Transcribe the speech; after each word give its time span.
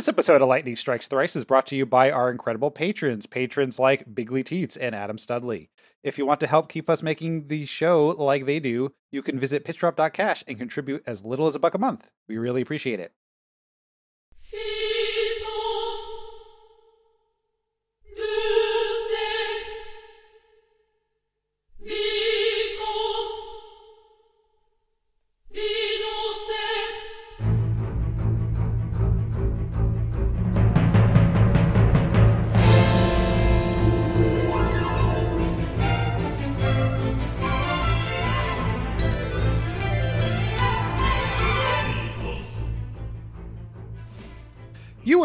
This 0.00 0.08
episode 0.08 0.40
of 0.40 0.48
Lightning 0.48 0.76
Strikes 0.76 1.08
Thrice 1.08 1.36
is 1.36 1.44
brought 1.44 1.66
to 1.66 1.76
you 1.76 1.84
by 1.84 2.10
our 2.10 2.30
incredible 2.30 2.70
patrons, 2.70 3.26
patrons 3.26 3.78
like 3.78 4.14
Bigly 4.14 4.42
Teats 4.42 4.78
and 4.78 4.94
Adam 4.94 5.18
Studley. 5.18 5.68
If 6.02 6.16
you 6.16 6.24
want 6.24 6.40
to 6.40 6.46
help 6.46 6.70
keep 6.70 6.88
us 6.88 7.02
making 7.02 7.48
the 7.48 7.66
show 7.66 8.06
like 8.16 8.46
they 8.46 8.60
do, 8.60 8.94
you 9.12 9.20
can 9.20 9.38
visit 9.38 9.62
pitchdrop.cash 9.62 10.42
and 10.48 10.56
contribute 10.56 11.02
as 11.06 11.26
little 11.26 11.48
as 11.48 11.54
a 11.54 11.58
buck 11.58 11.74
a 11.74 11.78
month. 11.78 12.10
We 12.26 12.38
really 12.38 12.62
appreciate 12.62 12.98
it. 12.98 13.12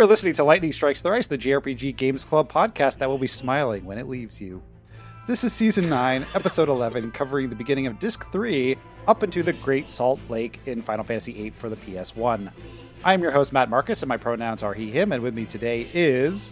Are 0.06 0.08
listening 0.08 0.34
to 0.34 0.44
Lightning 0.44 0.72
Strikes 0.72 1.02
Thrice, 1.02 1.26
the 1.26 1.36
JRPG 1.36 1.96
Games 1.96 2.24
Club 2.24 2.48
podcast 2.48 3.00
that 3.00 3.10
will 3.10 3.18
be 3.18 3.26
smiling 3.26 3.86
when 3.86 3.98
it 3.98 4.08
leaves 4.08 4.40
you. 4.40 4.62
This 5.26 5.44
is 5.44 5.52
Season 5.52 5.90
9, 5.90 6.28
Episode 6.36 6.70
11, 6.70 7.10
covering 7.10 7.50
the 7.50 7.56
beginning 7.56 7.88
of 7.88 7.98
Disc 7.98 8.32
3 8.32 8.78
up 9.08 9.24
into 9.24 9.42
the 9.42 9.54
Great 9.54 9.90
Salt 9.90 10.20
Lake 10.30 10.60
in 10.68 10.84
Final 10.84 11.04
Fantasy 11.04 11.34
VIII 11.34 11.50
for 11.50 11.70
the 11.70 11.76
PS1. 11.78 12.52
I'm 13.04 13.24
your 13.24 13.32
host, 13.32 13.52
Matt 13.52 13.68
Marcus, 13.68 14.04
and 14.04 14.08
my 14.08 14.18
pronouns 14.18 14.62
are 14.62 14.76
he, 14.76 14.92
him, 14.92 15.12
and 15.12 15.24
with 15.24 15.34
me 15.34 15.46
today 15.46 15.90
is. 15.92 16.52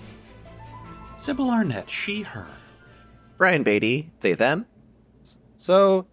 Sibyl 1.16 1.52
Arnett, 1.52 1.92
she, 1.92 2.24
her. 2.24 2.48
Ryan 3.38 3.62
Beatty, 3.62 4.10
they, 4.22 4.34
them. 4.34 4.66
So, 5.58 6.08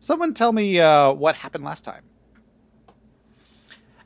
someone 0.00 0.34
tell 0.34 0.52
me 0.52 0.80
uh, 0.80 1.12
what 1.12 1.36
happened 1.36 1.62
last 1.62 1.84
time. 1.84 2.02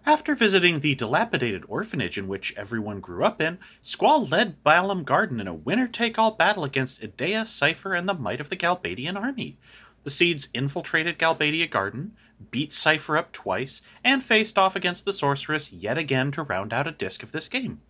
After 0.09 0.35
visiting 0.35 0.81
the 0.81 0.95
dilapidated 0.95 1.65
orphanage 1.69 2.17
in 2.17 2.29
which 2.29 2.55
everyone 2.57 2.99
grew 3.01 3.25
up 3.25 3.43
in, 3.43 3.59
Squall 3.83 4.25
led 4.25 4.65
Balamb 4.65 5.05
Garden 5.05 5.39
in 5.39 5.47
a 5.47 5.53
winner-take-all 5.53 6.31
battle 6.31 6.65
against 6.65 7.03
Edea, 7.03 7.43
Seifer, 7.43 7.95
and 7.95 8.09
the 8.09 8.15
might 8.15 8.41
of 8.41 8.49
the 8.49 8.57
Galbadian 8.57 9.21
army. 9.21 9.59
The 10.05 10.11
Seeds 10.11 10.49
infiltrated 10.55 11.19
Galbadia 11.19 11.69
Garden, 11.69 12.13
beat 12.51 12.71
Seifer 12.71 13.19
up 13.19 13.33
twice, 13.33 13.83
and 14.03 14.23
faced 14.23 14.57
off 14.57 14.75
against 14.75 15.05
the 15.05 15.13
Sorceress 15.13 15.75
yet 15.75 15.99
again 15.99 16.31
to 16.33 16.43
round 16.43 16.73
out 16.73 16.87
a 16.87 16.93
disc 16.93 17.23
of 17.23 17.33
this 17.33 17.51
game. 17.51 17.83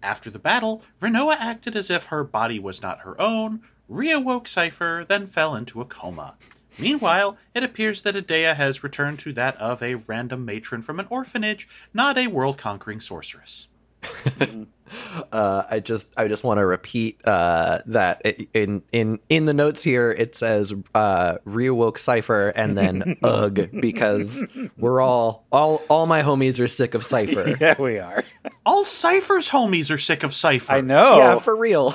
After 0.00 0.30
the 0.30 0.38
battle, 0.38 0.84
Rinoa 1.00 1.34
acted 1.34 1.74
as 1.74 1.90
if 1.90 2.06
her 2.06 2.22
body 2.22 2.60
was 2.60 2.80
not 2.80 3.00
her 3.00 3.20
own, 3.20 3.62
reawoke 3.90 4.46
Seifer, 4.46 5.04
then 5.04 5.26
fell 5.26 5.56
into 5.56 5.80
a 5.80 5.84
coma. 5.84 6.36
Meanwhile, 6.78 7.36
it 7.54 7.62
appears 7.62 8.02
that 8.02 8.14
Edea 8.14 8.56
has 8.56 8.82
returned 8.82 9.18
to 9.20 9.32
that 9.34 9.56
of 9.56 9.82
a 9.82 9.96
random 9.96 10.44
matron 10.44 10.82
from 10.82 11.00
an 11.00 11.06
orphanage, 11.10 11.68
not 11.92 12.16
a 12.16 12.28
world-conquering 12.28 13.00
sorceress. 13.00 13.68
uh, 15.32 15.62
I 15.70 15.80
just 15.80 16.08
I 16.18 16.26
just 16.28 16.42
want 16.42 16.58
to 16.58 16.66
repeat 16.66 17.20
uh, 17.26 17.80
that 17.86 18.24
in 18.54 18.82
in 18.92 19.20
in 19.28 19.44
the 19.44 19.54
notes 19.54 19.82
here 19.82 20.10
it 20.10 20.34
says 20.34 20.72
uh, 20.94 21.34
reawoke 21.46 21.96
seifer 21.96 22.52
and 22.54 22.76
then 22.76 23.16
ugh 23.22 23.68
because 23.80 24.44
we're 24.78 25.00
all 25.00 25.46
all 25.52 25.82
all 25.88 26.06
my 26.06 26.22
homies 26.22 26.60
are 26.60 26.66
sick 26.68 26.94
of 26.94 27.02
seifer. 27.02 27.58
yeah, 27.60 27.80
we 27.80 27.98
are. 27.98 28.24
all 28.64 28.84
Seifer's 28.84 29.50
homies 29.50 29.90
are 29.90 29.98
sick 29.98 30.22
of 30.22 30.30
seifer. 30.30 30.70
I 30.70 30.80
know. 30.80 31.18
Yeah, 31.18 31.38
for 31.38 31.54
real. 31.54 31.94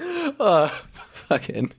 uh, 0.00 0.68
fucking. 0.68 1.72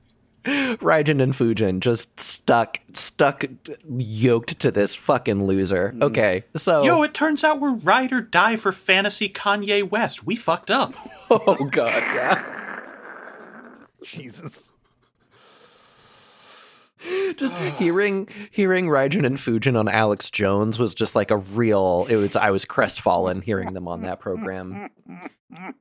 Raijin 0.45 1.21
and 1.21 1.33
Fujin 1.33 1.79
just 1.79 2.19
stuck, 2.19 2.79
stuck, 2.93 3.45
yoked 3.89 4.59
to 4.59 4.71
this 4.71 4.93
fucking 4.93 5.45
loser. 5.47 5.93
Mm. 5.95 6.03
Okay, 6.03 6.43
so 6.55 6.83
yo, 6.83 7.01
it 7.03 7.13
turns 7.13 7.43
out 7.43 7.59
we're 7.59 7.73
ride 7.73 8.13
or 8.13 8.21
die 8.21 8.55
for 8.55 8.71
fantasy 8.71 9.27
Kanye 9.27 9.89
West. 9.89 10.25
We 10.25 10.35
fucked 10.35 10.69
up. 10.69 10.93
oh 11.29 11.65
god, 11.71 12.03
yeah. 12.13 12.85
Jesus. 14.03 14.73
Just 17.37 17.55
hearing 17.77 18.27
hearing 18.51 18.87
Raijin 18.87 19.25
and 19.25 19.37
Fujin 19.37 19.77
on 19.77 19.87
Alex 19.87 20.29
Jones 20.29 20.79
was 20.79 20.93
just 20.93 21.15
like 21.15 21.31
a 21.31 21.37
real. 21.37 22.07
It 22.09 22.15
was 22.15 22.35
I 22.35 22.51
was 22.51 22.65
crestfallen 22.65 23.41
hearing 23.41 23.73
them 23.73 23.87
on 23.87 24.01
that 24.01 24.19
program. 24.19 24.89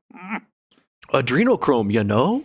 Adrenochrome, 1.13 1.93
you 1.93 2.05
know. 2.05 2.45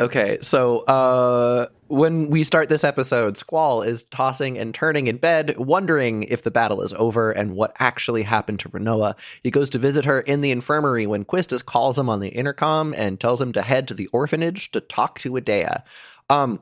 Okay, 0.00 0.38
so 0.40 0.78
uh, 0.80 1.66
when 1.88 2.30
we 2.30 2.42
start 2.42 2.70
this 2.70 2.84
episode, 2.84 3.36
Squall 3.36 3.82
is 3.82 4.02
tossing 4.04 4.56
and 4.56 4.74
turning 4.74 5.08
in 5.08 5.18
bed, 5.18 5.58
wondering 5.58 6.22
if 6.22 6.42
the 6.42 6.50
battle 6.50 6.80
is 6.80 6.94
over 6.94 7.30
and 7.30 7.54
what 7.54 7.76
actually 7.78 8.22
happened 8.22 8.60
to 8.60 8.70
Rinoa. 8.70 9.14
He 9.42 9.50
goes 9.50 9.68
to 9.70 9.78
visit 9.78 10.06
her 10.06 10.20
in 10.20 10.40
the 10.40 10.52
infirmary 10.52 11.06
when 11.06 11.26
Quistis 11.26 11.62
calls 11.62 11.98
him 11.98 12.08
on 12.08 12.20
the 12.20 12.30
intercom 12.30 12.94
and 12.96 13.20
tells 13.20 13.42
him 13.42 13.52
to 13.52 13.60
head 13.60 13.86
to 13.88 13.94
the 13.94 14.06
orphanage 14.06 14.70
to 14.70 14.80
talk 14.80 15.18
to 15.18 15.32
Edea. 15.32 15.82
Um, 16.30 16.60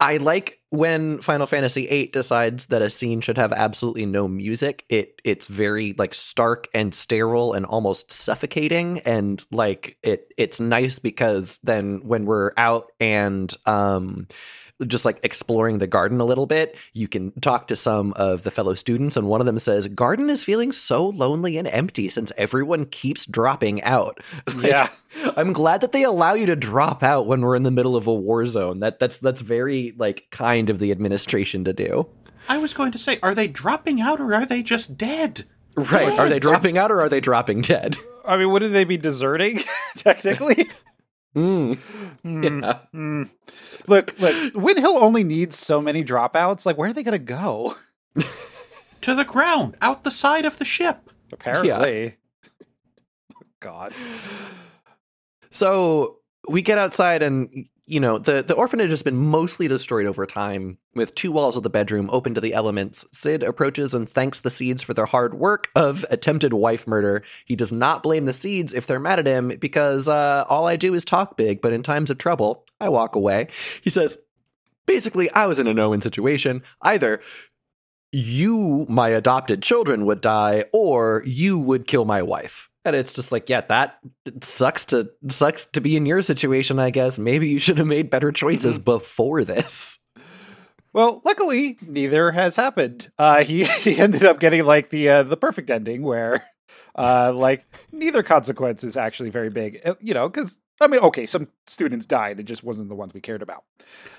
I 0.00 0.16
like 0.16 0.57
when 0.70 1.20
Final 1.20 1.46
Fantasy 1.46 1.86
VIII 1.86 2.08
decides 2.08 2.66
that 2.66 2.82
a 2.82 2.90
scene 2.90 3.20
should 3.20 3.38
have 3.38 3.52
absolutely 3.52 4.06
no 4.06 4.28
music. 4.28 4.84
It 4.88 5.20
it's 5.24 5.46
very 5.46 5.94
like 5.96 6.14
stark 6.14 6.68
and 6.74 6.94
sterile 6.94 7.54
and 7.54 7.64
almost 7.66 8.10
suffocating, 8.10 9.00
and 9.00 9.44
like 9.50 9.96
it 10.02 10.32
it's 10.36 10.60
nice 10.60 10.98
because 10.98 11.58
then 11.62 12.00
when 12.04 12.26
we're 12.26 12.52
out 12.56 12.92
and 13.00 13.54
um 13.66 14.26
just 14.86 15.04
like 15.04 15.18
exploring 15.22 15.78
the 15.78 15.86
garden 15.86 16.20
a 16.20 16.24
little 16.24 16.46
bit, 16.46 16.76
you 16.92 17.08
can 17.08 17.32
talk 17.40 17.68
to 17.68 17.76
some 17.76 18.12
of 18.14 18.44
the 18.44 18.50
fellow 18.50 18.74
students, 18.74 19.16
and 19.16 19.26
one 19.26 19.40
of 19.40 19.46
them 19.46 19.58
says, 19.58 19.86
"Garden 19.88 20.30
is 20.30 20.44
feeling 20.44 20.72
so 20.72 21.08
lonely 21.08 21.58
and 21.58 21.66
empty 21.68 22.08
since 22.08 22.32
everyone 22.36 22.86
keeps 22.86 23.26
dropping 23.26 23.82
out." 23.82 24.20
Like, 24.58 24.66
yeah, 24.66 24.88
I'm 25.36 25.52
glad 25.52 25.82
that 25.82 25.92
they 25.92 26.02
allow 26.02 26.34
you 26.34 26.46
to 26.46 26.56
drop 26.56 27.02
out 27.02 27.26
when 27.26 27.42
we're 27.42 27.54
in 27.54 27.62
the 27.62 27.70
middle 27.70 27.94
of 27.94 28.06
a 28.06 28.14
war 28.14 28.44
zone. 28.44 28.80
That 28.80 28.98
that's 28.98 29.18
that's 29.18 29.40
very 29.40 29.92
like 29.96 30.26
kind 30.30 30.68
of 30.68 30.78
the 30.78 30.90
administration 30.90 31.64
to 31.64 31.72
do. 31.72 32.08
I 32.48 32.58
was 32.58 32.74
going 32.74 32.92
to 32.92 32.98
say, 32.98 33.18
are 33.22 33.34
they 33.34 33.46
dropping 33.46 34.00
out 34.00 34.20
or 34.20 34.34
are 34.34 34.46
they 34.46 34.62
just 34.62 34.96
dead? 34.96 35.44
Right? 35.76 36.08
Dead. 36.08 36.18
Are 36.18 36.28
they 36.28 36.38
dropping 36.40 36.78
out 36.78 36.90
or 36.90 37.00
are 37.00 37.08
they 37.08 37.20
dropping 37.20 37.60
dead? 37.60 37.96
I 38.26 38.36
mean, 38.36 38.50
wouldn't 38.50 38.72
they 38.72 38.84
be 38.84 38.96
deserting 38.96 39.60
technically? 39.96 40.66
Mm. 41.36 41.78
Mm. 42.24 42.62
Yeah. 42.62 42.78
Mm. 42.92 43.30
Look, 43.86 44.18
look, 44.18 44.54
Windhill 44.54 44.96
only 44.98 45.22
needs 45.22 45.56
so 45.56 45.80
many 45.80 46.02
dropouts. 46.02 46.66
Like, 46.66 46.76
where 46.76 46.90
are 46.90 46.92
they 46.92 47.04
going 47.04 47.12
to 47.12 47.24
go? 47.24 47.74
to 49.02 49.14
the 49.14 49.24
ground, 49.24 49.76
out 49.80 50.02
the 50.02 50.10
side 50.10 50.44
of 50.44 50.58
the 50.58 50.64
ship. 50.64 51.10
Apparently. 51.32 52.04
Yeah. 52.04 52.10
God. 53.60 53.94
So 55.50 56.18
we 56.48 56.60
get 56.60 56.76
outside 56.76 57.22
and 57.22 57.68
you 57.88 58.00
know, 58.00 58.18
the, 58.18 58.42
the 58.42 58.54
orphanage 58.54 58.90
has 58.90 59.02
been 59.02 59.16
mostly 59.16 59.66
destroyed 59.66 60.06
over 60.06 60.26
time, 60.26 60.76
with 60.94 61.14
two 61.14 61.32
walls 61.32 61.56
of 61.56 61.62
the 61.62 61.70
bedroom 61.70 62.10
open 62.12 62.34
to 62.34 62.40
the 62.40 62.52
elements. 62.52 63.06
Cid 63.12 63.42
approaches 63.42 63.94
and 63.94 64.08
thanks 64.08 64.40
the 64.40 64.50
seeds 64.50 64.82
for 64.82 64.92
their 64.92 65.06
hard 65.06 65.32
work 65.32 65.70
of 65.74 66.04
attempted 66.10 66.52
wife 66.52 66.86
murder. 66.86 67.22
He 67.46 67.56
does 67.56 67.72
not 67.72 68.02
blame 68.02 68.26
the 68.26 68.34
seeds 68.34 68.74
if 68.74 68.86
they're 68.86 69.00
mad 69.00 69.18
at 69.18 69.26
him, 69.26 69.48
because 69.58 70.06
uh, 70.06 70.44
all 70.48 70.66
I 70.66 70.76
do 70.76 70.92
is 70.92 71.04
talk 71.04 71.38
big, 71.38 71.62
but 71.62 71.72
in 71.72 71.82
times 71.82 72.10
of 72.10 72.18
trouble, 72.18 72.66
I 72.78 72.90
walk 72.90 73.16
away. 73.16 73.48
He 73.82 73.88
says, 73.88 74.18
basically, 74.84 75.30
I 75.30 75.46
was 75.46 75.58
in 75.58 75.66
a 75.66 75.74
no 75.74 75.90
win 75.90 76.02
situation. 76.02 76.62
Either 76.82 77.22
you, 78.12 78.86
my 78.88 79.08
adopted 79.08 79.62
children, 79.62 80.04
would 80.04 80.20
die, 80.20 80.64
or 80.72 81.22
you 81.24 81.58
would 81.58 81.86
kill 81.86 82.04
my 82.04 82.22
wife. 82.22 82.67
And 82.84 82.94
it's 82.96 83.12
just 83.12 83.32
like, 83.32 83.48
yeah, 83.48 83.62
that 83.62 83.98
sucks 84.42 84.86
to 84.86 85.10
sucks 85.28 85.66
to 85.66 85.80
be 85.80 85.96
in 85.96 86.06
your 86.06 86.22
situation, 86.22 86.78
I 86.78 86.90
guess. 86.90 87.18
Maybe 87.18 87.48
you 87.48 87.58
should 87.58 87.78
have 87.78 87.86
made 87.86 88.10
better 88.10 88.32
choices 88.32 88.76
mm-hmm. 88.76 88.84
before 88.84 89.44
this. 89.44 89.98
Well, 90.92 91.20
luckily, 91.24 91.76
neither 91.82 92.30
has 92.30 92.56
happened. 92.56 93.10
Uh, 93.18 93.44
he 93.44 93.64
he 93.80 93.96
ended 93.98 94.24
up 94.24 94.40
getting 94.40 94.64
like 94.64 94.90
the 94.90 95.08
uh, 95.08 95.22
the 95.22 95.36
perfect 95.36 95.70
ending 95.70 96.02
where, 96.02 96.44
uh, 96.94 97.32
like 97.34 97.64
neither 97.92 98.22
consequence 98.22 98.84
is 98.84 98.96
actually 98.96 99.30
very 99.30 99.50
big. 99.50 99.80
Uh, 99.84 99.94
you 100.00 100.14
know, 100.14 100.28
because 100.28 100.60
I 100.80 100.86
mean, 100.86 101.00
okay, 101.00 101.26
some 101.26 101.48
students 101.66 102.06
died. 102.06 102.40
It 102.40 102.44
just 102.44 102.64
wasn't 102.64 102.88
the 102.88 102.94
ones 102.94 103.12
we 103.12 103.20
cared 103.20 103.42
about. 103.42 103.64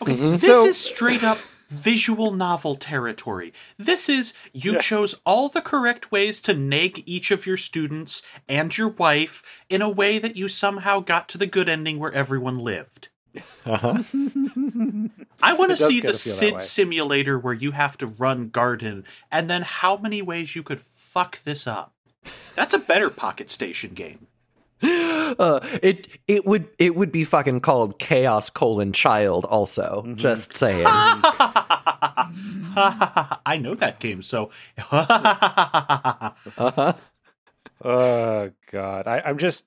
Okay, 0.01 0.13
mm-hmm. 0.13 0.31
this 0.31 0.41
so, 0.41 0.65
is 0.65 0.77
straight 0.77 1.23
up 1.23 1.39
visual 1.69 2.31
novel 2.31 2.75
territory. 2.75 3.53
This 3.77 4.09
is 4.09 4.33
you 4.53 4.73
yeah. 4.73 4.79
chose 4.79 5.15
all 5.25 5.49
the 5.49 5.61
correct 5.61 6.11
ways 6.11 6.41
to 6.41 6.53
nag 6.53 7.03
each 7.05 7.31
of 7.31 7.45
your 7.45 7.57
students 7.57 8.21
and 8.47 8.75
your 8.77 8.89
wife 8.89 9.63
in 9.69 9.81
a 9.81 9.89
way 9.89 10.19
that 10.19 10.35
you 10.35 10.47
somehow 10.47 10.99
got 10.99 11.29
to 11.29 11.37
the 11.37 11.47
good 11.47 11.69
ending 11.69 11.99
where 11.99 12.11
everyone 12.11 12.57
lived. 12.57 13.09
Uh-huh. 13.65 14.03
I 15.41 15.53
want 15.53 15.71
to 15.71 15.77
see 15.77 16.01
the 16.01 16.13
Cid 16.13 16.61
simulator 16.61 17.37
where 17.37 17.53
you 17.53 17.71
have 17.71 17.97
to 17.99 18.07
run 18.07 18.49
garden, 18.49 19.05
and 19.31 19.49
then 19.49 19.61
how 19.61 19.97
many 19.97 20.21
ways 20.21 20.55
you 20.55 20.63
could 20.63 20.81
fuck 20.81 21.41
this 21.43 21.67
up. 21.67 21.93
That's 22.55 22.73
a 22.73 22.79
better 22.79 23.09
Pocket 23.09 23.49
Station 23.49 23.91
game. 23.93 24.27
Uh, 25.37 25.59
it 25.83 26.07
it 26.27 26.43
would 26.45 26.67
it 26.79 26.95
would 26.95 27.11
be 27.11 27.23
fucking 27.23 27.59
called 27.61 27.99
chaos 27.99 28.49
colon 28.49 28.91
child 28.91 29.45
also 29.45 30.01
Mm-hmm. 30.03 30.15
just 30.15 30.57
saying 30.57 30.85
I 32.75 33.59
know 33.61 33.75
that 33.75 33.99
game, 33.99 34.23
so 34.23 34.49
uh-huh. 34.91 36.93
Oh 37.83 38.51
god, 38.71 39.07
I, 39.07 39.21
I'm 39.25 39.37
just, 39.37 39.65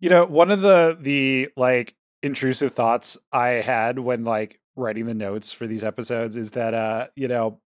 you 0.00 0.10
know, 0.10 0.24
one 0.26 0.50
of 0.50 0.60
the 0.60 0.96
the 1.00 1.48
like 1.56 1.94
intrusive 2.22 2.72
thoughts 2.74 3.16
I 3.32 3.48
had 3.48 3.98
when 3.98 4.24
like 4.24 4.60
writing 4.76 5.06
the 5.06 5.14
notes 5.14 5.52
for 5.52 5.66
these 5.66 5.84
episodes 5.84 6.36
is 6.36 6.50
that 6.52 6.74
uh, 6.74 7.06
you 7.14 7.28
know, 7.28 7.60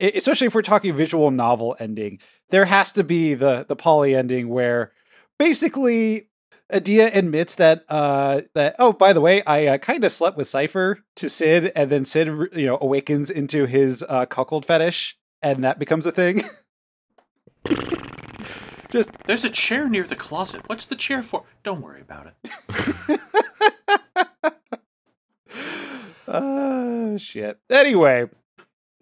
especially 0.00 0.46
if 0.46 0.54
we're 0.54 0.62
talking 0.62 0.94
visual 0.94 1.30
novel 1.30 1.76
ending, 1.80 2.20
there 2.50 2.64
has 2.66 2.92
to 2.92 3.04
be 3.04 3.34
the 3.34 3.64
the 3.68 3.76
poly 3.76 4.14
ending 4.14 4.48
where 4.48 4.92
basically 5.38 6.28
Edea 6.72 7.14
admits 7.14 7.54
that 7.56 7.84
uh 7.88 8.40
that 8.54 8.74
oh 8.78 8.92
by 8.92 9.12
the 9.12 9.20
way 9.20 9.42
I 9.44 9.66
uh, 9.66 9.78
kind 9.78 10.04
of 10.04 10.10
slept 10.12 10.36
with 10.36 10.46
Seifer 10.48 10.98
to 11.16 11.28
Cid 11.30 11.72
and 11.76 11.90
then 11.90 12.04
Cid 12.04 12.26
you 12.54 12.66
know 12.66 12.78
awakens 12.80 13.30
into 13.30 13.66
his 13.66 14.04
uh 14.08 14.26
cuckold 14.26 14.64
fetish 14.66 15.16
and 15.42 15.62
that 15.64 15.78
becomes 15.78 16.06
a 16.06 16.12
thing. 16.12 16.42
Just 18.90 19.10
there's 19.26 19.44
a 19.44 19.50
chair 19.50 19.88
near 19.88 20.04
the 20.04 20.16
closet. 20.16 20.62
What's 20.66 20.86
the 20.86 20.96
chair 20.96 21.22
for? 21.22 21.44
Don't 21.62 21.82
worry 21.82 22.00
about 22.00 22.28
it. 22.28 23.20
Oh 26.28 27.16
shit. 27.18 27.58
Anyway, 27.70 28.28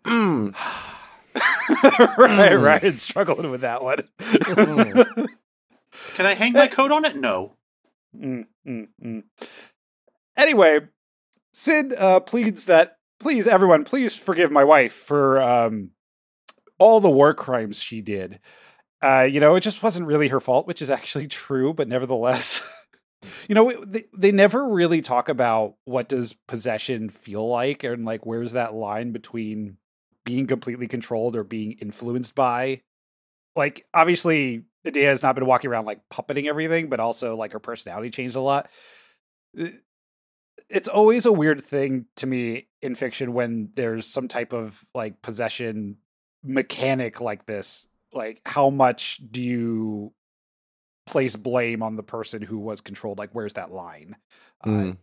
Mm. 0.05 0.55
right, 2.19 2.53
Mm. 2.53 2.63
Ryan's 2.63 3.01
struggling 3.01 3.51
with 3.51 3.63
that 3.63 3.83
one. 3.83 4.07
Can 6.14 6.26
I 6.26 6.35
hang 6.35 6.52
my 6.52 6.69
coat 6.69 6.93
on 6.93 7.05
it? 7.05 7.17
No. 7.17 7.56
Mm, 8.17 8.46
mm, 8.67 8.88
mm. 9.02 9.23
Anyway, 10.37 10.81
Cid 11.52 11.93
uh, 11.94 12.20
pleads 12.20 12.67
that 12.67 12.99
please 13.20 13.46
everyone, 13.46 13.85
please 13.85 14.17
forgive 14.17 14.50
my 14.50 14.64
wife 14.64 14.93
for 14.93 15.41
um, 15.41 15.91
all 16.79 17.00
the 17.00 17.11
war 17.11 17.35
crimes 17.35 17.82
she 17.82 18.00
did. 18.00 18.41
Uh, 19.02 19.23
you 19.23 19.41
know, 19.41 19.55
it 19.55 19.61
just 19.61 19.82
wasn't 19.82 20.06
really 20.06 20.29
her 20.29 20.41
fault, 20.41 20.67
which 20.67 20.82
is 20.82 20.91
actually 20.91 21.26
true, 21.29 21.73
but 21.73 21.88
nevertheless, 21.88 22.62
you 23.49 23.55
know, 23.55 23.85
they, 23.85 24.05
they 24.17 24.32
never 24.32 24.69
really 24.69 25.00
talk 25.00 25.29
about 25.29 25.75
what 25.85 26.08
does 26.08 26.32
possession 26.49 27.08
feel 27.11 27.46
like 27.46 27.85
and 27.85 28.05
like 28.05 28.26
where's 28.26 28.52
that 28.52 28.75
line 28.75 29.12
between 29.12 29.76
being 30.25 30.46
completely 30.46 30.88
controlled 30.88 31.37
or 31.37 31.44
being 31.44 31.73
influenced 31.73 32.35
by. 32.35 32.81
Like, 33.55 33.87
obviously, 33.94 34.64
Edea 34.87 35.05
has 35.05 35.23
not 35.23 35.35
been 35.35 35.47
walking 35.47 35.71
around 35.71 35.85
like 35.87 36.01
puppeting 36.13 36.47
everything, 36.47 36.89
but 36.89 37.01
also 37.01 37.37
like 37.37 37.53
her 37.53 37.59
personality 37.59 38.11
changed 38.11 38.37
a 38.37 38.41
lot. 38.41 38.69
It's 40.69 40.89
always 40.89 41.27
a 41.27 41.33
weird 41.33 41.63
thing 41.63 42.07
to 42.17 42.27
me 42.27 42.69
in 42.83 42.95
fiction 42.95 43.33
when 43.35 43.71
there's 43.75 44.07
some 44.07 44.29
type 44.29 44.53
of 44.53 44.85
like 44.95 45.23
possession 45.23 45.97
mechanic 46.43 47.21
like 47.21 47.47
this. 47.47 47.87
Like, 48.13 48.41
how 48.47 48.71
much 48.71 49.21
do 49.31 49.43
you 49.43 50.13
place 51.07 51.37
blame 51.37 51.83
on 51.83 51.97
the 51.97 52.03
person 52.03 52.43
who 52.43 52.59
was 52.59 52.81
controlled? 52.81 53.19
Like, 53.19 53.31
where's 53.33 53.55
that 53.55 53.73
line? 53.73 54.17
Uh, 54.63 54.69
Mm. 54.69 54.97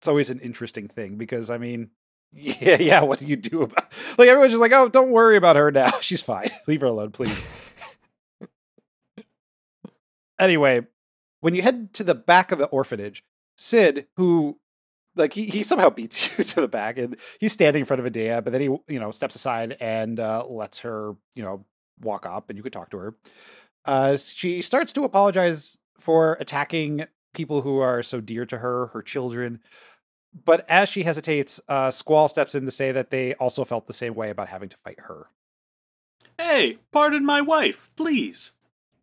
it's 0.00 0.08
always 0.08 0.30
an 0.30 0.40
interesting 0.40 0.88
thing 0.88 1.16
because 1.16 1.50
I 1.50 1.58
mean, 1.58 1.90
yeah, 2.32 2.76
yeah. 2.80 3.02
What 3.02 3.20
do 3.20 3.26
you 3.26 3.36
do 3.36 3.62
about? 3.62 3.84
Like 4.18 4.28
everyone's 4.28 4.52
just 4.52 4.60
like, 4.60 4.72
oh, 4.72 4.88
don't 4.88 5.10
worry 5.10 5.36
about 5.36 5.56
her 5.56 5.70
now. 5.70 5.90
She's 6.00 6.22
fine. 6.22 6.50
Leave 6.66 6.80
her 6.82 6.86
alone, 6.88 7.10
please. 7.12 7.38
Anyway, 10.38 10.86
when 11.40 11.54
you 11.54 11.62
head 11.62 11.92
to 11.94 12.04
the 12.04 12.14
back 12.14 12.52
of 12.52 12.58
the 12.58 12.66
orphanage, 12.66 13.24
Cid, 13.56 14.06
who 14.16 14.58
like 15.16 15.32
he, 15.32 15.44
he 15.44 15.62
somehow 15.62 15.90
beats 15.90 16.38
you 16.38 16.44
to 16.44 16.60
the 16.60 16.68
back, 16.68 16.98
and 16.98 17.16
he's 17.40 17.52
standing 17.52 17.80
in 17.80 17.86
front 17.86 18.04
of 18.04 18.10
Edea, 18.10 18.42
but 18.42 18.52
then 18.52 18.60
he 18.60 18.66
you 18.88 19.00
know 19.00 19.10
steps 19.10 19.34
aside 19.34 19.76
and 19.80 20.20
uh, 20.20 20.44
lets 20.46 20.80
her 20.80 21.14
you 21.34 21.42
know 21.42 21.64
walk 22.00 22.26
up, 22.26 22.48
and 22.48 22.56
you 22.56 22.62
could 22.62 22.72
talk 22.72 22.90
to 22.90 22.98
her. 22.98 23.14
Uh, 23.84 24.16
she 24.16 24.62
starts 24.62 24.92
to 24.92 25.04
apologize 25.04 25.78
for 25.98 26.36
attacking 26.40 27.06
people 27.34 27.62
who 27.62 27.78
are 27.78 28.02
so 28.02 28.20
dear 28.20 28.46
to 28.46 28.58
her, 28.58 28.86
her 28.88 29.02
children. 29.02 29.60
But 30.44 30.68
as 30.68 30.88
she 30.88 31.02
hesitates, 31.02 31.60
uh, 31.68 31.90
Squall 31.90 32.28
steps 32.28 32.54
in 32.54 32.64
to 32.66 32.70
say 32.70 32.92
that 32.92 33.10
they 33.10 33.34
also 33.34 33.64
felt 33.64 33.86
the 33.86 33.92
same 33.92 34.14
way 34.14 34.30
about 34.30 34.48
having 34.48 34.68
to 34.68 34.76
fight 34.76 35.00
her. 35.00 35.28
Hey, 36.38 36.78
pardon 36.92 37.24
my 37.24 37.40
wife, 37.40 37.90
please. 37.96 38.52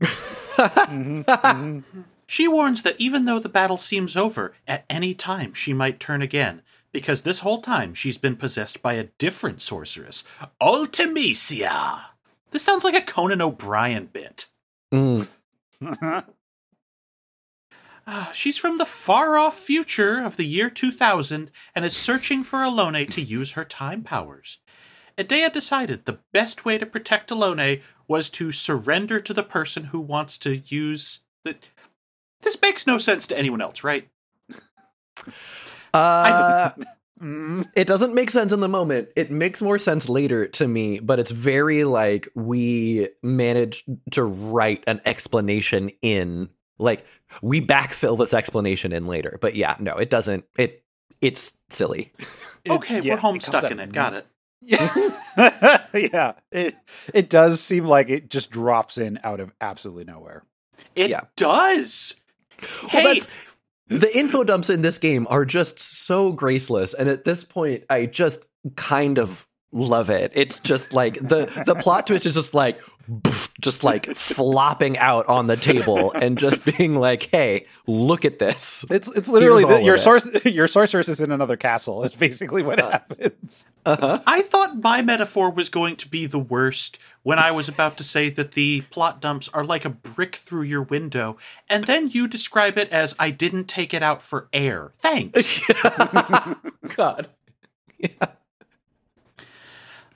Mhm, 0.58 1.26
mhm. 1.26 1.84
She 2.28 2.48
warns 2.48 2.82
that 2.84 2.96
even 3.00 3.26
though 3.26 3.40
the 3.40 3.50
battle 3.50 3.78
seems 3.78 4.18
over, 4.18 4.54
at 4.68 4.86
any 4.90 5.14
time 5.14 5.54
she 5.54 5.74
might 5.74 6.00
turn 6.00 6.22
again, 6.22 6.62
because 6.92 7.22
this 7.22 7.40
whole 7.40 7.62
time 7.62 7.94
she's 7.94 8.18
been 8.18 8.36
possessed 8.36 8.82
by 8.82 8.94
a 8.94 9.10
different 9.20 9.62
sorceress, 9.62 10.24
Ultimecia. 10.62 12.02
This 12.52 12.64
sounds 12.64 12.84
like 12.84 12.96
a 12.96 13.02
Conan 13.02 13.42
O'Brien 13.42 14.08
bit. 14.12 14.48
Mm. 14.94 15.28
Ah, 18.08 18.32
she's 18.36 18.58
from 18.58 18.78
the 18.78 18.86
far 18.86 19.36
off 19.36 19.58
future 19.58 20.24
of 20.24 20.38
the 20.38 20.46
year 20.46 20.70
2000 20.70 21.50
and 21.74 21.86
is 21.86 21.98
searching 21.98 22.44
for 22.44 22.60
Ellone 22.60 23.10
to 23.10 23.22
use 23.22 23.54
her 23.54 23.66
time 23.66 24.04
powers. 24.04 24.60
Edea 25.18 25.52
decided 25.52 26.06
the 26.06 26.20
best 26.32 26.66
way 26.66 26.78
to 26.78 26.86
protect 26.86 27.32
Ellone 27.32 27.82
was 28.08 28.30
to 28.32 28.52
surrender 28.52 29.20
to 29.20 29.34
the 29.34 29.44
person 29.44 29.86
who 29.86 30.00
wants 30.00 30.38
to 30.40 30.58
use 30.58 31.22
the. 31.44 31.56
This 32.42 32.62
makes 32.62 32.86
no 32.86 32.98
sense 32.98 33.26
to 33.28 33.38
anyone 33.38 33.62
else, 33.62 33.84
right? 33.84 34.08
Uh, 35.94 36.72
it 37.76 37.88
doesn't 37.88 38.14
make 38.14 38.30
sense 38.30 38.52
in 38.52 38.60
the 38.60 38.68
moment. 38.68 39.10
It 39.16 39.32
makes 39.32 39.62
more 39.62 39.80
sense 39.80 40.10
later 40.10 40.48
to 40.48 40.68
me, 40.68 41.00
but 41.00 41.20
it's 41.20 41.32
very 41.32 41.84
like 41.86 42.28
we 42.36 43.10
managed 43.24 43.86
to 44.12 44.24
write 44.24 44.84
an 44.88 45.02
explanation 45.06 45.92
in 46.02 46.50
like 46.78 47.06
we 47.42 47.62
backfill 47.62 48.18
this 48.18 48.34
explanation 48.34 48.92
in 48.92 49.08
later. 49.08 49.38
But 49.42 49.56
yeah, 49.56 49.76
no, 49.80 49.96
it 49.96 50.10
doesn't. 50.10 50.46
It 50.58 50.84
it's 51.22 51.54
silly. 51.70 52.12
it- 52.64 52.72
Okay, 52.72 53.00
yeah, 53.00 53.14
we're 53.16 53.20
home 53.20 53.40
stuck 53.40 53.72
in 53.72 53.80
it. 53.80 53.92
Got 53.94 54.14
it. 54.14 54.28
Yeah, 54.68 55.86
yeah. 55.94 56.34
It 56.52 56.76
it 57.14 57.30
does 57.30 57.62
seem 57.62 57.86
like 57.86 58.10
it 58.10 58.30
just 58.30 58.50
drops 58.52 58.98
in 58.98 59.20
out 59.24 59.40
of 59.40 59.54
absolutely 59.62 60.06
nowhere. 60.06 60.44
It 60.96 61.10
Yeah. 61.10 61.22
does. 61.38 62.16
Well, 62.62 62.90
Hey, 62.90 63.04
that's 63.04 63.28
the 63.88 64.18
info 64.18 64.44
dumps 64.44 64.70
in 64.72 64.82
this 64.82 64.98
game 64.98 65.28
are 65.30 65.46
just 65.46 65.80
so 65.80 66.32
graceless, 66.34 66.94
and 66.96 67.08
at 67.10 67.24
this 67.26 67.44
point, 67.44 67.84
I 67.90 68.08
just 68.08 68.46
kind 68.76 69.20
of 69.20 69.48
love 69.76 70.10
it. 70.10 70.32
It's 70.34 70.60
just 70.60 70.94
like 70.94 71.16
the 71.16 71.52
the 71.66 71.76
plot 71.76 72.08
twist 72.08 72.26
is 72.26 72.34
just 72.34 72.54
like 72.54 72.82
just 73.62 73.84
like 73.84 74.08
flopping 74.08 74.98
out 74.98 75.28
on 75.28 75.46
the 75.46 75.56
table 75.56 76.12
and 76.14 76.38
just 76.38 76.66
being 76.78 76.96
like, 76.96 77.30
"Hey, 77.32 77.68
look 77.86 78.26
at 78.26 78.40
this." 78.40 78.86
It's 78.90 79.08
it's 79.10 79.30
literally 79.30 79.64
the, 79.64 79.82
your 79.84 79.96
of 79.96 80.00
it. 80.00 80.04
source 80.04 80.46
your 80.46 80.68
sorceress 80.68 81.10
is 81.10 81.22
in 81.22 81.32
another 81.32 81.58
castle. 81.58 82.04
Is 82.04 82.16
basically 82.16 82.64
what 82.64 82.80
happens. 82.80 83.68
Uh-huh. 83.86 84.22
I 84.26 84.42
thought 84.42 84.82
my 84.82 85.02
metaphor 85.02 85.52
was 85.52 85.70
going 85.70 85.98
to 85.98 86.08
be 86.08 86.26
the 86.26 86.40
worst 86.40 86.98
when 87.24 87.38
I 87.38 87.52
was 87.52 87.68
about 87.68 87.98
to 87.98 88.04
say 88.04 88.30
that 88.30 88.54
the 88.54 88.82
plot 88.90 89.22
dumps 89.22 89.50
are 89.50 89.64
like 89.64 89.86
a 89.86 89.90
brick 89.90 90.38
through 90.38 90.64
your 90.64 90.82
window, 90.82 91.38
and 91.70 91.84
then 91.86 92.08
you 92.08 92.28
describe 92.28 92.78
it 92.78 92.90
as 92.92 93.14
I 93.20 93.30
didn't 93.30 93.66
take 93.66 93.94
it 93.94 94.02
out 94.02 94.22
for 94.22 94.48
air. 94.54 94.94
Thanks. 95.00 95.62
God. 96.96 97.28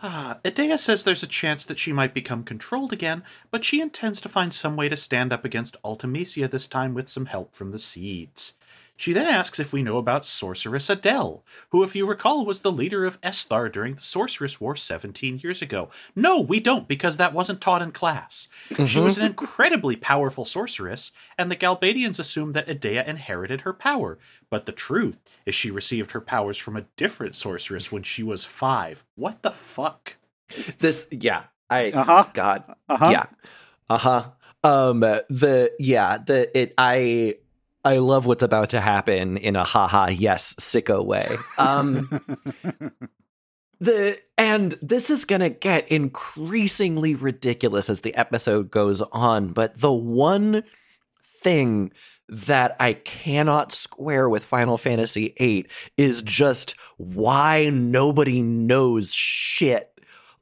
Ah, 0.01 0.39
Edea 0.45 0.79
says 0.79 1.03
there's 1.03 1.23
a 1.23 1.27
chance 1.27 1.65
that 1.65 1.77
she 1.77 1.91
might 1.91 2.13
become 2.13 2.43
controlled 2.45 2.93
again, 2.93 3.21
but 3.51 3.65
she 3.65 3.81
intends 3.81 4.21
to 4.21 4.29
find 4.29 4.53
some 4.53 4.77
way 4.77 4.87
to 4.87 4.95
stand 4.95 5.33
up 5.33 5.43
against 5.43 5.81
Ultimecia 5.83 6.49
this 6.49 6.69
time 6.69 6.93
with 6.93 7.09
some 7.09 7.25
help 7.25 7.53
from 7.53 7.71
the 7.71 7.79
seeds. 7.79 8.53
She 8.99 9.13
then 9.13 9.27
asks 9.27 9.61
if 9.61 9.71
we 9.71 9.81
know 9.81 9.95
about 9.95 10.25
Sorceress 10.25 10.89
Adele, 10.89 11.41
who, 11.69 11.83
if 11.83 11.95
you 11.95 12.05
recall, 12.05 12.45
was 12.45 12.59
the 12.59 12.71
leader 12.71 13.05
of 13.05 13.19
Esthar 13.21 13.71
during 13.71 13.95
the 13.95 14.01
Sorceress 14.01 14.59
War 14.59 14.75
17 14.75 15.39
years 15.41 15.61
ago. 15.61 15.87
No, 16.17 16.41
we 16.41 16.59
don't, 16.59 16.85
because 16.85 17.15
that 17.15 17.33
wasn't 17.33 17.61
taught 17.61 17.81
in 17.81 17.93
class. 17.93 18.49
She 18.85 18.99
was 18.99 19.17
an 19.17 19.25
incredibly 19.25 19.95
powerful 19.95 20.43
sorceress, 20.43 21.13
and 21.37 21.49
the 21.49 21.55
Galbadians 21.55 22.19
assumed 22.19 22.53
that 22.55 22.67
Edea 22.67 23.07
inherited 23.07 23.61
her 23.61 23.71
power. 23.71 24.19
But 24.49 24.65
the 24.65 24.73
truth 24.73 25.17
is 25.45 25.55
she 25.55 25.71
received 25.71 26.11
her 26.11 26.19
powers 26.19 26.57
from 26.57 26.75
a 26.75 26.85
different 26.97 27.37
sorceress 27.37 27.93
when 27.93 28.03
she 28.03 28.21
was 28.21 28.43
five. 28.43 29.05
What 29.15 29.43
the 29.43 29.51
fuck? 29.51 30.17
This 30.79 31.05
yeah, 31.09 31.43
I 31.69 31.91
Uh 31.91 32.03
huh. 32.03 32.25
God. 32.33 32.63
Uh 32.89 32.97
huh. 32.97 33.09
Yeah. 33.11 33.25
Uh-huh. 33.89 34.31
Um 34.61 34.99
the 34.99 35.71
yeah, 35.79 36.17
the 36.17 36.49
it 36.59 36.73
I 36.77 37.35
I 37.85 37.97
love 37.97 38.25
what's 38.25 38.43
about 38.43 38.71
to 38.71 38.81
happen 38.81 39.37
in 39.37 39.55
a 39.55 39.63
haha 39.63 40.07
yes 40.09 40.53
sicko 40.59 41.03
way. 41.05 41.27
Um, 41.57 42.09
the 43.79 44.17
and 44.37 44.77
this 44.81 45.09
is 45.09 45.25
going 45.25 45.41
to 45.41 45.49
get 45.49 45.87
increasingly 45.89 47.15
ridiculous 47.15 47.89
as 47.89 48.01
the 48.01 48.13
episode 48.15 48.69
goes 48.69 49.01
on, 49.01 49.53
but 49.53 49.79
the 49.79 49.93
one 49.93 50.63
thing 51.41 51.91
that 52.27 52.75
I 52.79 52.93
cannot 52.93 53.71
square 53.71 54.29
with 54.29 54.43
Final 54.43 54.77
Fantasy 54.77 55.33
VIII 55.39 55.67
is 55.97 56.21
just 56.21 56.75
why 56.97 57.69
nobody 57.71 58.41
knows 58.41 59.13
shit. 59.13 59.89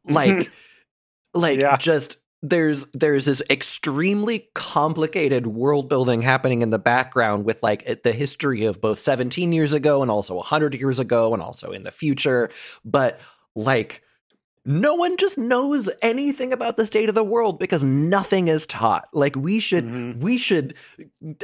Like, 0.04 0.52
like 1.34 1.60
Yeah. 1.62 1.78
just 1.78 2.18
there's 2.44 2.88
there's 2.90 3.26
this 3.26 3.42
extremely 3.50 4.50
complicated 4.54 5.48
world 5.48 5.90
building 5.90 6.22
happening 6.22 6.62
in 6.62 6.70
the 6.70 6.80
background 6.80 7.46
with 7.46 7.64
like 7.64 8.04
the 8.04 8.14
history 8.14 8.66
of 8.66 8.80
both 8.80 9.00
17 9.00 9.52
years 9.52 9.74
ago 9.74 10.02
and 10.02 10.12
also 10.12 10.36
100 10.36 10.76
years 10.76 11.00
ago 11.00 11.34
and 11.34 11.42
also 11.42 11.72
in 11.72 11.84
the 11.84 11.92
future. 11.92 12.50
But 12.86 13.20
like 13.56 14.04
no 14.70 14.96
one 14.96 15.16
just 15.16 15.38
knows 15.38 15.90
anything 16.02 16.52
about 16.52 16.76
the 16.76 16.86
state 16.86 17.08
of 17.08 17.16
the 17.16 17.24
world 17.24 17.58
because 17.58 17.86
nothing 17.86 18.50
is 18.50 18.68
taught. 18.68 19.08
Like 19.14 19.36
we 19.36 19.60
should 19.60 19.86
Mhm. 19.86 20.20
we 20.22 20.38
should 20.38 20.76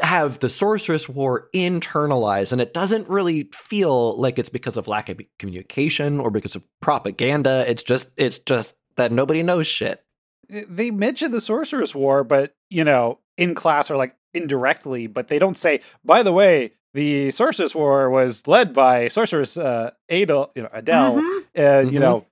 have 0.02 0.40
the 0.40 0.50
sorceress 0.50 1.08
war 1.10 1.50
internalized 1.56 2.52
and 2.52 2.62
it 2.62 2.74
doesn't 2.74 3.10
really 3.10 3.50
feel 3.54 4.20
like 4.20 4.38
it's 4.38 4.50
because 4.50 4.78
of 4.78 4.88
lack 4.88 5.10
of 5.10 5.20
communication 5.40 6.20
or 6.20 6.30
because 6.32 6.56
of 6.56 6.64
propaganda. 6.82 7.64
It's 7.68 7.84
just 7.84 8.10
it's 8.18 8.40
just 8.40 8.76
that 8.98 9.12
nobody 9.12 9.42
knows 9.42 9.66
shit 9.66 10.04
they 10.50 10.92
mention 10.92 11.32
the 11.32 11.42
sorceress 11.42 11.94
war 11.96 12.24
but 12.24 12.54
you 12.70 12.84
know 12.84 13.20
in 13.38 13.56
class 13.56 13.90
or 13.90 13.98
like 13.98 14.16
indirectly 14.34 15.08
but 15.08 15.28
they 15.28 15.40
don't 15.40 15.58
say 15.58 15.80
by 16.04 16.22
the 16.24 16.32
way 16.34 16.72
the 16.94 17.32
sorceress 17.32 17.74
war 17.74 18.10
was 18.10 18.48
led 18.48 18.74
by 18.74 19.08
sorceress 19.08 19.58
uh 19.58 19.92
adele 20.10 20.52
you 20.56 20.62
know 20.64 20.70
adele 20.74 21.16
Mhm. 21.18 21.44
and 21.56 21.92
you 21.92 22.00
Mhm. 22.00 22.02
know 22.04 22.26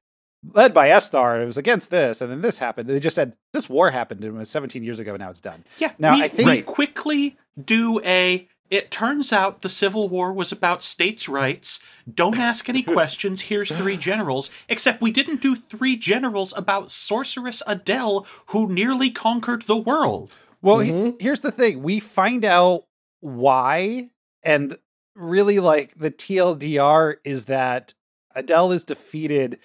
led 0.54 0.74
by 0.74 0.90
esthar 0.90 1.34
and 1.36 1.44
it 1.44 1.46
was 1.46 1.58
against 1.58 1.90
this 1.92 2.22
and 2.22 2.32
then 2.32 2.42
this 2.42 2.58
happened 2.58 2.90
they 2.90 3.00
just 3.00 3.16
said 3.16 3.34
this 3.54 3.70
war 3.70 3.92
happened 3.92 4.24
and 4.24 4.36
it 4.36 4.40
was 4.40 4.50
17 4.50 4.84
years 4.84 5.00
ago 5.00 5.12
and 5.14 5.20
now 5.22 5.30
it's 5.30 5.40
done 5.40 5.64
Yeah. 5.78 5.92
Now, 6.00 6.16
we, 6.16 6.24
I 6.24 6.28
think- 6.28 6.50
we 6.50 6.62
quickly 6.64 7.38
do 7.64 8.00
a. 8.04 8.48
It 8.72 8.90
turns 8.90 9.32
out 9.34 9.62
the 9.62 9.70
Civil 9.70 10.08
War 10.10 10.32
was 10.34 10.52
about 10.54 10.82
states' 10.82 11.28
rights. 11.30 11.80
Don't 12.12 12.40
ask 12.40 12.68
any 12.70 12.82
questions. 12.98 13.44
Here's 13.44 13.70
three 13.72 13.98
generals. 13.98 14.50
Except 14.70 15.02
we 15.02 15.12
didn't 15.12 15.42
do 15.42 15.56
three 15.56 15.98
generals 15.98 16.54
about 16.58 16.90
sorceress 16.90 17.62
Adele, 17.68 18.26
who 18.48 18.72
nearly 18.72 19.12
conquered 19.12 19.64
the 19.64 19.78
world. 19.78 20.32
Well, 20.62 20.80
he- 20.80 20.92
Mhm. 20.92 21.22
here's 21.22 21.42
the 21.42 21.52
thing: 21.52 21.84
we 21.84 22.00
find 22.00 22.46
out 22.46 22.86
why, 23.20 24.10
and 24.42 24.78
really, 25.16 25.60
like 25.60 25.94
the 25.98 26.10
TLDR 26.12 27.16
is 27.26 27.46
that 27.46 27.94
Adele 28.36 28.72
is 28.72 28.84
defeated, 28.86 29.60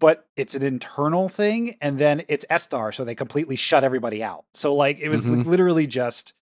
but 0.00 0.26
it's 0.36 0.54
an 0.56 0.62
internal 0.64 1.28
thing, 1.28 1.76
and 1.80 1.98
then 2.00 2.24
it's 2.28 2.44
Esthar, 2.50 2.92
so 2.92 3.04
they 3.04 3.14
completely 3.14 3.54
shut 3.56 3.84
everybody 3.84 4.22
out. 4.24 4.44
So, 4.52 4.74
like, 4.74 4.98
it 4.98 5.08
was 5.08 5.24
Mhm. 5.24 5.44
literally 5.46 5.86
just 5.86 6.32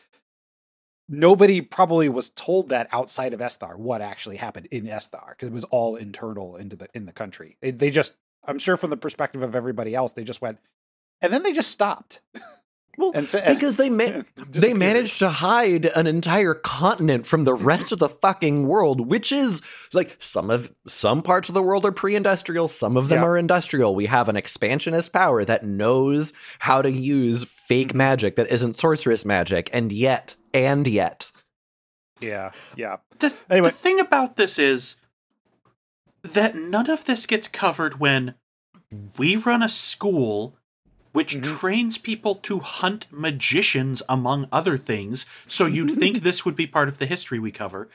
nobody 1.09 1.61
probably 1.61 2.09
was 2.09 2.31
told 2.31 2.69
that 2.69 2.89
outside 2.93 3.33
of 3.33 3.41
Esthar 3.41 3.77
what 3.77 4.01
actually 4.01 4.37
happened 4.37 4.67
in 4.71 4.85
Esthar 4.87 5.31
because 5.31 5.49
it 5.49 5.53
was 5.53 5.65
all 5.65 5.97
internal 5.97 6.57
into 6.57 6.77
the 6.77 6.89
in 6.95 7.07
the 7.07 7.13
country. 7.13 7.57
They, 7.61 7.71
they 7.71 7.91
just, 7.91 8.15
I'm 8.47 8.59
sure, 8.59 8.77
from 8.77 8.91
the 8.91 8.97
perspective 8.97 9.43
of 9.43 9.55
everybody 9.55 9.95
else, 9.95 10.13
they 10.13 10.25
just 10.25 10.43
went, 10.43 10.59
and 11.23 11.33
then 11.33 11.43
they 11.43 11.53
just 11.53 11.71
stopped. 11.71 12.21
well 12.99 13.13
And 13.15 13.27
because 13.47 13.77
they 13.77 13.91
ma- 13.91 14.23
they 14.51 14.75
managed 14.75 15.21
to 15.21 15.29
hide 15.31 15.87
an 15.87 16.07
entire 16.09 16.55
continent 16.55 17.27
from 17.27 17.45
the 17.45 17.55
rest 17.55 17.93
of 17.93 18.01
the 18.01 18.09
fucking 18.09 18.67
world 18.67 19.07
which 19.09 19.31
is 19.31 19.63
like 19.95 20.17
some 20.19 20.51
of 20.51 20.75
some 20.89 21.23
parts 21.23 21.49
of 21.49 21.55
the 21.55 21.63
world 21.63 21.85
are 21.87 21.93
pre-industrial 21.93 22.67
some 22.67 22.97
of 22.97 23.07
them 23.09 23.21
Yeah. 23.21 23.25
are 23.27 23.39
industrial 23.39 23.95
we 23.95 24.07
have 24.07 24.29
an 24.29 24.37
expansionist 24.37 25.13
power 25.13 25.45
that 25.45 25.65
knows 25.65 26.33
how 26.59 26.83
to 26.83 26.91
use 26.91 27.45
fake 27.45 27.95
magic 27.95 28.35
that 28.35 28.51
isn't 28.51 28.77
sorceress 28.79 29.25
magic 29.25 29.71
and 29.73 29.93
yet 29.93 30.35
and 30.67 30.87
yet 30.87 31.31
Yeah, 32.21 32.51
yeah. 32.77 32.97
The, 33.21 33.33
Anyway. 33.49 33.71
the 33.71 33.77
thing 33.77 34.01
about 34.01 34.37
this 34.37 34.59
is 34.59 34.97
that 36.23 36.55
none 36.57 36.91
of 36.91 37.05
this 37.05 37.27
gets 37.27 37.47
covered 37.49 38.01
when 38.01 38.35
we 39.17 39.37
run 39.37 39.63
a 39.63 39.69
school 39.69 40.55
which 41.13 41.37
Mhm. 41.37 41.43
trains 41.59 41.97
people 41.99 42.35
to 42.35 42.59
hunt 42.61 43.07
magicians, 43.11 44.03
among 44.09 44.47
other 44.53 44.77
things. 44.77 45.27
So 45.47 45.65
you'd 45.67 45.95
think 45.99 46.19
this 46.23 46.45
would 46.45 46.55
be 46.55 46.67
part 46.67 46.87
of 46.89 46.99
the 46.99 47.07
history 47.07 47.39
we 47.39 47.51
cover. 47.51 47.89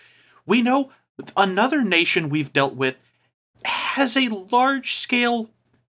We 0.45 0.61
know 0.61 0.91
another 1.37 1.83
nation 1.83 2.27
we've 2.29 2.51
dealt 2.51 2.75
with 2.75 2.97
has 3.65 4.17
a 4.17 4.27
large 4.29 4.93
scale 4.95 5.49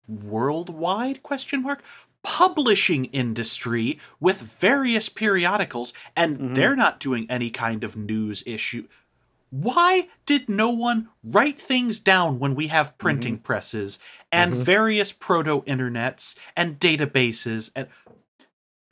worldwide 0.08 1.22
question 1.22 1.62
mark 1.62 1.84
publishing 2.24 3.06
industry 3.06 4.00
with 4.20 4.42
various 4.42 5.10
periodicals 5.10 5.94
and 6.16 6.38
Mhm. 6.40 6.56
they're 6.56 6.76
not 6.76 7.00
doing 7.00 7.26
any 7.30 7.50
kind 7.50 7.84
of 7.84 7.96
news 7.96 8.44
issue 8.46 8.88
why 9.52 10.08
did 10.28 10.48
no 10.48 10.70
one 10.70 11.10
write 11.24 11.60
things 11.60 12.00
down 12.00 12.38
when 12.38 12.54
we 12.54 12.68
have 12.68 12.96
printing 13.00 13.40
presses 13.40 13.98
and 14.32 14.54
Mhm. 14.54 14.58
various 14.58 15.12
proto 15.12 15.62
internets 15.66 16.38
and 16.56 16.80
databases 16.80 17.72
and 17.76 17.88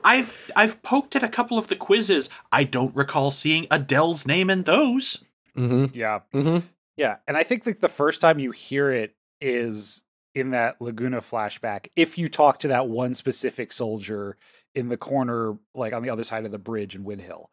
I've 0.02 0.50
I've 0.56 0.82
poked 0.82 1.14
at 1.16 1.22
a 1.22 1.28
couple 1.28 1.58
of 1.58 1.68
the 1.68 1.76
quizzes. 1.76 2.28
I 2.52 2.62
don't 2.64 2.94
recall 2.94 3.30
seeing 3.30 3.66
Adele's 3.70 4.26
name 4.26 4.48
in 4.50 4.62
those. 4.62 5.24
hmm 5.54 5.86
Yeah. 5.92 6.20
hmm 6.32 6.58
Yeah. 6.96 7.16
And 7.26 7.36
I 7.36 7.42
think 7.42 7.66
like 7.66 7.80
the 7.80 7.88
first 7.88 8.20
time 8.20 8.38
you 8.38 8.50
hear 8.52 8.90
it 8.92 9.14
is 9.40 10.02
in 10.38 10.50
that 10.50 10.80
Laguna 10.80 11.20
flashback. 11.20 11.88
If 11.96 12.16
you 12.18 12.28
talk 12.28 12.58
to 12.60 12.68
that 12.68 12.88
one 12.88 13.14
specific 13.14 13.72
soldier 13.72 14.36
in 14.74 14.88
the 14.88 14.96
corner, 14.96 15.56
like 15.74 15.92
on 15.92 16.02
the 16.02 16.10
other 16.10 16.24
side 16.24 16.44
of 16.44 16.52
the 16.52 16.58
bridge 16.58 16.94
in 16.94 17.04
Winhill. 17.04 17.46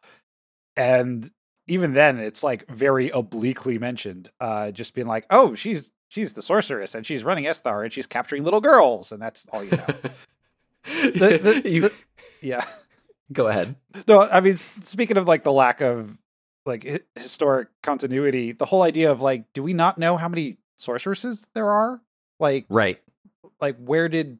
And 0.76 1.30
even 1.66 1.92
then 1.94 2.18
it's 2.18 2.42
like 2.42 2.68
very 2.68 3.10
obliquely 3.10 3.78
mentioned. 3.78 4.30
Uh 4.40 4.70
just 4.70 4.94
being 4.94 5.06
like, 5.06 5.26
oh, 5.30 5.54
she's 5.54 5.92
she's 6.08 6.32
the 6.34 6.42
sorceress 6.42 6.94
and 6.94 7.04
she's 7.04 7.24
running 7.24 7.44
Esthar 7.44 7.82
and 7.84 7.92
she's 7.92 8.06
capturing 8.06 8.44
little 8.44 8.60
girls, 8.60 9.10
and 9.12 9.20
that's 9.20 9.46
all 9.52 9.64
you 9.64 9.70
know. 9.72 9.86
The- 10.84 11.60
the- 11.62 11.68
You- 11.70 11.80
the- 11.82 11.92
yeah. 12.40 12.64
go 13.32 13.48
ahead 13.48 13.74
No, 14.06 14.20
I 14.20 14.40
mean, 14.40 14.56
speaking 14.56 15.16
of 15.16 15.26
like 15.26 15.42
the 15.42 15.52
lack 15.52 15.80
of 15.80 16.16
like 16.64 17.04
historic 17.16 17.68
continuity, 17.82 18.52
the 18.52 18.66
whole 18.66 18.82
idea 18.82 19.10
of 19.10 19.20
like, 19.20 19.52
do 19.52 19.62
we 19.64 19.72
not 19.72 19.98
know 19.98 20.16
how 20.16 20.28
many 20.28 20.58
sorceresses 20.76 21.48
there 21.54 21.68
are? 21.68 22.00
Like, 22.38 22.66
right. 22.68 22.98
like 23.60 23.76
where 23.78 24.08
did 24.08 24.38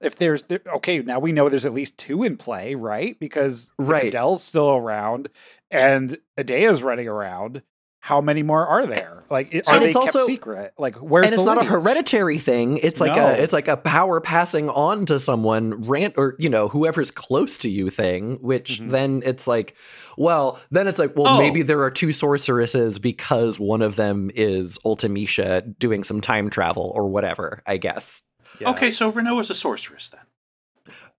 if 0.00 0.16
there's 0.16 0.44
there, 0.44 0.60
okay 0.66 0.98
now 1.00 1.18
we 1.18 1.32
know 1.32 1.48
there's 1.48 1.64
at 1.64 1.72
least 1.72 1.96
two 1.96 2.22
in 2.22 2.36
play 2.36 2.74
right? 2.74 3.18
Because 3.18 3.72
Right. 3.78 4.06
Adele's 4.06 4.42
still 4.42 4.70
around 4.70 5.28
and 5.70 6.18
Edea's 6.36 6.82
running 6.82 7.08
around 7.08 7.62
how 8.04 8.20
many 8.20 8.42
more 8.42 8.66
are 8.66 8.84
there 8.84 9.22
like 9.30 9.54
it- 9.54 9.66
are 9.68 9.74
And 9.76 9.84
they 9.84 9.88
it's 9.90 9.96
kept 9.96 10.16
also- 10.16 10.26
secret 10.26 10.74
like 10.76 10.96
where's 10.96 11.26
and 11.26 11.34
it's 11.34 11.42
the 11.44 11.54
not 11.54 11.64
a 11.64 11.68
hereditary 11.68 12.38
thing 12.38 12.78
it's 12.78 13.00
like 13.00 13.14
No. 13.14 13.28
a 13.28 13.32
it's 13.34 13.52
like 13.52 13.68
a 13.68 13.76
power 13.76 14.20
passing 14.20 14.68
on 14.68 15.06
to 15.06 15.20
someone 15.20 15.82
rant 15.82 16.14
or 16.16 16.34
you 16.40 16.48
know 16.50 16.66
whoever's 16.68 17.12
close 17.12 17.56
to 17.58 17.70
you 17.70 17.90
thing 17.90 18.38
which 18.40 18.80
Mhm. 18.80 18.90
then 18.90 19.22
it's 19.24 19.46
like 19.46 19.76
well 20.18 20.58
then 20.72 20.88
it's 20.88 20.98
like 20.98 21.14
well 21.16 21.28
Oh. 21.28 21.38
maybe 21.38 21.62
there 21.62 21.80
are 21.82 21.92
two 21.92 22.12
sorceresses 22.12 22.98
because 22.98 23.60
one 23.60 23.82
of 23.82 23.94
them 23.94 24.30
is 24.34 24.78
ultimecia 24.84 25.78
doing 25.78 26.02
some 26.02 26.20
time 26.20 26.50
travel 26.50 26.92
or 26.96 27.08
whatever 27.08 27.62
i 27.68 27.76
guess 27.76 28.22
Yeah. 28.60 28.70
Okay, 28.72 28.90
so 28.90 29.10
Rinoa 29.10 29.40
is 29.40 29.50
a 29.50 29.54
sorceress 29.54 30.10
then. 30.10 30.20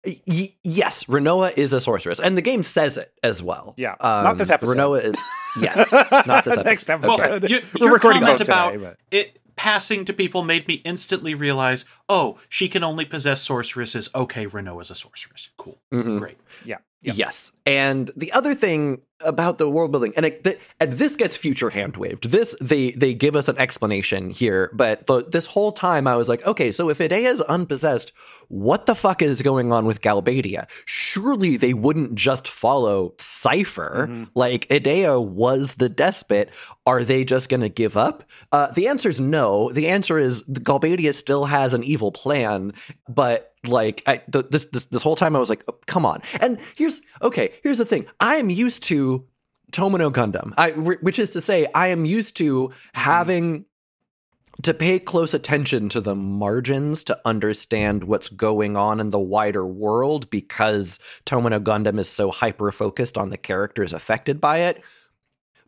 Y- 0.04 0.50
yes 0.64 1.04
rinoa 1.04 1.56
is 1.56 1.72
a 1.72 1.80
sorceress 1.80 2.18
and 2.18 2.36
the 2.36 2.42
game 2.42 2.62
says 2.64 2.96
it 2.98 3.12
as 3.22 3.40
well 3.42 3.74
Yeah. 3.76 3.94
Not 4.02 4.36
this 4.36 4.50
episode. 4.50 4.76
rinoa 4.76 5.04
is 5.04 5.22
yes 5.56 5.92
not 6.26 6.44
this 6.44 6.56
episode 6.58 6.64
Next 6.64 6.90
Okay. 6.90 7.04
episode. 7.06 7.42
Well, 7.42 7.50
y- 7.60 7.66
We're 7.78 7.84
your 7.86 7.92
recording 7.94 8.20
comment 8.22 8.38
both 8.38 8.48
about 8.48 8.70
today, 8.72 8.84
but- 8.84 8.96
it 9.16 9.38
passing 9.54 10.04
to 10.06 10.12
people 10.12 10.42
made 10.42 10.66
me 10.66 10.76
instantly 10.84 11.34
realize, 11.34 11.84
oh, 12.08 12.38
she 12.48 12.68
can 12.70 12.82
only 12.82 13.04
possess 13.04 13.42
sorceresses. 13.42 14.08
Okay, 14.14 14.46
Rinoa 14.46 14.80
is 14.80 14.90
a 14.90 14.94
sorceress. 14.94 15.50
Cool, 15.58 15.78
Mhm. 15.92 16.18
great. 16.18 16.38
yeah 16.64 16.78
yeah 17.02 17.12
Yes. 17.14 17.52
And 17.66 18.10
the 18.16 18.32
other 18.32 18.54
thing 18.54 19.02
about 19.24 19.58
the 19.58 19.68
world 19.68 19.90
building, 19.92 20.12
and, 20.16 20.26
it, 20.26 20.60
and 20.80 20.92
this 20.92 21.16
gets 21.16 21.36
future 21.36 21.70
hand 21.70 21.96
waved. 21.96 22.30
This 22.30 22.54
they 22.60 22.92
they 22.92 23.14
give 23.14 23.36
us 23.36 23.48
an 23.48 23.58
explanation 23.58 24.30
here, 24.30 24.70
but 24.74 25.06
the, 25.06 25.24
this 25.24 25.46
whole 25.46 25.72
time 25.72 26.06
I 26.06 26.14
was 26.16 26.28
like, 26.28 26.46
okay, 26.46 26.70
so 26.70 26.88
if 26.90 26.98
Edea 26.98 27.30
is 27.30 27.40
unpossessed, 27.42 28.12
what 28.48 28.86
the 28.86 28.94
fuck 28.94 29.22
is 29.22 29.42
going 29.42 29.72
on 29.72 29.86
with 29.86 30.00
Galbadia? 30.00 30.68
Surely 30.86 31.56
they 31.56 31.74
wouldn't 31.74 32.14
just 32.14 32.46
follow 32.48 33.14
Seifer. 33.18 34.08
Mhm. 34.08 34.28
Like 34.34 34.68
Edea 34.68 35.24
was 35.24 35.74
the 35.74 35.88
despot. 35.88 36.50
Are 36.86 37.04
they 37.04 37.24
just 37.24 37.48
going 37.48 37.60
to 37.60 37.68
give 37.68 37.96
up? 37.96 38.24
Uh, 38.50 38.70
the 38.72 38.88
answer 38.88 39.08
is 39.08 39.20
no. 39.20 39.70
The 39.72 39.88
answer 39.88 40.18
is 40.18 40.42
Galbadia 40.44 41.14
still 41.14 41.44
has 41.46 41.74
an 41.74 41.82
evil 41.84 42.12
plan, 42.12 42.72
but 43.08 43.48
like 43.64 44.02
I, 44.06 44.16
th- 44.16 44.46
this 44.50 44.64
this 44.66 44.86
this 44.86 45.02
whole 45.02 45.14
time 45.14 45.36
I 45.36 45.38
was 45.38 45.48
like, 45.48 45.62
oh, 45.68 45.76
come 45.86 46.04
on. 46.04 46.20
And 46.40 46.58
here's 46.76 47.00
okay. 47.22 47.52
Here's 47.62 47.78
the 47.78 47.84
thing. 47.84 48.06
I 48.18 48.36
am 48.36 48.50
used 48.50 48.82
to 48.84 49.11
Tomino 49.72 50.12
Gundam. 50.12 50.52
I, 50.56 50.70
which 50.70 51.18
is 51.18 51.30
to 51.30 51.40
say, 51.40 51.66
I 51.74 51.88
am 51.88 52.04
used 52.04 52.36
to 52.36 52.72
having 52.94 53.64
to 54.62 54.74
pay 54.74 54.98
close 54.98 55.34
attention 55.34 55.88
to 55.88 56.00
the 56.00 56.14
margins 56.14 57.04
to 57.04 57.18
understand 57.24 58.04
what's 58.04 58.28
going 58.28 58.76
on 58.76 59.00
in 59.00 59.10
the 59.10 59.18
wider 59.18 59.66
world 59.66 60.30
because 60.30 60.98
Tomino 61.26 61.58
Gundam 61.58 61.98
is 61.98 62.08
so 62.08 62.30
hyper 62.30 62.70
focused 62.70 63.18
on 63.18 63.30
the 63.30 63.38
characters 63.38 63.92
affected 63.92 64.40
by 64.40 64.58
it. 64.58 64.84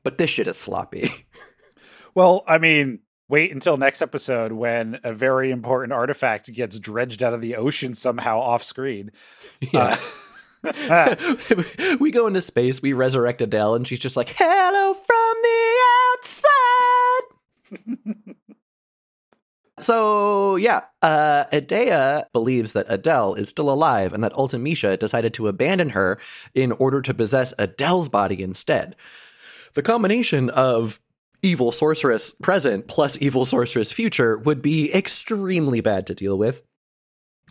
But 0.02 0.18
this 0.18 0.30
shit 0.30 0.46
is 0.46 0.58
sloppy. 0.58 1.08
Well, 2.14 2.44
I 2.46 2.58
mean, 2.58 3.00
wait 3.28 3.52
until 3.52 3.76
next 3.76 4.00
episode 4.00 4.52
when 4.52 5.00
a 5.02 5.12
very 5.12 5.50
important 5.50 5.92
artifact 5.92 6.52
gets 6.52 6.78
dredged 6.78 7.22
out 7.22 7.34
of 7.34 7.40
the 7.40 7.56
ocean 7.56 7.94
somehow 7.94 8.38
off 8.38 8.62
screen. 8.62 9.10
Yeah. 9.60 9.80
Uh, 9.80 9.96
we 12.00 12.10
go 12.10 12.26
into 12.26 12.40
space, 12.40 12.80
we 12.80 12.92
resurrect 12.92 13.42
Adele, 13.42 13.74
and 13.74 13.86
she's 13.86 13.98
just 13.98 14.16
like, 14.16 14.34
hello 14.36 14.94
from 14.94 15.34
the 15.42 15.76
outside. 16.14 17.34
so, 19.78 20.56
yeah, 20.56 20.82
uh, 21.02 21.44
Edea 21.52 22.24
believes 22.32 22.72
that 22.72 22.86
Adele 22.88 23.34
is 23.34 23.48
still 23.48 23.70
alive 23.70 24.12
and 24.12 24.24
that 24.24 24.32
Ultimecia 24.32 24.98
decided 24.98 25.34
to 25.34 25.48
abandon 25.48 25.90
her 25.90 26.18
in 26.54 26.72
order 26.72 27.02
to 27.02 27.12
possess 27.12 27.52
Adele's 27.58 28.08
body 28.08 28.42
instead. 28.42 28.96
The 29.74 29.82
combination 29.82 30.48
of 30.50 31.00
evil 31.42 31.72
sorceress 31.72 32.30
present 32.40 32.88
plus 32.88 33.20
evil 33.20 33.44
sorceress 33.44 33.92
future 33.92 34.38
would 34.38 34.62
be 34.62 34.94
extremely 34.94 35.82
bad 35.82 36.06
to 36.06 36.14
deal 36.14 36.38
with. 36.38 36.62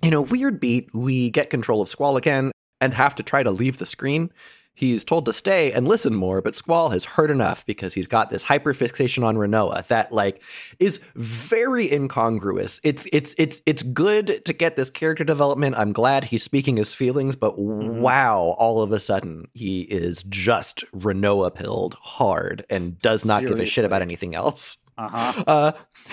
In 0.01 0.13
a 0.13 0.21
weird 0.21 0.59
beat, 0.59 0.89
we 0.95 1.29
get 1.29 1.51
control 1.51 1.81
of 1.81 1.89
Squall 1.89 2.17
again 2.17 2.52
and 2.83 2.93
have 2.93 3.15
to 3.15 3.23
try 3.23 3.41
to 3.41 3.49
leave 3.49 3.77
the 3.79 3.85
screen. 3.85 4.29
He's 4.75 5.03
told 5.03 5.25
to 5.25 5.33
stay 5.33 5.71
and 5.71 5.87
listen 5.87 6.15
more, 6.15 6.41
but 6.41 6.55
Squall 6.55 6.89
has 6.89 7.05
heard 7.05 7.29
enough 7.29 7.63
because 7.65 7.93
he's 7.93 8.07
got 8.07 8.29
this 8.29 8.43
hyperfixation 8.43 9.23
on 9.23 9.35
Rinoa 9.35 9.85
that 9.87 10.11
like 10.11 10.41
is 10.79 10.99
very 11.15 11.91
incongruous. 11.91 12.81
It's 12.83 13.07
it's 13.13 13.35
it's 13.37 13.61
it's 13.67 13.83
good 13.83 14.43
to 14.43 14.51
get 14.51 14.75
this 14.75 14.89
character 14.89 15.23
development. 15.23 15.75
I'm 15.77 15.93
glad 15.93 16.23
he's 16.23 16.41
speaking 16.41 16.77
his 16.77 16.95
feelings, 16.95 17.35
but 17.35 17.55
mm-hmm. 17.55 18.01
wow, 18.01 18.55
all 18.57 18.81
of 18.81 18.91
a 18.91 18.99
sudden 18.99 19.45
he 19.53 19.81
is 19.83 20.23
just 20.23 20.83
Rinoa 20.91 21.53
pilled 21.53 21.93
hard 22.01 22.65
and 22.69 22.97
does 22.97 23.25
not 23.25 23.43
give 23.43 23.59
a 23.59 23.65
shit 23.65 23.85
about 23.85 24.01
anything 24.01 24.33
else. 24.33 24.79
Uh-huh. 24.97 25.43
Uh, 25.47 25.71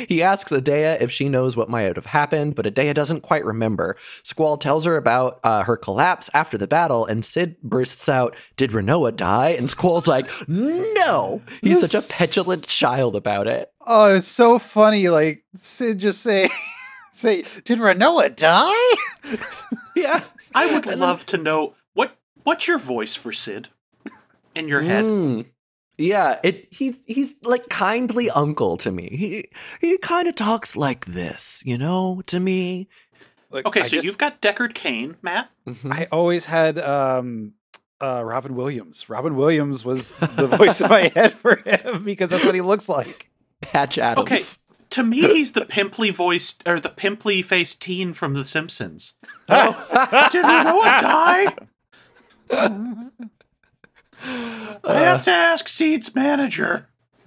he 0.09 0.23
asks 0.23 0.51
Edea 0.53 1.01
if 1.01 1.11
she 1.11 1.29
knows 1.29 1.57
what 1.57 1.69
might 1.69 1.97
have 1.97 2.07
happened, 2.07 2.55
but 2.55 2.65
Edea 2.65 2.95
doesn't 2.95 3.23
quite 3.23 3.45
remember. 3.45 3.97
Squall 4.23 4.57
tells 4.57 4.85
her 4.85 4.97
about 4.97 5.41
uh, 5.45 5.63
her 5.65 5.77
collapse 5.77 6.31
after 6.35 6.57
the 6.57 6.67
battle, 6.67 7.07
and 7.07 7.25
Cid 7.25 7.61
bursts 7.63 8.09
out, 8.09 8.35
Did 8.57 8.71
Rinoa 8.71 9.15
die? 9.15 9.51
And 9.51 9.69
Squall's 9.69 10.07
like, 10.07 10.31
No! 10.49 11.43
He's 11.63 11.81
such 11.81 11.95
a 11.95 12.07
petulant 12.13 12.67
child 12.67 13.17
about 13.17 13.47
it. 13.47 13.71
Oh, 13.87 14.15
it's 14.15 14.29
so 14.29 14.59
funny. 14.59 15.09
Like 15.09 15.45
Cid 15.57 15.99
just 15.99 16.23
say, 16.23 16.49
say, 17.13 17.45
did 17.65 17.79
Rinoa 17.79 18.35
die? 18.35 19.37
Yeah. 19.97 20.25
I 20.55 20.73
would 20.73 20.87
love 20.87 21.27
to 21.27 21.37
know 21.37 21.75
what 21.93 22.17
what's 22.45 22.67
your 22.67 22.79
voice 22.79 23.15
for 23.15 23.33
Cid 23.33 23.69
in 24.55 24.67
your 24.67 24.81
head. 24.81 25.05
Mm. 25.05 25.47
Yeah, 26.00 26.38
it 26.42 26.69
he's 26.71 27.04
he's 27.07 27.35
like 27.45 27.69
kindly 27.69 28.30
uncle 28.30 28.76
to 28.78 28.90
me. 28.90 29.09
He 29.16 29.49
he 29.80 29.99
kind 29.99 30.26
of 30.28 30.35
talks 30.35 30.76
like 30.76 31.07
this, 31.07 31.62
you 31.64 31.78
know, 31.78 32.23
to 32.26 32.40
me. 32.40 32.88
Like, 33.50 33.66
Okay, 33.66 33.80
I 33.80 33.83
so 33.83 33.90
just- 33.97 34.04
you've 34.07 34.19
got 34.19 34.40
Deckard 34.40 34.75
Cain, 34.75 35.16
Matt. 35.23 35.50
I 35.90 36.07
always 36.12 36.45
had 36.47 36.78
um, 36.78 37.54
uh, 38.00 38.23
Robin 38.25 38.54
Williams. 38.54 39.09
Robin 39.11 39.35
Williams 39.37 39.85
was 39.85 40.12
the 40.37 40.47
voice 40.47 40.80
in 40.80 40.88
my 40.88 41.09
head 41.14 41.33
for 41.33 41.57
him 41.57 42.04
because 42.04 42.30
that's 42.30 42.45
what 42.47 42.54
he 42.54 42.61
looks 42.61 42.88
like. 42.88 43.28
Patch 43.61 43.99
Adams. 43.99 44.23
Okay, 44.23 44.40
to 44.90 45.02
me, 45.02 45.21
he's 45.35 45.52
the 45.52 45.64
pimply 45.66 46.11
voiced 46.11 46.62
or 46.66 46.78
the 46.80 46.88
pimply 46.88 47.42
faced 47.42 47.83
teen 47.83 48.12
from 48.12 48.35
The 48.35 48.45
Simpsons. 48.45 49.14
Oh. 49.49 49.73
Did 50.33 50.45
Rinoa 50.45 51.00
die? 51.02 51.54
I 54.22 54.98
have 54.98 55.22
to 55.24 55.30
ask 55.30 55.68
Seed's 55.68 56.14
manager. 56.14 56.87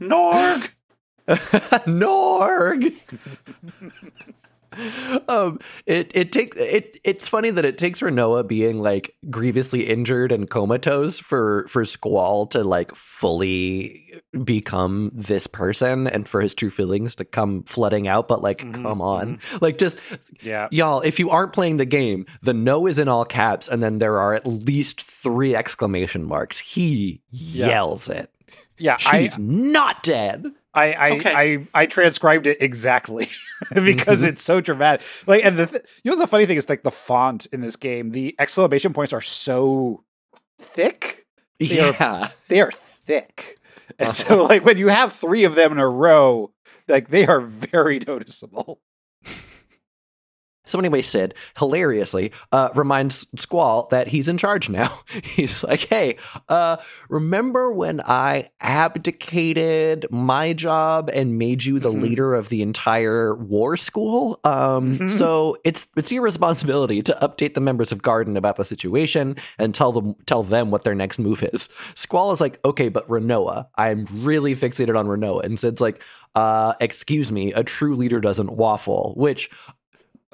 Norg. 0.00 0.70
Norg. 1.86 2.92
Um, 5.28 5.58
it 5.86 6.12
it 6.14 6.32
takes 6.32 6.56
it. 6.58 6.98
It's 7.04 7.26
funny 7.28 7.50
that 7.50 7.64
it 7.64 7.76
takes 7.78 8.00
Rinoa 8.00 8.46
being 8.46 8.78
like 8.80 9.16
grievously 9.28 9.88
injured 9.88 10.32
and 10.32 10.48
comatose 10.48 11.18
for 11.18 11.66
for 11.68 11.84
Squall 11.84 12.46
to 12.48 12.62
like 12.64 12.94
fully 12.94 14.12
become 14.44 15.10
this 15.14 15.46
person 15.46 16.06
and 16.06 16.28
for 16.28 16.40
his 16.40 16.54
true 16.54 16.70
feelings 16.70 17.16
to 17.16 17.24
come 17.24 17.62
flooding 17.64 18.06
out. 18.08 18.28
But 18.28 18.42
like, 18.42 18.58
Mhm, 18.62 18.82
come 18.82 19.00
on, 19.02 19.40
like 19.60 19.78
just 19.78 19.98
Yeah. 20.42 20.68
y'all. 20.70 21.00
If 21.00 21.18
you 21.18 21.30
aren't 21.30 21.52
playing 21.52 21.76
the 21.78 21.84
game, 21.86 22.26
the 22.42 22.54
no 22.54 22.86
is 22.86 22.98
in 22.98 23.08
all 23.08 23.24
caps, 23.24 23.68
and 23.68 23.82
then 23.82 23.98
there 23.98 24.18
are 24.18 24.34
at 24.34 24.46
least 24.46 25.02
three 25.02 25.54
exclamation 25.54 26.24
marks. 26.24 26.58
He 26.58 27.22
yells 27.30 28.08
it. 28.08 28.30
Yeah. 28.78 28.96
I, 29.06 29.24
She's 29.24 29.38
not 29.38 30.02
dead. 30.02 30.46
I 30.74 30.92
I, 30.92 31.10
Okay. 31.12 31.32
I 31.34 31.66
I 31.82 31.86
transcribed 31.86 32.46
it 32.46 32.58
exactly 32.60 33.28
because 33.74 34.20
mm-hmm. 34.20 34.28
it's 34.28 34.42
so 34.42 34.60
dramatic. 34.60 35.04
Like, 35.26 35.44
and 35.44 35.58
the 35.58 35.66
th- 35.66 35.82
you 36.04 36.10
know 36.12 36.18
the 36.18 36.26
funny 36.26 36.46
thing 36.46 36.56
is 36.56 36.68
like 36.68 36.82
the 36.82 36.90
font 36.90 37.46
in 37.46 37.60
this 37.60 37.76
game, 37.76 38.10
the 38.10 38.34
exclamation 38.38 38.92
points 38.92 39.12
are 39.12 39.20
so 39.20 40.04
thick. 40.60 41.26
They 41.58 41.80
are- 41.80 41.94
Yeah. 41.98 42.28
They 42.48 42.60
are 42.60 42.70
thick, 42.72 43.58
and 43.98 44.14
so 44.14 44.34
uh-huh. 44.34 44.44
like 44.44 44.64
when 44.64 44.78
you 44.78 44.88
have 44.88 45.12
three 45.12 45.44
of 45.44 45.54
them 45.54 45.72
in 45.72 45.78
a 45.78 45.88
row, 45.88 46.52
like 46.88 47.08
they 47.08 47.26
are 47.26 47.40
very 47.40 47.98
noticeable. 48.06 48.80
So 50.70 50.78
anyway, 50.78 51.02
Cid 51.02 51.34
hilariously 51.58 52.32
uh, 52.52 52.68
reminds 52.74 53.26
Squall 53.36 53.88
that 53.90 54.08
he's 54.08 54.28
in 54.28 54.38
charge 54.38 54.68
now. 54.70 55.00
he's 55.22 55.62
like, 55.64 55.80
"Hey, 55.88 56.16
uh, 56.48 56.76
remember 57.08 57.72
when 57.72 58.00
I 58.06 58.50
abdicated 58.60 60.06
my 60.10 60.52
job 60.52 61.10
and 61.12 61.38
made 61.38 61.64
you 61.64 61.78
the 61.78 61.90
Mhm. 61.90 62.00
leader 62.02 62.34
of 62.34 62.48
the 62.48 62.62
entire 62.62 63.34
war 63.34 63.76
school? 63.76 64.38
Um, 64.44 64.98
Mhm. 64.98 65.08
so 65.08 65.56
it's 65.64 65.88
it's 65.96 66.12
your 66.12 66.22
responsibility 66.22 67.02
to 67.02 67.16
update 67.20 67.54
the 67.54 67.60
members 67.60 67.92
of 67.92 68.02
Garden 68.02 68.36
about 68.36 68.56
the 68.56 68.64
situation 68.64 69.36
and 69.58 69.74
tell 69.74 69.92
them 69.92 70.14
tell 70.26 70.42
them 70.42 70.70
what 70.70 70.84
their 70.84 70.94
next 70.94 71.18
move 71.18 71.42
is." 71.52 71.68
Squall 71.94 72.32
is 72.32 72.40
like, 72.40 72.58
"Okay, 72.64 72.88
but 72.88 73.06
Rinoa, 73.08 73.66
I'm 73.76 74.06
really 74.12 74.54
fixated 74.54 74.98
on 74.98 75.06
Rinoa," 75.06 75.44
and 75.44 75.58
Cid's 75.58 75.80
like, 75.80 76.02
uh, 76.36 76.74
excuse 76.80 77.32
me, 77.32 77.52
a 77.52 77.64
true 77.64 77.96
leader 77.96 78.20
doesn't 78.20 78.52
waffle, 78.52 79.14
which 79.16 79.50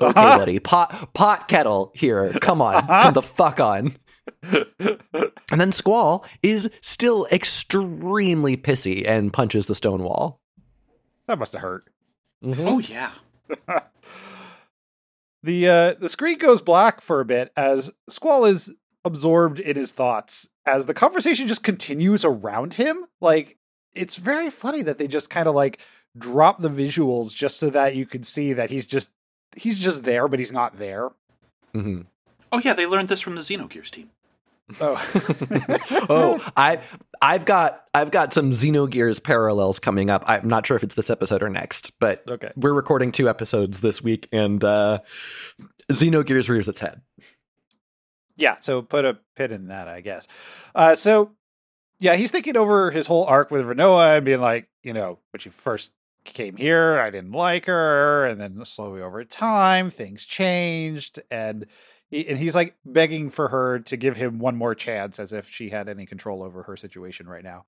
okay, 0.00 0.20
Uh-huh. 0.20 0.38
buddy, 0.38 0.58
pot 0.58 1.12
pot 1.14 1.48
kettle 1.48 1.92
here. 1.94 2.32
Come 2.40 2.60
on, 2.62 2.86
come 2.86 3.12
the 3.14 3.22
fuck 3.22 3.60
on. 3.60 3.92
And 5.52 5.60
then 5.60 5.70
Squall 5.70 6.26
is 6.42 6.68
still 6.80 7.28
extremely 7.30 8.56
pissy 8.56 9.06
and 9.06 9.32
punches 9.32 9.66
the 9.66 9.74
stone 9.76 10.02
wall. 10.02 10.40
That 11.28 11.38
must 11.38 11.52
have 11.52 11.62
hurt. 11.62 11.88
Oh 12.44 12.80
yeah. 12.80 13.12
The 15.42 15.68
uh, 15.68 15.94
the 16.00 16.08
screen 16.08 16.38
goes 16.38 16.60
black 16.60 17.00
for 17.00 17.20
a 17.20 17.24
bit 17.24 17.52
as 17.56 17.90
Squall 18.08 18.44
is 18.44 18.74
absorbed 19.04 19.60
in 19.60 19.76
his 19.76 19.92
thoughts 19.92 20.48
as 20.64 20.86
the 20.86 20.94
conversation 20.94 21.46
just 21.46 21.62
continues 21.62 22.24
around 22.24 22.74
him. 22.74 23.04
Like 23.20 23.56
it's 23.94 24.16
very 24.16 24.50
funny 24.50 24.82
that 24.82 24.98
they 24.98 25.06
just 25.06 25.30
kind 25.30 25.46
of 25.46 25.54
like 25.54 25.80
drop 26.18 26.60
the 26.60 26.68
visuals 26.70 27.32
just 27.34 27.58
so 27.60 27.70
that 27.70 27.94
you 27.94 28.06
can 28.06 28.24
see 28.24 28.54
that 28.54 28.70
he's 28.70 28.86
just 28.88 29.10
he's 29.56 29.78
just 29.78 30.04
there, 30.04 30.28
but 30.28 30.38
he's 30.38 30.52
not 30.52 30.78
there. 30.78 31.10
hmm 31.72 32.02
Oh 32.52 32.60
yeah, 32.60 32.74
they 32.74 32.86
learned 32.86 33.08
this 33.08 33.20
from 33.20 33.34
the 33.34 33.40
Xenogears 33.40 33.90
team. 33.90 34.10
Oh, 34.80 36.06
oh, 36.08 36.52
I 36.56 36.78
I've 37.22 37.44
got 37.44 37.84
I've 37.94 38.10
got 38.10 38.32
some 38.32 38.50
Xenogears 38.50 39.22
parallels 39.22 39.78
coming 39.78 40.10
up. 40.10 40.24
I'm 40.26 40.48
not 40.48 40.66
sure 40.66 40.76
if 40.76 40.82
it's 40.82 40.94
this 40.94 41.10
episode 41.10 41.42
or 41.42 41.48
next, 41.48 41.98
but 42.00 42.24
okay. 42.28 42.50
we're 42.56 42.72
recording 42.72 43.12
two 43.12 43.28
episodes 43.28 43.80
this 43.80 44.02
week, 44.02 44.28
and 44.32 44.62
uh, 44.64 45.00
Xenogears 45.90 46.48
rears 46.48 46.68
its 46.68 46.80
head. 46.80 47.00
Yeah, 48.36 48.56
so 48.56 48.82
put 48.82 49.04
a 49.04 49.18
pin 49.36 49.52
in 49.52 49.68
that, 49.68 49.88
I 49.88 50.00
guess. 50.00 50.26
Uh, 50.74 50.94
so 50.94 51.32
yeah, 52.00 52.16
he's 52.16 52.30
thinking 52.30 52.56
over 52.56 52.90
his 52.90 53.06
whole 53.06 53.24
arc 53.24 53.50
with 53.50 53.64
Rinoa 53.64 54.16
and 54.16 54.24
being 54.24 54.40
like, 54.40 54.68
you 54.82 54.92
know, 54.92 55.18
when 55.32 55.40
she 55.40 55.48
first 55.48 55.92
came 56.34 56.56
here, 56.56 56.98
I 56.98 57.10
didn't 57.10 57.32
like 57.32 57.66
her, 57.66 58.26
and 58.26 58.40
then 58.40 58.64
slowly 58.64 59.00
over 59.02 59.24
time, 59.24 59.90
things 59.90 60.24
changed, 60.24 61.20
and 61.30 61.66
and 62.12 62.38
he's 62.38 62.54
like 62.54 62.76
begging 62.84 63.30
for 63.30 63.48
her 63.48 63.80
to 63.80 63.96
give 63.96 64.16
him 64.16 64.38
one 64.38 64.56
more 64.56 64.74
chance, 64.74 65.18
as 65.18 65.32
if 65.32 65.50
she 65.50 65.70
had 65.70 65.88
any 65.88 66.06
control 66.06 66.42
over 66.42 66.62
her 66.64 66.76
situation 66.76 67.28
right 67.28 67.44
now. 67.44 67.64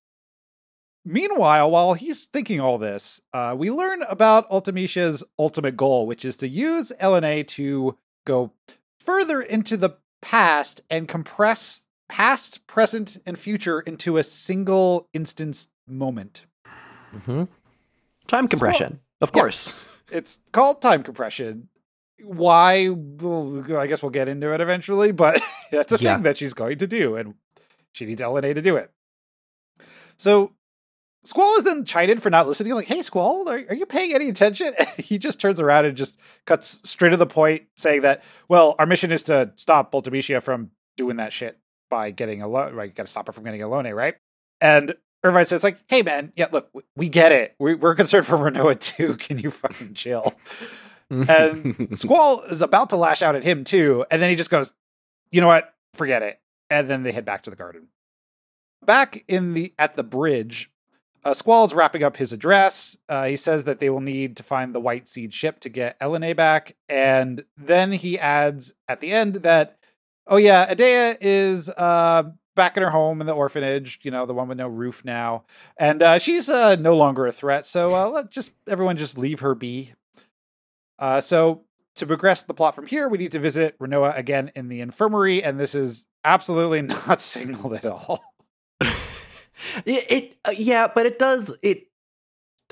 Meanwhile, 1.05 1.71
while 1.71 1.93
he's 1.93 2.25
thinking 2.25 2.59
all 2.59 2.77
this, 2.77 3.21
uh, 3.33 3.55
we 3.57 3.71
learn 3.71 4.03
about 4.03 4.49
Ultimecia's 4.49 5.23
ultimate 5.37 5.77
goal, 5.77 6.05
which 6.05 6.25
is 6.25 6.37
to 6.37 6.47
use 6.47 6.91
Ellone 7.01 7.47
to 7.47 7.97
go 8.25 8.51
further 8.99 9.41
into 9.41 9.77
the 9.77 9.97
past 10.21 10.81
and 10.89 11.07
compress 11.07 11.83
past, 12.09 12.65
present, 12.67 13.17
and 13.25 13.39
future 13.39 13.79
into 13.79 14.17
a 14.17 14.23
single 14.23 15.07
instance 15.13 15.69
moment. 15.87 16.45
hmm 17.25 17.43
Time 18.29 18.47
compression, 18.47 18.99
of 19.21 19.31
Yeah. 19.33 19.41
course. 19.41 19.75
It's 20.11 20.39
called 20.51 20.81
time 20.81 21.03
compression. 21.03 21.69
Why? 22.23 22.89
Well, 22.89 23.63
I 23.77 23.85
guess 23.85 24.01
we'll 24.01 24.09
get 24.09 24.27
into 24.27 24.51
it 24.53 24.59
eventually, 24.59 25.11
but 25.11 25.39
that's 25.71 25.91
a 25.91 25.97
Yeah. 25.99 26.15
thing 26.15 26.23
that 26.23 26.37
she's 26.37 26.53
going 26.55 26.79
to 26.79 26.87
do, 26.87 27.15
and 27.15 27.35
she 27.91 28.05
needs 28.07 28.19
Ellone 28.19 28.55
to 28.55 28.61
do 28.61 28.75
it. 28.75 28.91
So 30.17 30.53
Squall 31.23 31.57
is 31.57 31.63
then 31.63 31.85
chided 31.85 32.23
for 32.23 32.29
not 32.29 32.47
listening. 32.47 32.73
Like, 32.73 32.87
hey, 32.87 33.01
Squall, 33.03 33.47
are, 33.49 33.61
are 33.69 33.75
you 33.75 33.85
paying 33.85 34.13
any 34.15 34.29
attention? 34.29 34.73
he 34.97 35.17
just 35.19 35.39
turns 35.39 35.59
around 35.59 35.85
and 35.85 35.95
just 35.97 36.19
cuts 36.45 36.81
straight 36.89 37.09
to 37.11 37.17
the 37.17 37.27
point, 37.27 37.63
saying 37.77 38.01
that, 38.01 38.23
well, 38.47 38.75
our 38.79 38.85
mission 38.87 39.11
is 39.11 39.21
to 39.23 39.51
stop 39.57 39.91
Ultimecia 39.91 40.41
from 40.41 40.71
doing 40.97 41.17
that 41.17 41.33
shit 41.33 41.59
by 41.91 42.09
getting 42.11 42.41
a 42.41 42.47
loan. 42.47 42.73
Right, 42.73 42.93
got 42.95 43.05
to 43.05 43.11
stop 43.11 43.27
her 43.27 43.33
from 43.33 43.43
getting 43.43 43.61
a 43.61 43.67
loan, 43.67 43.85
right? 43.93 44.15
And 44.61 44.95
Irvine 45.23 45.45
says, 45.45 45.63
like, 45.63 45.79
hey, 45.87 46.01
man, 46.01 46.31
yeah, 46.35 46.47
look, 46.51 46.69
we, 46.95 47.09
get 47.09 47.31
it. 47.31 47.55
We, 47.59 47.75
we're 47.75 47.95
concerned 47.95 48.25
for 48.25 48.37
Rinoa 48.37 48.79
too. 48.79 49.15
Can 49.15 49.37
you 49.37 49.51
fucking 49.51 49.93
chill? 49.93 50.33
And 51.09 51.87
Squall 51.97 52.43
is 52.43 52.61
about 52.61 52.91
to 52.91 52.95
lash 52.95 53.21
out 53.21 53.35
at 53.35 53.43
him 53.43 53.63
too, 53.63 54.05
and 54.11 54.21
then 54.21 54.29
he 54.29 54.35
just 54.35 54.49
goes, 54.49 54.73
"You 55.31 55.41
know 55.41 55.47
what? 55.47 55.73
Forget 55.93 56.21
it." 56.21 56.39
And 56.69 56.87
then 56.87 57.03
they 57.03 57.11
head 57.11 57.25
back 57.25 57.43
to 57.43 57.49
the 57.49 57.55
garden. 57.55 57.87
Back 58.85 59.23
in 59.27 59.53
the 59.53 59.73
at 59.79 59.95
the 59.95 60.03
bridge, 60.03 60.71
uh, 61.23 61.33
Squall 61.33 61.65
is 61.65 61.73
wrapping 61.73 62.03
up 62.03 62.17
his 62.17 62.31
address. 62.31 62.97
Uh, 63.09 63.25
he 63.25 63.37
says 63.37 63.63
that 63.63 63.79
they 63.79 63.89
will 63.89 64.01
need 64.01 64.37
to 64.37 64.43
find 64.43 64.73
the 64.73 64.79
White 64.79 65.07
Seed 65.07 65.33
ship 65.33 65.59
to 65.61 65.69
get 65.69 65.99
Ellone 65.99 66.35
back, 66.35 66.75
and 66.87 67.43
then 67.57 67.91
he 67.91 68.19
adds 68.19 68.73
at 68.87 68.99
the 68.99 69.11
end 69.11 69.35
that, 69.35 69.79
"Oh 70.27 70.37
yeah, 70.37 70.71
Edea 70.71 71.17
is 71.19 71.69
uh, 71.69 72.23
back 72.59 72.75
in 72.75 72.83
her 72.83 72.89
home 72.89 73.21
in 73.21 73.27
the 73.27 73.33
orphanage. 73.33 73.99
You 74.03 74.11
know, 74.11 74.25
the 74.25 74.33
one 74.33 74.49
with 74.49 74.57
no 74.57 74.67
roof 74.67 75.05
now, 75.05 75.45
and 75.77 76.03
uh, 76.03 76.19
she's 76.19 76.49
uh, 76.49 76.75
no 76.75 76.93
longer 76.93 77.25
a 77.25 77.31
threat. 77.31 77.65
So 77.65 77.95
uh, 77.95 78.09
let 78.09 78.29
just 78.29 78.51
everyone 78.67 78.97
just 78.97 79.17
leave 79.17 79.39
her 79.39 79.55
be." 79.55 79.93
Uh, 80.99 81.21
so 81.21 81.63
to 81.95 82.05
progress 82.05 82.43
the 82.43 82.53
plot 82.53 82.75
from 82.75 82.85
here, 82.85 83.07
we 83.07 83.17
need 83.17 83.31
to 83.31 83.39
visit 83.39 83.79
Rinoa 83.79 84.17
again 84.17 84.51
in 84.55 84.67
the 84.67 84.81
infirmary, 84.81 85.41
and 85.41 85.57
this 85.57 85.73
is 85.73 86.05
absolutely 86.25 86.81
not 87.07 87.21
signaled 87.21 87.73
at 87.73 87.85
all. 87.85 88.21
it, 88.81 88.91
it 89.85 90.37
uh, 90.43 90.51
yeah, 90.57 90.87
but 90.93 91.05
it 91.05 91.17
does 91.17 91.57
it. 91.63 91.85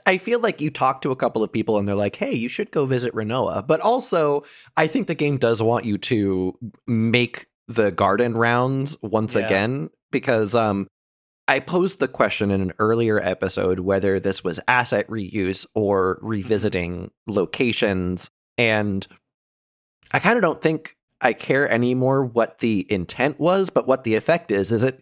I 0.05 0.17
feel 0.17 0.39
like 0.39 0.61
you 0.61 0.69
talk 0.69 1.01
to 1.01 1.11
a 1.11 1.15
couple 1.15 1.43
of 1.43 1.51
people 1.51 1.77
and 1.79 1.87
they're 1.87 1.95
like, 1.95 2.17
"Hey, 2.17 2.33
you 2.33 2.49
should 2.49 2.71
go 2.71 2.85
visit 2.85 3.15
Rinoa." 3.15 3.65
But 3.65 3.79
also, 3.79 4.43
I 4.75 4.87
think 4.87 5.07
the 5.07 5.15
game 5.15 5.37
does 5.37 5.63
want 5.63 5.85
you 5.85 5.97
to 5.99 6.57
make 6.85 7.47
the 7.67 7.91
garden 7.91 8.33
rounds 8.33 8.97
once 9.01 9.35
Yeah. 9.35 9.45
again 9.45 9.89
because 10.11 10.55
um 10.55 10.87
I 11.49 11.59
posed 11.61 11.99
the 11.99 12.07
question 12.09 12.51
in 12.51 12.59
an 12.61 12.73
earlier 12.77 13.21
episode 13.21 13.79
whether 13.79 14.19
this 14.19 14.43
was 14.43 14.59
asset 14.67 15.07
reuse 15.07 15.65
or 15.73 16.19
revisiting 16.21 17.11
locations 17.25 18.29
and 18.57 19.05
I 20.11 20.19
kind 20.19 20.37
of 20.37 20.41
don't 20.41 20.61
think 20.61 20.95
I 21.21 21.33
care 21.33 21.69
anymore 21.69 22.23
what 22.25 22.59
the 22.59 22.85
intent 22.89 23.39
was, 23.39 23.69
but 23.69 23.87
what 23.87 24.03
the 24.03 24.15
effect 24.15 24.51
is 24.51 24.71
is 24.71 24.83
it 24.83 25.01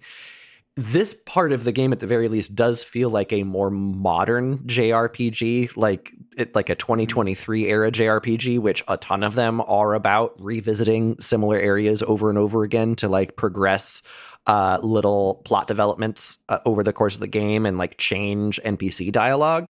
this 0.77 1.13
part 1.13 1.53
of 1.53 1.63
the 1.63 1.71
game 1.71 1.93
at 1.93 1.99
the 1.99 2.07
very 2.07 2.27
least 2.27 2.53
does 2.53 2.83
feel 2.83 3.09
like 3.09 3.31
a 3.31 3.43
more 3.43 3.69
modern 3.69 4.59
JRPG, 4.59 5.77
like 5.77 6.13
it, 6.35 6.53
like 6.53 6.69
a 6.69 6.75
2023 6.75 7.67
era 7.67 7.91
JRPG, 7.91 8.59
which 8.59 8.83
a 8.89 8.97
ton 8.97 9.23
of 9.23 9.35
them 9.35 9.61
are 9.61 9.93
about 9.93 10.35
revisiting 10.37 11.19
similar 11.21 11.57
areas 11.57 12.03
over 12.03 12.29
and 12.29 12.37
over 12.37 12.63
again 12.63 12.95
to 12.97 13.07
like 13.07 13.37
progress 13.37 14.01
uh, 14.47 14.77
little 14.83 15.41
plot 15.45 15.67
developments 15.67 16.39
uh, 16.49 16.59
over 16.65 16.83
the 16.83 16.93
course 16.93 17.15
of 17.15 17.21
the 17.21 17.27
game 17.27 17.65
and 17.65 17.77
like 17.77 17.97
change 17.97 18.59
NPC 18.65 19.13
dialogue. 19.13 19.65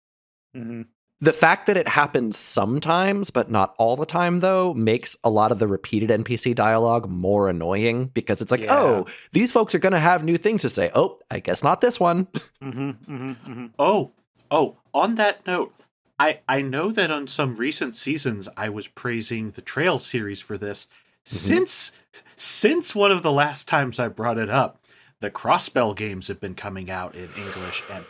Mm-hmm. 0.56 0.82
The 1.20 1.32
fact 1.32 1.66
that 1.66 1.76
it 1.76 1.88
happens 1.88 2.36
sometimes, 2.36 3.30
but 3.30 3.50
not 3.50 3.74
all 3.78 3.96
the 3.96 4.04
time, 4.04 4.40
though, 4.40 4.74
makes 4.74 5.16
a 5.24 5.30
lot 5.30 5.52
of 5.52 5.58
the 5.58 5.68
repeated 5.68 6.10
NPC 6.10 6.54
dialogue 6.54 7.08
more 7.08 7.48
annoying 7.48 8.06
because 8.06 8.42
it's 8.42 8.50
like, 8.50 8.62
Yeah. 8.62 8.74
oh, 8.74 9.06
these 9.32 9.52
folks 9.52 9.74
are 9.74 9.78
going 9.78 9.92
to 9.92 9.98
have 9.98 10.24
new 10.24 10.36
things 10.36 10.62
to 10.62 10.68
say. 10.68 10.90
Oh, 10.94 11.18
I 11.30 11.38
guess 11.38 11.62
not 11.62 11.80
this 11.80 11.98
one. 11.98 12.26
Mm-hmm, 12.62 12.90
mm-hmm, 12.90 13.30
mm-hmm. 13.30 13.66
Oh, 13.78 14.12
oh, 14.50 14.78
on 14.92 15.14
that 15.16 15.46
note, 15.46 15.74
I, 16.18 16.40
I 16.48 16.62
know 16.62 16.90
that 16.90 17.10
on 17.10 17.26
some 17.26 17.54
recent 17.56 17.94
seasons 17.96 18.48
I 18.56 18.68
was 18.70 18.88
praising 18.88 19.50
the 19.50 19.60
Trail 19.62 19.98
series 19.98 20.40
for 20.40 20.56
this. 20.56 20.88
Since 21.24 21.92
since 22.36 22.94
one 22.94 23.10
of 23.10 23.22
the 23.22 23.32
last 23.32 23.66
times 23.68 23.98
I 23.98 24.08
brought 24.08 24.38
it 24.38 24.50
up, 24.50 24.80
the 25.20 25.30
Crossbell 25.30 25.94
games 25.96 26.28
have 26.28 26.40
been 26.40 26.54
coming 26.54 26.90
out 26.90 27.14
in 27.14 27.28
English 27.36 27.82
and 27.90 28.04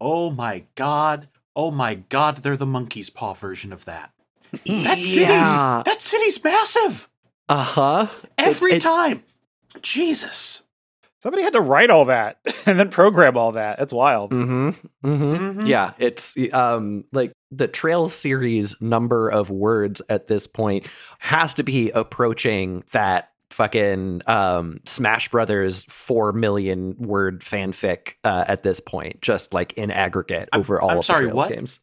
oh 0.00 0.30
my 0.30 0.64
god, 0.74 1.28
oh 1.56 1.70
my 1.70 1.94
god, 1.96 2.38
they're 2.38 2.56
the 2.56 2.66
monkey's 2.66 3.10
paw 3.10 3.34
version 3.34 3.72
of 3.72 3.84
that. 3.86 4.12
That 4.52 4.98
city's 4.98 5.16
Yeah. 5.16 5.82
that 5.84 6.00
city's 6.00 6.42
massive. 6.42 7.08
Uh 7.48 7.62
huh. 7.64 8.06
Every 8.38 8.72
It- 8.72 8.76
it- 8.76 8.82
time. 8.82 9.22
Jesus. 9.82 10.62
Somebody 11.22 11.42
had 11.42 11.52
to 11.52 11.60
write 11.60 11.90
all 11.90 12.06
that 12.06 12.38
and 12.66 12.80
then 12.80 12.88
program 12.88 13.36
all 13.36 13.52
that. 13.52 13.78
That's 13.78 13.92
wild. 13.92 14.30
Mm-hmm. 14.32 14.68
Mm-hmm. 15.06 15.60
Mhm. 15.60 15.66
Yeah, 15.68 15.92
it's 15.98 16.34
um 16.52 17.04
like 17.12 17.32
the 17.50 17.68
Trail 17.68 18.08
series 18.08 18.80
number 18.80 19.28
of 19.28 19.50
words 19.50 20.00
at 20.08 20.26
this 20.28 20.46
point 20.46 20.86
has 21.18 21.54
to 21.54 21.62
be 21.62 21.90
approaching 21.90 22.84
that 22.92 23.30
fucking 23.50 24.22
um 24.26 24.78
Smash 24.84 25.28
Brothers 25.28 25.82
4 25.84 26.32
million 26.32 26.94
word 26.98 27.40
fanfic 27.42 28.14
uh, 28.24 28.44
at 28.46 28.62
this 28.62 28.80
point 28.80 29.20
just 29.20 29.52
like 29.52 29.72
in 29.74 29.90
aggregate 29.90 30.48
I'm- 30.52 30.60
over 30.60 30.80
all 30.80 30.90
I'm 30.90 30.98
of 30.98 31.04
sorry, 31.04 31.24
the 31.26 31.30
Trails 31.32 31.36
what? 31.36 31.48
games. 31.50 31.80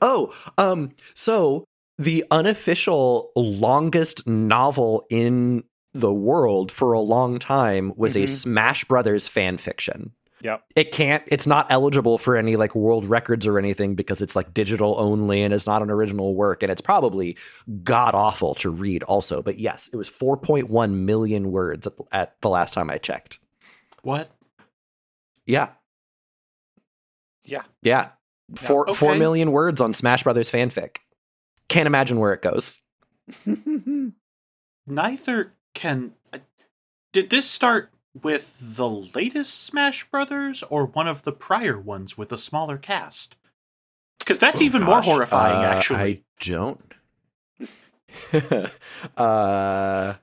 Oh, 0.00 0.32
um 0.58 0.90
so 1.14 1.64
the 1.98 2.24
unofficial 2.30 3.30
longest 3.36 4.26
novel 4.26 5.06
in 5.10 5.64
the 5.94 6.12
world 6.12 6.72
for 6.72 6.92
a 6.94 7.00
long 7.00 7.38
time 7.38 7.92
was 7.96 8.16
a 8.16 8.20
Mhm. 8.22 8.28
Smash 8.28 8.84
Brothers 8.86 9.28
fan 9.28 9.58
fiction 9.58 10.12
Yep. 10.42 10.64
it 10.74 10.90
can't 10.92 11.22
it's 11.28 11.46
not 11.46 11.66
eligible 11.70 12.18
for 12.18 12.36
any 12.36 12.56
like 12.56 12.74
world 12.74 13.04
records 13.04 13.46
or 13.46 13.58
anything 13.58 13.94
because 13.94 14.20
it's 14.20 14.34
like 14.34 14.52
digital 14.52 14.96
only 14.98 15.40
and 15.42 15.54
it's 15.54 15.66
not 15.68 15.82
an 15.82 15.90
original 15.90 16.34
work 16.34 16.62
and 16.64 16.72
it's 16.72 16.80
probably 16.80 17.36
god 17.84 18.14
awful 18.16 18.54
to 18.56 18.68
read 18.70 19.04
also 19.04 19.40
but 19.40 19.58
yes 19.60 19.88
it 19.92 19.96
was 19.96 20.10
4.1 20.10 20.90
million 20.92 21.52
words 21.52 21.86
at, 21.86 21.92
at 22.10 22.40
the 22.40 22.48
last 22.48 22.74
time 22.74 22.90
i 22.90 22.98
checked 22.98 23.38
What? 24.02 24.30
yeah 25.46 25.68
Yeah. 27.44 27.62
yeah 27.82 28.08
four 28.56 28.88
okay. 28.90 28.94
four 28.98 29.14
million 29.14 29.52
words 29.52 29.80
on 29.80 29.94
smash 29.94 30.24
brothers 30.24 30.50
fanfic 30.50 30.96
can't 31.68 31.86
imagine 31.86 32.18
where 32.18 32.32
it 32.32 32.42
goes 32.42 32.82
neither 34.86 35.52
can 35.74 36.12
uh, 36.32 36.38
did 37.12 37.30
this 37.30 37.48
start 37.48 37.90
with 38.20 38.54
the 38.60 38.88
latest 38.88 39.62
smash 39.62 40.04
brothers 40.10 40.62
or 40.64 40.86
one 40.86 41.08
of 41.08 41.22
the 41.22 41.32
prior 41.32 41.78
ones 41.78 42.18
with 42.18 42.32
a 42.32 42.38
smaller 42.38 42.76
cast? 42.78 43.36
Because 44.18 44.38
that's 44.38 44.60
Oh, 44.60 44.64
even 44.64 44.82
more 44.82 45.02
horrifying 45.02 45.64
Uh, 45.64 45.68
actually. 45.68 46.00
I 46.00 46.22
don't. 46.40 46.94
Uh 49.16 50.14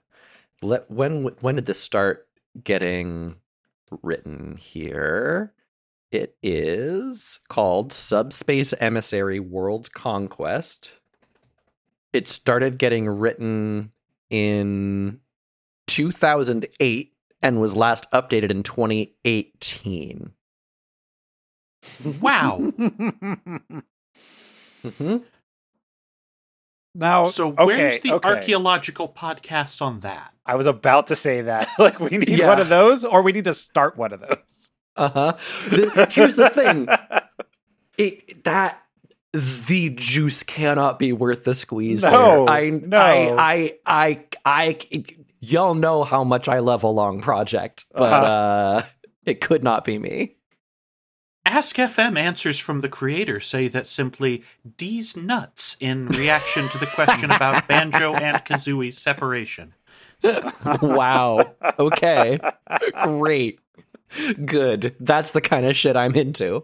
let 0.61 0.89
when 0.91 1.23
when 1.41 1.55
did 1.55 1.65
this 1.65 1.79
start 1.79 2.27
getting 2.63 3.35
written 4.03 4.57
here? 4.57 5.53
It 6.11 6.35
is 6.43 7.39
called 7.49 7.91
subspace 7.93 8.73
emissary 8.79 9.39
world's 9.39 9.89
conquest. 9.89 10.99
It 12.13 12.27
started 12.27 12.77
getting 12.77 13.07
written 13.07 13.91
in 14.29 15.19
2008 15.87 17.13
and 17.41 17.59
was 17.59 17.75
last 17.75 18.05
updated 18.11 18.51
in 18.51 18.63
2018 18.63 20.31
wow 22.21 22.57
hmm 24.97 25.17
now, 26.95 27.25
so 27.25 27.49
okay, 27.49 27.65
where's 27.65 27.99
the 28.01 28.13
okay. 28.13 28.27
archaeological 28.27 29.07
podcast 29.07 29.81
on 29.81 29.99
that 29.99 30.33
I 30.45 30.55
was 30.55 30.65
about 30.65 31.07
to 31.07 31.15
say 31.15 31.41
that. 31.43 31.69
like, 31.79 31.99
we 31.99 32.09
need 32.17 32.29
Yeah. 32.29 32.47
one 32.47 32.59
of 32.59 32.67
those, 32.69 33.03
or 33.03 33.21
we 33.21 33.31
need 33.31 33.43
to 33.45 33.53
start 33.53 33.95
one 33.95 34.11
of 34.11 34.21
those. 34.21 34.71
uh-huh 34.95 35.33
here's 36.09 36.35
the 36.35 36.49
thing 36.49 36.87
it 37.97 38.43
that 38.43 38.81
the 39.33 39.89
juice 39.89 40.41
cannot 40.41 40.97
be 40.97 41.13
worth 41.13 41.43
the 41.43 41.53
squeeze. 41.53 42.01
No, 42.01 42.09
there. 42.45 42.49
I, 42.49 42.69
no. 42.71 42.99
I, 42.99 43.77
I, 43.85 44.25
I, 44.43 44.77
I, 44.91 45.03
y'all 45.39 45.73
know 45.75 46.03
how 46.03 46.23
much 46.23 46.47
I 46.47 46.59
love 46.59 46.83
a 46.83 46.87
long 46.89 47.21
project, 47.21 47.85
but 47.93 48.11
Uh-huh. 48.13 48.25
uh, 48.25 48.83
it 49.25 49.41
could 49.41 49.63
not 49.63 49.83
be 49.85 49.97
me. 49.99 50.35
ask 51.45 51.75
fm 51.77 52.17
answers 52.17 52.59
from 52.59 52.81
the 52.81 52.89
creator 52.89 53.39
say 53.39 53.67
that 53.67 53.87
simply 53.87 54.43
d's 54.77 55.15
nuts 55.17 55.75
in 55.79 56.07
reaction 56.09 56.67
to 56.69 56.77
the 56.77 56.85
question 56.85 57.31
about 57.31 57.67
banjo 57.71 58.13
and 58.13 58.37
kazooie's 58.45 58.97
separation 58.97 59.73
wow. 60.81 61.55
Okay. 61.79 62.39
Great. 63.03 63.59
Good. 64.45 64.93
That's 64.99 65.31
the 65.31 65.39
kind 65.39 65.65
of 65.65 65.77
shit 65.77 65.95
I'm 65.95 66.13
into. 66.15 66.61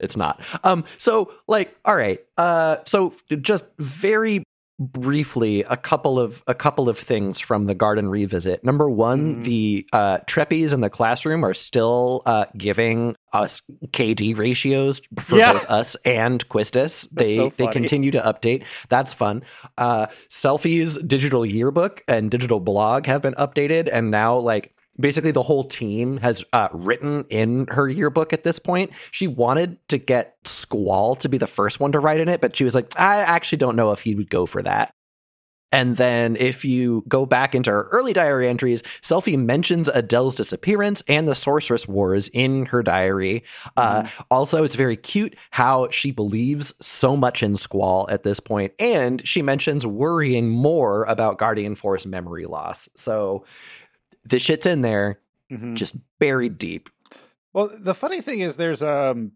It's 0.00 0.16
not. 0.16 0.40
Um 0.64 0.84
so 0.96 1.30
like 1.46 1.76
all 1.84 1.94
right. 1.94 2.20
Uh 2.38 2.76
so 2.86 3.12
just 3.42 3.66
very 3.78 4.42
briefly 4.78 5.64
a 5.64 5.76
couple 5.76 6.20
of 6.20 6.42
a 6.46 6.54
couple 6.54 6.88
of 6.88 6.96
things 6.96 7.40
from 7.40 7.66
the 7.66 7.74
garden 7.74 8.08
revisit. 8.08 8.62
Number 8.62 8.88
one, 8.88 9.36
Mhm. 9.36 9.44
the 9.44 9.86
uh 9.92 10.18
Trepies 10.26 10.72
in 10.72 10.80
the 10.80 10.90
classroom 10.90 11.44
are 11.44 11.54
still 11.54 12.22
uh 12.26 12.44
giving 12.56 13.16
us 13.32 13.62
KD 13.92 14.34
ratios 14.34 15.00
for 15.18 15.36
Yeah. 15.36 15.52
both 15.54 15.68
us 15.70 15.96
and 16.04 16.48
Quistis. 16.48 17.08
They 17.10 17.34
so 17.36 17.52
they 17.56 17.66
continue 17.66 18.10
to 18.12 18.20
update. 18.20 18.64
That's 18.88 19.12
fun. 19.12 19.42
Uh 19.76 20.06
Selphie's 20.30 20.96
digital 20.98 21.44
yearbook 21.44 22.04
and 22.06 22.30
digital 22.30 22.60
blog 22.60 23.06
have 23.06 23.22
been 23.22 23.34
updated 23.34 23.88
and 23.92 24.10
now 24.12 24.36
like 24.38 24.72
basically 24.98 25.30
the 25.30 25.42
whole 25.42 25.64
team 25.64 26.18
has 26.18 26.44
uh, 26.52 26.68
written 26.72 27.24
in 27.28 27.66
her 27.68 27.88
yearbook 27.88 28.32
at 28.32 28.42
this 28.42 28.58
point. 28.58 28.92
She 29.10 29.26
wanted 29.26 29.76
to 29.88 29.98
get 29.98 30.36
Squall 30.44 31.16
to 31.16 31.28
be 31.28 31.38
the 31.38 31.46
first 31.46 31.80
one 31.80 31.92
to 31.92 32.00
write 32.00 32.20
in 32.20 32.28
it, 32.28 32.40
but 32.40 32.56
she 32.56 32.64
was 32.64 32.74
like, 32.74 32.98
I 32.98 33.18
actually 33.20 33.58
don't 33.58 33.76
know 33.76 33.92
if 33.92 34.02
he 34.02 34.14
would 34.14 34.30
go 34.30 34.46
for 34.46 34.62
that. 34.62 34.92
And 35.70 35.96
then 35.98 36.36
if 36.36 36.64
you 36.64 37.04
go 37.08 37.26
back 37.26 37.54
into 37.54 37.70
her 37.70 37.88
early 37.92 38.14
diary 38.14 38.48
entries, 38.48 38.82
Selphie 39.02 39.38
mentions 39.38 39.88
Adele's 39.88 40.34
disappearance 40.34 41.02
and 41.08 41.28
the 41.28 41.34
Sorceress 41.34 41.86
Wars 41.86 42.28
in 42.28 42.66
her 42.66 42.82
diary. 42.82 43.44
Uh, 43.76 44.08
also, 44.30 44.64
it's 44.64 44.76
very 44.76 44.96
cute 44.96 45.36
how 45.50 45.90
she 45.90 46.10
believes 46.10 46.72
so 46.80 47.16
much 47.16 47.42
in 47.42 47.56
Squall 47.56 48.08
at 48.10 48.22
this 48.22 48.40
point, 48.40 48.72
and 48.78 49.26
she 49.28 49.42
mentions 49.42 49.84
worrying 49.84 50.48
more 50.48 51.04
about 51.04 51.38
Guardian 51.38 51.74
Force 51.74 52.06
memory 52.06 52.46
loss. 52.46 52.88
So 52.96 53.44
the 54.28 54.38
shit's 54.38 54.66
in 54.66 54.82
there, 54.82 55.20
Mhm. 55.50 55.74
just 55.74 55.94
buried 56.18 56.58
deep. 56.58 56.88
Well, 57.52 57.70
the 57.78 57.94
funny 57.94 58.20
thing 58.20 58.40
is, 58.40 58.56
there's 58.56 58.82
um, 58.82 59.32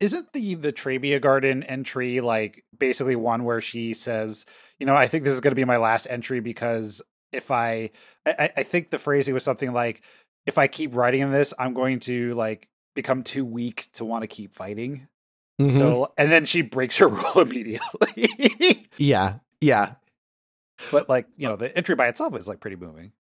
isn't 0.00 0.32
the 0.32 0.54
the 0.54 0.72
Trabia 0.72 1.20
Garden 1.20 1.62
entry 1.62 2.20
like 2.20 2.64
basically 2.76 3.16
one 3.16 3.44
where 3.44 3.60
she 3.60 3.94
says, 3.94 4.46
you 4.78 4.86
know, 4.86 4.94
I 4.96 5.06
think 5.06 5.24
this 5.24 5.34
is 5.34 5.40
going 5.40 5.52
to 5.52 5.56
be 5.60 5.64
my 5.64 5.76
last 5.76 6.06
entry 6.10 6.40
because 6.40 7.02
if 7.32 7.50
I, 7.50 7.90
I, 8.26 8.50
I 8.56 8.62
think 8.64 8.90
the 8.90 8.98
phrasing 8.98 9.34
was 9.34 9.44
something 9.44 9.72
like, 9.72 10.02
if 10.46 10.58
I 10.58 10.66
keep 10.66 10.96
writing 10.96 11.20
in 11.20 11.30
this, 11.30 11.54
I'm 11.58 11.74
going 11.74 12.00
to 12.00 12.34
like 12.34 12.68
become 12.96 13.22
too 13.22 13.44
weak 13.44 13.88
to 13.92 14.04
want 14.04 14.22
to 14.22 14.26
keep 14.26 14.52
fighting. 14.54 15.06
Mhm. 15.60 15.70
So, 15.70 16.12
and 16.18 16.32
then 16.32 16.44
she 16.46 16.62
breaks 16.62 16.96
her 16.96 17.06
rule 17.08 17.38
immediately. 17.40 18.88
yeah, 18.96 19.34
yeah. 19.60 19.92
but 20.90 21.08
like, 21.08 21.26
you 21.36 21.46
know, 21.46 21.56
the 21.56 21.76
entry 21.76 21.94
by 21.94 22.08
itself 22.08 22.34
is 22.34 22.48
like 22.48 22.58
pretty 22.60 22.76
moving. 22.76 23.12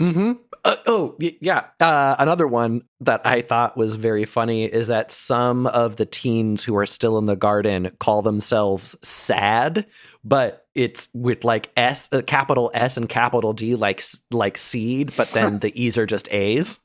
Hmm 0.00 0.32
Uh, 0.64 0.76
oh, 0.86 1.14
y- 1.20 1.36
yeah. 1.40 1.64
Uh, 1.78 2.16
another 2.18 2.46
one 2.46 2.82
that 3.00 3.20
I 3.26 3.42
thought 3.42 3.76
was 3.76 3.96
very 3.96 4.24
funny 4.24 4.64
is 4.64 4.88
that 4.88 5.10
some 5.10 5.66
of 5.66 5.96
the 5.96 6.06
teens 6.06 6.64
who 6.64 6.76
are 6.76 6.86
still 6.86 7.18
in 7.18 7.26
the 7.26 7.36
garden 7.36 7.90
call 8.00 8.22
themselves 8.22 8.96
sad, 9.02 9.86
but 10.24 10.66
it's 10.74 11.08
with 11.12 11.44
like 11.44 11.70
S, 11.76 12.10
uh, 12.12 12.22
capital 12.22 12.70
S 12.74 12.96
and 12.96 13.08
capital 13.08 13.52
D, 13.52 13.76
like 13.76 14.02
like 14.30 14.56
seed, 14.56 15.12
but 15.16 15.28
then 15.32 15.58
the 15.58 15.70
E's 15.80 15.98
are 15.98 16.06
just 16.06 16.32
A's. 16.32 16.80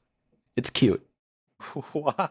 It's 0.58 0.70
cute. 0.70 1.06
Why? 1.94 2.30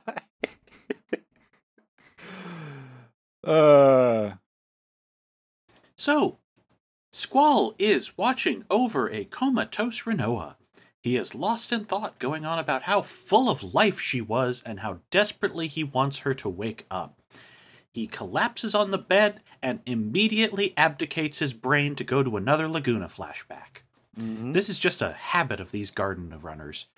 uh, 3.45 4.33
So, 5.97 6.38
Squall 7.11 7.75
is 7.79 8.17
watching 8.19 8.64
over 8.71 9.11
a 9.11 9.25
comatose 9.25 10.03
Rinoa. 10.03 10.57
He 11.09 11.16
is 11.16 11.35
lost 11.35 11.73
in 11.73 11.87
thought, 11.87 12.18
going 12.18 12.44
on 12.44 12.59
about 12.59 12.83
how 12.83 13.01
full 13.01 13.49
of 13.49 13.73
life 13.73 13.99
she 13.99 14.21
was 14.21 14.62
and 14.66 14.81
how 14.81 14.99
desperately 15.11 15.66
he 15.66 15.83
wants 15.83 16.18
her 16.18 16.35
to 16.35 16.51
wake 16.51 16.85
up. 16.90 17.18
He 17.90 18.07
collapses 18.07 18.75
on 18.75 18.90
the 18.90 18.99
bed 18.99 19.40
and 19.62 19.81
immediately 19.87 20.75
abdicates 20.77 21.38
his 21.38 21.55
brain 21.55 21.97
to 21.97 22.05
go 22.05 22.23
to 22.23 22.37
another 22.37 22.68
Laguna 22.68 23.07
flashback. 23.07 23.85
Mm-hmm. 24.21 24.53
This 24.53 24.68
is 24.68 24.79
just 24.79 25.01
a 25.01 25.14
habit 25.14 25.61
of 25.61 25.71
these 25.71 25.90
garden 25.90 26.38
runners. 26.42 26.88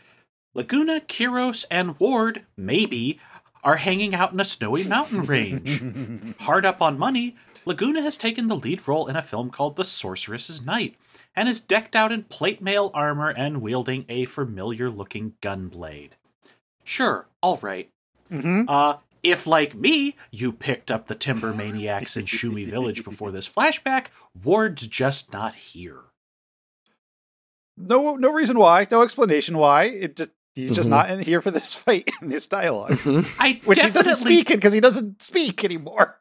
Laguna, 0.55 1.01
Kiros, 1.03 1.65
and 1.71 1.97
Ward, 2.01 2.45
maybe, 2.57 3.21
are 3.63 3.77
hanging 3.77 4.13
out 4.13 4.33
in 4.33 4.41
a 4.41 4.45
snowy 4.45 4.83
mountain 4.83 5.23
range. 5.23 5.81
Hard 6.41 6.67
up 6.67 6.83
on 6.83 6.99
money, 6.99 7.37
Laguna 7.65 8.03
has 8.03 8.19
taken 8.19 8.49
the 8.49 8.57
lead 8.57 8.89
role 8.89 9.07
in 9.07 9.15
a 9.15 9.23
film 9.23 9.51
called 9.51 9.77
The 9.77 9.85
Sorceress's 9.85 10.67
Night 10.67 10.97
and 11.37 11.49
is 11.49 11.61
decked 11.61 11.95
out 11.97 12.13
in 12.13 12.25
plate 12.25 12.61
mail 12.61 12.91
armor 12.95 13.29
and 13.31 13.63
wielding 13.63 14.05
a 14.09 14.25
familiar 14.25 14.91
looking 14.91 15.35
gun 15.41 15.69
blade. 15.69 16.17
Sure, 16.85 17.29
alright. 17.43 17.91
Mhm. 18.31 18.65
Uh, 18.69 18.99
if, 19.23 19.47
like 19.47 19.75
me, 19.75 20.17
you 20.31 20.51
picked 20.53 20.91
up 20.91 21.07
the 21.07 21.15
Timber 21.15 21.53
Maniacs 21.53 22.17
in 22.17 22.25
Shumi 22.25 22.67
Village 22.67 23.05
before 23.05 23.31
this 23.31 23.49
flashback, 23.49 24.07
Ward's 24.43 24.87
just 24.87 25.33
not 25.33 25.55
here. 25.55 26.01
no, 27.77 28.17
no 28.17 28.33
reason 28.33 28.59
why, 28.59 28.87
no 28.91 29.03
explanation 29.03 29.57
why. 29.57 29.85
It 29.85 30.17
just 30.17 30.31
he's 30.55 30.75
just 30.75 30.89
Mhm. 30.89 30.91
not 30.91 31.11
in 31.11 31.21
here 31.21 31.41
for 31.41 31.51
this 31.51 31.75
fight 31.85 32.11
in 32.21 32.29
this 32.29 32.47
dialogue, 32.47 32.93
Mhm. 32.99 33.37
I 33.39 33.61
which 33.65 33.81
he 33.81 33.89
doesn't 33.91 34.17
speak 34.17 34.51
in 34.51 34.57
because 34.57 34.73
he 34.73 34.81
doesn't 34.81 35.23
speak 35.23 35.65
anymore. 35.65 36.21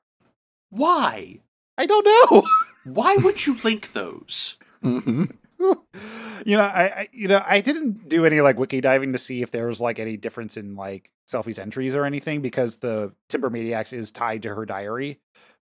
Why? 0.69 1.39
I 1.78 1.86
don't 1.86 2.06
know. 2.06 2.43
Why 2.86 3.15
would 3.17 3.45
you 3.45 3.58
link 3.63 3.93
those? 3.93 4.58
Mhm. 4.84 5.32
you 6.46 6.56
know, 6.58 6.63
I, 6.63 6.84
I 6.84 7.08
you 7.12 7.28
know 7.28 7.44
I 7.46 7.62
didn't 7.62 8.08
do 8.08 8.26
any 8.26 8.42
like 8.42 8.58
wiki 8.58 8.82
diving 8.82 9.12
to 9.13 9.20
see 9.20 9.42
if 9.42 9.52
there 9.52 9.68
was 9.68 9.82
like 9.82 10.00
any 10.00 10.15
difference 10.18 10.56
in 10.58 10.76
like 10.76 11.12
selphie's 11.28 11.60
entries 11.60 11.96
or 11.96 12.06
anything 12.06 12.42
because 12.42 12.78
the 12.78 13.13
Timber 13.28 13.50
Maniacs 13.50 13.92
is 13.94 14.12
tied 14.12 14.44
to 14.44 14.56
her 14.56 14.65
diary. 14.65 15.20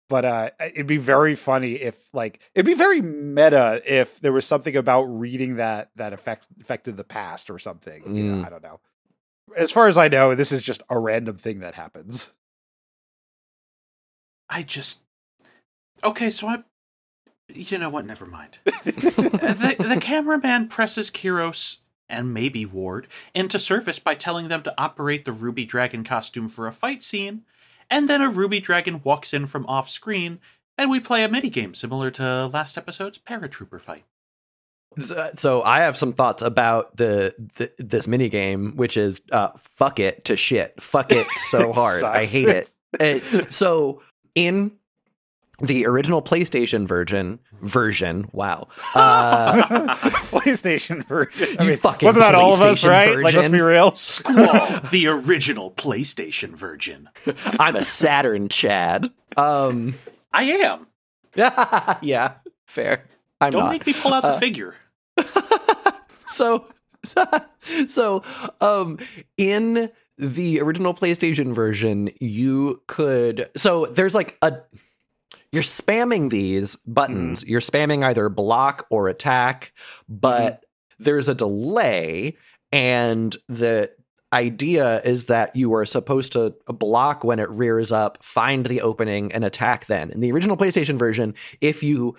But 0.09 0.23
uh 0.23 0.49
it'd 0.61 0.87
be 0.87 0.97
very 0.97 1.35
funny 1.35 1.73
if 1.73 2.13
like 2.13 2.39
it'd 2.55 2.65
be 2.65 2.75
very 2.75 3.01
meta 3.01 3.81
if 3.85 4.19
there 4.21 4.31
was 4.31 4.45
something 4.45 4.75
about 4.75 5.03
reading 5.03 5.55
that 5.55 5.89
that 5.95 6.13
affects 6.13 6.47
affected 6.61 6.95
the 6.95 7.03
past 7.03 7.49
or 7.49 7.59
something. 7.59 8.15
You 8.15 8.23
know, 8.23 8.43
Mm. 8.43 8.45
I 8.45 8.49
don't 8.49 8.63
know. 8.63 8.79
As 9.55 9.71
far 9.71 9.87
as 9.87 9.97
I 9.97 10.07
know, 10.09 10.35
this 10.35 10.51
is 10.51 10.61
just 10.61 10.83
a 10.89 10.99
random 10.99 11.37
thing 11.37 11.59
that 11.59 11.73
happens. 11.75 12.31
I 14.49 14.63
just. 14.63 15.01
Okay, 16.03 16.29
so 16.29 16.47
I. 16.47 16.63
You 17.53 17.77
know 17.77 17.89
what? 17.89 18.05
Never 18.05 18.25
mind. 18.25 18.59
the, 18.65 19.75
the 19.79 19.97
cameraman 20.01 20.67
presses 20.67 21.09
Kiros 21.09 21.79
and 22.09 22.33
maybe 22.33 22.65
Ward 22.65 23.07
into 23.33 23.57
service 23.59 23.99
by 23.99 24.15
telling 24.15 24.47
them 24.47 24.63
to 24.63 24.73
operate 24.77 25.25
the 25.25 25.31
Ruby 25.31 25.65
Dragon 25.65 26.03
costume 26.03 26.49
for 26.49 26.67
a 26.67 26.73
fight 26.73 27.03
scene, 27.03 27.43
and 27.89 28.07
then 28.09 28.21
a 28.21 28.29
Ruby 28.29 28.59
Dragon 28.59 29.01
walks 29.03 29.33
in 29.33 29.45
from 29.45 29.65
off 29.65 29.89
screen, 29.89 30.39
and 30.77 30.89
we 30.89 30.99
play 30.99 31.23
a 31.23 31.29
minigame 31.29 31.75
similar 31.75 32.11
to 32.11 32.47
last 32.47 32.77
episode's 32.77 33.17
paratrooper 33.17 33.79
fight. 33.79 34.03
So- 35.01 35.31
So 35.35 35.61
I 35.63 35.81
have 35.81 35.97
some 35.97 36.13
thoughts 36.13 36.41
about 36.41 36.95
the, 36.97 37.33
the 37.57 37.71
this 37.77 38.07
mini 38.07 38.29
game, 38.29 38.73
which 38.75 38.97
is 38.97 39.21
uh, 39.31 39.49
fuck 39.57 39.99
it 39.99 40.25
to 40.25 40.35
shit, 40.35 40.81
fuck 40.81 41.11
it 41.11 41.27
so 41.49 41.69
It 41.69 41.75
hard, 41.75 42.03
I 42.03 42.25
hate 42.25 42.49
it. 42.49 42.69
It- 42.99 43.53
So 43.53 44.01
in 44.35 44.71
the 45.59 45.85
original 45.87 46.21
PlayStation 46.21 46.87
version, 46.87 47.39
version, 47.61 48.29
wow, 48.31 48.67
uh, 48.95 49.95
PlayStation 49.95 51.03
version. 51.03 51.57
I 51.59 51.63
You 51.63 51.69
mean, 51.69 51.77
fucking 51.79 52.05
wasn't 52.05 52.25
that 52.25 52.35
all 52.35 52.53
of 52.53 52.61
us, 52.61 52.83
PlayStation 52.83 52.89
right? 52.89 53.17
Like, 53.17 53.33
let's 53.35 53.49
be 53.49 53.59
real. 53.61 53.95
Squall, 53.95 54.79
the 54.91 55.07
original 55.07 55.71
PlayStation 55.71 56.49
version. 56.55 57.09
I'm 57.59 57.75
a 57.75 57.83
Saturn 57.83 58.49
Chad. 58.49 59.09
Um, 59.35 59.95
I 60.31 60.43
am. 60.43 60.87
yeah, 62.01 62.33
fair. 62.65 63.05
I'm 63.41 63.51
Don't 63.51 63.63
not. 63.63 63.71
make 63.71 63.85
me 63.87 63.93
pull 63.93 64.13
out 64.13 64.21
the 64.23 64.29
Uh, 64.29 64.39
figure. 64.39 64.75
so 66.27 66.65
so 67.87 68.23
um 68.61 68.97
in 69.37 69.89
the 70.17 70.59
original 70.59 70.93
PlayStation 70.93 71.53
version 71.53 72.09
you 72.19 72.81
could 72.87 73.49
so 73.55 73.85
there's 73.85 74.15
like 74.15 74.37
a 74.41 74.57
you're 75.57 75.63
spamming 75.63 76.29
these 76.29 76.75
buttons 76.85 77.41
mm-hmm. 77.41 77.49
you're 77.49 77.59
spamming 77.59 78.03
either 78.03 78.29
block 78.29 78.85
or 78.91 79.07
attack 79.07 79.73
but 80.07 80.53
mm-hmm. 80.53 81.03
there's 81.03 81.27
a 81.27 81.35
delay 81.35 82.37
and 82.71 83.35
the 83.47 83.91
idea 84.33 85.01
is 85.01 85.25
that 85.25 85.55
you 85.55 85.73
are 85.73 85.85
supposed 85.85 86.33
to 86.33 86.53
block 86.67 87.23
when 87.23 87.39
it 87.39 87.49
rears 87.49 87.91
up 87.91 88.23
find 88.23 88.67
the 88.67 88.81
opening 88.81 89.31
and 89.31 89.43
attack 89.43 89.85
then 89.85 90.11
in 90.11 90.19
the 90.19 90.31
original 90.31 90.57
PlayStation 90.57 90.97
version 90.99 91.33
if 91.59 91.81
you 91.81 92.15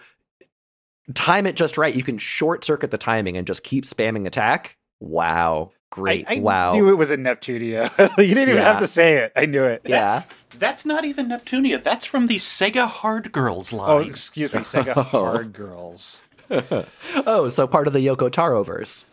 time 1.15 1.47
it 1.47 1.57
just 1.57 1.79
right, 1.79 1.95
you 1.95 2.03
can 2.03 2.19
short 2.19 2.65
circuit 2.65 2.91
the 2.91 2.99
timing 2.99 3.37
and 3.37 3.47
just 3.47 3.63
keep 3.63 3.85
spamming 3.85 4.27
attack. 4.27 4.77
Wow. 5.01 5.73
Great. 5.91 6.27
I, 6.29 6.37
I 6.37 6.41
wow. 6.41 6.73
knew 6.73 6.89
it 6.91 6.95
was 6.95 7.11
in 7.11 7.23
Neptunia. 7.23 7.91
you 8.19 8.27
didn't 8.35 8.43
even 8.43 8.57
Yeah. 8.57 8.63
have 8.73 8.81
to 8.81 8.87
say 8.87 9.15
it. 9.19 9.33
I 9.37 9.47
knew 9.47 9.65
it. 9.65 9.83
Yeah. 9.85 10.07
That's, 10.07 10.27
that's 10.59 10.87
not 10.87 11.05
even 11.05 11.29
Neptunia. 11.29 11.83
That's 11.83 12.05
from 12.07 12.27
the 12.27 12.37
Sega 12.37 12.87
Hard 12.87 13.33
Girls 13.33 13.73
line. 13.73 13.91
Oh, 13.91 13.99
excuse 13.99 14.53
me, 14.53 14.61
Sega 14.61 14.95
Oh. 14.97 15.03
Hard 15.03 15.53
Girls. 15.53 16.25
oh, 16.51 17.49
so 17.51 17.67
part 17.67 17.87
of 17.87 17.93
the 17.93 18.07
Yoko 18.07 18.31
Taro 18.31 18.63
verse. 18.63 19.05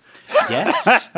Yes. 0.50 1.10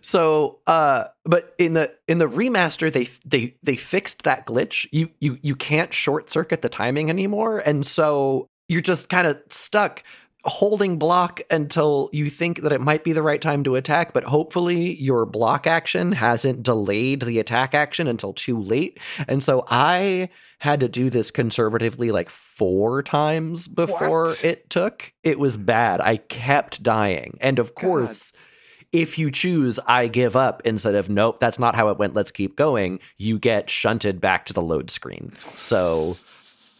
So, 0.00 0.58
uh, 0.66 1.04
but 1.24 1.54
in 1.58 1.74
the 1.74 1.94
in 2.08 2.18
the 2.18 2.26
remaster, 2.26 2.92
they 2.92 3.06
they 3.24 3.54
they 3.62 3.76
fixed 3.76 4.22
that 4.22 4.46
glitch. 4.46 4.88
You 4.90 5.10
you 5.20 5.38
you 5.42 5.54
can't 5.54 5.92
short 5.94 6.28
circuit 6.30 6.62
the 6.62 6.68
timing 6.68 7.08
anymore, 7.10 7.60
and 7.60 7.86
so 7.86 8.48
you're 8.68 8.80
just 8.80 9.08
kind 9.08 9.26
of 9.26 9.40
stuck 9.48 10.02
holding 10.44 10.98
block 10.98 11.40
until 11.50 12.08
you 12.12 12.30
think 12.30 12.62
that 12.62 12.72
it 12.72 12.80
might 12.80 13.04
be 13.04 13.12
the 13.12 13.22
right 13.22 13.40
time 13.40 13.62
to 13.64 13.74
attack, 13.76 14.12
but 14.12 14.24
hopefully 14.24 14.94
your 15.00 15.26
block 15.26 15.66
action 15.66 16.12
hasn't 16.12 16.62
delayed 16.62 17.22
the 17.22 17.38
attack 17.38 17.74
action 17.74 18.06
until 18.06 18.32
too 18.32 18.58
late. 18.58 18.98
And 19.28 19.42
so 19.42 19.64
I 19.68 20.30
had 20.58 20.80
to 20.80 20.88
do 20.88 21.10
this 21.10 21.30
conservatively 21.30 22.10
like 22.10 22.30
four 22.30 23.02
times 23.02 23.68
before 23.68 24.24
What? 24.24 24.44
it 24.44 24.70
took. 24.70 25.12
It 25.22 25.38
was 25.38 25.56
bad. 25.56 26.00
I 26.00 26.16
kept 26.18 26.82
dying. 26.82 27.36
And 27.40 27.58
of 27.58 27.74
course, 27.74 28.32
if 28.92 29.18
you 29.18 29.30
choose 29.30 29.78
I 29.86 30.08
give 30.08 30.36
up 30.36 30.62
instead 30.64 30.94
of 30.94 31.08
nope, 31.08 31.38
that's 31.38 31.58
not 31.58 31.76
how 31.76 31.90
it 31.90 31.98
went, 31.98 32.14
let's 32.16 32.30
keep 32.30 32.56
going, 32.56 32.98
you 33.18 33.38
get 33.38 33.70
shunted 33.70 34.20
back 34.20 34.46
to 34.46 34.52
the 34.52 34.62
load 34.62 34.90
screen. 34.90 35.32
So 35.36 36.14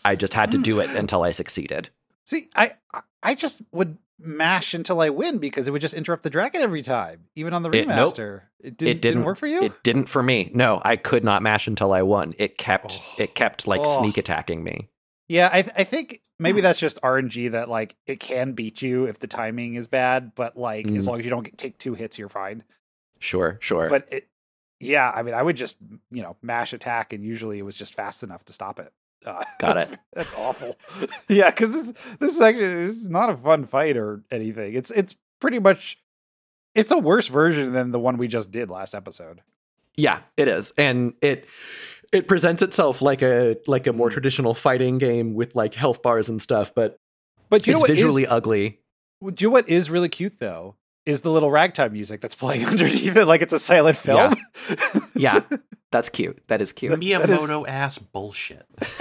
I 0.04 0.16
just 0.16 0.34
had 0.34 0.50
to 0.52 0.58
do 0.58 0.80
it 0.80 0.90
until 0.96 1.22
I 1.22 1.30
succeeded. 1.32 1.90
See, 2.24 2.48
I 2.56 2.72
I 3.22 3.34
just 3.34 3.62
would 3.72 3.98
mash 4.18 4.74
until 4.74 5.00
I 5.00 5.08
win 5.10 5.38
because 5.38 5.66
it 5.66 5.70
would 5.70 5.80
just 5.80 5.94
interrupt 5.94 6.22
the 6.22 6.30
dragon 6.30 6.60
every 6.62 6.82
time, 6.82 7.26
even 7.34 7.54
on 7.54 7.62
the 7.62 7.70
It- 7.70 7.88
nope. 7.88 8.14
remaster. 8.14 8.42
It, 8.62 8.76
didn't, 8.76 8.88
it 8.90 9.00
didn't 9.00 9.00
didn't 9.02 9.24
work 9.24 9.38
for 9.38 9.46
you. 9.46 9.62
It 9.62 9.82
didn't 9.82 10.06
for 10.06 10.22
me. 10.22 10.50
No, 10.54 10.80
I 10.84 10.96
could 10.96 11.24
not 11.24 11.42
mash 11.42 11.66
until 11.66 11.92
I 11.92 12.02
won. 12.02 12.34
It 12.38 12.58
kept 12.58 13.00
Oh. 13.02 13.14
it 13.22 13.34
kept 13.34 13.66
like 13.66 13.80
Oh. 13.82 13.98
sneak 13.98 14.18
attacking 14.18 14.62
me. 14.62 14.88
yeah, 15.28 15.48
I 15.52 15.58
I 15.76 15.84
think 15.84 16.20
maybe 16.38 16.60
Hmm. 16.60 16.64
that's 16.64 16.78
just 16.78 16.98
RNG 17.02 17.48
that 17.52 17.68
like 17.70 17.96
it 18.06 18.20
can 18.20 18.52
beat 18.52 18.82
you 18.82 19.04
if 19.06 19.18
the 19.20 19.26
timing 19.26 19.74
is 19.76 19.86
bad, 19.86 20.34
but 20.34 20.56
like 20.56 20.86
as 20.88 21.04
Mm. 21.04 21.08
long 21.08 21.18
as 21.20 21.24
you 21.24 21.30
don't 21.30 21.44
get, 21.44 21.56
take 21.56 21.78
two 21.78 21.94
hits, 21.94 22.18
you're 22.18 22.28
fine. 22.28 22.64
Sure, 23.18 23.56
sure. 23.60 23.88
But 23.88 24.08
it, 24.12 24.28
yeah, 24.80 25.10
I 25.14 25.22
mean, 25.22 25.34
I 25.34 25.42
would 25.42 25.56
just 25.56 25.76
you 26.10 26.22
know 26.22 26.36
mash 26.42 26.72
attack, 26.74 27.12
and 27.14 27.24
usually 27.24 27.58
it 27.58 27.62
was 27.62 27.74
just 27.76 27.94
fast 27.94 28.22
enough 28.22 28.44
to 28.46 28.52
stop 28.52 28.78
it. 28.78 28.92
Uh, 29.26 29.42
Got 29.58 29.74
that's- 29.78 29.92
it. 29.92 29.98
That's 30.14 30.34
awful. 30.34 30.76
yeah, 31.28 31.50
because 31.50 31.72
this 31.72 31.92
this 32.18 32.34
is 32.36 32.40
actually 32.40 32.66
this 32.86 32.96
is 32.96 33.08
not 33.08 33.30
a 33.30 33.36
fun 33.36 33.64
fight 33.66 33.96
or 33.96 34.22
anything. 34.30 34.74
It's 34.74 34.90
it's 34.90 35.14
pretty 35.40 35.58
much 35.58 35.98
it's 36.74 36.90
a 36.90 36.98
worse 36.98 37.28
version 37.28 37.72
than 37.72 37.90
the 37.90 37.98
one 37.98 38.16
we 38.16 38.28
just 38.28 38.50
did 38.50 38.70
last 38.70 38.94
episode. 38.94 39.40
yeah, 39.96 40.20
it 40.36 40.48
is. 40.48 40.72
And 40.78 41.14
it 41.20 41.46
it 42.12 42.26
presents 42.28 42.62
itself 42.62 43.02
like 43.02 43.22
a 43.22 43.56
like 43.66 43.86
a 43.86 43.92
more 43.92 44.08
Mm. 44.08 44.12
traditional 44.12 44.54
fighting 44.54 44.98
game 44.98 45.34
with 45.34 45.54
like 45.54 45.74
health 45.74 46.02
bars 46.02 46.28
and 46.28 46.40
stuff, 46.42 46.74
but 46.74 46.96
But 47.50 47.66
you 47.66 47.72
know 47.72 47.78
it's 47.80 47.88
what 47.88 47.90
visually 47.96 48.22
is, 48.24 48.30
ugly. 48.30 48.80
do 49.22 49.44
you 49.44 49.48
know 49.48 49.52
what 49.52 49.68
is 49.68 49.90
really 49.90 50.08
cute 50.08 50.38
though? 50.40 50.76
Is 51.06 51.22
the 51.22 51.30
little 51.30 51.50
ragtime 51.50 51.92
music 51.92 52.20
that's 52.20 52.34
playing 52.34 52.66
underneath 52.72 53.16
it 53.16 53.26
like 53.26 53.40
it's 53.42 53.52
a 53.52 53.58
silent 53.58 53.96
film? 53.96 54.34
Yeah. 55.14 55.40
That's 55.92 56.08
cute. 56.08 56.40
That 56.46 56.62
is 56.62 56.72
cute. 56.72 56.92
Miyamoto 56.98 57.68
ass 57.68 57.98
bullshit. 57.98 58.64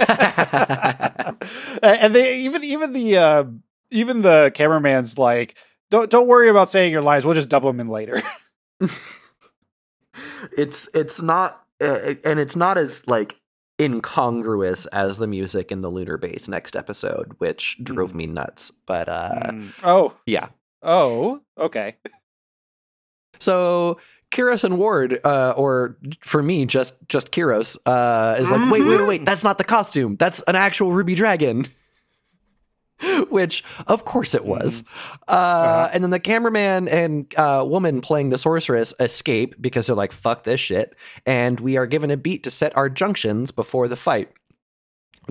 and 1.82 2.14
they 2.14 2.40
even 2.40 2.64
even 2.64 2.92
the 2.92 3.16
uh, 3.16 3.44
even 3.90 4.22
the 4.22 4.50
cameraman's 4.54 5.16
like, 5.16 5.56
don't 5.90 6.10
don't 6.10 6.26
worry 6.26 6.48
about 6.48 6.68
saying 6.68 6.92
your 6.92 7.00
lines. 7.02 7.24
We'll 7.24 7.34
just 7.34 7.48
dub 7.48 7.62
them 7.62 7.80
in 7.80 7.88
later. 7.88 8.22
it's 10.56 10.88
it's 10.94 11.22
not 11.22 11.62
uh, 11.80 12.14
and 12.24 12.38
it's 12.40 12.56
not 12.56 12.76
as 12.76 13.06
like 13.06 13.36
incongruous 13.80 14.86
as 14.86 15.16
the 15.18 15.26
music 15.26 15.72
in 15.72 15.80
the 15.80 15.90
lunar 15.90 16.18
base 16.18 16.48
next 16.48 16.76
episode 16.76 17.32
which 17.38 17.78
drove 17.82 18.14
me 18.14 18.26
nuts 18.26 18.70
but 18.86 19.08
uh 19.08 19.30
Mm. 19.50 19.72
Oh 19.82 20.14
yeah 20.26 20.48
oh 20.82 21.40
okay. 21.58 21.96
so 23.38 23.98
Kiros 24.30 24.62
and 24.64 24.78
Ward, 24.78 25.20
uh, 25.24 25.54
or 25.56 25.96
for 26.20 26.42
me, 26.42 26.64
just 26.64 26.96
just 27.08 27.32
Kiros, 27.32 27.76
uh, 27.84 28.36
is 28.40 28.50
like, 28.50 28.70
wait, 28.70 28.84
wait, 28.84 29.06
wait, 29.08 29.24
that's 29.24 29.42
not 29.42 29.58
the 29.58 29.64
costume. 29.64 30.16
That's 30.16 30.40
an 30.42 30.56
actual 30.56 30.92
Ruby 30.92 31.14
Dragon. 31.14 31.66
Which, 33.30 33.64
of 33.86 34.04
course, 34.04 34.34
it 34.34 34.44
was. 34.44 34.84
Uh, 35.26 35.30
Uh-huh. 35.30 35.90
And 35.94 36.04
then 36.04 36.10
the 36.10 36.20
cameraman 36.20 36.86
and 36.86 37.34
uh, 37.36 37.64
woman 37.66 38.02
playing 38.02 38.28
the 38.28 38.36
sorceress 38.36 38.92
escape 39.00 39.54
because 39.60 39.86
they're 39.86 39.96
like, 39.96 40.12
fuck 40.12 40.44
this 40.44 40.60
shit. 40.60 40.94
And 41.24 41.58
we 41.60 41.78
are 41.78 41.86
given 41.86 42.10
a 42.10 42.18
beat 42.18 42.42
to 42.44 42.50
set 42.50 42.76
our 42.76 42.90
junctions 42.90 43.52
before 43.52 43.88
the 43.88 43.96
fight. 43.96 44.30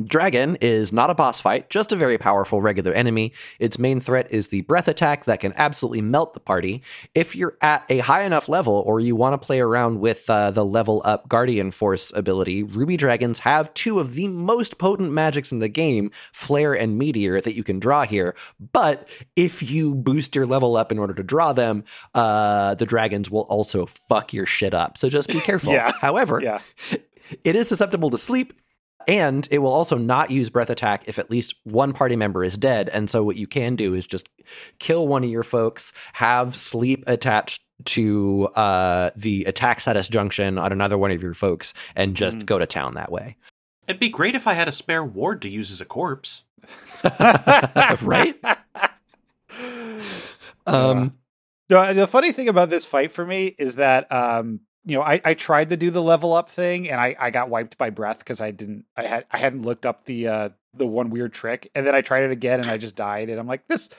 Dragon 0.05 0.57
is 0.61 0.91
not 0.93 1.09
a 1.09 1.15
boss 1.15 1.39
fight, 1.41 1.69
just 1.69 1.91
a 1.91 1.95
very 1.95 2.17
powerful 2.17 2.61
regular 2.61 2.91
enemy. 2.93 3.33
Its 3.59 3.79
main 3.79 3.99
threat 3.99 4.31
is 4.31 4.49
the 4.49 4.61
breath 4.61 4.87
attack 4.87 5.25
that 5.25 5.39
can 5.39 5.53
absolutely 5.55 6.01
melt 6.01 6.33
the 6.33 6.39
party. 6.39 6.81
If 7.15 7.35
you're 7.35 7.57
at 7.61 7.85
a 7.89 7.99
high 7.99 8.23
enough 8.23 8.49
level 8.49 8.83
or 8.85 8.99
you 8.99 9.15
want 9.15 9.39
to 9.39 9.45
play 9.45 9.59
around 9.59 9.99
with 9.99 10.29
uh, 10.29 10.51
the 10.51 10.65
level 10.65 11.01
up 11.05 11.27
Guardian 11.29 11.71
Force 11.71 12.11
ability, 12.15 12.63
Ruby 12.63 12.97
Dragons 12.97 13.39
have 13.39 13.73
two 13.73 13.99
of 13.99 14.13
the 14.13 14.27
most 14.27 14.77
potent 14.77 15.11
magics 15.11 15.51
in 15.51 15.59
the 15.59 15.69
game, 15.69 16.11
Flare 16.31 16.73
and 16.73 16.97
Meteor, 16.97 17.41
that 17.41 17.55
you 17.55 17.63
can 17.63 17.79
draw 17.79 18.05
here. 18.05 18.35
But 18.73 19.07
if 19.35 19.61
you 19.69 19.95
boost 19.95 20.35
your 20.35 20.45
level 20.45 20.75
up 20.77 20.91
in 20.91 20.99
order 20.99 21.13
to 21.13 21.23
draw 21.23 21.53
them, 21.53 21.83
uh, 22.13 22.75
the 22.75 22.85
dragons 22.85 23.29
will 23.29 23.41
also 23.43 23.85
fuck 23.85 24.33
your 24.33 24.45
shit 24.45 24.73
up. 24.73 24.97
So 24.97 25.09
just 25.09 25.29
be 25.29 25.39
careful. 25.39 25.73
Yeah. 25.73 25.91
However, 25.99 26.39
Yeah. 26.41 26.59
it 27.43 27.55
is 27.55 27.67
susceptible 27.67 28.09
to 28.09 28.17
sleep, 28.17 28.53
and 29.07 29.47
it 29.51 29.59
will 29.59 29.71
also 29.71 29.97
not 29.97 30.29
use 30.31 30.49
breath 30.49 30.69
attack 30.69 31.03
if 31.07 31.17
at 31.19 31.31
least 31.31 31.55
one 31.63 31.93
party 31.93 32.15
member 32.15 32.43
is 32.43 32.57
dead. 32.57 32.89
And 32.89 33.09
so, 33.09 33.23
what 33.23 33.35
you 33.37 33.47
can 33.47 33.75
do 33.75 33.93
is 33.93 34.05
just 34.05 34.29
kill 34.79 35.07
one 35.07 35.23
of 35.23 35.29
your 35.29 35.43
folks, 35.43 35.93
have 36.13 36.55
sleep 36.55 37.03
attached 37.07 37.63
to 37.85 38.47
uh, 38.55 39.09
the 39.15 39.45
attack 39.45 39.79
status 39.79 40.07
junction 40.09 40.57
on 40.57 40.71
another 40.71 40.97
one 40.97 41.11
of 41.11 41.23
your 41.23 41.33
folks, 41.33 41.73
and 41.95 42.15
just 42.15 42.39
Mm. 42.39 42.45
go 42.45 42.59
to 42.59 42.65
town 42.65 42.95
that 42.95 43.11
way. 43.11 43.37
It'd 43.87 43.99
be 43.99 44.09
great 44.09 44.35
if 44.35 44.45
I 44.47 44.53
had 44.53 44.67
a 44.67 44.71
spare 44.71 45.03
ward 45.03 45.41
to 45.43 45.49
use 45.49 45.71
as 45.71 45.79
a 45.81 45.85
corpse. 45.85 46.43
right? 48.01 48.35
Um, 50.67 51.15
The, 51.69 51.93
the 51.93 52.07
funny 52.07 52.31
thing 52.31 52.49
about 52.49 52.69
this 52.69 52.85
fight 52.85 53.11
for 53.11 53.25
me 53.25 53.55
is 53.57 53.75
that 53.75 54.11
um 54.11 54.61
you 54.85 54.95
know 54.97 55.03
I, 55.03 55.21
I 55.25 55.33
tried 55.33 55.69
to 55.71 55.77
do 55.77 55.91
the 55.91 56.01
level 56.01 56.33
up 56.33 56.49
thing 56.49 56.89
and 56.89 56.99
I, 56.99 57.15
I 57.19 57.29
got 57.31 57.49
wiped 57.49 57.77
by 57.77 57.89
breath 57.89 58.19
because 58.19 58.39
I 58.41 58.51
didn't 58.51 58.85
I 58.95 59.03
had 59.03 59.25
I 59.31 59.37
hadn't 59.37 59.63
looked 59.63 59.85
up 59.85 60.05
the 60.05 60.27
uh 60.27 60.49
the 60.73 60.85
one 60.87 61.09
weird 61.09 61.33
trick 61.33 61.69
and 61.75 61.85
then 61.85 61.95
I 61.95 62.01
tried 62.01 62.23
it 62.23 62.31
again 62.31 62.59
and 62.59 62.69
I 62.69 62.77
just 62.77 62.95
died 62.95 63.29
and 63.29 63.39
I'm 63.39 63.47
like 63.47 63.67
this 63.67 63.89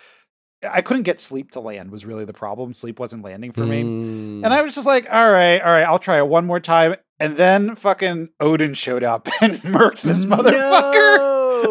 I 0.68 0.82
couldn't 0.82 1.04
get 1.04 1.20
sleep 1.20 1.50
to 1.52 1.60
land 1.60 1.90
was 1.90 2.04
really 2.04 2.24
the 2.24 2.32
problem 2.32 2.74
sleep 2.74 2.98
wasn't 2.98 3.24
landing 3.24 3.52
for 3.52 3.66
me 3.66 3.82
mm, 3.82 4.44
and 4.44 4.46
I 4.46 4.62
was 4.62 4.74
just 4.74 4.86
like 4.86 5.06
all 5.12 5.30
right 5.32 5.60
all 5.60 5.70
right 5.72 5.86
I'll 5.86 5.98
try 5.98 6.18
it 6.18 6.26
one 6.28 6.46
more 6.46 6.60
time 6.60 6.94
and 7.18 7.36
then 7.36 7.76
fucking 7.76 8.30
Odin 8.40 8.74
showed 8.74 9.02
up 9.04 9.28
and 9.42 9.52
murked 9.54 10.00
this 10.02 10.24
motherfucker 10.24 11.16
No! 11.18 11.68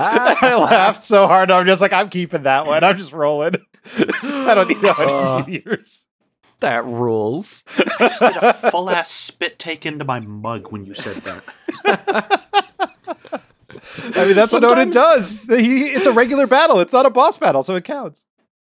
I 0.00 0.54
laughed 0.58 1.04
so 1.04 1.26
hard 1.26 1.50
I'm 1.50 1.66
just 1.66 1.80
like 1.82 1.92
I'm 1.92 2.08
keeping 2.08 2.44
that 2.44 2.66
one 2.66 2.84
I'm 2.84 2.96
just 2.98 3.12
rolling 3.12 3.56
I 4.22 4.52
don't 4.54 4.68
need 4.68 4.84
a 4.84 4.90
Uh. 4.90 4.94
hundred 4.94 5.48
meteors. 5.48 6.04
That 6.60 6.84
rules. 6.84 7.64
I 8.00 8.08
just 8.08 8.20
did 8.20 8.36
a 8.42 8.52
full 8.52 8.90
ass 8.90 9.10
spit 9.10 9.58
take 9.58 9.86
into 9.86 10.04
my 10.04 10.20
mug 10.20 10.70
when 10.72 10.84
you 10.86 10.94
said 10.94 11.16
that. 11.22 11.42
I 14.14 14.24
mean, 14.26 14.34
that's 14.34 14.52
what 14.52 14.64
Odin 14.64 14.92
Sometimes- 14.92 15.44
does. 15.46 15.58
He, 15.60 15.86
it's 15.86 16.06
a 16.06 16.12
regular 16.12 16.46
battle. 16.46 16.80
It's 16.80 16.92
not 16.92 17.06
a 17.06 17.10
boss 17.10 17.36
battle, 17.38 17.62
so 17.62 17.74
it 17.76 17.84
counts. 17.84 18.24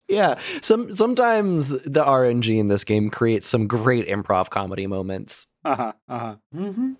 Yeah, 0.09 0.37
some 0.61 0.91
sometimes 0.93 1.69
the 1.83 2.03
RNG 2.03 2.59
in 2.59 2.67
this 2.67 2.83
game 2.83 3.09
creates 3.09 3.47
some 3.47 3.67
great 3.67 4.07
improv 4.07 4.49
comedy 4.49 4.85
moments. 4.85 5.47
Uh 5.63 5.75
huh. 5.75 5.93
Uh 6.09 6.19
huh. 6.19 6.35
Mm-hmm. 6.53 6.91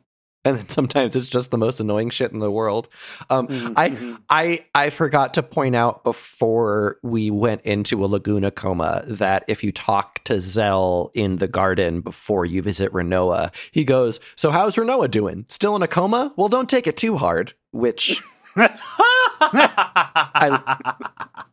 And 0.46 0.58
then 0.58 0.68
sometimes 0.70 1.16
it's 1.16 1.30
just 1.30 1.52
the 1.52 1.58
most 1.58 1.80
annoying 1.80 2.10
shit 2.10 2.32
in 2.34 2.40
the 2.40 2.52
world. 2.52 2.90
Um, 3.30 3.48
Mm-hmm. 3.48 3.74
I 3.78 4.18
I 4.30 4.66
I 4.76 4.90
forgot 4.90 5.34
to 5.36 5.44
point 5.44 5.76
out 5.76 6.04
before 6.04 6.98
we 7.02 7.32
went 7.32 7.62
into 7.62 8.04
a 8.04 8.08
Laguna 8.08 8.52
coma 8.52 9.04
that 9.08 9.46
if 9.48 9.64
you 9.64 9.72
talk 9.72 10.22
to 10.26 10.40
Zell 10.42 11.12
in 11.14 11.38
the 11.38 11.48
garden 11.48 12.02
before 12.02 12.46
you 12.46 12.62
visit 12.62 12.92
Rinoa, 12.92 13.54
he 13.72 13.84
goes, 13.86 14.20
"So 14.36 14.52
how's 14.52 14.76
Rinoa 14.76 15.10
doing? 15.10 15.46
Still 15.50 15.76
in 15.76 15.82
a 15.82 15.88
coma? 15.88 16.34
Well, 16.36 16.50
don't 16.50 16.70
take 16.70 16.88
it 16.88 16.98
too 16.98 17.18
hard." 17.18 17.54
Which 17.72 18.22
I 18.56 18.70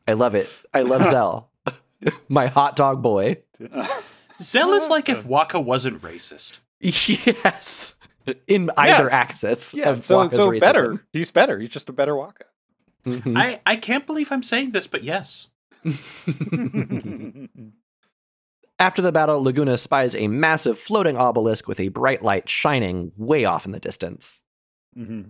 I 0.06 0.12
love 0.14 0.34
it. 0.34 0.48
I 0.74 0.82
love 0.82 1.04
Zell, 1.10 1.50
my 2.28 2.46
hot 2.46 2.76
dog 2.76 3.02
boy. 3.02 3.38
Zell 4.40 4.72
is 4.72 4.88
like 4.88 5.08
if 5.08 5.24
Wakka 5.24 5.62
wasn't 5.62 6.00
racist. 6.02 6.60
yes, 6.80 7.94
in 8.46 8.70
either 8.76 9.04
Yes. 9.04 9.12
axis. 9.12 9.74
Yeah. 9.74 9.90
of 9.90 10.02
So 10.04 10.18
Wakka's 10.18 10.36
so 10.36 10.50
racism. 10.50 10.60
better. 10.60 11.06
He's 11.12 11.30
better. 11.30 11.58
He's 11.58 11.70
just 11.70 11.88
a 11.88 11.92
better 11.92 12.14
Wakka. 12.14 12.42
Mhm. 13.04 13.36
I, 13.36 13.60
I 13.64 13.76
can't 13.76 14.06
believe 14.06 14.30
I'm 14.32 14.42
saying 14.42 14.72
this, 14.72 14.86
but 14.86 15.02
yes. 15.02 15.48
After 18.78 19.02
the 19.02 19.12
battle, 19.12 19.42
Laguna 19.42 19.76
spies 19.76 20.14
a 20.14 20.26
massive 20.28 20.78
floating 20.78 21.16
obelisk 21.18 21.68
with 21.68 21.80
a 21.80 21.88
bright 21.88 22.22
light 22.22 22.48
shining 22.48 23.12
way 23.16 23.44
off 23.44 23.66
in 23.66 23.72
the 23.72 23.80
distance. 23.80 24.42
hmm 24.94 25.22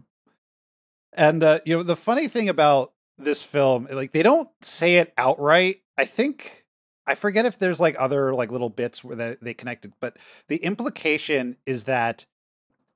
And 1.13 1.43
uh, 1.43 1.61
you 1.65 1.77
know 1.77 1.83
the 1.83 1.97
funny 1.97 2.29
thing 2.29 2.49
about 2.49 2.93
this 3.19 3.43
film, 3.43 3.89
like 3.91 4.13
they 4.13 4.23
don't 4.23 4.49
say 4.63 4.97
it 4.97 5.13
outright. 5.19 5.83
I 5.99 6.05
think 6.05 6.65
I 7.07 7.17
forget 7.17 7.45
if 7.45 7.59
there's 7.59 7.81
like 7.81 7.97
other 7.99 8.33
like 8.35 8.53
little 8.53 8.71
bits 8.71 9.03
where 9.03 9.17
they, 9.17 9.37
they 9.43 9.55
connected, 9.55 9.93
but 10.01 10.17
the 10.47 10.57
implication 10.59 11.57
is 11.67 11.85
that 11.85 12.27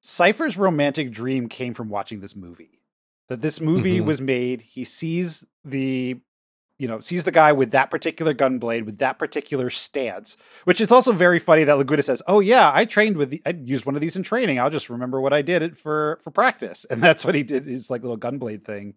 Seifer's 0.05 0.59
romantic 0.59 1.11
dream 1.11 1.49
came 1.49 1.73
from 1.73 1.89
watching 1.89 2.21
this 2.21 2.37
movie. 2.37 2.81
That 3.29 3.41
this 3.41 3.59
movie 3.59 4.01
Mhm. 4.01 4.05
was 4.05 4.21
made, 4.21 4.61
he 4.61 4.85
sees 4.85 5.45
the 5.65 6.21
you 6.77 6.89
know, 6.89 6.99
sees 6.99 7.23
the 7.23 7.31
guy 7.31 7.53
with 7.53 7.71
that 7.71 7.89
particular 7.89 8.35
gun 8.35 8.59
blade 8.59 8.85
with 8.85 8.99
that 8.99 9.17
particular 9.17 9.71
stance, 9.71 10.37
which 10.65 10.81
is 10.81 10.91
also 10.91 11.13
very 11.13 11.39
funny 11.39 11.63
that 11.63 11.79
Laguna 11.79 12.03
says, 12.03 12.21
"Oh 12.27 12.41
yeah, 12.41 12.73
I 12.75 12.85
trained 12.85 13.17
with 13.17 13.31
the, 13.31 13.41
I 13.47 13.51
used 13.51 13.87
one 13.87 13.95
of 13.95 14.01
these 14.01 14.17
in 14.17 14.25
training. 14.25 14.59
I'll 14.59 14.71
just 14.71 14.91
remember 14.91 15.21
what 15.21 15.33
I 15.33 15.41
did 15.41 15.63
it 15.63 15.79
for 15.79 16.19
for 16.21 16.33
practice." 16.33 16.85
And 16.91 17.01
that's 17.01 17.25
what 17.25 17.37
he 17.37 17.45
did 17.45 17.65
his 17.67 17.91
like 17.91 18.03
little 18.03 18.17
gun 18.17 18.39
blade 18.39 18.65
thing 18.65 18.95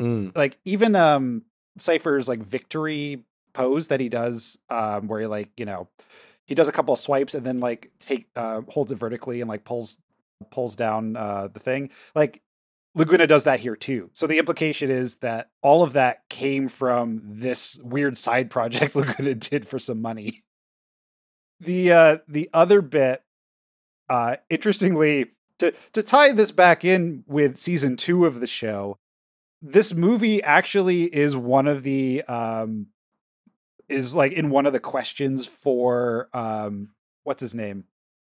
Mm. 0.00 0.34
like 0.34 0.58
even 0.64 0.96
um 0.96 1.42
Seifer's 1.78 2.28
like 2.28 2.40
victory 2.42 3.24
pose 3.52 3.88
that 3.88 4.00
he 4.00 4.08
does 4.08 4.58
um 4.70 5.06
where 5.06 5.20
he 5.20 5.26
like, 5.26 5.50
you 5.58 5.66
know, 5.66 5.88
he 6.46 6.54
does 6.54 6.66
a 6.66 6.72
couple 6.72 6.94
of 6.94 6.98
swipes 6.98 7.34
and 7.34 7.44
then 7.44 7.58
like 7.60 7.90
take 8.00 8.28
uh 8.36 8.62
holds 8.70 8.90
it 8.90 8.96
vertically 8.96 9.42
and 9.42 9.50
like 9.50 9.64
pulls 9.64 9.98
pulls 10.50 10.76
down 10.76 11.16
uh 11.16 11.48
the 11.52 11.60
thing. 11.60 11.90
Like 12.14 12.42
Laguna 12.94 13.26
does 13.26 13.44
that 13.44 13.60
here 13.60 13.76
too. 13.76 14.10
So 14.12 14.26
the 14.26 14.38
implication 14.38 14.90
is 14.90 15.16
that 15.16 15.50
all 15.62 15.82
of 15.82 15.92
that 15.92 16.28
came 16.28 16.68
from 16.68 17.20
this 17.24 17.78
weird 17.82 18.16
side 18.16 18.50
project 18.50 18.96
Laguna 18.96 19.34
did 19.34 19.68
for 19.68 19.78
some 19.78 20.00
money. 20.00 20.44
The 21.60 21.92
uh 21.92 22.18
the 22.28 22.50
other 22.52 22.80
bit 22.80 23.22
uh 24.08 24.36
interestingly 24.48 25.32
to 25.58 25.72
to 25.92 26.02
tie 26.02 26.32
this 26.32 26.50
back 26.50 26.84
in 26.84 27.24
with 27.26 27.56
season 27.56 27.96
2 27.96 28.24
of 28.24 28.40
the 28.40 28.46
show, 28.46 28.98
this 29.60 29.92
movie 29.92 30.42
actually 30.42 31.04
is 31.04 31.36
one 31.36 31.66
of 31.66 31.82
the 31.82 32.22
um 32.22 32.86
is 33.88 34.14
like 34.14 34.32
in 34.32 34.50
one 34.50 34.66
of 34.66 34.72
the 34.72 34.80
questions 34.80 35.46
for 35.46 36.28
um 36.32 36.90
what's 37.24 37.42
his 37.42 37.54
name 37.54 37.84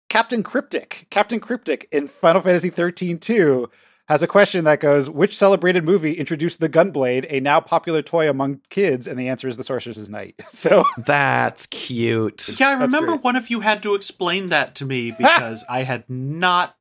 captain 0.09 0.43
cryptic 0.43 1.07
captain 1.11 1.41
cryptic 1.41 1.89
in 1.93 2.07
final 2.07 2.41
fantasy 2.41 2.71
13 2.71 3.19
2 3.19 3.69
has 4.09 4.23
a 4.23 4.27
question 4.27 4.65
that 4.65 4.81
goes 4.81 5.11
which 5.11 5.37
celebrated 5.37 5.85
movie 5.85 6.13
introduced 6.15 6.61
the 6.61 6.69
gunblade 6.69 7.27
a 7.29 7.41
now 7.41 7.61
popular 7.61 8.03
toy 8.03 8.29
among 8.31 8.61
kids 8.71 9.07
and 9.07 9.19
the 9.19 9.29
answer 9.29 9.49
is 9.49 9.57
the 9.57 9.65
sorcerer's 9.65 10.09
knight 10.09 10.41
so 10.51 10.85
That's 10.99 11.67
cute. 11.67 12.59
Yeah, 12.59 12.71
I 12.71 12.73
remember 12.73 13.17
one 13.17 13.37
of 13.37 13.51
you 13.51 13.61
had 13.61 13.83
to 13.85 13.95
explain 13.95 14.49
that 14.49 14.75
to 14.77 14.85
me 14.85 15.13
because 15.17 15.65
I 15.69 15.83
had 15.85 16.09
not. 16.09 16.77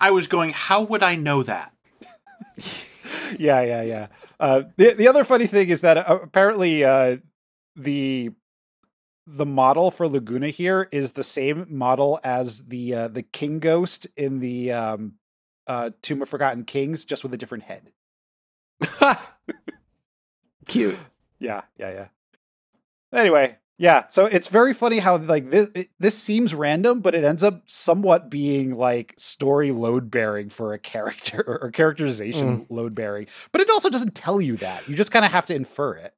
I 0.00 0.10
was 0.10 0.26
going, 0.26 0.52
how 0.52 0.82
would 0.82 1.02
I 1.02 1.14
know 1.14 1.42
that? 1.42 1.74
yeah, 3.38 3.60
yeah, 3.60 3.82
yeah. 3.82 4.06
Uh, 4.38 4.62
the 4.76 4.94
the 4.94 5.08
other 5.08 5.24
funny 5.24 5.46
thing 5.46 5.68
is 5.68 5.82
that 5.82 5.98
uh, 5.98 6.18
apparently 6.22 6.84
uh, 6.84 7.18
the 7.76 8.30
the 9.36 9.46
model 9.46 9.90
for 9.90 10.08
Laguna 10.08 10.48
here 10.48 10.88
is 10.90 11.12
the 11.12 11.24
same 11.24 11.66
model 11.68 12.20
as 12.24 12.64
the 12.64 12.94
uh, 12.94 13.08
the 13.08 13.22
King 13.22 13.58
Ghost 13.58 14.06
in 14.16 14.40
the 14.40 14.72
um, 14.72 15.14
uh, 15.66 15.90
Tomb 16.02 16.22
of 16.22 16.28
Forgotten 16.28 16.64
Kings, 16.64 17.04
just 17.04 17.22
with 17.22 17.32
a 17.32 17.36
different 17.36 17.64
head. 17.64 17.92
cute. 20.66 20.98
Yeah, 21.38 21.62
yeah, 21.78 21.90
yeah. 21.90 23.18
Anyway, 23.18 23.58
yeah. 23.78 24.06
So 24.08 24.26
it's 24.26 24.48
very 24.48 24.74
funny 24.74 24.98
how 24.98 25.16
like 25.16 25.50
this 25.50 25.68
it, 25.74 25.90
this 25.98 26.18
seems 26.18 26.54
random, 26.54 27.00
but 27.00 27.14
it 27.14 27.24
ends 27.24 27.42
up 27.42 27.62
somewhat 27.66 28.30
being 28.30 28.76
like 28.76 29.14
story 29.16 29.70
load 29.70 30.10
bearing 30.10 30.50
for 30.50 30.72
a 30.72 30.78
character 30.78 31.42
or, 31.46 31.64
or 31.64 31.70
characterization 31.70 32.66
load 32.68 32.94
bearing. 32.94 33.26
But 33.52 33.60
it 33.60 33.70
also 33.70 33.90
doesn't 33.90 34.14
tell 34.14 34.40
you 34.40 34.56
that. 34.58 34.88
You 34.88 34.96
just 34.96 35.12
kind 35.12 35.24
of 35.24 35.32
have 35.32 35.46
to 35.46 35.54
infer 35.54 35.94
it. 35.94 36.14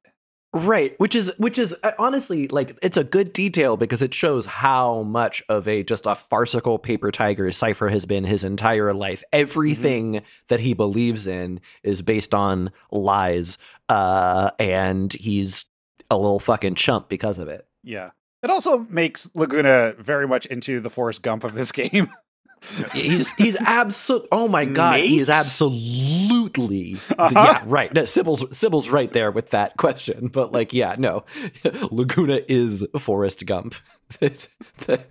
Right, 0.55 0.93
which 0.99 1.15
is 1.15 1.33
which 1.39 1.57
is 1.57 1.75
uh, 1.81 1.93
honestly 1.97 2.47
like 2.47 2.77
it's 2.83 2.95
a 2.95 3.03
good 3.03 3.33
detail 3.33 3.75
because 3.75 4.03
it 4.03 4.13
shows 4.13 4.45
how 4.45 5.01
much 5.01 5.41
of 5.49 5.67
a 5.67 5.81
just 5.81 6.05
a 6.05 6.13
farcical 6.13 6.77
paper 6.77 7.11
tiger 7.11 7.47
Seifer 7.47 7.89
has 7.89 8.05
been 8.05 8.23
his 8.23 8.43
entire 8.43 8.93
life. 8.93 9.23
Everything 9.33 10.21
that 10.49 10.59
he 10.59 10.75
believes 10.75 11.25
in 11.25 11.59
is 11.81 12.03
based 12.03 12.35
on 12.35 12.71
lies, 12.91 13.57
uh, 13.89 14.51
and 14.59 15.11
he's 15.11 15.65
a 16.11 16.17
little 16.17 16.39
fucking 16.39 16.75
chump 16.75 17.09
because 17.09 17.39
of 17.39 17.47
it. 17.47 17.67
Yeah. 17.83 18.11
It 18.43 18.51
also 18.51 18.79
makes 18.89 19.31
Laguna 19.33 19.93
very 19.97 20.27
much 20.27 20.45
into 20.45 20.79
the 20.81 20.89
Forrest 20.89 21.23
Gump 21.23 21.43
of 21.43 21.53
this 21.53 21.71
game. 21.71 22.09
He's 22.93 23.31
he's 23.33 23.55
absolute. 23.57 24.27
Oh 24.31 24.47
my 24.47 24.65
god, 24.65 24.99
he 25.01 25.19
is 25.19 25.29
absolutely. 25.29 26.97
Uh-huh. 27.17 27.31
Yeah, 27.33 27.63
right. 27.65 27.93
No, 27.93 28.05
Sibyl's 28.05 28.45
Sibyl's 28.57 28.89
right 28.89 29.11
there 29.11 29.31
with 29.31 29.49
that 29.49 29.77
question, 29.77 30.27
but 30.27 30.51
like, 30.51 30.73
yeah, 30.73 30.95
no, 30.97 31.25
Laguna 31.91 32.41
is 32.47 32.85
Forrest 32.97 33.45
Gump, 33.45 33.75
the 34.19 34.47
the, 34.77 35.03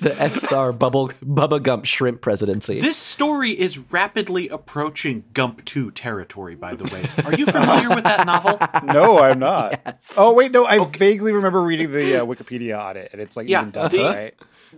the 0.00 0.16
F 0.20 0.36
star 0.36 0.72
bubble 0.72 1.08
Bubba 1.24 1.62
Gump 1.62 1.84
shrimp 1.84 2.20
presidency. 2.20 2.80
This 2.80 2.96
story 2.96 3.50
is 3.52 3.78
rapidly 3.92 4.48
approaching 4.48 5.24
Gump 5.32 5.64
2 5.64 5.90
territory, 5.92 6.54
by 6.54 6.74
the 6.74 6.84
way. 6.92 7.04
Are 7.24 7.34
you 7.34 7.46
familiar 7.46 7.88
with 7.94 8.04
that 8.04 8.26
novel? 8.26 8.58
no, 8.84 9.18
I'm 9.18 9.38
not. 9.38 9.80
Yes. 9.86 10.14
Oh 10.18 10.32
wait, 10.34 10.52
no, 10.52 10.64
I 10.66 10.84
vaguely 10.84 11.32
remember 11.32 11.60
reading 11.62 11.92
the 11.92 12.22
uh, 12.22 12.24
Wikipedia 12.26 12.78
on 12.78 12.96
it, 12.96 13.10
and 13.12 13.20
it's 13.20 13.36
like 13.36 13.48
Yeah, 13.48 13.60
even 13.62 13.70
done, 13.72 13.90
the- 13.90 13.98
right? 14.04 14.34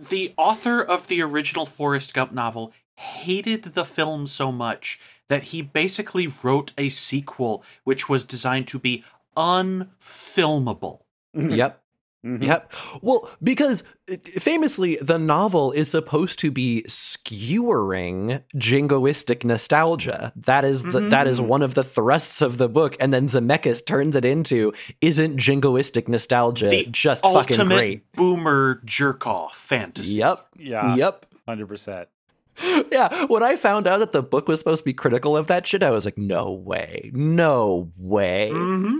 The 0.09 0.33
author 0.37 0.81
of 0.81 1.07
the 1.07 1.21
original 1.21 1.65
Forrest 1.65 2.13
Gump 2.13 2.31
novel 2.31 2.73
hated 2.95 3.63
the 3.63 3.85
film 3.85 4.27
so 4.27 4.51
much 4.51 4.99
that 5.27 5.43
he 5.43 5.61
basically 5.61 6.27
wrote 6.41 6.71
a 6.77 6.89
sequel 6.89 7.63
which 7.83 8.09
was 8.09 8.23
designed 8.23 8.67
to 8.69 8.79
be 8.79 9.03
unfilmable. 9.35 11.01
Mm-hmm. 11.35 11.53
Yep. 11.53 11.83
Mhm. 12.25 12.43
Yep. 12.43 12.73
Well, 13.01 13.29
because 13.43 13.83
uh, 14.11 14.15
famously, 14.39 14.97
the 15.01 15.19
novel 15.19 15.71
is 15.71 15.89
supposed 15.91 16.39
to 16.39 16.51
be 16.51 16.83
skewering 16.87 18.41
jingoistic 18.55 19.43
nostalgia. 19.43 20.33
That 20.35 20.65
is 20.65 20.83
the, 20.83 21.01
that 21.09 21.27
is 21.27 21.39
one 21.39 21.61
of 21.61 21.73
the 21.75 21.83
thrusts 21.83 22.41
of 22.41 22.57
the 22.57 22.67
book, 22.67 22.97
and 22.99 23.13
then 23.13 23.27
Zemeckis 23.27 23.85
turns 23.85 24.15
it 24.15 24.25
into 24.25 24.73
isn't 25.01 25.37
jingoistic 25.37 26.07
nostalgia 26.07 26.69
The 26.69 26.87
just 26.89 27.23
fucking 27.23 27.65
great? 27.67 28.11
boomer 28.13 28.81
jerk 28.83 29.27
off 29.27 29.55
fantasy. 29.55 30.15
Yep. 30.19 30.45
Yeah, 30.57 30.95
Yep. 30.95 31.25
hundred 31.47 31.67
percent. 31.67 32.09
Yeah. 32.91 33.25
When 33.27 33.43
I 33.43 33.55
found 33.55 33.85
out 33.87 33.99
that 33.99 34.11
the 34.11 34.23
book 34.23 34.47
was 34.47 34.57
supposed 34.59 34.81
to 34.81 34.85
be 34.85 34.93
critical 34.93 35.37
of 35.37 35.45
that 35.47 35.67
shit, 35.67 35.83
I 35.83 35.91
was 35.91 36.05
like, 36.05 36.17
no 36.17 36.51
way, 36.51 37.11
no 37.13 37.91
way. 37.97 38.49
hmm 38.51 38.99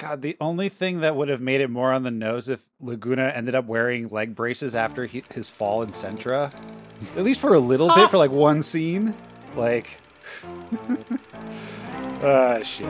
God, 0.00 0.22
the 0.22 0.34
only 0.40 0.70
thing 0.70 1.00
that 1.00 1.14
would 1.14 1.28
have 1.28 1.42
made 1.42 1.60
it 1.60 1.68
more 1.68 1.92
on 1.92 2.04
the 2.04 2.10
nose 2.10 2.48
if 2.48 2.62
Laguna 2.80 3.32
ended 3.34 3.54
up 3.54 3.66
wearing 3.66 4.08
leg 4.08 4.34
braces 4.34 4.74
after 4.74 5.04
he, 5.04 5.22
his 5.34 5.50
fall 5.50 5.82
in 5.82 5.90
Centra, 5.90 6.50
at 7.18 7.22
least 7.22 7.38
for 7.38 7.52
a 7.52 7.60
little 7.60 7.94
bit, 7.94 8.08
for 8.10 8.16
like 8.16 8.30
one 8.30 8.62
scene, 8.62 9.14
like, 9.56 9.98
ah, 12.22 12.60
shit. 12.62 12.88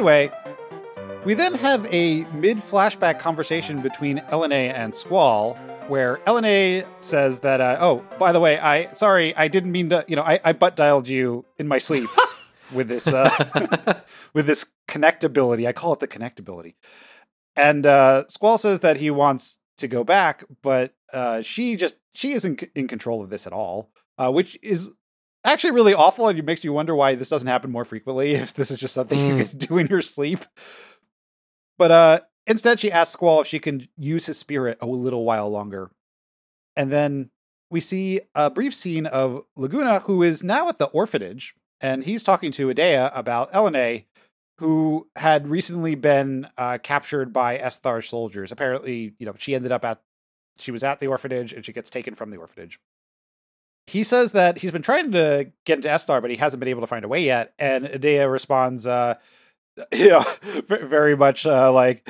Anyway, 0.00 0.30
we 1.26 1.34
then 1.34 1.52
have 1.52 1.86
a 1.92 2.24
mid 2.32 2.56
flashback 2.56 3.18
conversation 3.18 3.82
between 3.82 4.16
Ellone 4.30 4.72
and 4.72 4.94
Squall, 4.94 5.56
where 5.88 6.16
Ellone 6.26 6.86
says 7.00 7.40
that, 7.40 7.60
uh, 7.60 7.76
"Oh, 7.78 8.02
by 8.18 8.32
the 8.32 8.40
way, 8.40 8.58
I 8.58 8.90
sorry, 8.94 9.36
I 9.36 9.48
didn't 9.48 9.72
mean 9.72 9.90
to. 9.90 10.02
You 10.08 10.16
know, 10.16 10.22
I, 10.22 10.40
I 10.42 10.54
butt 10.54 10.74
dialed 10.74 11.06
you 11.06 11.44
in 11.58 11.68
my 11.68 11.76
sleep 11.76 12.08
with 12.72 12.88
this 12.88 13.06
uh, 13.08 14.00
with 14.32 14.46
this 14.46 14.64
connectability. 14.88 15.68
I 15.68 15.72
call 15.72 15.92
it 15.92 16.00
the 16.00 16.08
connectability." 16.08 16.76
And 17.54 17.84
uh, 17.84 18.24
Squall 18.28 18.56
says 18.56 18.80
that 18.80 18.96
he 18.96 19.10
wants 19.10 19.58
to 19.76 19.86
go 19.86 20.02
back, 20.02 20.44
but 20.62 20.94
uh, 21.12 21.42
she 21.42 21.76
just 21.76 21.96
she 22.14 22.32
isn't 22.32 22.64
in 22.74 22.88
control 22.88 23.22
of 23.22 23.28
this 23.28 23.46
at 23.46 23.52
all, 23.52 23.90
uh, 24.16 24.32
which 24.32 24.58
is 24.62 24.94
actually 25.44 25.72
really 25.72 25.94
awful, 25.94 26.28
and 26.28 26.38
it 26.38 26.44
makes 26.44 26.64
you 26.64 26.72
wonder 26.72 26.94
why 26.94 27.14
this 27.14 27.28
doesn't 27.28 27.48
happen 27.48 27.70
more 27.70 27.84
frequently. 27.84 28.32
If 28.34 28.54
this 28.54 28.70
is 28.70 28.78
just 28.78 28.94
something 28.94 29.18
you 29.18 29.34
Mm. 29.44 29.48
can 29.50 29.58
do 29.68 29.78
in 29.78 29.86
your 29.86 30.02
sleep, 30.02 30.40
but 31.78 31.90
uh, 31.90 32.20
instead 32.46 32.80
she 32.80 32.92
asks 32.92 33.12
Squall 33.12 33.40
if 33.42 33.46
she 33.46 33.58
can 33.58 33.88
use 33.96 34.26
his 34.26 34.38
spirit 34.38 34.78
a 34.80 34.86
little 34.86 35.24
while 35.24 35.48
longer, 35.50 35.90
and 36.76 36.92
then 36.92 37.30
we 37.70 37.80
see 37.80 38.20
a 38.34 38.50
brief 38.50 38.74
scene 38.74 39.06
of 39.06 39.44
Laguna, 39.56 40.00
who 40.00 40.22
is 40.22 40.42
now 40.42 40.68
at 40.68 40.78
the 40.78 40.86
orphanage, 40.86 41.54
and 41.80 42.04
he's 42.04 42.24
talking 42.24 42.50
to 42.52 42.68
Edea 42.68 43.10
about 43.16 43.52
Ellone, 43.52 44.04
who 44.58 45.08
had 45.16 45.46
recently 45.48 45.94
been 45.94 46.48
uh, 46.58 46.78
captured 46.82 47.32
by 47.32 47.56
Esthar's 47.56 48.08
soldiers. 48.08 48.50
Apparently, 48.52 49.14
you 49.18 49.24
know, 49.26 49.34
she 49.38 49.54
ended 49.54 49.72
up 49.72 49.84
at 49.84 50.00
she 50.58 50.70
was 50.72 50.82
at 50.84 51.00
the 51.00 51.06
orphanage 51.06 51.54
and 51.54 51.64
she 51.64 51.72
gets 51.72 51.88
taken 51.88 52.14
from 52.14 52.30
the 52.30 52.36
orphanage. 52.36 52.78
He 53.90 54.04
says 54.04 54.30
that 54.32 54.58
he's 54.58 54.70
been 54.70 54.82
trying 54.82 55.10
to 55.12 55.50
get 55.64 55.78
into 55.78 55.88
Esthar, 55.88 56.22
but 56.22 56.30
he 56.30 56.36
hasn't 56.36 56.60
been 56.60 56.68
able 56.68 56.82
to 56.82 56.86
find 56.86 57.04
a 57.04 57.08
way 57.08 57.24
yet. 57.24 57.52
And 57.58 57.86
Edea 57.86 58.30
responds, 58.30 58.86
uh, 58.86 59.16
you 59.92 60.10
know, 60.10 60.24
very 60.68 61.16
much 61.16 61.44
uh, 61.44 61.72
like, 61.72 62.08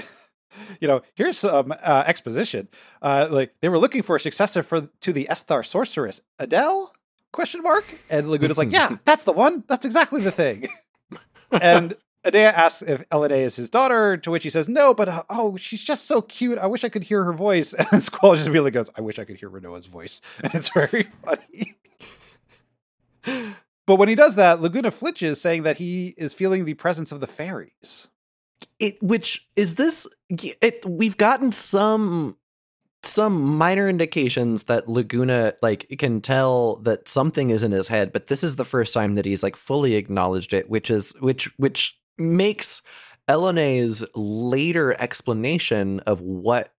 you 0.78 0.88
know, 0.88 1.00
here's 1.14 1.38
some 1.38 1.72
uh, 1.72 2.04
exposition. 2.06 2.68
Uh, 3.00 3.28
like 3.30 3.54
they 3.62 3.70
were 3.70 3.78
looking 3.78 4.02
for 4.02 4.16
a 4.16 4.20
successor 4.20 4.62
for 4.62 4.82
to 5.00 5.12
the 5.12 5.26
Esthar 5.30 5.64
sorceress, 5.64 6.20
Adele? 6.38 6.92
Question 7.32 7.62
mark. 7.62 7.84
And 8.10 8.26
Laguna's 8.26 8.58
like, 8.58 8.72
yeah, 8.72 8.96
that's 9.06 9.22
the 9.22 9.32
one. 9.32 9.64
That's 9.66 9.86
exactly 9.86 10.20
the 10.20 10.30
thing. 10.30 10.68
and 11.50 11.96
Edea 12.24 12.52
asks 12.52 12.82
if 12.82 13.08
Ellone 13.08 13.30
is 13.30 13.56
his 13.56 13.70
daughter, 13.70 14.16
to 14.18 14.30
which 14.30 14.42
he 14.42 14.50
says 14.50 14.68
no, 14.68 14.92
but 14.92 15.08
uh, 15.08 15.22
oh, 15.30 15.56
she's 15.56 15.82
just 15.82 16.06
so 16.06 16.20
cute. 16.20 16.58
I 16.58 16.66
wish 16.66 16.84
I 16.84 16.88
could 16.90 17.04
hear 17.04 17.24
her 17.24 17.32
voice. 17.32 17.74
And 17.92 18.02
Squall 18.02 18.36
just 18.36 18.48
really 18.48 18.70
goes, 18.70 18.90
I 18.96 19.00
wish 19.00 19.18
I 19.18 19.24
could 19.24 19.36
hear 19.36 19.48
Rinoa's 19.50 19.86
voice. 19.86 20.20
And 20.44 20.54
it's 20.54 20.68
very 20.68 21.04
funny. 21.24 21.76
but 23.86 23.96
when 23.96 24.08
he 24.08 24.14
does 24.14 24.34
that, 24.36 24.60
Laguna 24.60 24.90
flinches, 24.90 25.40
saying 25.40 25.62
that 25.64 25.78
he 25.78 26.14
is 26.16 26.34
feeling 26.34 26.64
the 26.64 26.74
presence 26.74 27.12
of 27.12 27.20
the 27.20 27.26
fairies. 27.26 28.08
it 28.78 29.02
which 29.02 29.48
is 29.56 29.76
this 29.76 30.06
it 30.28 30.84
we've 30.86 31.16
gotten 31.16 31.52
some 31.52 32.36
some 33.02 33.56
minor 33.56 33.88
indications 33.88 34.64
that 34.64 34.88
Laguna 34.88 35.54
like 35.62 35.86
can 35.98 36.20
tell 36.20 36.76
that 36.76 37.08
something 37.08 37.48
is 37.50 37.62
in 37.62 37.72
his 37.72 37.88
head, 37.88 38.12
but 38.12 38.26
this 38.26 38.44
is 38.44 38.56
the 38.56 38.64
first 38.64 38.92
time 38.92 39.14
that 39.14 39.24
he's 39.24 39.42
like 39.42 39.56
fully 39.56 39.94
acknowledged 39.94 40.52
it, 40.52 40.68
which 40.68 40.90
is 40.90 41.12
which 41.20 41.46
which 41.58 41.98
makes 42.20 42.82
Ellone's 43.28 44.04
later 44.14 44.94
explanation 45.00 46.00
of 46.00 46.20
what 46.20 46.72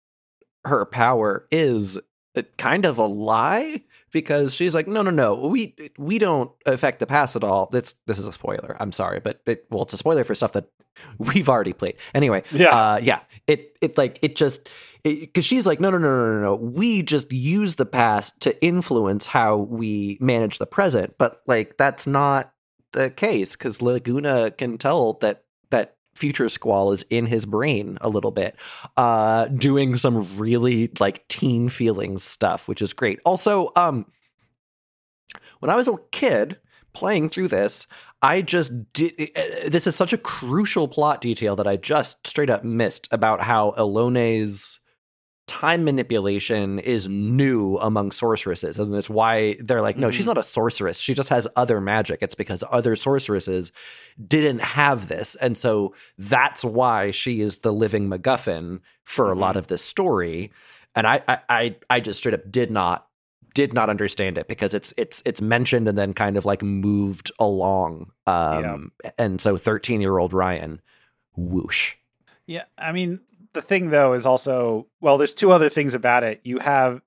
her 0.65 0.85
power 0.85 1.47
is 1.51 1.97
uh, 2.35 2.41
kind 2.57 2.85
of 2.85 2.97
a 2.97 3.05
lie 3.05 3.81
because 4.11 4.53
she's 4.55 4.75
like 4.75 4.87
no 4.87 5.01
no 5.01 5.09
no 5.11 5.33
we 5.35 5.75
we 5.97 6.17
don't 6.19 6.51
affect 6.65 6.99
the 6.99 7.07
past 7.07 7.35
at 7.35 7.43
all 7.43 7.67
this 7.71 7.95
this 8.07 8.19
is 8.19 8.27
a 8.27 8.31
spoiler 8.31 8.77
i'm 8.79 8.91
sorry 8.91 9.19
but 9.19 9.41
it, 9.47 9.65
well 9.69 9.81
it's 9.83 9.93
a 9.93 9.97
spoiler 9.97 10.23
for 10.23 10.35
stuff 10.35 10.53
that 10.53 10.69
we've 11.17 11.49
already 11.49 11.73
played 11.73 11.95
anyway 12.13 12.43
Yeah. 12.51 12.69
uh 12.69 12.99
yeah 13.01 13.19
it 13.47 13.75
it 13.81 13.97
like 13.97 14.19
it 14.21 14.35
just 14.35 14.69
because 15.03 15.43
she's 15.43 15.65
like 15.65 15.79
no 15.81 15.89
no 15.89 15.97
no 15.97 16.07
no 16.09 16.35
no 16.35 16.41
no 16.41 16.55
we 16.55 17.01
just 17.01 17.31
use 17.33 17.75
the 17.75 17.85
past 17.87 18.39
to 18.41 18.63
influence 18.63 19.25
how 19.27 19.57
we 19.57 20.17
manage 20.21 20.57
the 20.59 20.67
present 20.67 21.15
but 21.17 21.41
like 21.47 21.75
that's 21.77 22.05
not 22.07 22.53
the 22.93 23.09
case 23.09 23.55
because 23.55 23.81
laguna 23.81 24.51
can 24.51 24.77
tell 24.77 25.13
that 25.13 25.43
that 25.69 25.95
future 26.15 26.49
squall 26.49 26.91
is 26.91 27.05
in 27.09 27.25
his 27.25 27.45
brain 27.45 27.97
a 28.01 28.09
little 28.09 28.31
bit 28.31 28.55
uh 28.97 29.45
doing 29.45 29.97
some 29.97 30.37
really 30.37 30.91
like 30.99 31.27
teen 31.27 31.69
feelings 31.69 32.23
stuff 32.23 32.67
which 32.67 32.81
is 32.81 32.93
great. 32.93 33.19
Also 33.25 33.71
um 33.75 34.05
when 35.59 35.69
i 35.69 35.75
was 35.75 35.87
a 35.87 35.95
kid 36.11 36.57
playing 36.93 37.29
through 37.29 37.47
this 37.47 37.87
i 38.21 38.41
just 38.41 38.73
did 38.91 39.13
uh, 39.35 39.69
this 39.69 39.87
is 39.87 39.95
such 39.95 40.11
a 40.11 40.17
crucial 40.17 40.87
plot 40.87 41.21
detail 41.21 41.55
that 41.55 41.67
i 41.67 41.77
just 41.77 42.27
straight 42.27 42.49
up 42.49 42.63
missed 42.65 43.07
about 43.11 43.39
how 43.39 43.71
Ellone's 43.71 44.81
time 45.51 45.83
manipulation 45.83 46.79
is 46.79 47.07
new 47.09 47.75
among 47.77 48.11
sorceresses 48.11 48.79
and 48.79 48.95
it's 48.95 49.09
why 49.09 49.57
they're 49.59 49.81
like 49.81 49.97
no 49.97 50.09
she's 50.11 50.23
Mhm. 50.25 50.29
not 50.33 50.37
a 50.37 50.43
sorceress. 50.43 50.97
She 50.99 51.13
just 51.13 51.29
has 51.29 51.47
other 51.55 51.81
magic. 51.81 52.19
It's 52.21 52.35
because 52.35 52.63
other 52.71 52.95
sorceresses 52.95 53.71
didn't 54.27 54.61
have 54.61 55.07
this 55.07 55.35
and 55.35 55.57
so 55.57 55.93
that's 56.17 56.63
why 56.63 57.11
she 57.11 57.41
is 57.41 57.59
the 57.59 57.73
living 57.73 58.07
macguffin 58.09 58.79
for 59.03 59.31
a 59.31 59.35
lot 59.35 59.55
of 59.57 59.67
this 59.67 59.83
story 59.83 60.51
and 60.95 61.05
I, 61.07 61.21
I 61.27 61.37
i 61.49 61.75
i 61.89 61.99
just 61.99 62.19
straight 62.19 62.33
up 62.35 62.49
did 62.51 62.69
not 62.71 63.07
did 63.53 63.73
not 63.73 63.89
understand 63.89 64.37
it 64.37 64.47
because 64.47 64.73
it's 64.73 64.93
it's 64.97 65.21
it's 65.25 65.41
mentioned 65.41 65.87
and 65.87 65.97
then 65.97 66.13
kind 66.13 66.37
of 66.37 66.45
like 66.45 66.61
moved 66.63 67.31
along 67.39 68.11
um 68.27 68.91
and 69.17 69.39
so 69.41 69.57
13 69.57 69.99
year 70.01 70.17
old 70.17 70.33
ryan 70.33 70.81
whoosh. 71.35 71.95
Yeah, 72.47 72.63
I 72.77 72.91
mean, 72.91 73.21
the 73.53 73.61
thing 73.61 73.89
though 73.89 74.13
is 74.13 74.25
also 74.25 74.87
well, 74.99 75.17
there's 75.17 75.33
two 75.33 75.51
other 75.51 75.69
things 75.69 75.93
about 75.93 76.23
it. 76.23 76.41
You 76.43 76.59
have, 76.59 77.01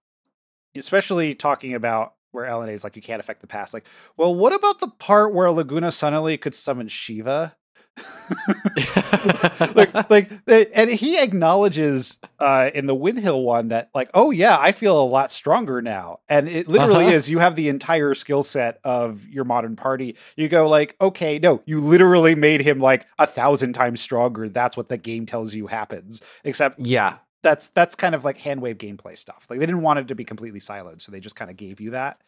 especially 0.76 1.34
talking 1.34 1.74
about 1.74 2.14
where 2.32 2.46
Ellone 2.48 2.72
is 2.72 2.84
like, 2.84 2.96
you 2.96 3.02
can't 3.02 3.20
affect 3.20 3.40
the 3.40 3.46
past. 3.46 3.72
Like, 3.72 3.86
well, 4.16 4.34
what 4.34 4.52
about 4.52 4.80
the 4.80 4.88
part 4.88 5.32
where 5.32 5.50
Laguna 5.50 5.92
suddenly 5.92 6.36
could 6.36 6.54
summon 6.54 6.88
Shiva? 6.88 7.56
like, 9.74 10.10
like, 10.10 10.30
and 10.48 10.90
he 10.90 11.20
acknowledges 11.22 12.18
uh, 12.38 12.70
in 12.74 12.86
the 12.86 12.94
Winhill 12.94 13.44
one 13.44 13.68
that, 13.68 13.90
like, 13.94 14.10
oh 14.14 14.30
yeah, 14.30 14.56
I 14.60 14.72
feel 14.72 15.00
a 15.00 15.04
lot 15.04 15.30
stronger 15.30 15.80
now, 15.82 16.20
and 16.28 16.48
it 16.48 16.68
literally 16.68 17.06
Uh-huh. 17.06 17.14
is. 17.14 17.30
You 17.30 17.38
have 17.38 17.56
the 17.56 17.68
entire 17.68 18.14
skill 18.14 18.42
set 18.42 18.78
of 18.84 19.26
your 19.28 19.44
modern 19.44 19.76
party. 19.76 20.16
You 20.36 20.48
go 20.48 20.68
like, 20.68 20.96
okay, 21.00 21.38
no, 21.38 21.62
you 21.66 21.80
literally 21.80 22.34
made 22.34 22.60
him 22.60 22.80
like 22.80 23.06
a 23.18 23.26
thousand 23.26 23.72
times 23.74 24.00
stronger. 24.00 24.48
That's 24.48 24.76
what 24.76 24.88
the 24.88 24.98
game 24.98 25.26
tells 25.26 25.54
you 25.54 25.66
happens. 25.66 26.20
Except 26.44 26.78
yeah 26.80 27.16
that's 27.42 27.68
that's 27.68 27.94
kind 27.94 28.14
of 28.14 28.24
like 28.24 28.38
hand 28.38 28.62
wave 28.62 28.78
gameplay 28.78 29.18
stuff. 29.18 29.46
Like 29.50 29.58
they 29.58 29.66
didn't 29.66 29.82
want 29.82 29.98
it 29.98 30.08
to 30.08 30.14
be 30.14 30.24
completely 30.24 30.60
siloed, 30.60 31.02
so 31.02 31.12
they 31.12 31.20
just 31.20 31.36
kind 31.36 31.50
of 31.50 31.58
gave 31.58 31.78
you 31.80 31.90
that. 31.90 32.20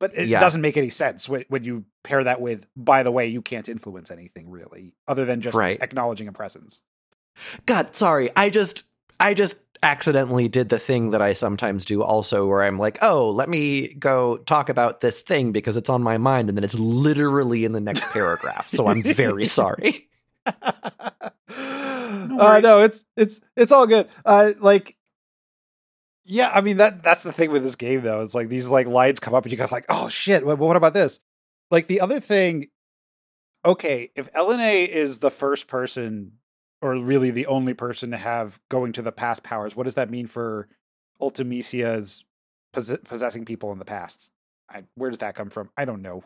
But 0.00 0.16
it 0.18 0.28
Yeah. 0.28 0.40
doesn't 0.40 0.60
make 0.60 0.76
any 0.76 0.90
sense 0.90 1.28
when, 1.28 1.44
when 1.48 1.64
you 1.64 1.84
pair 2.02 2.22
that 2.24 2.40
with, 2.40 2.66
by 2.76 3.02
the 3.02 3.12
way, 3.12 3.26
you 3.28 3.40
can't 3.40 3.68
influence 3.68 4.10
anything 4.10 4.50
really, 4.50 4.92
other 5.08 5.24
than 5.24 5.40
just 5.40 5.56
Right. 5.56 5.80
acknowledging 5.82 6.28
a 6.28 6.32
presence. 6.32 6.82
God, 7.66 7.94
sorry. 7.94 8.30
I 8.36 8.50
just 8.50 8.84
I 9.20 9.34
just 9.34 9.58
accidentally 9.82 10.48
did 10.48 10.70
the 10.70 10.78
thing 10.78 11.10
that 11.10 11.20
I 11.22 11.34
sometimes 11.34 11.84
do 11.84 12.02
also 12.02 12.46
where 12.46 12.62
I'm 12.62 12.78
like, 12.78 12.98
"Oh, 13.02 13.30
let 13.30 13.48
me 13.48 13.88
go 13.94 14.38
talk 14.38 14.68
about 14.68 15.00
this 15.00 15.22
thing 15.22 15.52
because 15.52 15.76
it's 15.76 15.90
on 15.90 16.02
my 16.02 16.18
mind." 16.18 16.48
And 16.48 16.56
then 16.58 16.64
it's 16.64 16.78
literally 16.78 17.64
in 17.64 17.72
the 17.72 17.80
next 17.80 18.04
paragraph. 18.10 18.68
So 18.70 18.88
I'm 18.88 19.02
very 19.02 19.44
sorry. 19.60 20.08
uh, 20.46 21.30
no, 22.62 22.80
it's 22.80 23.04
it's 23.16 23.40
it's 23.56 23.72
all 23.72 23.86
good. 23.86 24.08
Uh, 24.24 24.52
like, 24.58 24.96
yeah, 26.24 26.50
I 26.54 26.60
mean 26.60 26.78
that 26.78 27.02
that's 27.02 27.22
the 27.22 27.32
thing 27.32 27.50
with 27.50 27.62
this 27.62 27.76
game 27.76 28.02
though. 28.02 28.22
It's 28.22 28.34
like 28.34 28.48
these 28.48 28.68
like 28.68 28.86
lines 28.86 29.20
come 29.20 29.34
up 29.34 29.44
and 29.44 29.52
you 29.52 29.58
got 29.58 29.72
like, 29.72 29.86
oh 29.88 30.08
shit, 30.08 30.44
what, 30.44 30.58
what 30.58 30.76
about 30.76 30.94
this? 30.94 31.20
Like 31.70 31.86
the 31.86 32.00
other 32.00 32.20
thing. 32.20 32.68
Okay, 33.66 34.10
if 34.14 34.30
Ellone 34.32 34.86
is 34.86 35.20
the 35.20 35.30
first 35.30 35.68
person, 35.68 36.32
or 36.82 36.94
really 36.96 37.30
the 37.30 37.46
only 37.46 37.72
person 37.72 38.10
to 38.10 38.16
have 38.18 38.60
going 38.68 38.92
to 38.92 39.02
the 39.02 39.12
past 39.12 39.42
powers, 39.42 39.74
what 39.74 39.84
does 39.84 39.94
that 39.94 40.10
mean 40.10 40.26
for 40.26 40.68
Ultimecia's 41.20 42.24
possessing 42.72 43.46
people 43.46 43.72
in 43.72 43.78
the 43.78 43.86
past? 43.86 44.30
I, 44.68 44.84
where 44.94 45.10
does 45.10 45.20
that 45.20 45.34
come 45.34 45.48
from? 45.48 45.70
I 45.76 45.86
don't 45.86 46.02
know. 46.02 46.24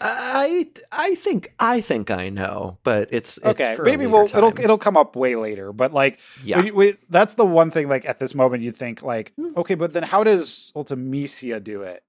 I 0.00 0.68
I 0.92 1.14
think 1.14 1.52
I 1.60 1.80
think 1.80 2.10
I 2.10 2.28
know, 2.28 2.78
but 2.84 3.08
it's, 3.12 3.38
it's 3.38 3.46
okay, 3.46 3.76
for 3.76 3.82
a 3.82 3.84
maybe 3.84 4.06
later 4.06 4.12
we'll 4.12 4.26
it'll 4.48 4.60
it'll 4.60 4.78
come 4.78 4.96
up 4.96 5.14
way 5.16 5.36
later. 5.36 5.72
But 5.72 5.92
like, 5.92 6.18
yeah. 6.42 6.56
When 6.56 6.66
you- 6.66 6.74
when- 6.74 6.98
that's 7.10 7.34
the 7.34 7.44
one 7.44 7.70
thing. 7.70 7.88
Like 7.88 8.04
at 8.04 8.18
this 8.18 8.34
moment, 8.34 8.62
you'd 8.62 8.76
think 8.76 9.02
like, 9.02 9.32
Hmm. 9.36 9.52
okay, 9.56 9.74
but 9.74 9.92
then 9.92 10.02
how 10.02 10.24
does 10.24 10.72
Ultimecia 10.74 11.62
do 11.62 11.82
it? 11.82 12.02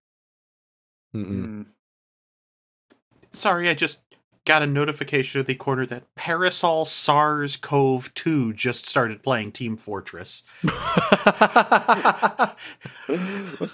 Mm-mm. 1.16 1.26
Hmm. 1.28 1.62
Sorry, 3.32 3.70
I 3.70 3.74
just 3.74 4.00
got 4.46 4.62
a 4.62 4.68
notification 4.68 5.42
at 5.42 5.48
the 5.48 5.56
corner 5.56 5.86
that 5.88 6.04
Parasol 6.16 6.86
SARS 6.86 7.58
Cove 7.58 8.14
2 8.14 8.54
just 8.54 8.86
started 8.86 9.24
playing 9.24 9.52
Team 9.52 9.76
Fortress. 9.76 10.44
What's 10.62 10.74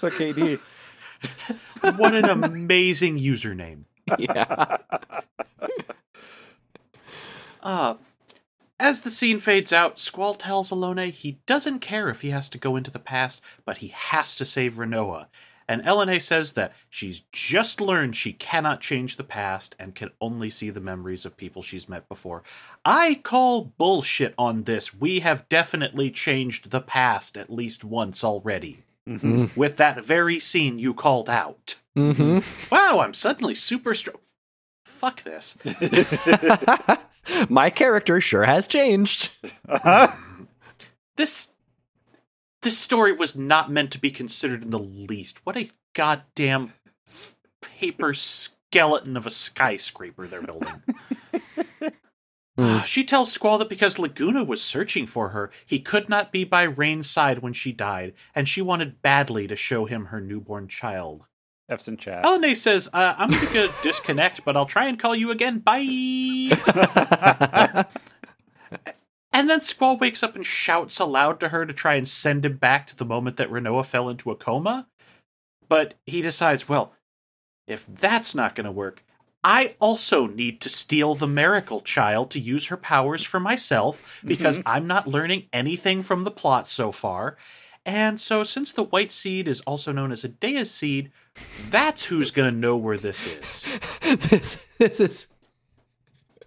the 0.00 0.10
KD? 0.10 0.58
What 1.96 2.14
an 2.14 2.26
amazing 2.26 3.18
username. 3.18 3.84
yeah. 4.18 4.76
Uh, 7.62 7.94
as 8.80 9.02
the 9.02 9.10
scene 9.10 9.38
fades 9.38 9.72
out, 9.72 10.00
Squall 10.00 10.34
tells 10.34 10.70
Ellone 10.70 11.10
he 11.10 11.38
doesn't 11.46 11.78
care 11.78 12.08
if 12.08 12.20
he 12.22 12.30
has 12.30 12.48
to 12.48 12.58
go 12.58 12.74
into 12.74 12.90
the 12.90 12.98
past, 12.98 13.40
but 13.64 13.78
he 13.78 13.88
has 13.88 14.34
to 14.36 14.44
save 14.44 14.74
Rinoa. 14.74 15.26
And 15.68 15.84
Ellone 15.84 16.20
says 16.20 16.54
that 16.54 16.72
she's 16.90 17.20
just 17.30 17.80
learned 17.80 18.16
she 18.16 18.32
cannot 18.32 18.80
change 18.80 19.16
the 19.16 19.24
past 19.24 19.76
and 19.78 19.94
can 19.94 20.10
only 20.20 20.50
see 20.50 20.70
the 20.70 20.80
memories 20.80 21.24
of 21.24 21.36
people 21.36 21.62
she's 21.62 21.88
met 21.88 22.08
before. 22.08 22.42
I 22.84 23.20
call 23.22 23.72
bullshit 23.78 24.34
on 24.36 24.64
this. 24.64 24.92
We 24.92 25.20
have 25.20 25.48
definitely 25.48 26.10
changed 26.10 26.70
the 26.70 26.80
past 26.80 27.36
at 27.36 27.52
least 27.52 27.84
once 27.84 28.24
already. 28.24 28.82
Mhm. 29.08 29.56
with 29.56 29.76
that 29.78 30.04
very 30.04 30.38
scene 30.38 30.78
you 30.78 30.94
called 30.94 31.28
out. 31.28 31.76
hmm 31.96 32.38
Wow, 32.70 33.00
I'm 33.00 33.14
suddenly 33.14 33.54
super 33.54 33.94
strong. 33.94 34.20
Fuck 34.84 35.22
this. 35.24 35.58
My 37.48 37.70
character 37.70 38.20
sure 38.20 38.44
has 38.44 38.66
changed. 38.66 39.30
Uh-huh. 39.68 40.08
This 41.16 41.52
this 42.62 42.78
story 42.78 43.12
was 43.12 43.36
not 43.36 43.70
meant 43.70 43.90
to 43.92 43.98
be 44.00 44.10
considered 44.10 44.62
in 44.62 44.70
the 44.70 44.78
least. 44.78 45.44
What 45.44 45.56
a 45.58 45.68
goddamn 45.94 46.72
paper 47.60 48.14
skeleton 48.14 49.16
of 49.18 49.26
a 49.26 49.30
skyscraper 49.30 50.26
they're 50.26 50.42
building. 50.42 50.82
Mm. 52.58 52.84
She 52.86 53.04
tells 53.04 53.32
Squall 53.32 53.58
that 53.58 53.68
because 53.68 53.98
Laguna 53.98 54.44
was 54.44 54.62
searching 54.62 55.06
for 55.06 55.30
her, 55.30 55.50
he 55.64 55.78
could 55.80 56.08
not 56.08 56.32
be 56.32 56.44
by 56.44 56.64
Rain's 56.64 57.08
side 57.08 57.38
when 57.38 57.52
she 57.52 57.72
died, 57.72 58.12
and 58.34 58.48
she 58.48 58.60
wanted 58.60 59.00
badly 59.02 59.46
to 59.48 59.56
show 59.56 59.86
him 59.86 60.06
her 60.06 60.20
newborn 60.20 60.68
child. 60.68 61.26
F's 61.68 61.88
in 61.88 61.96
chat. 61.96 62.24
Ellone 62.24 62.54
says, 62.56 62.88
uh, 62.92 63.14
I'm 63.16 63.30
going 63.30 63.46
to 63.46 63.70
disconnect, 63.82 64.44
but 64.44 64.56
I'll 64.56 64.66
try 64.66 64.86
and 64.86 64.98
call 64.98 65.16
you 65.16 65.30
again. 65.30 65.60
Bye. 65.60 66.50
And 69.32 69.48
then 69.48 69.62
Squall 69.62 69.96
wakes 69.96 70.22
up 70.22 70.36
and 70.36 70.44
shouts 70.44 71.00
aloud 71.00 71.40
to 71.40 71.48
her 71.48 71.64
to 71.64 71.72
try 71.72 71.94
and 71.94 72.06
send 72.06 72.44
him 72.44 72.58
back 72.58 72.86
to 72.88 72.96
the 72.96 73.04
moment 73.04 73.38
that 73.38 73.50
Rinoa 73.50 73.84
fell 73.86 74.08
into 74.08 74.30
a 74.30 74.36
coma. 74.36 74.88
But 75.68 75.94
he 76.04 76.20
decides, 76.20 76.68
well, 76.68 76.92
if 77.66 77.86
that's 77.86 78.34
not 78.34 78.54
going 78.54 78.66
to 78.66 78.70
work, 78.70 79.02
I 79.44 79.74
also 79.80 80.26
need 80.26 80.60
to 80.60 80.68
steal 80.68 81.14
the 81.14 81.26
miracle 81.26 81.80
child 81.80 82.30
to 82.30 82.40
use 82.40 82.66
her 82.66 82.76
powers 82.76 83.24
for 83.24 83.40
myself 83.40 84.18
mm-hmm. 84.18 84.28
because 84.28 84.62
I'm 84.64 84.86
not 84.86 85.08
learning 85.08 85.46
anything 85.52 86.02
from 86.02 86.24
the 86.24 86.30
plot 86.30 86.68
so 86.68 86.92
far. 86.92 87.36
And 87.84 88.20
so, 88.20 88.44
since 88.44 88.72
the 88.72 88.84
white 88.84 89.10
seed 89.10 89.48
is 89.48 89.60
also 89.62 89.90
known 89.90 90.12
as 90.12 90.24
a 90.24 90.28
Edea's 90.28 90.70
seed, 90.70 91.10
that's 91.68 92.04
who's 92.04 92.30
going 92.30 92.52
to 92.52 92.56
know 92.56 92.76
where 92.76 92.96
this 92.96 93.26
is. 93.26 93.80
this 94.30 94.76
this 94.78 95.00
is 95.00 95.26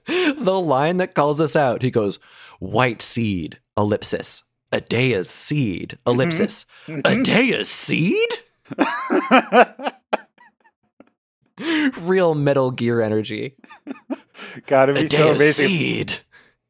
the 0.08 0.60
line 0.60 0.96
that 0.98 1.14
calls 1.14 1.41
us 1.41 1.58
out. 1.58 1.82
He 1.82 1.91
goes, 1.91 2.20
"White 2.60 3.02
seed, 3.02 3.60
ellipsis, 3.76 4.46
A 4.72 4.80
Edea's 4.80 5.30
seed, 5.30 5.98
mm-hmm. 6.06 6.10
ellipsis, 6.10 6.66
a 6.88 6.91
mm-hmm. 6.91 7.22
Edea's 7.24 7.70
seed." 7.70 8.30
Real 11.99 12.36
Metal 12.36 12.72
Gear 12.72 13.01
energy. 13.01 13.56
God, 14.66 14.89
it'd 14.89 15.10
be 15.10 15.16
so 15.16 15.32
amazing. 15.32 15.70
seed. 15.70 16.14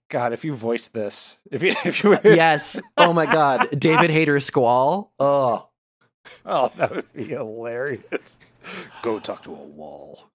God, 0.10 0.34
if 0.34 0.46
you 0.46 0.54
voiced 0.54 0.94
this, 0.94 1.40
if 1.52 1.64
you, 1.64 1.74
if 1.84 2.04
you, 2.04 2.18
Yes. 2.24 2.82
Oh 2.98 3.12
my 3.12 3.26
God. 3.26 3.68
David 3.78 4.12
Hayter 4.12 4.40
Squall. 4.40 5.12
Oh. 5.20 5.68
oh, 6.46 6.72
that 6.78 6.96
would 6.96 7.14
be 7.14 7.26
hilarious. 7.26 8.38
Go 9.02 9.20
talk 9.20 9.44
to 9.44 9.52
a 9.52 9.56
wall. 9.56 10.30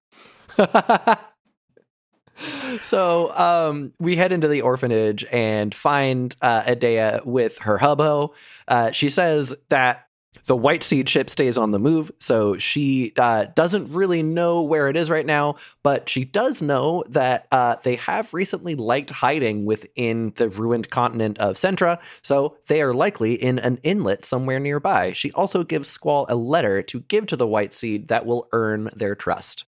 so 2.81 3.35
um, 3.37 3.93
we 3.99 4.15
head 4.17 4.31
into 4.31 4.47
the 4.47 4.61
orphanage 4.61 5.25
and 5.31 5.73
find 5.73 6.35
uh, 6.41 6.63
Edea 6.63 7.25
with 7.25 7.59
her 7.59 7.77
hubbo. 7.77 8.33
Uh, 8.67 8.91
she 8.91 9.09
says 9.09 9.55
that 9.69 10.07
the 10.45 10.55
white 10.55 10.81
seed 10.81 11.09
ship 11.09 11.29
stays 11.29 11.57
on 11.57 11.71
the 11.71 11.79
move, 11.79 12.09
so 12.19 12.57
she 12.57 13.13
uh, 13.17 13.45
doesn't 13.55 13.91
really 13.91 14.23
know 14.23 14.61
where 14.63 14.87
it 14.87 14.95
is 14.95 15.09
right 15.09 15.25
now, 15.25 15.55
but 15.83 16.07
she 16.09 16.23
does 16.23 16.61
know 16.61 17.03
that 17.09 17.47
uh, 17.51 17.75
they 17.83 17.95
have 17.97 18.33
recently 18.33 18.75
liked 18.75 19.09
hiding 19.09 19.65
within 19.65 20.31
the 20.37 20.49
ruined 20.49 20.89
continent 20.89 21.37
of 21.39 21.57
Centra, 21.57 21.99
so 22.21 22.57
they 22.67 22.81
are 22.81 22.93
likely 22.93 23.33
in 23.33 23.59
an 23.59 23.77
inlet 23.83 24.23
somewhere 24.25 24.59
nearby. 24.59 25.11
She 25.11 25.31
also 25.33 25.63
gives 25.63 25.89
Squall 25.89 26.25
a 26.29 26.35
letter 26.35 26.81
to 26.83 27.01
give 27.01 27.25
to 27.27 27.35
the 27.35 27.47
white 27.47 27.73
seed 27.73 28.07
that 28.07 28.25
will 28.25 28.47
earn 28.53 28.89
their 28.95 29.15
trust. 29.15 29.65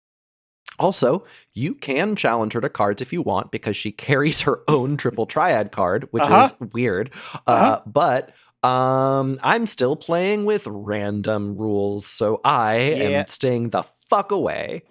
Also, 0.81 1.25
you 1.55 1.75
can 1.75 2.15
challenge 2.15 2.53
her 2.53 2.61
to 2.61 2.69
cards 2.69 3.03
if 3.03 3.13
you 3.13 3.21
want 3.23 3.51
because 3.51 3.77
she 3.77 3.91
carries 4.07 4.43
her 4.43 4.61
own 4.69 4.97
triple 4.97 5.27
triad 5.27 5.73
card, 5.73 6.07
which 6.13 6.23
Uh-huh. 6.25 6.49
is 6.61 6.73
weird. 6.73 7.11
Uh, 7.47 7.51
Uh-huh. 7.51 7.81
but 7.87 8.31
um, 8.63 9.39
I'm 9.43 9.67
still 9.67 9.97
playing 9.97 10.45
with 10.45 10.67
random 10.67 11.57
rules, 11.57 12.07
so 12.07 12.41
I 12.45 12.79
Yeah. 12.79 13.21
am 13.21 13.29
staying 13.29 13.71
the 13.71 13.83
fuck 13.83 14.31
away. 14.33 14.83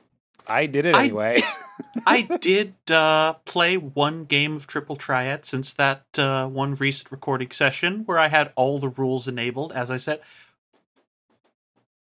I 0.47 0.65
did 0.65 0.86
it 0.86 0.95
I- 0.95 1.03
anyway. 1.05 1.41
I 2.07 2.22
did 2.41 2.74
uh, 2.89 3.34
play 3.45 3.78
one 3.78 4.24
game 4.26 4.55
of 4.55 4.65
Triple 4.65 4.95
Triad 4.95 5.45
since 5.45 5.74
that 5.76 6.05
uh, 6.18 6.47
one 6.47 6.74
recent 6.74 7.11
recording 7.11 7.51
session 7.51 8.03
where 8.05 8.18
I 8.18 8.30
had 8.30 8.51
all 8.55 8.80
the 8.80 8.89
rules 8.89 9.28
enabled. 9.28 9.72
As 9.74 9.91
I 9.91 9.97
said, 9.97 10.22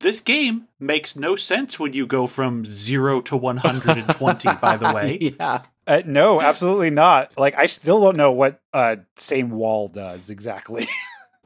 this 0.01 0.21
game 0.21 0.69
makes 0.79 1.17
no 1.17 1.37
sense 1.37 1.79
when 1.79 1.93
you 1.93 2.07
go 2.07 2.27
from 2.27 2.65
zero 2.65 3.21
to 3.23 3.37
120, 3.37 4.55
by 4.57 4.77
the 4.77 4.91
way. 4.95 5.19
yeah. 5.39 5.63
Uh, 5.87 6.03
no, 6.07 6.41
absolutely 6.41 6.91
not. 6.91 7.37
Like, 7.39 7.57
I 7.59 7.67
still 7.67 8.01
don't 8.01 8.17
know 8.17 8.33
what 8.33 8.61
uh, 8.73 8.97
same 9.17 9.51
wall 9.51 9.89
does 9.89 10.31
exactly. 10.31 10.87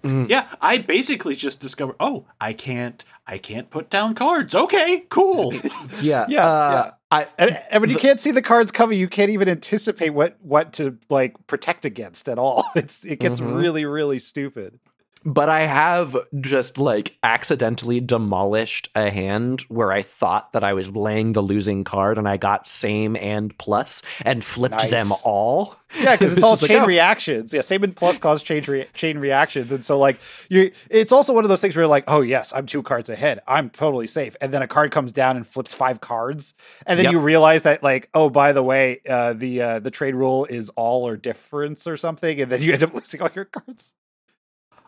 Mm. 0.02 0.28
Yeah, 0.28 0.46
I 0.60 0.78
basically 0.78 1.34
just 1.36 1.60
discovered, 1.60 1.96
oh, 2.00 2.24
I 2.40 2.52
can't, 2.52 3.04
I 3.26 3.38
can't 3.38 3.70
put 3.70 3.90
down 3.90 4.14
cards. 4.14 4.54
Okay, 4.54 5.04
cool. 5.08 5.52
Yeah. 6.00 6.26
Yeah, 6.28 6.46
uh, 6.46 6.90
I, 7.10 7.26
And, 7.38 7.60
and 7.70 7.80
when 7.80 7.90
you 7.90 7.96
can't 7.96 8.20
see 8.20 8.30
the 8.30 8.40
cards 8.42 8.70
coming, 8.72 8.98
you 8.98 9.08
can't 9.08 9.30
even 9.30 9.48
anticipate 9.48 10.10
what 10.10 10.36
what 10.42 10.72
to 10.74 10.96
like 11.10 11.34
protect 11.46 11.84
against 11.84 12.28
at 12.28 12.38
all. 12.38 12.64
It's 12.74 13.04
it 13.04 13.18
gets 13.20 13.40
Mhm. 13.40 13.56
really 13.56 13.84
really 13.84 14.18
stupid. 14.18 14.78
But 15.24 15.48
I 15.48 15.60
have 15.60 16.16
just 16.40 16.78
like 16.78 17.16
accidentally 17.22 18.00
demolished 18.00 18.88
a 18.94 19.10
hand 19.10 19.62
where 19.62 19.92
I 19.92 20.02
thought 20.02 20.52
that 20.52 20.64
I 20.64 20.72
was 20.72 20.90
laying 20.90 21.32
the 21.32 21.42
losing 21.42 21.84
card 21.84 22.18
and 22.18 22.28
I 22.28 22.36
got 22.36 22.66
same 22.66 23.16
and 23.16 23.56
plus 23.58 24.02
and 24.24 24.42
flipped 24.42 24.76
Nice. 24.76 24.90
them 24.90 25.08
all. 25.24 25.76
Yeah, 26.00 26.16
because 26.16 26.32
it's 26.34 26.42
all 26.42 26.52
just 26.52 26.62
like, 26.62 26.70
chain 26.70 26.82
oh. 26.82 26.86
reactions. 26.86 27.52
Yeah, 27.52 27.60
same 27.62 27.82
and 27.84 27.94
plus 27.94 28.18
cause 28.18 28.42
chain 28.42 28.62
re- 28.66 28.86
chain 28.94 29.18
reactions, 29.18 29.72
and 29.72 29.84
so 29.84 29.98
like 29.98 30.20
you, 30.48 30.70
it's 30.88 31.10
also 31.12 31.34
one 31.34 31.44
of 31.44 31.48
those 31.48 31.60
things 31.60 31.74
where 31.74 31.82
you're 31.82 31.88
like, 31.88 32.04
oh 32.06 32.20
yes, 32.20 32.52
I'm 32.52 32.66
two 32.66 32.82
cards 32.82 33.08
ahead, 33.10 33.40
I'm 33.46 33.70
totally 33.70 34.06
safe, 34.06 34.36
and 34.40 34.52
then 34.52 34.62
a 34.62 34.68
card 34.68 34.92
comes 34.92 35.12
down 35.12 35.36
and 35.36 35.46
flips 35.46 35.74
five 35.74 36.00
cards, 36.00 36.54
and 36.86 36.96
then 36.98 37.04
Yep. 37.04 37.12
you 37.12 37.18
realize 37.18 37.62
that 37.62 37.82
like, 37.82 38.08
oh 38.14 38.30
by 38.30 38.52
the 38.52 38.62
way, 38.62 39.00
uh, 39.08 39.32
the 39.32 39.60
uh, 39.60 39.78
the 39.80 39.90
trade 39.90 40.14
rule 40.14 40.44
is 40.44 40.70
all 40.70 41.06
or 41.06 41.16
difference 41.16 41.86
or 41.88 41.96
something, 41.96 42.40
and 42.40 42.52
then 42.52 42.62
you 42.62 42.72
end 42.72 42.84
up 42.84 42.94
losing 42.94 43.20
all 43.20 43.30
your 43.34 43.44
cards. 43.46 43.92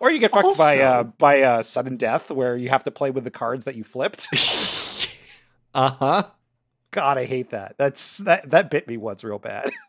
Or 0.03 0.11
you 0.11 0.19
get 0.19 0.33
fucked 0.33 0.59
by 0.59 0.81
uh, 0.81 0.97
Also- 0.97 1.13
by 1.17 1.43
uh, 1.43 1.63
sudden 1.63 1.97
death, 1.97 2.31
where 2.31 2.57
you 2.57 2.69
have 2.71 2.83
to 2.85 2.91
play 2.91 3.11
with 3.13 3.23
the 3.23 3.31
cards 3.31 3.65
that 3.67 3.77
you 3.77 3.85
flipped. 3.85 4.27
uh 5.75 5.91
huh. 5.91 6.25
God, 6.91 7.17
I 7.19 7.25
hate 7.25 7.51
that. 7.51 7.77
That's 7.79 8.19
that 8.19 8.51
that 8.51 8.69
bit 8.69 8.89
me 8.89 8.97
once 8.97 9.25
real 9.25 9.39
bad. 9.39 9.71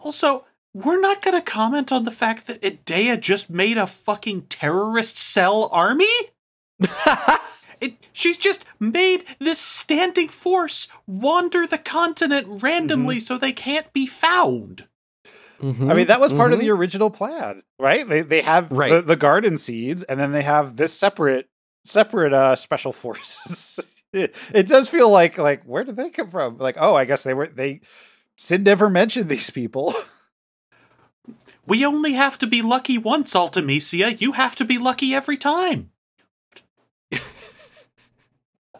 Also, 0.00 0.44
we're 0.74 1.00
not 1.00 1.22
going 1.22 1.34
to 1.36 1.42
comment 1.42 1.90
on 1.90 2.04
the 2.04 2.12
fact 2.12 2.46
that 2.46 2.62
Edea 2.62 3.18
just 3.18 3.50
made 3.50 3.76
a 3.76 3.84
fucking 3.84 4.42
terrorist 4.42 5.18
cell 5.18 5.68
army? 5.72 6.06
It, 7.80 8.08
she's 8.12 8.38
just 8.38 8.64
made 8.80 9.24
this 9.38 9.60
standing 9.60 10.28
force 10.28 10.88
wander 11.06 11.64
the 11.66 11.78
continent 11.78 12.62
randomly 12.62 13.20
so 13.20 13.38
they 13.38 13.52
can't 13.52 13.92
be 13.92 14.06
found. 14.06 14.88
Mm-hmm. 15.60 15.90
I 15.90 15.94
mean, 15.94 16.06
that 16.06 16.20
was 16.20 16.32
part 16.32 16.52
of 16.52 16.60
the 16.60 16.70
original 16.70 17.10
plan, 17.10 17.62
right? 17.80 18.08
They 18.08 18.22
they 18.22 18.42
have 18.42 18.70
Right. 18.70 18.90
the, 18.92 19.02
the 19.02 19.16
garden 19.16 19.56
seeds, 19.56 20.02
and 20.04 20.18
then 20.20 20.32
they 20.32 20.42
have 20.42 20.76
this 20.76 20.92
separate 20.92 21.48
separate 21.84 22.32
uh 22.32 22.54
special 22.56 22.92
forces. 22.92 23.80
it, 24.12 24.34
it 24.54 24.68
does 24.68 24.88
feel 24.88 25.10
like 25.10 25.36
like 25.38 25.64
where 25.64 25.84
did 25.84 25.96
they 25.96 26.10
come 26.10 26.30
from? 26.30 26.58
Like, 26.58 26.76
oh, 26.78 26.94
I 26.94 27.04
guess 27.04 27.22
they 27.24 27.34
were 27.34 27.46
they. 27.48 27.80
Cid 28.36 28.64
never 28.64 28.88
mentioned 28.88 29.28
these 29.28 29.50
people. 29.50 29.92
We 31.66 31.84
only 31.84 32.12
have 32.14 32.38
to 32.38 32.46
be 32.46 32.62
lucky 32.62 32.96
once, 32.96 33.34
Ultimecia. 33.34 34.20
You 34.20 34.32
have 34.32 34.56
to 34.56 34.64
be 34.64 34.78
lucky 34.78 35.14
every 35.14 35.36
time. 35.36 35.90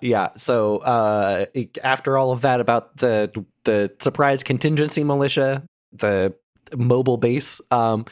Yeah. 0.00 0.28
So 0.36 0.78
uh, 0.78 1.46
after 1.82 2.16
all 2.16 2.30
of 2.30 2.42
that 2.42 2.60
about 2.60 2.96
the 2.98 3.44
the 3.64 3.90
surprise 3.98 4.42
contingency 4.44 5.02
militia, 5.02 5.64
the 5.92 6.34
mobile 6.76 7.16
base, 7.16 7.60
um, 7.70 8.04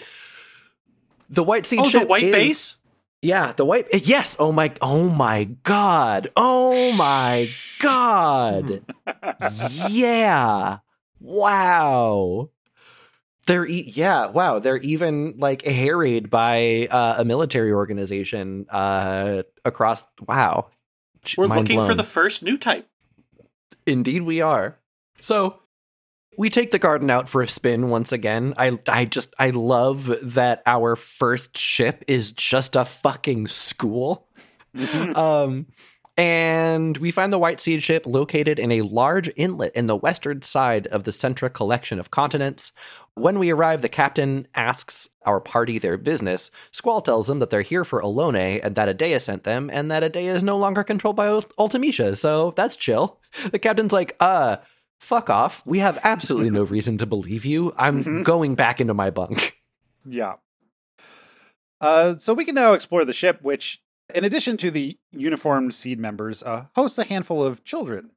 the 1.28 1.42
white 1.42 1.66
seed 1.66 1.80
Oh, 1.82 1.88
the 1.90 2.06
white 2.06 2.22
is- 2.22 2.32
base? 2.32 2.76
Yeah, 3.22 3.52
the 3.52 3.64
white. 3.64 3.86
Yes. 4.06 4.36
Oh 4.38 4.52
my. 4.52 4.72
Oh 4.80 5.08
my 5.08 5.44
god. 5.64 6.28
Oh 6.36 6.92
my 6.96 7.48
god. 7.80 8.82
yeah. 9.88 10.78
Wow. 11.18 12.50
They're 13.46 13.66
e- 13.66 13.90
yeah. 13.96 14.26
Wow. 14.26 14.58
They're 14.60 14.76
even 14.76 15.34
like 15.38 15.64
harried 15.64 16.30
by 16.30 16.86
uh, 16.90 17.16
a 17.18 17.24
military 17.24 17.72
organization 17.72 18.66
uh, 18.70 19.42
across. 19.64 20.04
Wow. 20.28 20.68
We're 21.36 21.48
Mind 21.48 21.62
looking 21.62 21.84
for 21.84 21.94
the 21.94 22.04
first 22.04 22.42
new 22.44 22.58
type. 22.58 22.86
Indeed, 23.86 24.22
we 24.22 24.40
are. 24.40 24.78
So 25.20 25.58
we 26.36 26.50
take 26.50 26.70
the 26.70 26.78
garden 26.78 27.10
out 27.10 27.28
for 27.28 27.42
a 27.42 27.48
spin 27.48 27.88
once 27.88 28.12
again. 28.12 28.54
I 28.56 28.78
I 28.88 29.04
just 29.04 29.34
I 29.38 29.50
love 29.50 30.12
that 30.22 30.62
our 30.66 30.96
first 30.96 31.56
ship 31.56 32.04
is 32.06 32.32
just 32.32 32.76
a 32.76 32.84
fucking 32.84 33.46
school. 33.48 34.28
um, 35.14 35.66
and 36.18 36.96
we 36.96 37.10
find 37.10 37.30
the 37.30 37.38
White 37.38 37.60
Seed 37.60 37.82
ship 37.82 38.06
located 38.06 38.58
in 38.58 38.72
a 38.72 38.80
large 38.82 39.30
inlet 39.36 39.74
in 39.74 39.86
the 39.86 39.96
western 39.96 40.40
side 40.40 40.86
of 40.86 41.04
the 41.04 41.10
Centra 41.10 41.52
collection 41.52 41.98
of 42.00 42.10
continents. 42.10 42.72
When 43.14 43.38
we 43.38 43.50
arrive, 43.50 43.82
the 43.82 43.90
captain 43.90 44.48
asks 44.54 45.10
our 45.26 45.40
party 45.40 45.78
their 45.78 45.98
business. 45.98 46.50
Squall 46.70 47.02
tells 47.02 47.26
them 47.26 47.38
that 47.40 47.50
they're 47.50 47.60
here 47.60 47.84
for 47.84 48.02
Ellone 48.02 48.60
and 48.62 48.74
that 48.76 48.96
Edea 48.96 49.20
sent 49.20 49.44
them, 49.44 49.68
and 49.70 49.90
that 49.90 50.02
Edea 50.02 50.34
is 50.34 50.42
no 50.42 50.56
longer 50.56 50.84
controlled 50.84 51.16
by 51.16 51.26
Ultimecia, 51.28 52.16
so 52.16 52.52
that's 52.56 52.76
chill. 52.76 53.20
The 53.50 53.58
captain's 53.58 53.92
like, 53.92 54.16
uh, 54.18 54.56
fuck 54.98 55.30
off. 55.30 55.62
We 55.66 55.78
have 55.80 55.98
absolutely 56.02 56.50
no 56.50 56.62
reason 56.62 56.98
to 56.98 57.06
believe 57.06 57.44
you. 57.44 57.72
I'm 57.76 58.22
going 58.22 58.54
back 58.54 58.80
into 58.80 58.94
my 58.94 59.10
bunk. 59.10 59.56
Yeah. 60.08 60.34
Uh, 61.80 62.16
so 62.16 62.32
we 62.32 62.44
can 62.44 62.54
now 62.54 62.72
explore 62.72 63.04
the 63.04 63.12
ship, 63.12 63.40
which, 63.42 63.82
in 64.14 64.24
addition 64.24 64.56
to 64.58 64.70
the 64.70 64.98
uniformed 65.10 65.74
seed 65.74 65.98
members, 65.98 66.42
uh, 66.42 66.66
hosts 66.74 66.98
a 66.98 67.04
handful 67.04 67.42
of 67.42 67.64
children. 67.64 68.10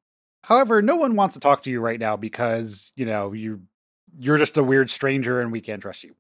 However, 0.44 0.82
no 0.82 0.96
one 0.96 1.16
wants 1.16 1.34
to 1.34 1.40
talk 1.40 1.64
to 1.64 1.72
you 1.72 1.82
right 1.82 2.00
now 2.00 2.16
because 2.16 2.94
you 2.96 3.06
know 3.06 3.34
you 3.34 3.64
you're 4.18 4.38
just 4.38 4.58
a 4.58 4.64
weird 4.64 4.90
stranger 4.90 5.42
and 5.42 5.52
we 5.52 5.62
can't 5.62 5.82
trust 5.82 6.04
you. 6.04 6.16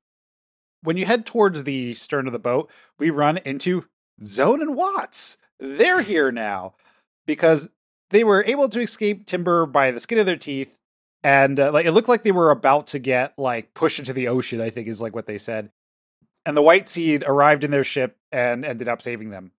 When 0.81 0.97
you 0.97 1.05
head 1.05 1.25
towards 1.25 1.63
the 1.63 1.93
stern 1.93 2.27
of 2.27 2.33
the 2.33 2.39
boat, 2.39 2.69
we 2.97 3.09
run 3.09 3.37
into 3.37 3.85
Zone 4.23 4.61
and 4.61 4.75
Watts. 4.75 5.37
They're 5.59 6.01
here 6.01 6.31
now 6.31 6.75
because 7.25 7.69
they 8.09 8.23
were 8.23 8.43
able 8.45 8.69
to 8.69 8.79
escape 8.79 9.25
Timber 9.25 9.65
by 9.65 9.91
the 9.91 9.99
skin 9.99 10.19
of 10.19 10.25
their 10.25 10.37
teeth, 10.37 10.77
and 11.23 11.59
uh, 11.59 11.71
like 11.71 11.85
it 11.85 11.91
looked 11.91 12.09
like 12.09 12.23
they 12.23 12.31
were 12.31 12.51
about 12.51 12.87
to 12.87 12.99
get 12.99 13.33
like 13.37 13.73
pushed 13.73 13.99
into 13.99 14.13
the 14.13 14.27
ocean. 14.27 14.61
I 14.61 14.69
think 14.69 14.87
is 14.87 15.01
like 15.01 15.15
what 15.15 15.27
they 15.27 15.37
said. 15.37 15.71
And 16.45 16.55
the 16.55 16.61
White 16.61 16.89
Seed 16.89 17.23
arrived 17.27 17.63
in 17.63 17.71
their 17.71 17.83
ship 17.83 18.17
and 18.31 18.65
ended 18.65 18.87
up 18.87 19.01
saving 19.01 19.29
them. 19.29 19.51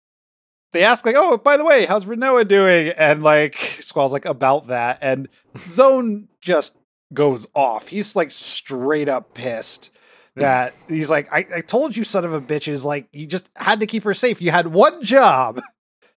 They 0.73 0.85
ask 0.85 1.05
like, 1.05 1.17
"Oh, 1.19 1.37
by 1.37 1.57
the 1.57 1.65
way, 1.65 1.87
how's 1.87 2.05
Rinoa 2.05 2.47
doing?" 2.47 2.89
And 2.97 3.23
like 3.23 3.57
Squall's 3.81 4.13
like 4.13 4.25
about 4.25 4.69
that, 4.69 4.99
and 5.01 5.29
Zone 5.69 6.29
just 6.41 6.77
goes 7.13 7.47
off. 7.55 7.89
He's 7.89 8.17
like 8.17 8.31
straight 8.31 9.09
up 9.09 9.35
pissed 9.35 9.91
that 10.37 10.75
he's 10.89 11.11
like, 11.11 11.33
I, 11.33 11.47
I 11.57 11.61
told 11.61 11.97
you, 11.97 12.05
son 12.05 12.25
of 12.25 12.33
a 12.33 12.41
bitches, 12.41 12.85
like 12.85 13.09
you 13.13 13.27
just 13.27 13.49
had 13.57 13.81
to 13.81 13.87
keep 13.87 14.05
her 14.05 14.15
safe. 14.15 14.41
You 14.41 14.51
had 14.51 14.69
one 14.69 15.03
job. 15.03 15.61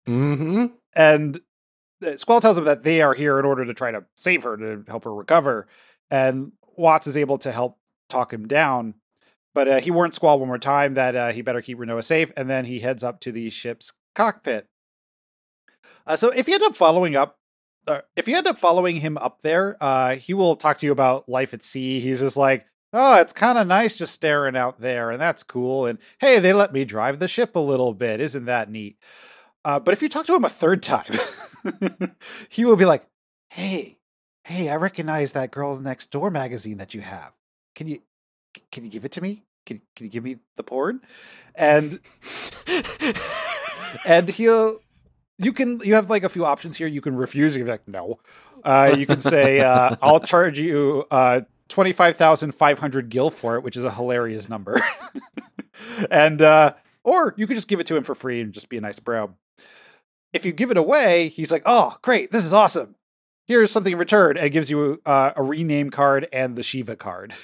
Mm-hmm. 0.07 0.67
And 0.95 1.41
Squall 2.17 2.41
tells 2.41 2.57
him 2.57 2.65
that 2.65 2.83
they 2.83 3.01
are 3.01 3.13
here 3.13 3.39
in 3.39 3.45
order 3.45 3.65
to 3.65 3.73
try 3.73 3.91
to 3.91 4.03
save 4.15 4.43
her, 4.43 4.57
to 4.57 4.83
help 4.87 5.05
her 5.05 5.13
recover. 5.13 5.67
And 6.11 6.51
Watts 6.75 7.07
is 7.07 7.17
able 7.17 7.37
to 7.39 7.51
help 7.51 7.77
talk 8.09 8.33
him 8.33 8.47
down. 8.47 8.95
But 9.53 9.67
uh, 9.67 9.79
he 9.79 9.91
warns 9.91 10.15
Squall 10.15 10.39
one 10.39 10.47
more 10.47 10.57
time 10.57 10.95
that 10.95 11.15
uh, 11.15 11.31
he 11.31 11.41
better 11.41 11.61
keep 11.61 11.77
Rinoa 11.77 12.03
safe. 12.03 12.31
And 12.35 12.49
then 12.49 12.65
he 12.65 12.79
heads 12.79 13.03
up 13.03 13.19
to 13.21 13.31
the 13.31 13.49
ship's 13.49 13.93
cockpit. 14.15 14.67
Uh, 16.05 16.15
so 16.15 16.31
if 16.31 16.47
you 16.47 16.55
end 16.55 16.63
up 16.63 16.75
following 16.75 17.15
up 17.15 17.37
uh, 17.87 18.01
if 18.15 18.27
you 18.27 18.37
end 18.37 18.47
up 18.47 18.57
following 18.57 18.97
him 18.97 19.17
up 19.17 19.41
there, 19.41 19.77
uh, 19.81 20.15
he 20.15 20.33
will 20.33 20.55
talk 20.55 20.77
to 20.77 20.85
you 20.85 20.91
about 20.91 21.27
life 21.27 21.53
at 21.53 21.63
sea. 21.63 21.99
He's 21.99 22.19
just 22.19 22.37
like, 22.37 22.65
oh, 22.93 23.19
it's 23.19 23.33
kind 23.33 23.57
of 23.57 23.67
nice 23.67 23.97
just 23.97 24.13
staring 24.13 24.55
out 24.55 24.79
there, 24.79 25.11
and 25.11 25.19
that's 25.19 25.43
cool. 25.43 25.85
And 25.85 25.99
hey, 26.19 26.39
they 26.39 26.53
let 26.53 26.73
me 26.73 26.85
drive 26.85 27.19
the 27.19 27.27
ship 27.27 27.55
a 27.55 27.59
little 27.59 27.93
bit. 27.93 28.21
Isn't 28.21 28.45
that 28.45 28.69
neat? 28.69 28.97
Uh, 29.65 29.79
but 29.79 29.93
if 29.93 30.01
you 30.01 30.09
talk 30.09 30.25
to 30.25 30.35
him 30.35 30.43
a 30.43 30.49
third 30.49 30.83
time, 30.83 31.13
he 32.49 32.65
will 32.65 32.75
be 32.75 32.85
like, 32.85 33.05
hey, 33.49 33.97
hey, 34.43 34.69
I 34.69 34.75
recognize 34.75 35.31
that 35.33 35.51
girl 35.51 35.79
next 35.79 36.11
door 36.11 36.29
magazine 36.29 36.77
that 36.77 36.93
you 36.93 37.01
have. 37.01 37.33
Can 37.75 37.87
you 37.87 38.01
can 38.71 38.83
you 38.83 38.89
give 38.89 39.05
it 39.05 39.11
to 39.13 39.21
me? 39.21 39.43
Can 39.65 39.81
can 39.95 40.05
you 40.05 40.11
give 40.11 40.23
me 40.23 40.37
the 40.57 40.63
porn? 40.63 41.01
And 41.55 41.99
and 44.05 44.29
he'll 44.29 44.79
you 45.37 45.53
can 45.53 45.79
you 45.83 45.95
have 45.95 46.09
like 46.09 46.23
a 46.23 46.29
few 46.29 46.45
options 46.45 46.77
here. 46.77 46.87
You 46.87 47.01
can 47.01 47.15
refuse. 47.15 47.55
You're 47.55 47.67
like 47.67 47.87
no. 47.87 48.19
Uh, 48.63 48.95
you 48.97 49.05
can 49.05 49.19
say 49.19 49.61
uh, 49.61 49.95
I'll 50.01 50.19
charge 50.19 50.59
you 50.59 51.05
uh, 51.09 51.41
twenty 51.69 51.93
five 51.93 52.17
thousand 52.17 52.53
five 52.53 52.79
hundred 52.79 53.09
gil 53.09 53.29
for 53.29 53.55
it, 53.55 53.63
which 53.63 53.77
is 53.77 53.83
a 53.83 53.91
hilarious 53.91 54.49
number. 54.49 54.79
and 56.11 56.41
uh, 56.41 56.73
or 57.03 57.33
you 57.37 57.47
could 57.47 57.55
just 57.55 57.67
give 57.67 57.79
it 57.79 57.87
to 57.87 57.95
him 57.95 58.03
for 58.03 58.15
free 58.15 58.41
and 58.41 58.53
just 58.53 58.69
be 58.69 58.77
a 58.77 58.81
nice 58.81 58.99
bro. 58.99 59.33
If 60.33 60.45
you 60.45 60.51
give 60.51 60.71
it 60.71 60.77
away, 60.77 61.29
he's 61.29 61.51
like, 61.51 61.63
"Oh, 61.65 61.97
great! 62.01 62.31
This 62.31 62.43
is 62.45 62.53
awesome. 62.53 62.95
Here's 63.45 63.71
something 63.71 63.93
in 63.93 63.99
return," 63.99 64.37
and 64.37 64.51
gives 64.51 64.69
you 64.69 65.01
uh, 65.05 65.31
a 65.35 65.43
rename 65.43 65.89
card 65.91 66.27
and 66.33 66.55
the 66.55 66.63
Shiva 66.63 66.95
card. 66.95 67.33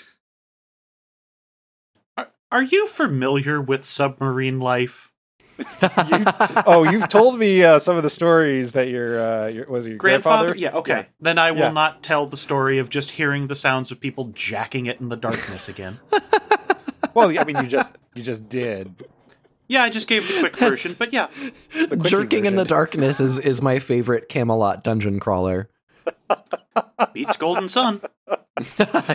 Are, 2.17 2.29
are 2.51 2.63
you 2.63 2.87
familiar 2.87 3.61
with 3.61 3.83
submarine 3.85 4.59
life? 4.59 5.11
you, 5.59 5.65
oh, 6.65 6.83
you've 6.89 7.07
told 7.07 7.37
me 7.39 7.63
uh, 7.63 7.79
some 7.79 7.95
of 7.97 8.03
the 8.03 8.09
stories 8.09 8.73
that 8.73 8.87
your, 8.87 9.21
uh, 9.21 9.47
your 9.47 9.65
was 9.67 9.85
it 9.85 9.89
your 9.89 9.97
grandfather? 9.97 10.53
grandfather? 10.53 10.59
Yeah, 10.59 10.79
okay. 10.79 10.93
Yeah. 10.93 11.05
Then 11.19 11.37
I 11.37 11.51
will 11.51 11.59
Yeah. 11.59 11.71
not 11.71 12.01
tell 12.03 12.25
the 12.25 12.37
story 12.37 12.77
of 12.77 12.89
just 12.89 13.11
hearing 13.11 13.47
the 13.47 13.55
sounds 13.55 13.91
of 13.91 13.99
people 13.99 14.31
jacking 14.33 14.85
it 14.85 14.99
in 14.99 15.09
the 15.09 15.15
darkness 15.17 15.67
again. 15.69 15.99
Well, 17.13 17.37
I 17.37 17.43
mean, 17.43 17.57
you 17.57 17.67
just 17.67 17.93
you 18.15 18.23
just 18.23 18.47
did. 18.49 18.93
Yeah, 19.69 19.83
I 19.83 19.89
just 19.89 20.09
gave 20.09 20.27
the 20.27 20.39
quick 20.39 20.53
That's- 20.57 20.69
version, 20.83 20.95
but 20.99 21.13
yeah. 21.13 21.27
The 21.73 21.87
quickie 21.95 22.09
Jerking 22.09 22.45
in 22.45 22.55
the 22.57 22.65
darkness 22.65 23.21
is, 23.21 23.39
is 23.39 23.61
my 23.61 23.79
favorite 23.79 24.27
Camelot 24.27 24.83
dungeon 24.83 25.19
crawler. 25.21 25.69
Beats 27.13 27.37
Golden 27.37 27.69
Sun. 27.69 28.01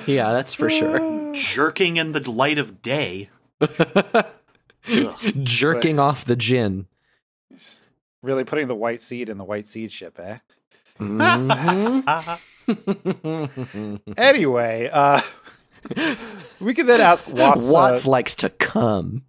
yeah, 0.07 0.33
that's 0.33 0.55
for 0.55 0.71
sure. 0.71 1.35
Jerking 1.35 1.97
in 1.99 2.13
the 2.13 2.31
light 2.31 2.57
of 2.59 2.81
day. 2.81 3.29
Jerking 5.43 5.99
off 5.99 6.25
the 6.25 6.37
gin. 6.37 6.87
Really 8.23 8.45
putting 8.45 8.69
the 8.69 8.75
white 8.75 9.01
seed 9.01 9.29
in 9.29 9.37
the 9.39 9.45
white 9.45 9.67
seed 9.67 9.93
ship, 9.93 10.19
eh? 10.19 10.39
Mhm. 10.99 12.05
Ah, 12.07 12.41
Anyway, 14.17 14.89
uh, 14.93 15.21
we 16.61 16.73
can 16.75 16.87
then 16.87 17.01
ask 17.01 17.27
Watts. 17.29 17.69
Watts 17.71 18.07
uh, 18.07 18.11
likes 18.11 18.35
to 18.37 18.49
come. 18.49 19.23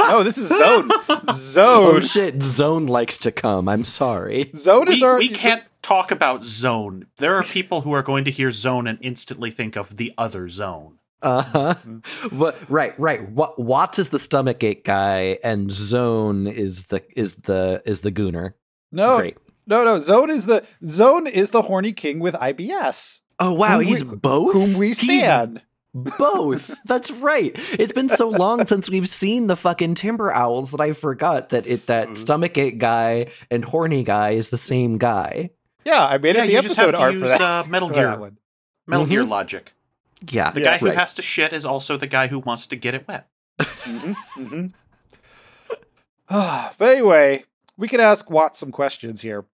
Oh, 0.00 0.22
this 0.22 0.38
is 0.38 0.48
Zone. 0.48 0.88
Zone. 0.88 1.24
Oh 1.28 1.32
Zone. 1.32 2.02
shit, 2.02 2.42
Zone 2.42 2.86
likes 2.86 3.18
to 3.18 3.32
come. 3.32 3.68
I'm 3.68 3.84
sorry. 3.84 4.50
Zone 4.56 4.90
is 4.90 5.00
we, 5.00 5.06
our. 5.06 5.18
we 5.18 5.28
can't 5.28 5.62
talk 5.82 6.10
about 6.10 6.44
zone. 6.44 7.06
There 7.18 7.34
are 7.36 7.44
people 7.44 7.82
who 7.82 7.92
are 7.92 8.02
going 8.02 8.24
to 8.24 8.30
hear 8.30 8.50
zone 8.50 8.86
and 8.86 8.98
instantly 9.02 9.50
think 9.50 9.76
of 9.76 9.96
the 9.96 10.12
other 10.18 10.48
zone. 10.48 10.98
Uh 11.22 11.42
huh. 11.42 11.74
Mm-hmm. 11.86 12.38
But 12.38 12.56
right, 12.68 12.98
right. 12.98 13.30
What? 13.30 13.58
Watts 13.58 13.98
is 13.98 14.10
the 14.10 14.18
stomach 14.18 14.62
ache 14.62 14.84
guy, 14.84 15.38
and 15.42 15.70
Zone 15.72 16.46
is 16.46 16.88
the 16.88 17.02
is 17.16 17.36
the 17.36 17.82
is 17.86 18.02
the 18.02 18.12
gooner. 18.12 18.52
No, 18.92 19.16
Great. 19.18 19.38
no, 19.66 19.82
no. 19.84 19.98
Zone 19.98 20.30
is 20.30 20.46
the 20.46 20.64
Zone 20.84 21.26
is 21.26 21.50
the 21.50 21.62
horny 21.62 21.92
king 21.92 22.20
with 22.20 22.34
IBS. 22.34 23.20
Oh 23.38 23.52
wow, 23.54 23.78
Whom 23.78 23.86
he's 23.88 24.04
we- 24.04 24.16
both. 24.16 24.52
Whom 24.52 24.78
we 24.78 24.88
He's 24.88 24.98
stand. 25.00 25.62
Both. 26.18 26.74
That's 26.84 27.10
right. 27.10 27.52
It's 27.78 27.92
been 27.92 28.08
so 28.08 28.28
long 28.28 28.66
since 28.66 28.90
we've 28.90 29.08
seen 29.08 29.46
the 29.46 29.56
fucking 29.56 29.94
timber 29.94 30.32
owls 30.32 30.70
that 30.72 30.80
I 30.80 30.92
forgot 30.92 31.48
that 31.50 31.66
it 31.66 31.86
that 31.86 32.16
stomach 32.18 32.56
ache 32.58 32.78
guy 32.78 33.26
and 33.50 33.64
horny 33.64 34.02
guy 34.02 34.30
is 34.30 34.50
the 34.50 34.56
same 34.56 34.98
guy. 34.98 35.50
Yeah, 35.84 36.04
I 36.04 36.18
made 36.18 36.36
Yeah, 36.36 36.42
it 36.44 36.46
the 36.48 36.52
you 36.52 36.62
just 36.62 36.76
have 36.78 36.88
episode 36.88 36.98
to 36.98 37.02
art 37.04 37.12
use 37.14 37.22
for 37.22 37.28
that. 37.28 37.40
uh, 37.40 37.64
Metal 37.68 37.88
Gear. 37.90 38.06
that 38.06 38.20
one. 38.20 38.38
Metal 38.86 39.06
Gear 39.06 39.24
Mhm. 39.24 39.28
logic. 39.28 39.72
Yeah, 40.30 40.50
The 40.50 40.60
Yeah, 40.60 40.72
guy 40.72 40.78
who 40.78 40.86
right. 40.86 40.96
has 40.98 41.14
to 41.14 41.22
shit 41.22 41.52
is 41.52 41.64
also 41.66 41.96
the 41.96 42.06
guy 42.06 42.26
who 42.28 42.38
wants 42.40 42.66
to 42.68 42.76
get 42.76 42.94
it 42.94 43.06
wet. 43.06 43.28
hmm 43.60 44.12
but 46.28 46.74
anyway, 46.80 47.44
we 47.76 47.88
could 47.88 48.00
ask 48.00 48.28
Watts 48.30 48.58
some 48.58 48.72
questions 48.72 49.20
here. 49.20 49.44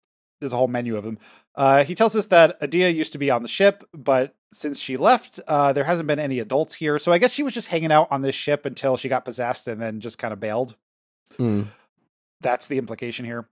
There's 0.40 0.52
a 0.52 0.56
whole 0.56 0.68
menu 0.68 0.96
of 0.96 1.04
them. 1.04 1.18
Uh, 1.54 1.84
he 1.84 1.94
tells 1.94 2.16
us 2.16 2.26
that 2.26 2.60
Edea 2.60 2.94
used 2.94 3.12
to 3.12 3.18
be 3.18 3.30
on 3.30 3.42
the 3.42 3.48
ship, 3.48 3.84
but 3.92 4.34
since 4.52 4.78
she 4.78 4.96
left, 4.96 5.40
uh, 5.46 5.72
there 5.72 5.84
hasn't 5.84 6.06
been 6.06 6.18
any 6.18 6.38
adults 6.38 6.74
here. 6.74 6.98
So 6.98 7.12
I 7.12 7.18
guess 7.18 7.32
she 7.32 7.42
was 7.42 7.54
just 7.54 7.68
hanging 7.68 7.92
out 7.92 8.08
on 8.10 8.22
this 8.22 8.34
ship 8.34 8.66
until 8.66 8.96
she 8.96 9.08
got 9.08 9.24
possessed 9.24 9.68
and 9.68 9.80
then 9.80 10.00
just 10.00 10.18
kind 10.18 10.32
of 10.32 10.40
bailed. 10.40 10.76
Mm. 11.38 11.66
That's 12.40 12.66
the 12.66 12.78
implication 12.78 13.24
here. 13.24 13.48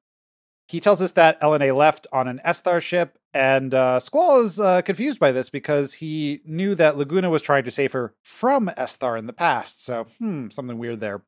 He 0.68 0.80
tells 0.80 1.02
us 1.02 1.12
that 1.12 1.40
Ellone 1.40 1.76
left 1.76 2.06
on 2.12 2.28
an 2.28 2.40
Esthar 2.46 2.80
ship, 2.80 3.18
and 3.34 3.74
uh, 3.74 3.98
Squall 3.98 4.44
is 4.44 4.60
uh, 4.60 4.82
confused 4.82 5.18
by 5.18 5.32
this 5.32 5.50
because 5.50 5.94
he 5.94 6.42
knew 6.44 6.76
that 6.76 6.96
Laguna 6.96 7.28
was 7.28 7.42
trying 7.42 7.64
to 7.64 7.72
save 7.72 7.92
her 7.92 8.14
from 8.22 8.68
Esthar 8.78 9.18
in 9.18 9.26
the 9.26 9.32
past. 9.32 9.84
So, 9.84 10.04
hmm, 10.18 10.48
something 10.50 10.78
weird 10.78 11.00
there. 11.00 11.22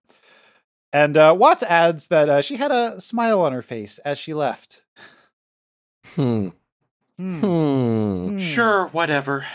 And 0.92 1.16
uh, 1.16 1.34
Watts 1.36 1.64
adds 1.64 2.06
that 2.08 2.28
uh, 2.28 2.40
she 2.40 2.56
had 2.56 2.70
a 2.70 3.00
smile 3.00 3.40
on 3.40 3.52
her 3.52 3.62
face 3.62 3.98
as 4.00 4.16
she 4.16 4.32
left. 4.32 4.82
Hmm. 6.14 6.50
Hmm. 7.22 7.40
Hmm. 7.40 8.28
Hmm. 8.30 8.38
Sure, 8.38 8.86
whatever. 8.88 9.46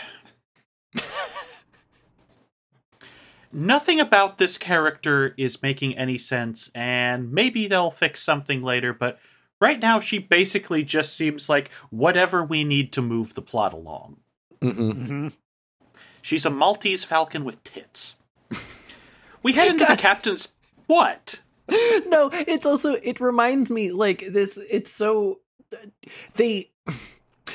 Nothing 3.50 3.98
about 3.98 4.36
this 4.38 4.58
character 4.58 5.34
is 5.38 5.62
making 5.62 5.96
any 5.96 6.18
sense, 6.18 6.70
and 6.74 7.32
maybe 7.32 7.66
they'll 7.66 7.90
fix 7.90 8.22
something 8.22 8.62
later, 8.62 8.92
but 8.92 9.18
right 9.60 9.80
now 9.80 10.00
she 10.00 10.18
basically 10.18 10.82
just 10.84 11.16
seems 11.16 11.48
like 11.48 11.70
whatever 11.90 12.44
we 12.44 12.62
need 12.62 12.92
to 12.92 13.02
move 13.02 13.34
the 13.34 13.40
plot 13.42 13.72
along. 13.72 14.18
Mhm. 14.60 14.92
Mhm. 15.08 15.32
She's 16.20 16.44
a 16.44 16.50
Maltese 16.50 17.04
falcon 17.04 17.44
with 17.44 17.62
tits. 17.64 18.16
We 19.42 19.52
head 19.54 19.70
into 19.72 19.86
the 19.86 19.96
captain's. 19.96 20.54
What? 20.86 21.40
no, 22.06 22.30
it's 22.32 22.66
also 22.66 22.94
it 22.94 23.18
reminds 23.18 23.70
me 23.70 23.92
like 23.92 24.26
this. 24.26 24.58
It's 24.70 24.90
so 24.90 25.40
they. 26.36 26.70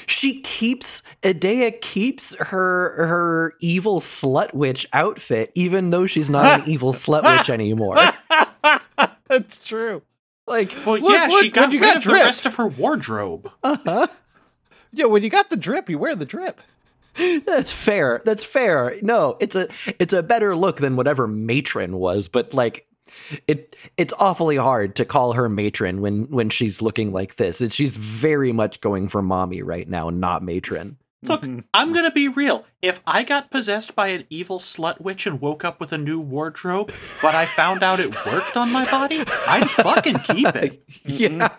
She 0.07 0.41
keeps 0.41 1.03
Edea 1.21 1.79
keeps 1.81 2.35
her 2.35 3.05
her 3.07 3.53
evil 3.59 3.99
slut 3.99 4.53
witch 4.53 4.87
outfit, 4.93 5.51
even 5.55 5.89
though 5.89 6.05
she's 6.07 6.29
not 6.29 6.61
an 6.61 6.69
evil 6.69 6.93
slut 6.93 7.23
witch 7.23 7.49
anymore. 7.49 7.95
That's 9.27 9.59
true. 9.59 10.01
Like, 10.45 10.71
Well, 10.85 10.99
Look, 10.99 11.11
yeah, 11.13 11.27
look, 11.27 11.43
she 11.43 11.49
got 11.49 11.61
when 11.69 11.71
you 11.71 11.79
rid 11.79 11.85
got 11.87 11.97
of 11.97 12.03
the 12.03 12.09
drip. 12.09 12.25
rest 12.25 12.45
of 12.45 12.55
her 12.55 12.67
wardrobe. 12.67 13.49
uh-huh. 13.63 14.07
Yeah, 14.91 15.05
when 15.05 15.23
you 15.23 15.29
got 15.29 15.49
the 15.49 15.55
drip, 15.57 15.89
you 15.89 15.97
wear 15.97 16.15
the 16.15 16.25
drip. 16.25 16.59
That's 17.45 17.71
fair. 17.71 18.21
That's 18.25 18.43
fair. 18.43 18.93
No, 19.01 19.37
it's 19.39 19.55
a 19.55 19.67
it's 19.99 20.13
a 20.13 20.21
better 20.23 20.55
look 20.55 20.77
than 20.77 20.95
whatever 20.95 21.27
matron 21.27 21.97
was, 21.97 22.27
but 22.27 22.53
like 22.53 22.85
it 23.47 23.75
it's 23.97 24.13
awfully 24.19 24.57
hard 24.57 24.95
to 24.95 25.05
call 25.05 25.33
her 25.33 25.49
matron 25.49 26.01
when 26.01 26.29
when 26.29 26.49
she's 26.49 26.81
looking 26.81 27.11
like 27.11 27.35
this. 27.35 27.61
It, 27.61 27.73
she's 27.73 27.97
very 27.97 28.51
much 28.51 28.81
going 28.81 29.07
for 29.07 29.21
mommy 29.21 29.61
right 29.61 29.87
now, 29.87 30.09
not 30.09 30.43
matron. 30.43 30.97
Look. 31.21 31.43
I'm 31.73 31.93
gonna 31.93 32.11
be 32.11 32.27
real. 32.27 32.65
If 32.81 33.01
I 33.07 33.23
got 33.23 33.49
possessed 33.51 33.95
by 33.95 34.07
an 34.07 34.25
evil 34.29 34.59
slut 34.59 35.01
witch 35.01 35.25
and 35.25 35.39
woke 35.39 35.63
up 35.63 35.79
with 35.79 35.91
a 35.93 35.97
new 35.97 36.19
wardrobe, 36.19 36.91
but 37.21 37.35
I 37.35 37.45
found 37.45 37.83
out 37.83 37.99
it 37.99 38.25
worked 38.25 38.57
on 38.57 38.71
my 38.71 38.89
body, 38.89 39.23
I'd 39.47 39.69
fucking 39.69 40.19
keep 40.19 40.55
it. 40.55 40.83
Yeah. 41.05 41.49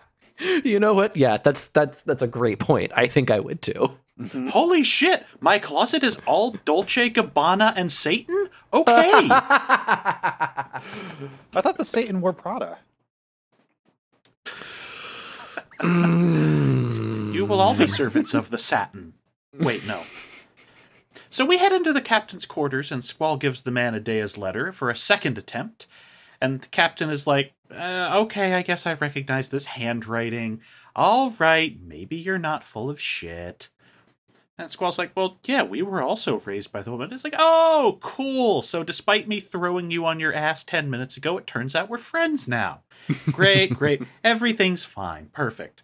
You 0.64 0.80
know 0.80 0.94
what? 0.94 1.16
Yeah, 1.16 1.36
that's 1.36 1.68
that's 1.68 2.02
that's 2.02 2.22
a 2.22 2.26
great 2.26 2.58
point. 2.58 2.90
I 2.96 3.06
think 3.06 3.30
I 3.30 3.38
would 3.38 3.62
too. 3.62 3.96
Holy 4.50 4.84
shit, 4.84 5.26
my 5.40 5.58
closet 5.58 6.04
is 6.04 6.20
all 6.24 6.52
Dolce 6.64 7.10
Gabbana 7.10 7.72
and 7.76 7.90
Satan? 7.90 8.48
Okay. 8.72 8.92
I 8.92 10.80
thought 11.52 11.76
the 11.78 11.84
Satan 11.84 12.20
wore 12.20 12.32
Prada. 12.32 12.78
you 15.82 17.44
will 17.44 17.60
all 17.60 17.76
be 17.76 17.88
servants 17.88 18.34
of 18.34 18.50
the 18.50 18.58
satin. 18.58 19.14
Wait, 19.58 19.84
no. 19.86 20.02
So 21.28 21.44
we 21.44 21.58
head 21.58 21.72
into 21.72 21.92
the 21.92 22.00
captain's 22.00 22.46
quarters, 22.46 22.92
and 22.92 23.04
Squall 23.04 23.36
gives 23.36 23.62
the 23.62 23.72
man 23.72 23.96
a 23.96 24.00
Edea's 24.00 24.38
letter 24.38 24.70
for 24.70 24.90
a 24.90 24.96
second 24.96 25.36
attempt. 25.36 25.88
And 26.40 26.60
the 26.60 26.68
captain 26.68 27.10
is 27.10 27.26
like, 27.26 27.52
uh, 27.70 28.12
okay, 28.22 28.54
I 28.54 28.62
guess 28.62 28.86
I 28.86 28.94
recognize 28.94 29.48
this 29.48 29.66
handwriting. 29.66 30.60
All 30.94 31.30
right, 31.40 31.76
maybe 31.82 32.14
you're 32.16 32.38
not 32.38 32.62
full 32.62 32.88
of 32.88 33.00
shit. 33.00 33.70
And 34.56 34.70
Squall's 34.70 34.98
like, 34.98 35.10
well, 35.16 35.38
yeah, 35.46 35.64
we 35.64 35.82
were 35.82 36.00
also 36.00 36.38
raised 36.40 36.70
by 36.70 36.82
the 36.82 36.92
woman. 36.92 37.12
It's 37.12 37.24
like, 37.24 37.34
oh, 37.36 37.98
cool. 38.00 38.62
So 38.62 38.84
despite 38.84 39.26
me 39.26 39.40
throwing 39.40 39.90
you 39.90 40.06
on 40.06 40.20
your 40.20 40.32
ass 40.32 40.62
10 40.62 40.88
minutes 40.88 41.16
ago, 41.16 41.36
it 41.38 41.46
turns 41.46 41.74
out 41.74 41.88
we're 41.88 41.98
friends 41.98 42.46
now. 42.46 42.82
Great, 43.32 43.74
great. 43.74 44.02
Everything's 44.22 44.84
fine. 44.84 45.28
Perfect. 45.32 45.82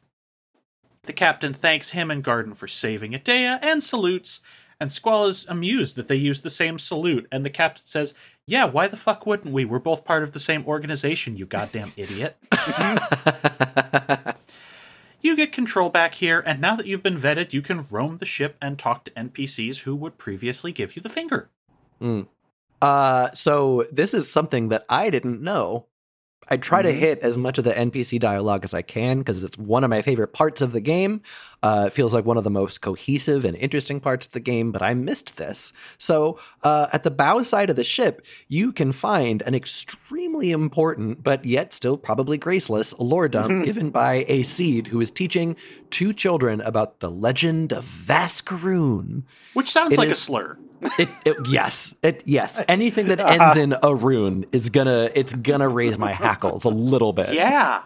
The 1.02 1.12
captain 1.12 1.52
thanks 1.52 1.90
him 1.90 2.10
and 2.10 2.22
Garden 2.22 2.54
for 2.54 2.68
saving 2.68 3.12
Edea 3.12 3.58
and 3.62 3.82
salutes, 3.82 4.40
and 4.78 4.92
Squall 4.92 5.26
is 5.26 5.46
amused 5.48 5.96
that 5.96 6.08
they 6.08 6.16
use 6.16 6.42
the 6.42 6.50
same 6.50 6.78
salute, 6.78 7.26
and 7.32 7.44
the 7.44 7.50
captain 7.50 7.84
says, 7.84 8.14
Yeah, 8.46 8.66
why 8.66 8.86
the 8.86 8.96
fuck 8.96 9.26
wouldn't 9.26 9.52
we? 9.52 9.64
We're 9.64 9.78
both 9.78 10.04
part 10.04 10.22
of 10.22 10.32
the 10.32 10.40
same 10.40 10.64
organization, 10.66 11.36
you 11.36 11.46
goddamn 11.46 11.92
idiot. 11.96 12.36
You 15.22 15.36
get 15.36 15.52
control 15.52 15.90
back 15.90 16.14
here, 16.14 16.42
and 16.46 16.60
now 16.60 16.76
that 16.76 16.86
you've 16.86 17.02
been 17.02 17.16
vetted, 17.18 17.52
you 17.52 17.60
can 17.62 17.86
roam 17.90 18.18
the 18.18 18.24
ship 18.26 18.56
and 18.60 18.78
talk 18.78 19.04
to 19.04 19.10
NPCs 19.12 19.80
who 19.80 19.94
would 19.96 20.16
previously 20.18 20.72
give 20.72 20.96
you 20.96 21.02
the 21.02 21.08
finger. 21.10 21.50
Uh, 22.80 23.30
so 23.32 23.84
this 23.92 24.14
is 24.14 24.30
something 24.30 24.70
that 24.70 24.86
I 24.88 25.10
didn't 25.10 25.42
know. 25.42 25.86
I 26.48 26.56
try 26.56 26.82
to 26.82 26.90
Mhm. 26.90 26.96
hit 26.98 27.18
as 27.20 27.38
much 27.38 27.58
of 27.58 27.64
the 27.64 27.76
NPC 27.78 28.18
dialogue 28.18 28.64
as 28.64 28.74
I 28.74 28.82
can 28.82 29.18
because 29.18 29.44
it's 29.44 29.56
one 29.56 29.84
of 29.84 29.90
my 29.90 30.02
favorite 30.02 30.32
parts 30.32 30.60
of 30.60 30.72
the 30.72 30.80
game. 30.80 31.20
Uh, 31.62 31.84
it 31.86 31.92
feels 31.92 32.12
like 32.12 32.24
one 32.24 32.36
of 32.38 32.42
the 32.44 32.50
most 32.50 32.80
cohesive 32.80 33.44
and 33.44 33.56
interesting 33.56 34.00
parts 34.00 34.26
of 34.26 34.32
the 34.32 34.40
game, 34.40 34.72
but 34.72 34.82
I 34.82 34.94
missed 34.94 35.36
this. 35.36 35.72
So 35.98 36.38
uh, 36.64 36.88
at 36.92 37.04
the 37.04 37.10
bow 37.10 37.42
side 37.42 37.70
of 37.70 37.76
the 37.76 37.84
ship, 37.84 38.24
you 38.48 38.72
can 38.72 38.90
find 38.90 39.42
an 39.42 39.54
extremely 39.54 40.50
important, 40.50 41.22
but 41.22 41.44
yet 41.44 41.72
still 41.72 41.96
probably 41.96 42.36
graceless 42.36 42.94
lore 42.98 43.28
dump 43.28 43.64
given 43.64 43.90
by 43.90 44.24
a 44.26 44.42
seed 44.42 44.88
who 44.88 45.00
is 45.00 45.10
teaching 45.12 45.54
two 45.90 46.12
children 46.12 46.60
about 46.62 46.98
the 47.00 47.10
legend 47.10 47.72
of 47.72 47.84
Vascaroon. 47.84 49.22
Which 49.54 49.70
sounds 49.70 49.94
It 49.94 49.98
like 49.98 50.08
a 50.08 50.14
slur. 50.16 50.58
It, 50.98 51.08
it 51.24 51.36
yes, 51.48 51.94
it 52.02 52.22
yes. 52.24 52.60
Anything 52.68 53.08
that 53.08 53.20
ends 53.20 53.56
in 53.56 53.74
a 53.82 53.94
rune 53.94 54.46
is 54.52 54.70
gonna 54.70 55.10
it's 55.14 55.34
gonna 55.34 55.68
raise 55.68 55.98
my 55.98 56.12
hackles 56.12 56.64
a 56.64 56.70
little 56.70 57.12
bit. 57.12 57.32
Yeah. 57.34 57.82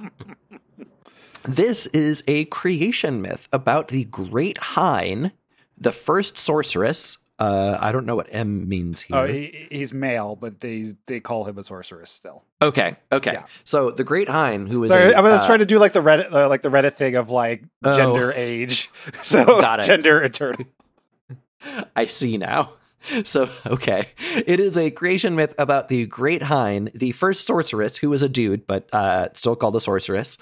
This 1.45 1.87
is 1.89 2.25
a 2.27 2.47
creation 2.47 3.21
myth 3.21 3.49
about 3.53 3.89
the 3.89 4.05
Great 4.05 4.57
Hyne, 4.59 5.33
the 5.77 5.93
first 5.93 6.39
sorceress. 6.39 7.19
Uh, 7.39 7.77
I 7.81 7.91
don't 7.93 8.07
know 8.07 8.15
what 8.17 8.29
M 8.31 8.69
means 8.69 9.01
here. 9.03 9.17
Oh, 9.17 9.27
he, 9.27 9.67
he's 9.71 9.93
male, 9.93 10.37
but 10.37 10.61
they 10.61 10.95
they 11.07 11.19
call 11.21 11.45
him 11.45 11.59
a 11.59 11.63
sorceress 11.65 12.11
still. 12.11 12.45
okay, 12.63 12.97
okay. 13.11 13.33
Yeah. 13.33 13.45
So 13.65 13.91
the 13.91 14.05
Great 14.05 14.29
Hyne, 14.29 14.67
who 14.69 14.85
is 14.85 14.91
Sorry, 14.93 15.11
a, 15.13 15.19
I 15.19 15.21
was 15.21 15.33
uh, 15.43 15.47
trying 15.47 15.59
to 15.59 15.67
do 15.67 15.79
like 15.79 15.93
the 15.93 16.01
Reddit, 16.01 16.33
uh, 16.33 16.49
like 16.49 16.63
the 16.63 16.69
Reddit 16.71 16.93
thing 16.95 17.17
of 17.17 17.29
like 17.31 17.65
Oh. 17.83 17.97
gender, 17.97 18.33
age. 18.33 18.89
So 19.23 19.45
Got 19.45 19.81
it. 19.81 19.87
gender 19.87 20.23
eternal. 20.23 20.65
I 21.97 22.07
see 22.07 22.39
now. 22.39 22.75
So, 23.25 23.49
okay. 23.67 24.07
It 24.47 24.61
is 24.61 24.77
a 24.77 24.91
creation 24.91 25.35
myth 25.35 25.55
about 25.59 25.89
the 25.89 26.07
Great 26.07 26.45
Hyne, 26.45 26.91
the 26.95 27.13
first 27.13 27.47
sorceress 27.47 27.99
who 27.99 28.11
was 28.11 28.23
a 28.23 28.29
dude, 28.29 28.67
but 28.67 28.93
uh, 28.93 29.29
still 29.35 29.57
called 29.57 29.77
a 29.77 29.81
sorceress, 29.81 30.37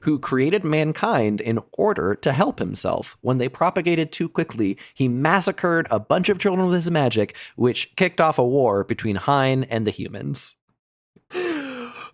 who 0.00 0.18
created 0.18 0.64
mankind 0.64 1.40
in 1.40 1.60
order 1.72 2.14
to 2.14 2.32
help 2.32 2.58
himself. 2.58 3.16
When 3.20 3.38
they 3.38 3.48
propagated 3.48 4.12
too 4.12 4.28
quickly, 4.28 4.78
he 4.94 5.08
massacred 5.08 5.86
a 5.90 6.00
bunch 6.00 6.28
of 6.28 6.38
children 6.38 6.66
with 6.66 6.76
his 6.76 6.90
magic, 6.90 7.36
which 7.56 7.94
kicked 7.96 8.20
off 8.20 8.38
a 8.38 8.46
war 8.46 8.84
between 8.84 9.16
Hyne 9.16 9.64
and 9.64 9.86
the 9.86 9.90
humans. 9.90 10.56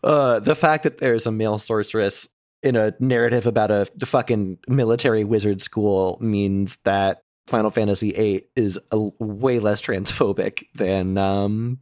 Uh, 0.04 0.40
the 0.40 0.56
fact 0.56 0.82
that 0.82 0.98
there's 0.98 1.28
a 1.28 1.30
male 1.30 1.58
sorceress 1.58 2.28
in 2.60 2.74
a 2.74 2.92
narrative 2.98 3.46
about 3.46 3.70
a 3.70 3.84
fucking 4.04 4.58
military 4.66 5.22
wizard 5.22 5.62
school 5.62 6.18
means 6.20 6.78
that 6.82 7.22
Final 7.46 7.70
Fantasy 7.70 8.12
VIII 8.12 8.44
is 8.56 8.78
a, 8.90 8.98
way 9.18 9.58
less 9.58 9.80
transphobic 9.82 10.66
than 10.74 11.18
um, 11.18 11.78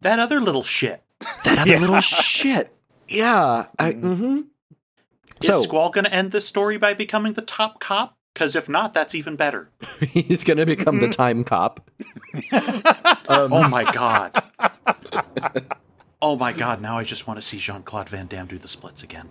That 0.00 0.18
other 0.18 0.40
little 0.40 0.62
shit. 0.62 1.02
that 1.44 1.58
other 1.60 1.70
Yeah. 1.72 1.78
little 1.78 2.00
shit. 2.00 2.74
Yeah. 3.08 3.66
I, 3.78 3.92
Mhm. 3.92 4.16
hmm 4.16 4.40
Is 5.42 5.48
So 5.48 5.62
Squall 5.62 5.90
going 5.90 6.04
to 6.04 6.12
end 6.14 6.30
this 6.32 6.46
story 6.46 6.76
by 6.78 6.94
becoming 6.94 7.32
the 7.34 7.42
top 7.42 7.80
cop? 7.80 8.16
Because 8.34 8.56
if 8.56 8.66
not, 8.68 8.94
that's 8.94 9.14
even 9.14 9.36
better. 9.36 9.70
he's 10.00 10.42
going 10.44 10.56
to 10.56 10.64
become 10.66 11.00
the 11.00 11.08
time 11.08 11.44
cop. 11.44 11.90
Um, 13.28 13.52
Oh 13.52 13.68
my 13.68 13.84
god. 13.92 14.42
oh 16.22 16.36
my 16.36 16.52
god, 16.52 16.80
now 16.80 16.96
I 16.98 17.04
just 17.04 17.26
want 17.26 17.38
to 17.40 17.46
see 17.46 17.58
Jean 17.58 17.82
Claude 17.82 18.08
Van 18.08 18.26
Damme 18.26 18.46
do 18.46 18.58
the 18.58 18.68
splits 18.68 19.02
again. 19.02 19.28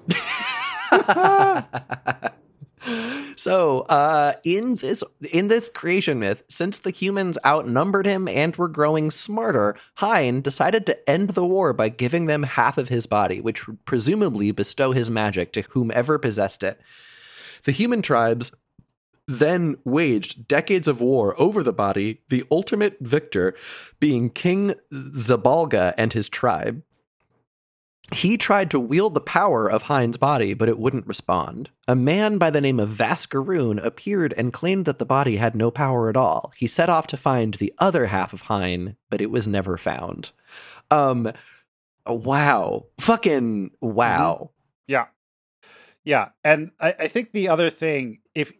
So 3.35 3.81
uh, 3.81 4.33
in 4.43 4.75
this 4.75 5.03
in 5.31 5.47
this 5.47 5.69
creation 5.69 6.19
myth, 6.19 6.43
since 6.47 6.79
the 6.79 6.91
humans 6.91 7.37
outnumbered 7.45 8.05
him 8.05 8.27
and 8.27 8.55
were 8.55 8.67
growing 8.67 9.11
smarter, 9.11 9.75
Hyne 9.95 10.41
decided 10.41 10.85
to 10.85 11.09
end 11.09 11.31
the 11.31 11.45
war 11.45 11.73
by 11.73 11.89
giving 11.89 12.25
them 12.25 12.43
half 12.43 12.77
of 12.77 12.89
his 12.89 13.05
body, 13.05 13.39
which 13.41 13.67
would 13.67 13.83
presumably 13.85 14.51
bestow 14.51 14.91
his 14.91 15.11
magic 15.11 15.53
to 15.53 15.61
whomever 15.61 16.17
possessed 16.17 16.63
it. 16.63 16.79
The 17.63 17.71
human 17.71 18.01
tribes 18.01 18.51
then 19.27 19.77
waged 19.85 20.47
decades 20.47 20.87
of 20.87 21.01
war 21.01 21.39
over 21.39 21.63
the 21.63 21.73
body, 21.73 22.21
the 22.29 22.43
ultimate 22.51 22.97
victor 22.99 23.55
being 23.99 24.29
King 24.29 24.73
Zabalga 24.91 25.93
and 25.97 26.13
his 26.13 26.29
tribe. 26.29 26.83
He 28.13 28.37
tried 28.37 28.69
to 28.71 28.79
wield 28.79 29.13
the 29.13 29.21
power 29.21 29.69
of 29.69 29.83
Hyne's 29.83 30.17
body, 30.17 30.53
but 30.53 30.67
it 30.67 30.77
wouldn't 30.77 31.07
respond. 31.07 31.69
A 31.87 31.95
man 31.95 32.37
by 32.37 32.49
the 32.49 32.59
name 32.59 32.79
of 32.79 32.89
Vascaroon 32.89 33.83
appeared 33.83 34.33
and 34.33 34.51
claimed 34.51 34.83
that 34.85 34.97
the 34.97 35.05
body 35.05 35.37
had 35.37 35.55
no 35.55 35.71
power 35.71 36.09
at 36.09 36.17
all. 36.17 36.51
He 36.57 36.67
set 36.67 36.89
off 36.89 37.07
to 37.07 37.17
find 37.17 37.53
the 37.53 37.73
other 37.79 38.07
half 38.07 38.33
of 38.33 38.43
Hyne, 38.43 38.97
but 39.09 39.21
it 39.21 39.31
was 39.31 39.47
never 39.47 39.77
found. 39.77 40.31
Um, 40.89 41.31
wow. 42.05 42.87
Fucking 42.99 43.71
wow. 43.79 44.51
Yeah. 44.87 45.05
Yeah. 46.03 46.29
And 46.43 46.71
I, 46.81 46.95
I 46.99 47.07
think 47.07 47.31
the 47.31 47.47
other 47.47 47.69
thing, 47.69 48.19
if 48.35 48.51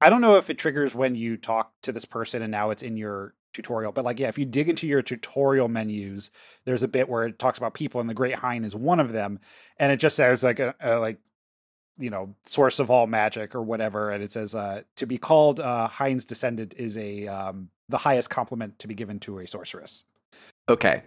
I 0.00 0.10
don't 0.10 0.20
know 0.20 0.36
if 0.36 0.50
it 0.50 0.58
triggers 0.58 0.96
when 0.96 1.14
you 1.14 1.36
talk 1.36 1.72
to 1.82 1.92
this 1.92 2.04
person 2.04 2.42
and 2.42 2.50
now 2.50 2.70
it's 2.70 2.82
in 2.82 2.96
your 2.96 3.34
tutorial, 3.56 3.92
but 3.92 4.04
like, 4.04 4.20
yeah, 4.20 4.28
if 4.28 4.38
you 4.38 4.44
dig 4.44 4.68
into 4.68 4.86
your 4.86 5.02
tutorial 5.02 5.68
menus, 5.68 6.30
there's 6.64 6.82
a 6.82 6.88
bit 6.88 7.08
where 7.08 7.26
it 7.26 7.38
talks 7.38 7.58
about 7.58 7.74
people 7.74 8.00
and 8.00 8.08
the 8.08 8.14
Great 8.14 8.34
Hyne 8.34 8.64
is 8.64 8.74
one 8.74 9.00
of 9.00 9.12
them. 9.12 9.40
And 9.78 9.90
it 9.90 9.96
just 9.96 10.16
says 10.16 10.44
like 10.44 10.60
a, 10.60 10.74
a 10.80 10.98
like, 10.98 11.18
you 11.98 12.10
know, 12.10 12.34
source 12.44 12.78
of 12.78 12.90
all 12.90 13.06
magic 13.06 13.54
or 13.54 13.62
whatever. 13.62 14.10
And 14.10 14.22
it 14.22 14.30
says, 14.30 14.54
uh, 14.54 14.82
to 14.96 15.06
be 15.06 15.18
called 15.18 15.58
uh, 15.58 15.88
Hyne's 15.88 16.24
descendant 16.24 16.74
is 16.76 16.96
a, 16.96 17.26
um, 17.26 17.70
the 17.88 17.98
highest 17.98 18.30
compliment 18.30 18.78
to 18.80 18.88
be 18.88 18.94
given 18.94 19.18
to 19.20 19.38
a 19.38 19.46
sorceress. 19.46 20.04
Okay. 20.68 21.02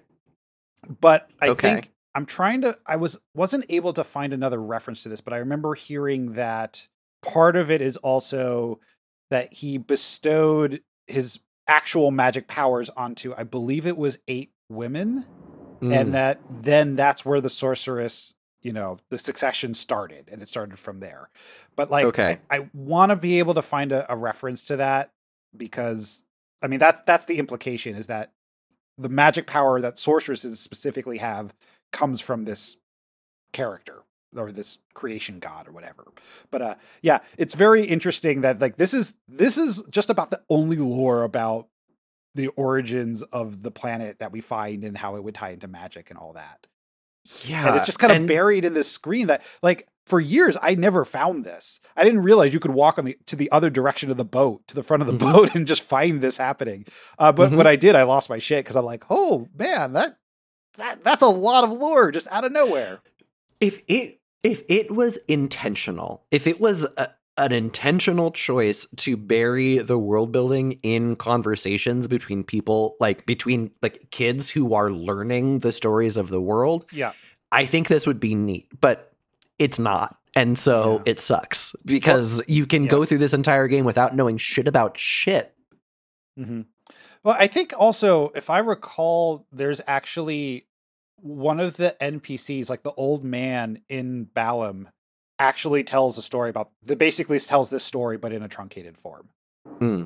But 1.01 1.29
I 1.41 1.49
Okay. 1.49 1.69
think 1.73 1.91
I'm 2.15 2.25
trying 2.25 2.61
to 2.61 2.77
I 2.87 2.95
was 2.95 3.19
wasn't 3.35 3.65
able 3.69 3.93
to 3.93 4.03
find 4.03 4.33
another 4.33 4.61
reference 4.61 5.03
to 5.03 5.09
this, 5.09 5.21
but 5.21 5.33
I 5.33 5.37
remember 5.37 5.75
hearing 5.75 6.33
that 6.33 6.87
part 7.21 7.55
of 7.55 7.69
it 7.69 7.81
is 7.81 7.97
also 7.97 8.79
that 9.29 9.53
he 9.53 9.77
bestowed 9.77 10.81
his 11.07 11.39
actual 11.69 12.11
magic 12.11 12.47
powers 12.49 12.89
onto 12.91 13.33
I 13.37 13.43
believe 13.43 13.85
it 13.87 13.97
was 13.97 14.19
eight 14.27 14.51
women 14.69 15.25
Mm. 15.81 15.93
and 15.93 16.13
that 16.15 16.41
then 16.49 16.97
that's 16.97 17.25
where 17.25 17.39
the 17.41 17.49
sorceress 17.49 18.33
you 18.63 18.73
know 18.73 18.97
the 19.11 19.17
succession 19.17 19.73
started 19.73 20.27
and 20.31 20.41
it 20.41 20.49
started 20.49 20.77
from 20.77 20.99
there 20.99 21.29
but 21.77 21.89
like 21.89 22.05
Okay. 22.07 22.39
i, 22.51 22.57
I 22.57 22.69
want 22.73 23.11
to 23.11 23.15
be 23.15 23.39
able 23.39 23.53
to 23.53 23.61
find 23.61 23.93
a, 23.93 24.11
a 24.11 24.17
reference 24.17 24.65
to 24.65 24.75
that 24.77 25.11
because 25.55 26.25
i 26.61 26.67
mean 26.67 26.79
that's 26.79 27.01
that's 27.05 27.25
the 27.25 27.37
implication 27.39 27.95
is 27.95 28.07
that 28.07 28.33
the 28.97 29.09
magic 29.09 29.47
power 29.47 29.79
that 29.79 29.97
sorceresses 29.97 30.59
specifically 30.59 31.19
have 31.19 31.53
comes 31.93 32.19
from 32.19 32.43
this 32.45 32.75
character 33.53 34.03
or 34.35 34.51
this 34.51 34.77
creation 34.93 35.39
god 35.39 35.67
or 35.67 35.71
whatever 35.71 36.05
but 36.51 36.61
uh 36.61 36.75
yeah 37.01 37.19
it's 37.37 37.55
very 37.55 37.83
interesting 37.85 38.41
that 38.41 38.59
like 38.61 38.77
this 38.77 38.93
is 38.93 39.13
this 39.27 39.57
is 39.57 39.83
just 39.89 40.09
about 40.09 40.29
the 40.29 40.41
only 40.49 40.77
lore 40.77 41.23
about 41.23 41.67
the 42.35 42.47
origins 42.49 43.23
of 43.23 43.63
the 43.63 43.71
planet 43.71 44.19
that 44.19 44.31
we 44.31 44.39
find 44.41 44.83
and 44.83 44.97
how 44.97 45.15
it 45.15 45.23
would 45.23 45.33
tie 45.35 45.49
into 45.49 45.67
magic 45.67 46.09
and 46.11 46.19
all 46.19 46.33
that 46.33 46.67
yeah, 47.45 47.67
and 47.67 47.75
it's 47.75 47.85
just 47.85 47.99
kind 47.99 48.11
of 48.11 48.17
and- 48.17 48.27
buried 48.27 48.65
in 48.65 48.73
this 48.73 48.89
screen 48.91 49.27
that 49.27 49.43
like 49.61 49.87
for 50.07 50.19
years 50.19 50.57
I 50.59 50.73
never 50.73 51.05
found 51.05 51.43
this. 51.43 51.79
I 51.95 52.03
didn't 52.03 52.23
realize 52.23 52.53
you 52.53 52.59
could 52.59 52.71
walk 52.71 52.97
on 52.97 53.05
the 53.05 53.17
to 53.27 53.35
the 53.35 53.51
other 53.51 53.69
direction 53.69 54.09
of 54.09 54.17
the 54.17 54.25
boat, 54.25 54.65
to 54.67 54.73
the 54.75 54.81
front 54.81 55.01
of 55.03 55.07
the 55.07 55.13
Mhm. 55.13 55.31
boat 55.33 55.49
and 55.55 55.67
just 55.67 55.83
find 55.83 56.21
this 56.21 56.37
happening. 56.37 56.85
Uh, 57.19 57.31
but 57.31 57.51
Mhm. 57.51 57.57
when 57.57 57.67
I 57.67 57.75
did, 57.75 57.93
I 57.95 58.03
lost 58.03 58.29
my 58.29 58.39
shit 58.39 58.63
because 58.65 58.75
I'm 58.75 58.85
like, 58.85 59.03
oh 59.11 59.47
man, 59.55 59.93
that 59.93 60.17
that 60.77 61.03
that's 61.03 61.21
a 61.21 61.27
lot 61.27 61.63
of 61.65 61.71
lore 61.71 62.09
just 62.11 62.27
out 62.31 62.45
of 62.45 62.51
nowhere. 62.51 63.01
if 63.59 63.81
it 63.87 64.18
if 64.43 64.61
it 64.69 64.91
was 64.91 65.17
intentional 65.27 66.23
if 66.31 66.47
it 66.47 66.59
was 66.59 66.85
a, 66.97 67.09
an 67.37 67.51
intentional 67.51 68.31
choice 68.31 68.85
to 68.97 69.15
bury 69.15 69.77
the 69.77 69.97
world 69.97 70.31
building 70.31 70.73
in 70.83 71.15
conversations 71.15 72.07
between 72.07 72.43
people 72.43 72.95
like 72.99 73.25
between 73.25 73.71
like 73.81 74.11
kids 74.11 74.49
who 74.49 74.73
are 74.73 74.91
learning 74.91 75.59
the 75.59 75.71
stories 75.71 76.17
of 76.17 76.29
the 76.29 76.41
world 76.41 76.85
Yeah. 76.91 77.13
i 77.51 77.65
think 77.65 77.87
this 77.87 78.05
would 78.07 78.19
be 78.19 78.35
neat 78.35 78.67
but 78.81 79.13
it's 79.57 79.79
not 79.79 80.17
and 80.35 80.57
so 80.59 80.97
Yeah. 81.05 81.11
it 81.11 81.19
sucks 81.19 81.75
because 81.85 82.41
you 82.47 82.65
can 82.65 82.87
go 82.87 83.03
through 83.05 83.17
this 83.17 83.33
entire 83.33 83.67
game 83.67 83.85
without 83.85 84.15
knowing 84.15 84.37
shit 84.37 84.67
about 84.67 84.97
shit 84.97 85.53
Mm-hmm. 86.39 86.61
Well, 87.21 87.35
I 87.37 87.47
think 87.47 87.73
also, 87.77 88.29
if 88.33 88.49
I 88.49 88.59
recall, 88.59 89.45
there's 89.51 89.81
actually 89.87 90.67
one 91.21 91.59
of 91.59 91.77
the 91.77 91.95
NPCs, 92.01 92.69
like 92.69 92.83
the 92.83 92.93
old 92.93 93.23
man 93.23 93.81
in 93.89 94.27
Balamb, 94.35 94.87
actually 95.39 95.83
tells 95.83 96.17
a 96.17 96.21
story 96.21 96.49
about 96.49 96.69
that 96.83 96.97
basically 96.97 97.39
tells 97.39 97.69
this 97.69 97.83
story, 97.83 98.17
but 98.17 98.33
in 98.33 98.43
a 98.43 98.47
truncated 98.47 98.97
form. 98.97 99.29
Hmm. 99.77 100.03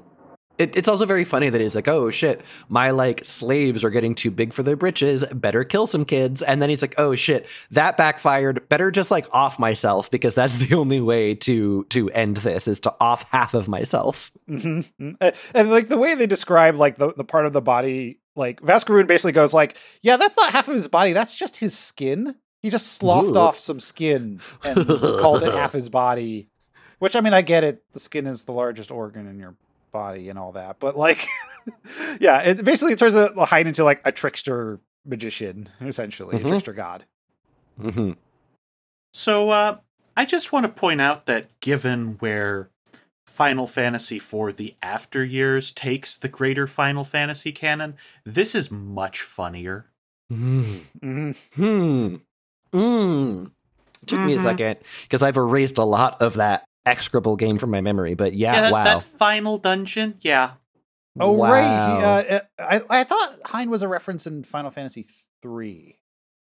It, 0.60 0.78
it's 0.78 0.88
also 0.88 1.08
very 1.08 1.24
funny 1.24 1.50
that 1.50 1.60
he's 1.60 1.74
like, 1.74 1.88
"Oh 1.88 2.12
shit, 2.12 2.42
my 2.70 2.92
like 2.92 3.26
slaves 3.26 3.84
are 3.84 3.90
getting 3.90 4.14
too 4.14 4.30
big 4.30 4.54
for 4.54 4.62
their 4.62 4.76
britches. 4.76 5.26
Better 5.34 5.64
kill 5.64 5.88
some 5.88 6.06
kids." 6.06 6.44
And 6.44 6.62
then 6.62 6.70
he's 6.70 6.84
like, 6.84 6.94
"Oh 7.00 7.16
shit, 7.16 7.48
that 7.72 7.98
backfired. 7.98 8.70
Better 8.70 8.92
just 8.92 9.10
like 9.10 9.26
off 9.32 9.58
myself 9.58 10.12
because 10.12 10.36
that's 10.36 10.60
the 10.68 10.76
only 10.76 11.02
way 11.02 11.34
to 11.36 11.86
to 11.86 12.12
end 12.12 12.38
this 12.38 12.68
is 12.68 12.80
to 12.82 12.94
off 13.00 13.26
half 13.32 13.56
of 13.56 13.68
myself." 13.68 14.32
Mhm. 14.48 14.92
And, 15.00 15.34
and, 15.56 15.72
like 15.72 15.88
the 15.88 15.98
way 15.98 16.14
they 16.14 16.28
describe 16.28 16.76
like 16.76 16.98
the, 16.98 17.14
the 17.14 17.24
part 17.24 17.48
of 17.48 17.54
the 17.54 17.62
body, 17.62 18.20
like 18.36 18.62
Vascaroon 18.62 19.08
basically 19.08 19.32
goes 19.32 19.54
like, 19.54 19.78
"Yeah, 20.02 20.18
that's 20.18 20.36
not 20.38 20.52
half 20.52 20.68
of 20.68 20.74
his 20.76 20.88
body. 20.88 21.14
That's 21.14 21.34
just 21.36 21.58
his 21.58 21.78
skin. 21.78 22.36
He 22.62 22.70
just 22.70 22.94
sloughed 22.94 23.36
Ooh. 23.36 23.40
off 23.40 23.58
some 23.60 23.80
skin 23.80 24.40
and 24.64 24.88
called 24.88 25.44
it 25.44 25.54
half 25.54 25.74
his 25.74 25.90
body." 25.90 26.50
Which 27.00 27.16
I 27.16 27.22
mean, 27.22 27.34
I 27.34 27.42
get 27.42 27.64
it. 27.64 27.84
The 27.92 28.00
skin 28.00 28.26
is 28.28 28.46
the 28.46 28.54
largest 28.54 28.90
organ 28.92 29.28
in 29.28 29.38
your 29.40 29.56
body 29.92 30.30
and 30.30 30.40
all 30.40 30.54
that, 30.54 30.80
but 30.80 30.98
like, 30.98 31.28
yeah, 32.20 32.40
it 32.42 32.64
basically 32.64 32.96
turns 32.96 33.14
a 33.16 33.46
hide 33.46 33.68
into 33.68 33.84
like 33.84 34.02
a 34.06 34.12
trickster 34.12 34.80
magician, 35.06 35.70
essentially, 35.82 36.38
Mhm. 36.38 36.46
a 36.46 36.48
trickster 36.48 36.74
god. 36.74 37.04
Mhm. 37.80 38.16
So, 39.14 39.50
uh, 39.50 39.78
I 40.16 40.26
just 40.26 40.52
want 40.52 40.64
to 40.66 40.70
point 40.72 41.02
out 41.02 41.26
that 41.28 41.60
given 41.60 42.16
where 42.20 42.70
Final 43.34 43.66
Fantasy 43.68 44.20
for 44.20 44.52
The 44.54 44.76
After 44.82 45.24
Years 45.24 45.72
takes 45.72 46.16
the 46.18 46.28
greater 46.28 46.68
Final 46.68 47.04
Fantasy 47.04 47.52
canon, 47.52 47.96
this 48.26 48.54
is 48.54 48.70
much 48.72 49.22
funnier. 49.22 49.88
Mm. 50.32 50.82
hmm 51.02 51.32
Hmm. 51.56 52.16
Mm. 52.74 53.52
Took 54.06 54.20
me 54.20 54.34
a 54.34 54.38
Mhm. 54.38 54.44
second 54.44 54.78
because 55.04 55.24
I've 55.24 55.38
erased 55.38 55.78
a 55.78 55.84
lot 55.84 56.22
of 56.22 56.36
that 56.36 56.66
execrable 56.86 57.36
game 57.36 57.58
from 57.58 57.72
my 57.72 57.82
memory. 57.82 58.14
But 58.14 58.34
yeah, 58.34 58.62
that, 58.62 58.72
wow. 58.72 58.84
that 58.84 59.04
final 59.04 59.58
dungeon, 59.58 60.16
yeah. 60.22 60.54
Oh 61.20 61.32
wow. 61.32 61.52
right, 61.52 62.24
he, 62.26 62.34
uh, 62.34 62.40
I 62.60 62.82
I 63.02 63.04
thought 63.04 63.36
Hyne 63.46 63.70
was 63.70 63.82
a 63.84 63.88
reference 63.88 64.26
in 64.28 64.44
Final 64.44 64.72
Fantasy 64.72 65.06
three. 65.42 66.00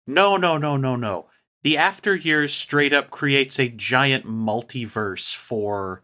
No, 0.05 0.37
no, 0.37 0.57
no, 0.57 0.75
no, 0.77 0.95
no. 0.95 1.27
The 1.63 1.77
After 1.77 2.15
Years 2.15 2.53
straight 2.53 2.93
up 2.93 3.09
creates 3.09 3.59
a 3.59 3.69
giant 3.69 4.25
multiverse 4.25 5.33
for 5.35 6.03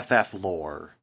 FF 0.00 0.34
lore. 0.34 0.96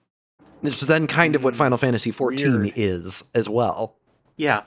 It's 0.64 0.82
then 0.82 1.08
kind 1.08 1.36
of 1.36 1.44
what 1.44 1.54
Mm, 1.54 1.58
Final 1.58 1.78
Fantasy 1.78 2.12
XIV 2.12 2.64
weird. 2.64 2.74
is 2.76 3.24
as 3.34 3.48
well. 3.48 3.96
Yeah. 4.36 4.64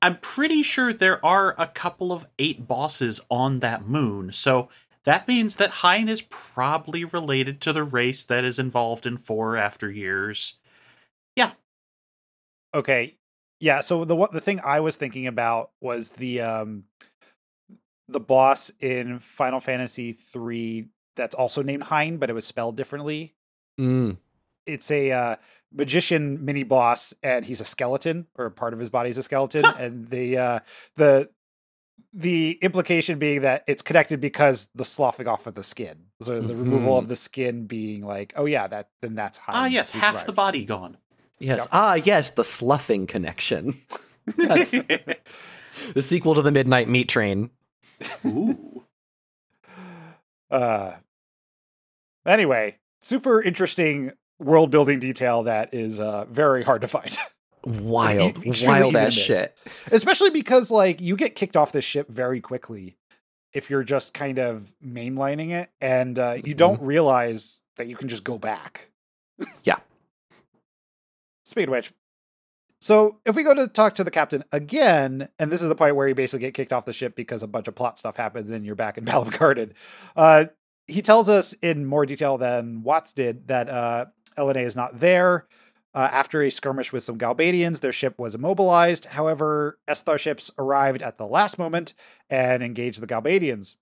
I'm 0.00 0.18
pretty 0.18 0.62
sure 0.62 0.92
there 0.92 1.24
are 1.24 1.54
a 1.58 1.66
couple 1.68 2.12
of 2.12 2.26
eight 2.38 2.66
bosses 2.66 3.20
on 3.30 3.60
that 3.60 3.86
moon, 3.86 4.32
so 4.32 4.68
that 5.04 5.28
means 5.28 5.56
that 5.56 5.70
Hyne 5.70 6.08
is 6.08 6.22
probably 6.22 7.04
related 7.04 7.60
to 7.62 7.72
the 7.72 7.84
race 7.84 8.24
that 8.24 8.44
is 8.44 8.58
involved 8.58 9.06
in 9.06 9.16
four 9.16 9.56
after 9.56 9.90
years. 9.90 10.58
Yeah. 11.36 11.52
Okay. 12.74 13.16
Yeah, 13.60 13.80
so 13.80 14.04
the 14.04 14.28
the 14.32 14.40
thing 14.40 14.60
I 14.64 14.80
was 14.80 14.96
thinking 14.96 15.28
about 15.28 15.70
was 15.80 16.10
the 16.10 16.40
um 16.40 16.84
the 18.08 18.20
boss 18.20 18.70
in 18.80 19.20
Final 19.20 19.60
Fantasy 19.60 20.12
3 20.12 20.88
that's 21.14 21.34
also 21.36 21.62
named 21.62 21.84
Hein, 21.84 22.16
but 22.16 22.28
it 22.28 22.32
was 22.32 22.44
spelled 22.44 22.76
differently. 22.76 23.34
Mm. 23.80 24.16
It's 24.66 24.90
a 24.90 25.10
uh, 25.12 25.36
magician 25.72 26.44
mini 26.44 26.62
boss, 26.62 27.14
and 27.22 27.44
he's 27.44 27.60
a 27.60 27.64
skeleton, 27.64 28.26
or 28.36 28.50
part 28.50 28.72
of 28.72 28.78
his 28.78 28.90
body 28.90 29.10
is 29.10 29.18
a 29.18 29.22
skeleton, 29.22 29.64
and 29.78 30.08
the 30.08 30.38
uh, 30.38 30.60
the 30.96 31.30
the 32.14 32.58
implication 32.62 33.18
being 33.18 33.40
that 33.40 33.64
it's 33.66 33.80
connected 33.82 34.20
because 34.20 34.68
the 34.74 34.84
sloughing 34.84 35.26
off 35.26 35.46
of 35.46 35.54
the 35.54 35.62
skin, 35.62 35.96
so 36.20 36.40
the 36.40 36.54
removal 36.54 36.94
Mhm. 36.94 36.98
of 36.98 37.08
the 37.08 37.16
skin 37.16 37.66
being 37.66 38.04
like, 38.04 38.34
oh 38.36 38.44
yeah, 38.44 38.66
that 38.66 38.90
then 39.00 39.14
that's 39.14 39.38
Hein. 39.38 39.54
ah, 39.56 39.66
yes, 39.66 39.90
half 39.90 40.16
right. 40.16 40.26
the 40.26 40.32
body 40.32 40.64
gone. 40.64 40.98
Yes. 41.38 41.58
Yep. 41.60 41.66
Ah, 41.72 41.94
yes, 41.94 42.30
the 42.30 42.44
sloughing 42.44 43.06
connection. 43.08 43.74
That's 44.36 44.70
the 45.94 46.00
sequel 46.02 46.36
to 46.36 46.42
the 46.42 46.52
Midnight 46.52 46.88
Meat 46.88 47.08
Train. 47.08 47.50
Ooh. 48.24 48.84
Uh, 50.48 50.92
anyway, 52.26 52.76
super 53.02 53.42
interesting 53.42 54.12
world 54.38 54.70
building 54.70 54.98
detail 55.00 55.42
that 55.44 55.74
is 55.74 56.00
uh, 56.00 56.24
very 56.26 56.62
hard 56.62 56.80
to 56.82 56.88
find, 56.88 57.16
Wild, 57.64 58.44
wild 58.64 58.96
ass 58.96 59.12
shit. 59.12 59.56
especially 59.92 60.30
because 60.30 60.70
like 60.70 61.00
you 61.00 61.14
get 61.16 61.36
kicked 61.36 61.56
off 61.56 61.70
this 61.72 61.84
ship 61.84 62.08
very 62.08 62.40
quickly 62.40 62.96
if 63.52 63.68
you're 63.70 63.84
just 63.84 64.14
kind 64.14 64.38
of 64.38 64.72
mainlining 64.84 65.50
it, 65.50 65.70
and 65.80 66.18
uh, 66.18 66.32
you 66.42 66.54
Mhm. 66.54 66.56
don't 66.56 66.82
realize 66.82 67.60
that 67.76 67.86
you 67.86 67.96
can 67.96 68.08
just 68.08 68.24
go 68.24 68.38
back. 68.38 68.90
Yeah. 69.64 69.76
Of 71.56 71.68
which. 71.68 71.92
So 72.80 73.18
if 73.26 73.36
we 73.36 73.42
go 73.42 73.52
to 73.54 73.68
talk 73.68 73.94
to 73.96 74.04
the 74.04 74.10
captain 74.10 74.42
again, 74.52 75.28
and 75.38 75.52
this 75.52 75.60
is 75.62 75.68
the 75.68 75.74
point 75.74 75.94
where 75.96 76.08
you 76.08 76.14
basically 76.14 76.40
get 76.46 76.54
kicked 76.54 76.72
off 76.72 76.86
the 76.86 76.92
ship 76.94 77.14
because 77.14 77.42
a 77.42 77.46
bunch 77.46 77.68
of 77.68 77.74
plot 77.74 77.98
stuff 77.98 78.16
happens 78.16 78.48
and 78.48 78.64
you're 78.64 78.74
back 78.74 78.96
in 78.96 79.04
Balamb 79.04 79.38
Garden. 79.38 79.74
Uh, 80.16 80.46
he 80.86 81.02
tells 81.02 81.28
us 81.28 81.52
in 81.54 81.86
more 81.86 82.06
detail 82.06 82.38
than 82.38 82.82
Watts 82.82 83.12
did 83.12 83.48
that 83.48 83.68
uh, 83.68 84.06
Ellone 84.36 84.64
is 84.64 84.76
not 84.76 85.00
there. 85.00 85.46
Uh, 85.94 86.08
after 86.10 86.42
a 86.42 86.50
skirmish 86.50 86.90
with 86.90 87.02
some 87.02 87.18
Galbadians, 87.18 87.80
their 87.80 87.92
ship 87.92 88.18
was 88.18 88.34
immobilized. 88.34 89.06
However, 89.06 89.78
Esthar 89.86 90.18
ships 90.18 90.50
arrived 90.58 91.02
at 91.02 91.18
the 91.18 91.26
last 91.26 91.58
moment 91.58 91.92
and 92.30 92.62
engaged 92.62 93.02
the 93.02 93.06
Galbadians. 93.06 93.76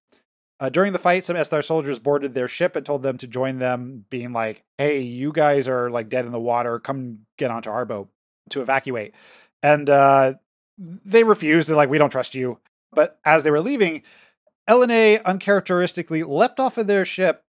Uh, 0.59 0.69
during 0.69 0.93
the 0.93 0.99
fight, 0.99 1.25
some 1.25 1.37
Esthar 1.37 1.65
soldiers 1.65 1.99
boarded 2.01 2.35
their 2.35 2.49
ship 2.49 2.75
and 2.77 2.85
told 2.85 3.03
them 3.03 3.17
to 3.17 3.27
join 3.27 3.59
them, 3.59 4.05
being 4.11 4.33
like, 4.33 4.65
"Hey, 4.77 5.01
you 5.01 5.33
guys 5.33 5.69
are 5.69 5.89
like 5.89 6.09
dead 6.09 6.27
in 6.27 6.33
the 6.33 6.41
water. 6.41 6.79
Come 6.79 7.21
get 7.39 7.51
onto 7.51 7.71
our 7.71 7.87
boat 7.87 8.11
to 8.51 8.61
evacuate." 8.61 9.15
And 9.63 9.89
uh, 9.89 10.35
they 10.77 11.25
refused. 11.25 11.69
They're 11.69 11.77
like, 11.77 11.89
"We 11.89 11.97
don't 11.99 12.11
trust 12.11 12.35
you." 12.35 12.59
But 12.93 13.19
as 13.25 13.43
they 13.43 13.51
were 13.51 13.61
leaving, 13.61 14.03
Ellone 14.71 15.23
uncharacteristically 15.25 16.23
leapt 16.23 16.61
off 16.61 16.79
of 16.79 16.87
their 16.87 17.05
ship 17.05 17.43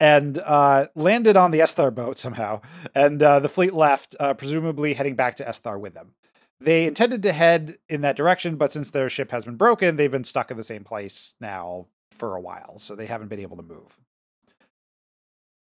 and 0.00 0.38
uh, 0.38 0.86
landed 0.94 1.36
on 1.36 1.50
the 1.50 1.60
Esthar 1.60 1.94
boat 1.94 2.16
somehow. 2.16 2.62
And 2.94 3.22
uh, 3.22 3.40
the 3.40 3.50
fleet 3.50 3.74
left, 3.74 4.16
uh, 4.18 4.32
presumably 4.32 4.94
heading 4.94 5.14
back 5.14 5.36
to 5.36 5.44
Esthar 5.44 5.78
with 5.78 5.92
them. 5.92 6.14
they 6.60 6.86
intended 6.86 7.22
to 7.22 7.32
head 7.32 7.76
in 7.88 8.00
that 8.00 8.16
direction, 8.16 8.56
but 8.56 8.72
since 8.72 8.90
their 8.90 9.10
ship 9.10 9.30
has 9.30 9.44
been 9.44 9.56
broken, 9.56 9.96
they've 9.96 10.10
been 10.10 10.24
stuck 10.24 10.50
in 10.50 10.56
the 10.56 10.64
same 10.64 10.84
place 10.84 11.34
now 11.38 11.86
for 12.10 12.34
a 12.34 12.40
while, 12.40 12.78
so 12.78 12.94
they 12.94 13.06
haven't 13.06 13.28
been 13.28 13.40
able 13.40 13.58
to 13.58 13.62
move. 13.62 13.98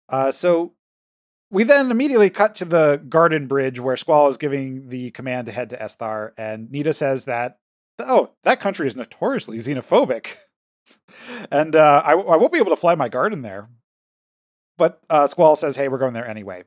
Uh, 0.08 0.30
so 0.30 0.74
we 1.50 1.64
then 1.64 1.90
immediately 1.90 2.30
cut 2.30 2.54
to 2.56 2.64
the 2.64 3.02
garden 3.08 3.48
bridge 3.48 3.80
where 3.80 3.96
Squall 3.96 4.28
is 4.28 4.36
giving 4.36 4.88
the 4.88 5.10
command 5.10 5.46
to 5.46 5.52
head 5.52 5.70
to 5.70 5.76
Esthar, 5.76 6.30
and 6.38 6.68
Nida 6.68 6.94
says 6.94 7.24
that, 7.24 7.58
oh, 7.98 8.30
that 8.44 8.60
country 8.60 8.86
is 8.86 8.94
notoriously 8.94 9.58
xenophobic. 9.58 10.36
and 11.50 11.76
uh, 11.76 12.02
I, 12.04 12.12
I 12.12 12.36
won't 12.36 12.52
be 12.52 12.58
able 12.58 12.70
to 12.70 12.76
fly 12.76 12.94
my 12.94 13.08
garden 13.08 13.42
there. 13.42 13.68
But 14.78 15.00
uh, 15.10 15.26
Squall 15.26 15.56
says, 15.56 15.76
hey, 15.76 15.88
we're 15.88 15.98
going 15.98 16.14
there 16.14 16.26
anyway. 16.26 16.64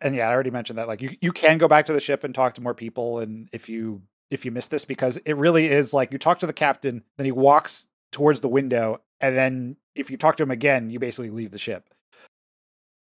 And 0.00 0.14
yeah, 0.14 0.28
I 0.28 0.32
already 0.32 0.50
mentioned 0.50 0.78
that. 0.78 0.88
Like 0.88 1.00
you, 1.00 1.16
you 1.20 1.32
can 1.32 1.58
go 1.58 1.68
back 1.68 1.86
to 1.86 1.92
the 1.92 2.00
ship 2.00 2.22
and 2.22 2.34
talk 2.34 2.54
to 2.54 2.60
more 2.60 2.74
people, 2.74 3.18
and 3.18 3.48
if 3.52 3.68
you 3.68 4.02
if 4.30 4.44
you 4.44 4.50
miss 4.50 4.66
this, 4.66 4.84
because 4.84 5.16
it 5.18 5.36
really 5.36 5.66
is 5.66 5.94
like 5.94 6.12
you 6.12 6.18
talk 6.18 6.38
to 6.40 6.46
the 6.46 6.52
captain, 6.52 7.02
then 7.16 7.24
he 7.24 7.32
walks 7.32 7.88
towards 8.12 8.40
the 8.40 8.48
window, 8.48 9.00
and 9.20 9.36
then 9.36 9.76
if 9.94 10.10
you 10.10 10.18
talk 10.18 10.36
to 10.36 10.42
him 10.42 10.50
again, 10.50 10.90
you 10.90 10.98
basically 10.98 11.30
leave 11.30 11.50
the 11.50 11.58
ship. 11.58 11.88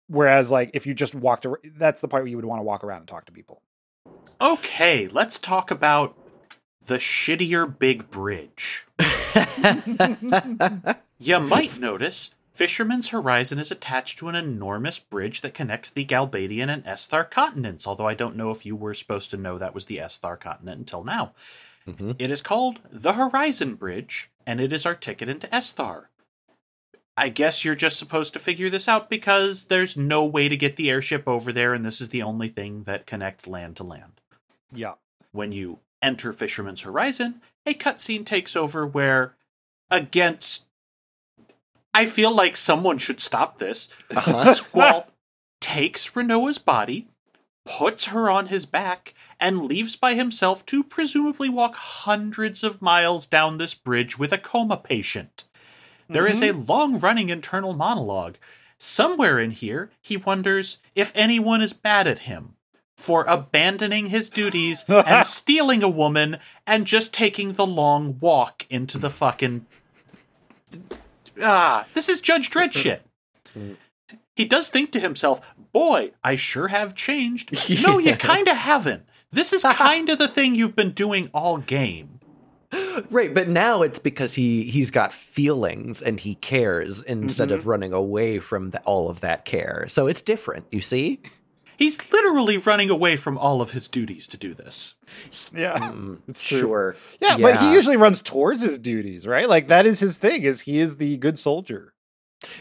Whereas, 0.08 0.50
like, 0.50 0.70
if 0.74 0.86
you 0.86 0.94
just 0.94 1.14
walked, 1.14 1.46
ar- 1.46 1.60
that's 1.76 2.00
the 2.00 2.08
part 2.08 2.24
where 2.24 2.30
you 2.30 2.36
would 2.36 2.44
want 2.44 2.58
to 2.58 2.64
walk 2.64 2.82
around 2.82 3.00
and 3.00 3.08
talk 3.08 3.26
to 3.26 3.32
people. 3.32 3.62
Okay, 4.40 5.06
let's 5.06 5.38
talk 5.38 5.70
about 5.70 6.16
the 6.84 6.96
shittier 6.96 7.78
big 7.78 8.10
bridge. 8.10 8.86
You 11.22 11.38
might 11.38 11.78
notice 11.78 12.30
Fisherman's 12.52 13.08
Horizon 13.08 13.58
is 13.58 13.70
attached 13.70 14.18
to 14.18 14.28
an 14.28 14.34
enormous 14.34 14.98
bridge 14.98 15.42
that 15.42 15.52
connects 15.52 15.90
the 15.90 16.04
Galbadian 16.06 16.72
and 16.72 16.82
Esthar 16.84 17.30
continents, 17.30 17.86
although 17.86 18.08
I 18.08 18.14
don't 18.14 18.36
know 18.36 18.50
if 18.50 18.64
you 18.64 18.74
were 18.74 18.94
supposed 18.94 19.30
to 19.30 19.36
know 19.36 19.58
that 19.58 19.74
was 19.74 19.84
the 19.84 19.98
Esthar 19.98 20.40
continent 20.40 20.78
until 20.78 21.04
now. 21.04 21.32
Mhm. 21.86 22.16
It 22.18 22.30
is 22.30 22.40
called 22.40 22.80
the 22.90 23.12
Horizon 23.14 23.74
Bridge, 23.74 24.30
and 24.46 24.60
it 24.60 24.72
is 24.72 24.86
our 24.86 24.94
ticket 24.94 25.28
into 25.28 25.46
Esthar. 25.48 26.06
I 27.16 27.28
guess 27.28 27.64
you're 27.64 27.74
just 27.74 27.98
supposed 27.98 28.32
to 28.32 28.38
figure 28.38 28.70
this 28.70 28.88
out 28.88 29.10
because 29.10 29.66
there's 29.66 29.96
no 29.96 30.24
way 30.24 30.48
to 30.48 30.56
get 30.56 30.76
the 30.76 30.88
airship 30.90 31.28
over 31.28 31.52
there, 31.52 31.74
and 31.74 31.84
this 31.84 32.00
is 32.00 32.08
the 32.08 32.22
only 32.22 32.48
thing 32.48 32.84
that 32.84 33.06
connects 33.06 33.46
land 33.46 33.76
to 33.76 33.84
land. 33.84 34.20
Yeah. 34.72 34.94
When 35.32 35.52
you 35.52 35.80
enter 36.02 36.32
Fisherman's 36.32 36.82
Horizon, 36.82 37.40
a 37.66 37.74
cutscene 37.74 38.24
takes 38.24 38.56
over 38.56 38.86
where, 38.86 39.34
against. 39.90 40.66
I 41.92 42.06
feel 42.06 42.34
like 42.34 42.56
someone 42.56 42.98
should 42.98 43.20
stop 43.20 43.58
this. 43.58 43.88
Uh-huh. 44.14 44.54
Squall 44.54 45.08
takes 45.60 46.10
Rinoa's 46.10 46.58
body, 46.58 47.08
puts 47.66 48.06
her 48.06 48.30
on 48.30 48.46
his 48.46 48.64
back, 48.64 49.12
and 49.40 49.64
leaves 49.64 49.96
by 49.96 50.14
himself 50.14 50.64
to 50.66 50.84
presumably 50.84 51.48
walk 51.48 51.74
hundreds 51.74 52.62
of 52.62 52.80
miles 52.80 53.26
down 53.26 53.58
this 53.58 53.74
bridge 53.74 54.18
with 54.18 54.32
a 54.32 54.38
coma 54.38 54.76
patient. 54.76 55.44
There 56.08 56.26
is 56.26 56.42
a 56.42 56.52
long 56.52 56.98
running 56.98 57.28
internal 57.28 57.72
monologue. 57.72 58.36
Somewhere 58.78 59.38
in 59.38 59.52
here, 59.52 59.90
he 60.00 60.16
wonders 60.16 60.78
if 60.96 61.12
anyone 61.14 61.62
is 61.62 61.74
mad 61.84 62.08
at 62.08 62.20
him 62.20 62.54
for 63.00 63.24
abandoning 63.24 64.06
his 64.06 64.28
duties 64.28 64.84
and 64.88 65.26
stealing 65.26 65.82
a 65.82 65.88
woman 65.88 66.38
and 66.66 66.86
just 66.86 67.12
taking 67.12 67.54
the 67.54 67.66
long 67.66 68.18
walk 68.20 68.66
into 68.70 68.98
the 68.98 69.10
fucking. 69.10 69.66
Ah, 71.42 71.86
this 71.94 72.10
is 72.10 72.20
Judge 72.20 72.50
Dredd 72.50 72.74
shit. 72.74 73.02
He 74.36 74.44
does 74.44 74.68
think 74.68 74.92
to 74.92 75.00
himself, 75.00 75.40
boy, 75.72 76.10
I 76.22 76.36
sure 76.36 76.68
have 76.68 76.94
changed. 76.94 77.56
No, 77.82 77.98
you 77.98 78.14
kind 78.16 78.46
of 78.46 78.56
haven't. 78.58 79.04
This 79.32 79.52
is 79.52 79.62
kind 79.62 80.10
of 80.10 80.18
the 80.18 80.28
thing 80.28 80.54
you've 80.54 80.76
been 80.76 80.90
doing 80.90 81.30
all 81.32 81.58
game. 81.58 82.20
Right, 83.10 83.32
but 83.32 83.48
now 83.48 83.82
it's 83.82 83.98
because 83.98 84.34
he 84.34 84.64
he's 84.64 84.90
got 84.90 85.12
feelings 85.12 86.02
and 86.02 86.20
he 86.20 86.34
cares 86.36 87.02
instead 87.02 87.50
of 87.50 87.66
running 87.66 87.92
away 87.92 88.38
from 88.38 88.70
the, 88.70 88.80
all 88.82 89.08
of 89.08 89.20
that 89.20 89.44
care. 89.44 89.86
So 89.88 90.06
it's 90.06 90.22
different. 90.22 90.66
You 90.70 90.80
see? 90.80 91.20
He's 91.80 92.12
literally 92.12 92.58
running 92.58 92.90
away 92.90 93.16
from 93.16 93.38
all 93.38 93.62
of 93.62 93.70
his 93.70 93.88
duties 93.88 94.26
to 94.28 94.36
do 94.36 94.52
this. 94.52 94.96
Yeah. 95.56 95.94
it's 96.28 96.42
true. 96.42 96.58
Sure. 96.58 96.96
Yeah, 97.22 97.38
but 97.38 97.56
he 97.56 97.72
usually 97.72 97.96
runs 97.96 98.20
towards 98.20 98.60
his 98.60 98.78
duties, 98.78 99.26
right? 99.26 99.48
Like 99.48 99.68
that 99.68 99.86
is 99.86 99.98
his 99.98 100.18
thing, 100.18 100.42
is 100.42 100.60
he 100.60 100.78
is 100.78 100.96
the 100.96 101.16
good 101.16 101.38
soldier. 101.38 101.94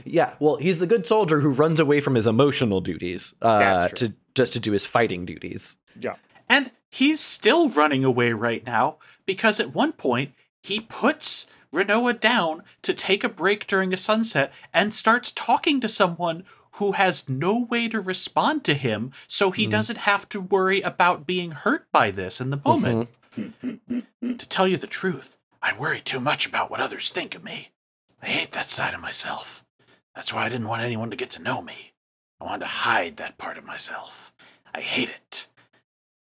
Yeah, 0.05 0.36
well, 0.39 0.55
he's 0.55 0.80
the 0.80 0.88
good 0.88 1.05
soldier 1.05 1.41
who 1.41 1.49
runs 1.49 1.82
away 1.82 1.99
from 1.99 2.15
his 2.15 2.28
emotional 2.28 2.80
duties 2.80 3.34
uh, 3.41 3.89
to 3.89 4.13
just 4.36 4.53
to 4.53 4.59
do 4.61 4.72
his 4.72 4.86
fighting 4.86 5.26
duties. 5.26 5.76
Yeah. 5.99 6.15
And 6.47 6.72
he's 6.89 7.20
still 7.20 7.70
running 7.70 8.05
away 8.05 8.32
right 8.32 8.65
now 8.65 8.99
because 9.26 9.59
at 9.59 9.76
one 9.76 9.91
point 9.91 10.32
he 10.63 10.80
puts 10.80 11.47
Rinoa 11.74 12.17
down 12.22 12.63
to 12.84 12.93
take 12.93 13.26
a 13.26 13.30
break 13.30 13.67
during 13.67 13.93
a 13.93 13.97
sunset 13.97 14.53
and 14.74 14.93
starts 14.93 15.32
talking 15.32 15.82
to 15.82 15.89
someone 15.89 16.45
who 16.80 16.93
has 16.93 17.30
no 17.30 17.59
way 17.59 17.88
to 17.89 17.99
respond 17.99 18.63
to 18.63 18.73
him, 18.73 19.11
so 19.27 19.51
he 19.51 19.65
hmm. 19.65 19.71
doesn't 19.71 19.99
have 19.99 20.27
to 20.30 20.41
worry 20.41 20.82
about 20.82 21.27
being 21.27 21.51
hurt 21.51 21.91
by 21.91 22.09
this 22.09 22.41
in 22.41 22.49
the 22.49 22.57
mm-hmm. 22.57 22.82
moment. 22.82 24.39
to 24.39 24.49
tell 24.49 24.67
you 24.67 24.77
the 24.77 24.88
truth, 24.88 25.38
I 25.61 25.77
worry 25.77 25.99
too 25.99 26.19
much 26.19 26.45
about 26.45 26.71
what 26.71 26.80
others 26.80 27.09
think 27.09 27.36
of 27.36 27.43
me. 27.43 27.69
I 28.21 28.27
hate 28.27 28.53
that 28.53 28.65
side 28.65 28.93
of 28.93 29.01
myself. 29.01 29.65
That's 30.15 30.34
why 30.34 30.45
I 30.45 30.49
didn't 30.49 30.67
want 30.67 30.82
anyone 30.82 31.09
to 31.11 31.17
get 31.17 31.30
to 31.32 31.41
know 31.41 31.61
me. 31.61 31.93
I 32.39 32.45
wanted 32.45 32.61
to 32.61 32.65
hide 32.67 33.17
that 33.17 33.38
part 33.38 33.57
of 33.57 33.65
myself. 33.65 34.34
I 34.73 34.82
hate 34.82 35.09
it. 35.09 35.47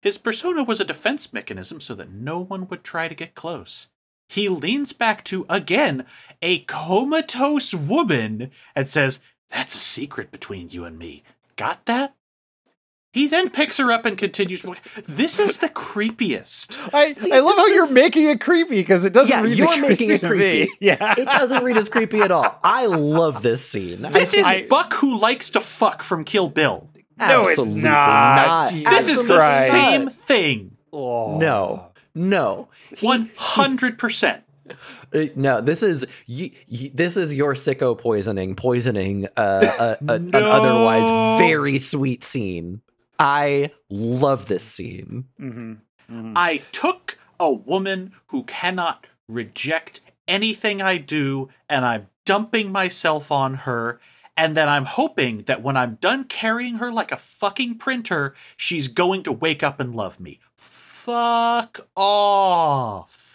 His 0.02 0.18
persona 0.18 0.64
was 0.64 0.80
a 0.80 0.84
defense 0.84 1.32
mechanism 1.32 1.80
so 1.80 1.94
that 1.94 2.10
no 2.10 2.40
one 2.40 2.66
would 2.68 2.82
try 2.82 3.06
to 3.06 3.14
get 3.14 3.34
close. 3.34 3.88
He 4.30 4.48
leans 4.48 4.92
back 4.92 5.24
to, 5.24 5.44
again, 5.48 6.06
a 6.40 6.60
comatose 6.60 7.74
woman 7.74 8.52
and 8.76 8.88
says, 8.88 9.20
That's 9.52 9.74
a 9.74 9.78
secret 9.78 10.30
between 10.30 10.70
you 10.70 10.84
and 10.84 10.98
me. 10.98 11.22
Got 11.56 11.84
that? 11.86 12.14
He 13.12 13.26
then 13.26 13.50
picks 13.50 13.78
her 13.78 13.90
up 13.90 14.06
and 14.06 14.16
continues. 14.16 14.64
This 15.08 15.40
is 15.40 15.58
the 15.58 15.68
creepiest. 15.68 16.94
I, 16.94 17.12
See, 17.12 17.32
I 17.32 17.40
love 17.40 17.56
how 17.56 17.66
you're 17.66 17.92
making 17.92 18.28
it 18.30 18.40
creepy 18.40 18.76
because 18.76 19.04
it 19.04 19.12
doesn't 19.12 19.36
Yeah, 19.36 19.42
read 19.42 19.58
you're 19.58 19.80
making 19.88 20.10
it 20.10 20.22
creepy. 20.22 20.68
Yeah. 20.80 21.14
It 21.18 21.24
doesn't 21.24 21.64
read 21.64 21.76
as 21.76 21.88
creepy 21.88 22.20
at 22.20 22.30
all. 22.30 22.58
I 22.62 22.86
love 22.86 23.42
this 23.42 23.66
scene. 23.68 24.02
This 24.02 24.32
is 24.32 24.46
I- 24.46 24.68
Buck 24.68 24.92
who 24.94 25.18
likes 25.18 25.50
to 25.50 25.60
fuck 25.60 26.04
from 26.04 26.24
Kill 26.24 26.48
Bill. 26.48 26.88
No, 27.18 27.42
it's 27.48 27.58
Absolutely 27.58 27.82
not. 27.82 28.70
Jesus 28.72 28.92
This 28.94 29.08
is 29.08 29.26
the 29.26 29.36
Christ. 29.38 29.70
same 29.72 30.08
thing. 30.08 30.76
Oh. 30.92 31.36
No, 31.36 31.90
no. 32.14 32.68
100%. 32.94 34.42
Uh, 34.70 34.74
no, 35.36 35.60
this 35.60 35.82
is 35.82 36.06
y- 36.28 36.52
y- 36.70 36.90
this 36.94 37.16
is 37.16 37.34
your 37.34 37.54
sicko 37.54 37.96
poisoning, 37.98 38.54
poisoning 38.56 39.26
uh, 39.36 39.96
a, 40.00 40.04
a, 40.06 40.14
an 40.14 40.30
otherwise 40.34 41.40
very 41.40 41.78
sweet 41.78 42.22
scene. 42.24 42.80
I 43.18 43.70
love 43.88 44.46
this 44.48 44.64
scene. 44.64 45.24
Mhm. 45.40 45.78
Mhm. 46.10 46.32
I 46.36 46.58
took 46.72 47.18
a 47.38 47.52
woman 47.52 48.12
who 48.28 48.44
cannot 48.44 49.06
reject 49.28 50.00
anything 50.28 50.80
I 50.82 50.96
do, 50.98 51.48
and 51.68 51.84
I'm 51.84 52.08
dumping 52.24 52.70
myself 52.72 53.30
on 53.32 53.54
her. 53.54 54.00
And 54.36 54.56
then 54.56 54.70
I'm 54.70 54.86
hoping 54.86 55.42
that 55.42 55.62
when 55.62 55.76
I'm 55.76 55.96
done 55.96 56.24
carrying 56.24 56.76
her 56.76 56.90
like 56.90 57.12
a 57.12 57.16
fucking 57.18 57.76
printer, 57.76 58.34
she's 58.56 58.88
going 58.88 59.22
to 59.24 59.32
wake 59.32 59.62
up 59.62 59.80
and 59.80 59.94
love 59.94 60.18
me. 60.18 60.40
Fuck 60.56 61.86
off. 61.96 63.29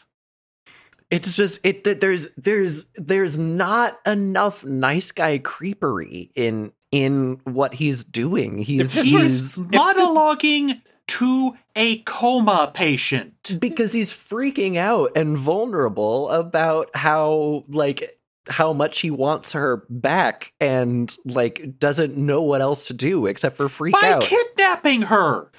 It's 1.15 1.35
just 1.35 1.59
it. 1.63 1.83
th- 1.83 1.99
There's 1.99 2.29
there's 2.37 2.85
there's 2.95 3.37
not 3.37 3.93
enough 4.05 4.63
nice 4.65 5.11
guy 5.11 5.39
creepery 5.39 6.29
in 6.35 6.71
in 6.91 7.39
what 7.45 7.73
he's 7.73 8.03
doing. 8.03 8.57
He's 8.59 8.93
he's 8.93 9.57
Monologuing 9.57 10.81
to 11.07 11.55
a 11.75 11.99
coma 11.99 12.71
patient. 12.73 13.59
because 13.59 13.93
he's 13.93 14.11
freaking 14.11 14.75
out 14.77 15.11
and 15.15 15.37
vulnerable 15.37 16.29
about 16.29 16.89
how 16.95 17.63
like 17.67 18.03
how 18.47 18.73
much 18.73 18.99
he 19.01 19.09
wants 19.11 19.53
her 19.53 19.83
back 19.89 20.53
and 20.59 21.15
like 21.25 21.79
doesn't 21.79 22.15
know 22.17 22.41
what 22.43 22.61
else 22.61 22.87
to 22.87 22.93
do 22.93 23.25
except 23.25 23.57
for 23.57 23.67
freak 23.69 23.93
By 23.93 24.11
out. 24.13 24.21
kidnapping 24.23 25.03
her. 25.03 25.49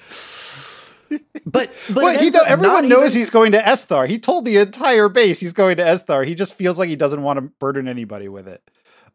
But 1.45 1.71
but 1.93 2.03
Well, 2.03 2.19
he 2.19 2.31
everyone 2.45 2.89
knows 2.89 3.11
even- 3.11 3.19
he's 3.21 3.29
going 3.29 3.51
to 3.53 3.59
Esthar. 3.59 4.07
He 4.07 4.19
told 4.19 4.45
the 4.45 4.57
entire 4.57 5.07
base 5.09 5.39
he's 5.39 5.53
going 5.53 5.77
to 5.77 5.83
Esthar. 5.83 6.25
He 6.25 6.35
just 6.35 6.53
feels 6.53 6.77
like 6.77 6.89
he 6.89 6.95
doesn't 6.95 7.21
want 7.23 7.37
to 7.37 7.41
burden 7.59 7.87
anybody 7.87 8.27
with 8.27 8.47
it. 8.47 8.61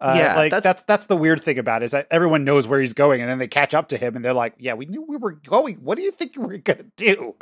Uh, 0.01 0.15
Yeah, 0.17 0.35
like 0.37 0.51
that's- 0.51 0.65
that's, 0.65 0.83
that's 0.85 1.07
the 1.07 1.17
weird 1.17 1.43
thing 1.43 1.59
about 1.59 1.83
it 1.83 1.85
is 1.87 1.91
that 1.93 2.07
everyone 2.11 2.45
knows 2.45 2.67
where 2.67 2.81
he's 2.81 2.93
going, 2.95 3.21
and 3.21 3.31
then 3.31 3.39
they 3.39 3.47
catch 3.47 3.75
up 3.75 3.89
to 3.89 3.97
him, 3.97 4.17
and 4.17 4.25
they're 4.25 4.33
like, 4.33 4.55
"Yeah, 4.59 4.75
we 4.75 4.87
knew 4.87 5.03
we 5.03 5.17
were 5.17 5.33
going. 5.33 5.77
What 5.77 5.97
do 5.97 6.03
you 6.03 6.11
think 6.11 6.35
you 6.35 6.43
were 6.43 6.57
gonna 6.59 6.87
do?" 6.97 7.35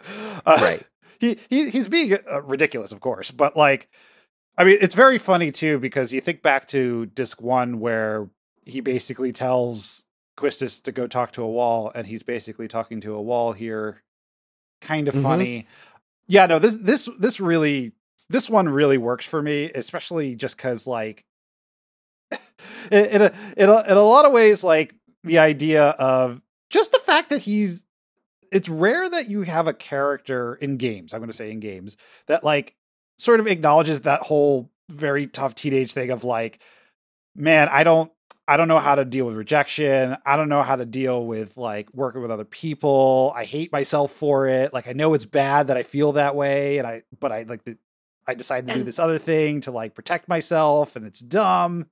Uh, 0.44 0.58
right. 0.60 0.82
he, 1.18 1.38
he 1.48 1.70
he's 1.70 1.88
being 1.88 2.18
uh, 2.30 2.42
ridiculous, 2.42 2.92
of 2.92 3.00
course, 3.00 3.30
but 3.30 3.56
like, 3.56 3.88
I 4.58 4.64
mean, 4.64 4.78
it's 4.80 4.94
very 4.94 5.16
funny 5.18 5.52
too 5.52 5.78
because 5.78 6.12
you 6.12 6.20
think 6.20 6.42
back 6.42 6.66
to 6.68 7.06
disc 7.06 7.40
one 7.40 7.78
where 7.80 8.28
he 8.66 8.80
basically 8.80 9.32
tells 9.32 10.04
Quistis 10.36 10.82
to 10.82 10.92
go 10.92 11.06
talk 11.06 11.32
to 11.32 11.42
a 11.42 11.48
wall, 11.48 11.90
and 11.94 12.06
he's 12.08 12.22
basically 12.22 12.68
talking 12.68 13.00
to 13.02 13.14
a 13.14 13.22
wall 13.22 13.52
here 13.52 14.02
kind 14.80 15.08
of 15.08 15.14
Mhm. 15.14 15.22
funny. 15.22 15.66
Yeah, 16.26 16.46
no, 16.46 16.58
this 16.58 16.76
this 16.80 17.08
this 17.18 17.40
really 17.40 17.92
this 18.28 18.48
one 18.48 18.68
really 18.68 18.98
works 18.98 19.26
for 19.26 19.42
me, 19.42 19.70
especially 19.74 20.36
just 20.36 20.56
because 20.56 20.86
like 20.86 21.24
in, 22.90 23.04
in 23.06 23.22
a 23.22 23.32
in 23.56 23.68
a 23.68 23.80
in 23.90 23.96
a 23.96 24.02
lot 24.02 24.24
of 24.24 24.32
ways, 24.32 24.62
like 24.62 24.94
the 25.24 25.38
idea 25.38 25.88
of 25.90 26.40
just 26.70 26.92
the 26.92 26.98
fact 27.00 27.30
that 27.30 27.42
he's 27.42 27.84
it's 28.52 28.68
rare 28.68 29.08
that 29.08 29.28
you 29.28 29.42
have 29.42 29.68
a 29.68 29.72
character 29.72 30.54
in 30.56 30.76
games, 30.76 31.12
I'm 31.12 31.20
gonna 31.20 31.32
say 31.32 31.50
in 31.50 31.60
games, 31.60 31.96
that 32.26 32.44
like 32.44 32.74
sort 33.18 33.40
of 33.40 33.46
acknowledges 33.46 34.00
that 34.02 34.20
whole 34.22 34.70
very 34.88 35.26
tough 35.26 35.54
teenage 35.54 35.92
thing 35.92 36.10
of 36.10 36.24
like, 36.24 36.60
man, 37.36 37.68
I 37.70 37.84
don't 37.84 38.10
I 38.50 38.56
don't 38.56 38.66
know 38.66 38.80
how 38.80 38.96
to 38.96 39.04
deal 39.04 39.26
with 39.26 39.36
rejection. 39.36 40.16
I 40.26 40.36
don't 40.36 40.48
know 40.48 40.62
how 40.62 40.74
to 40.74 40.84
deal 40.84 41.24
with 41.24 41.56
like 41.56 41.88
working 41.94 42.20
with 42.20 42.32
other 42.32 42.44
people. 42.44 43.32
I 43.36 43.44
hate 43.44 43.70
myself 43.70 44.10
for 44.10 44.48
it. 44.48 44.74
Like 44.74 44.88
I 44.88 44.92
know 44.92 45.14
it's 45.14 45.24
bad 45.24 45.68
that 45.68 45.76
I 45.76 45.84
feel 45.84 46.10
that 46.12 46.34
way 46.34 46.78
and 46.78 46.86
I 46.86 47.02
but 47.20 47.30
I 47.30 47.44
like 47.44 47.62
the 47.62 47.78
I 48.26 48.34
decided 48.34 48.66
to 48.66 48.74
do 48.74 48.82
this 48.82 48.98
other 48.98 49.18
thing 49.18 49.60
to 49.60 49.70
like 49.70 49.94
protect 49.94 50.26
myself 50.26 50.96
and 50.96 51.06
it's 51.06 51.20
dumb. 51.20 51.86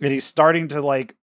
And 0.00 0.12
he's 0.12 0.22
starting 0.22 0.68
to 0.68 0.80
like 0.80 1.16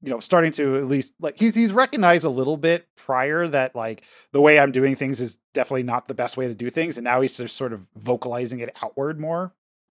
you 0.00 0.08
know, 0.08 0.20
starting 0.20 0.52
to 0.52 0.76
at 0.76 0.84
least 0.84 1.12
like 1.20 1.38
he's 1.38 1.54
he's 1.54 1.74
recognized 1.74 2.24
a 2.24 2.30
little 2.30 2.56
bit 2.56 2.86
prior 2.96 3.46
that 3.48 3.76
like 3.76 4.02
the 4.32 4.40
way 4.40 4.58
I'm 4.58 4.72
doing 4.72 4.94
things 4.94 5.20
is 5.20 5.36
definitely 5.52 5.82
not 5.82 6.08
the 6.08 6.14
best 6.14 6.38
way 6.38 6.48
to 6.48 6.54
do 6.54 6.70
things, 6.70 6.96
and 6.96 7.04
now 7.04 7.20
he's 7.20 7.36
just 7.36 7.54
sort 7.54 7.74
of 7.74 7.86
vocalizing 7.96 8.60
it 8.60 8.74
outward 8.82 9.20
more. 9.20 9.52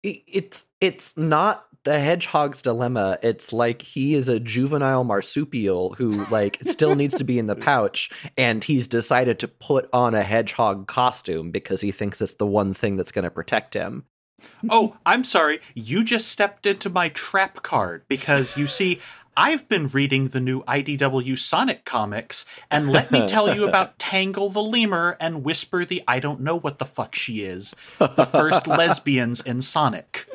It's 0.07 0.67
it's 0.81 1.17
not 1.17 1.67
the 1.85 1.99
hedgehog's 2.01 2.63
dilemma. 2.63 3.19
It's 3.23 3.53
like 3.53 3.81
he 3.81 4.15
is 4.15 4.29
a 4.29 4.41
juvenile 4.41 5.05
marsupial 5.05 5.95
who 5.95 6.27
like 6.27 6.59
still 6.65 6.97
needs 6.97 7.15
to 7.15 7.25
be 7.25 7.39
in 7.39 7.47
the 7.47 7.57
pouch, 7.71 8.11
and 8.37 8.63
he's 8.63 8.89
decided 8.89 9.39
to 9.41 9.49
put 9.49 9.89
on 9.93 10.15
a 10.15 10.23
hedgehog 10.23 10.87
costume 10.89 11.51
because 11.51 11.81
he 11.81 11.93
thinks 11.93 12.21
it's 12.21 12.35
the 12.35 12.47
one 12.47 12.75
thing 12.75 12.97
that's 12.97 13.13
going 13.13 13.25
to 13.25 13.31
protect 13.31 13.75
him. 13.75 14.05
Oh, 14.69 14.97
I'm 15.07 15.25
sorry. 15.25 15.61
You 15.75 16.05
just 16.05 16.29
stepped 16.29 16.67
into 16.67 16.91
my 16.91 17.09
trap 17.09 17.63
card 17.63 18.03
because 18.09 18.57
you 18.57 18.67
see, 18.67 19.01
I've 19.37 19.69
been 19.69 19.87
reading 19.89 20.29
the 20.29 20.41
new 20.41 20.63
IDW 20.65 21.39
Sonic 21.39 21.85
comics, 21.85 22.47
and 22.71 22.91
let 22.91 23.11
me 23.11 23.27
tell 23.27 23.55
you 23.55 23.67
about 23.69 23.99
Tangle 23.99 24.49
the 24.51 24.63
Lemur 24.63 25.17
and 25.21 25.45
Whisper 25.45 25.85
the 25.85 26.03
I 26.09 26.19
don't 26.21 26.41
know 26.41 26.59
what 26.59 26.79
the 26.79 26.85
fuck 26.87 27.15
she 27.15 27.43
is, 27.43 27.75
the 27.99 28.25
first 28.25 28.67
lesbians 28.67 29.41
in 29.43 29.61
Sonic. 29.63 30.27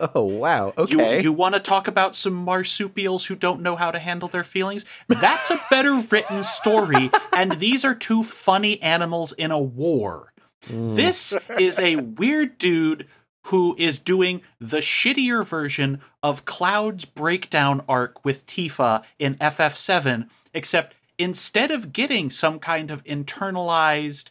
Oh 0.00 0.22
wow! 0.22 0.72
You, 0.76 0.82
Okay. 1.00 1.22
you 1.22 1.32
want 1.32 1.56
to 1.56 1.60
talk 1.60 1.88
about 1.88 2.14
some 2.14 2.32
marsupials 2.32 3.26
who 3.26 3.34
don't 3.34 3.60
know 3.60 3.74
how 3.76 3.90
to 3.90 3.98
handle 3.98 4.28
their 4.28 4.44
feelings? 4.44 4.84
That's 5.08 5.50
a 5.50 5.60
better 5.70 5.94
written 6.10 6.44
story, 6.44 7.10
and 7.36 7.52
these 7.52 7.84
are 7.84 7.94
two 7.96 8.22
funny 8.22 8.80
animals 8.80 9.32
in 9.32 9.50
a 9.50 9.58
war. 9.58 10.32
Mm. 10.68 10.94
This 10.94 11.34
is 11.58 11.78
a 11.80 11.96
weird 11.96 12.58
dude 12.58 13.06
who 13.48 13.74
is 13.78 13.98
doing 13.98 14.42
the 14.60 14.78
shittier 14.78 15.44
version 15.44 16.00
of 16.22 16.44
Cloud's 16.44 17.06
breakdown 17.06 17.82
arc 17.88 18.22
with 18.24 18.46
Tifa 18.46 19.02
in 19.18 19.36
FF7, 19.36 20.28
except 20.52 20.94
instead 21.18 21.70
of 21.70 21.92
getting 21.92 22.28
some 22.28 22.58
kind 22.58 22.90
of 22.90 23.02
internalized 23.04 24.30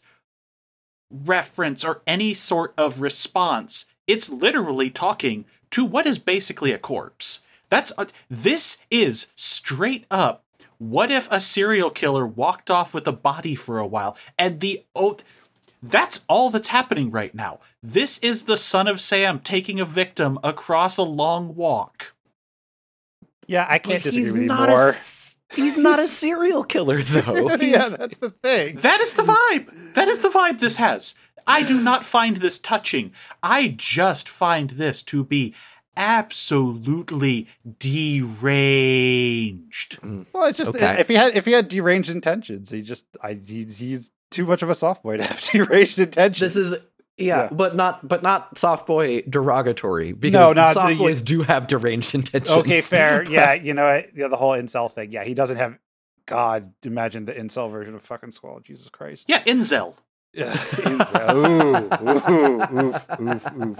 reference 1.10 1.84
or 1.84 2.02
any 2.06 2.34
sort 2.34 2.74
of 2.78 3.02
response, 3.02 3.86
it's 4.06 4.30
literally 4.30 4.90
talking 4.90 5.46
to 5.72 5.84
what 5.84 6.06
is 6.06 6.20
basically 6.20 6.72
a 6.72 6.78
corpse. 6.78 7.40
That's 7.70 7.92
a, 7.98 8.08
this 8.30 8.78
is 8.92 9.28
straight 9.36 10.06
up. 10.12 10.44
What 10.78 11.10
if 11.10 11.28
a 11.32 11.40
serial 11.40 11.90
killer 11.90 12.26
walked 12.26 12.70
off 12.70 12.94
with 12.94 13.08
a 13.08 13.12
body 13.12 13.56
for 13.56 13.80
a 13.80 13.88
while 13.88 14.16
and 14.38 14.60
the 14.60 14.86
oh, 14.96 15.18
that's 15.84 16.26
all 16.28 16.50
that's 16.50 16.70
happening 16.70 17.12
right 17.12 17.34
now. 17.36 17.60
This 17.84 18.18
is 18.20 18.44
the 18.46 18.58
son 18.58 18.88
of 18.88 19.00
Sam 19.02 19.40
taking 19.40 19.80
a 19.80 19.86
victim 19.86 20.40
across 20.44 20.98
a 20.98 21.04
long 21.04 21.56
walk. 21.56 22.14
Yeah, 23.48 23.66
I 23.70 23.80
can't 23.80 24.04
But 24.04 24.12
disagree 24.12 24.24
he's 24.24 24.34
with 24.34 24.42
you 24.44 24.48
not 24.48 24.70
more. 24.70 24.88
A, 24.88 24.90
s- 24.90 25.38
he's 25.56 25.78
not 25.78 26.00
a 26.00 26.08
serial 26.08 26.64
killer 26.64 27.02
though. 27.04 27.56
yeah, 27.56 27.90
that's 27.98 28.18
the 28.18 28.32
thing. 28.44 28.78
That 28.78 29.00
is 29.02 29.14
the 29.14 29.24
vibe. 29.24 29.94
That 29.94 30.08
is 30.10 30.20
the 30.20 30.30
vibe 30.30 30.60
this 30.60 30.76
has. 30.78 31.16
I 31.50 31.64
do 31.64 31.80
not 31.80 32.04
find 32.04 32.38
this 32.38 32.60
touching. 32.60 33.14
I 33.42 33.74
just 33.78 34.28
find 34.28 34.72
this 34.72 35.02
to 35.04 35.24
be 35.24 35.54
absolutely 35.96 37.48
deranged. 38.78 39.98
Well, 40.34 40.46
it's 40.46 40.58
just 40.58 40.76
Okay. 40.76 40.98
if 41.00 41.08
he 41.08 41.14
had 41.16 41.36
if 41.36 41.46
he 41.46 41.54
had 41.54 41.70
deranged 41.70 42.10
intentions, 42.10 42.70
he 42.70 42.82
just 42.82 43.06
I 43.24 43.34
he, 43.34 43.64
he's 43.66 44.12
too 44.32 44.46
much 44.46 44.62
of 44.62 44.70
a 44.70 44.76
soft 44.76 45.04
boy 45.04 45.18
to 45.18 45.24
have 45.24 45.42
deranged 45.42 46.00
intentions. 46.08 46.54
This 46.54 46.56
is 46.56 46.86
yeah, 47.18 47.44
Yeah. 47.44 47.50
but 47.52 47.76
not 47.76 48.08
but 48.08 48.22
not 48.24 48.58
soft 48.58 48.86
boy 48.88 49.22
derogatory 49.28 50.12
because 50.14 50.56
not 50.56 50.74
soft 50.76 50.90
the- 50.90 50.98
boys 50.98 51.22
do 51.22 51.42
have 51.44 51.68
deranged 51.68 52.14
intentions. 52.16 52.58
okay, 52.58 52.82
fair. 52.82 53.24
Yeah, 53.30 53.54
you 53.54 53.74
know, 53.74 53.86
what? 53.96 54.16
yeah, 54.16 54.28
the 54.28 54.36
whole 54.38 54.52
incel 54.52 54.92
thing. 54.92 55.12
Yeah, 55.12 55.24
he 55.24 55.34
doesn't 55.34 55.58
have. 55.58 55.78
God, 56.26 56.74
imagine 56.84 57.24
the 57.26 57.34
incel 57.34 57.72
version 57.72 57.96
of 57.96 58.02
fucking 58.02 58.32
Squall. 58.32 58.60
Jesus 58.60 58.90
Christ. 58.90 59.26
Yeah, 59.30 59.42
Inzel. 59.44 59.96
Yeah, 60.34 60.52
incel. 60.54 61.34
Ooh, 61.36 62.82
ooh, 62.84 62.88
oof, 62.88 63.20
oof, 63.22 63.54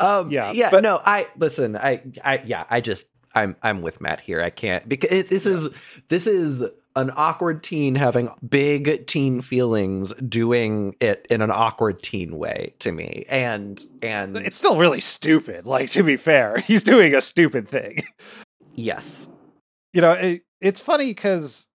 Um, 0.00 0.30
Yeah, 0.30 0.46
yeah, 0.46 0.52
yeah. 0.52 0.70
but- 0.70 0.82
no, 0.84 1.00
I 1.04 1.26
listen. 1.36 1.76
I, 1.76 2.02
I, 2.24 2.40
yeah, 2.46 2.64
I 2.70 2.80
just, 2.80 3.08
I'm, 3.34 3.56
I'm 3.62 3.82
with 3.82 4.00
Matt 4.00 4.20
here. 4.20 4.40
I 4.40 4.50
can't 4.50 4.88
because 4.88 5.10
it, 5.10 5.28
this 5.28 5.44
is, 5.44 5.68
this 6.08 6.26
is 6.28 6.62
an 6.98 7.12
awkward 7.16 7.62
teen 7.62 7.94
having 7.94 8.30
big 8.46 9.06
teen 9.06 9.40
feelings, 9.40 10.12
doing 10.14 10.96
it 11.00 11.26
in 11.30 11.40
an 11.42 11.50
awkward 11.50 12.02
teen 12.02 12.36
way 12.36 12.74
to 12.80 12.92
me, 12.92 13.24
and 13.28 13.84
and 14.02 14.36
It's 14.36 14.58
still 14.58 14.76
really 14.76 15.00
stupid. 15.00 15.66
Like 15.66 15.90
to 15.92 16.02
be 16.02 16.16
fair, 16.16 16.58
he's 16.66 16.82
doing 16.82 17.14
a 17.14 17.20
stupid 17.20 17.68
thing. 17.68 18.02
yes, 18.74 19.28
you 19.92 20.00
know 20.00 20.12
it, 20.12 20.42
it's 20.60 20.80
funny 20.80 21.06
because 21.06 21.68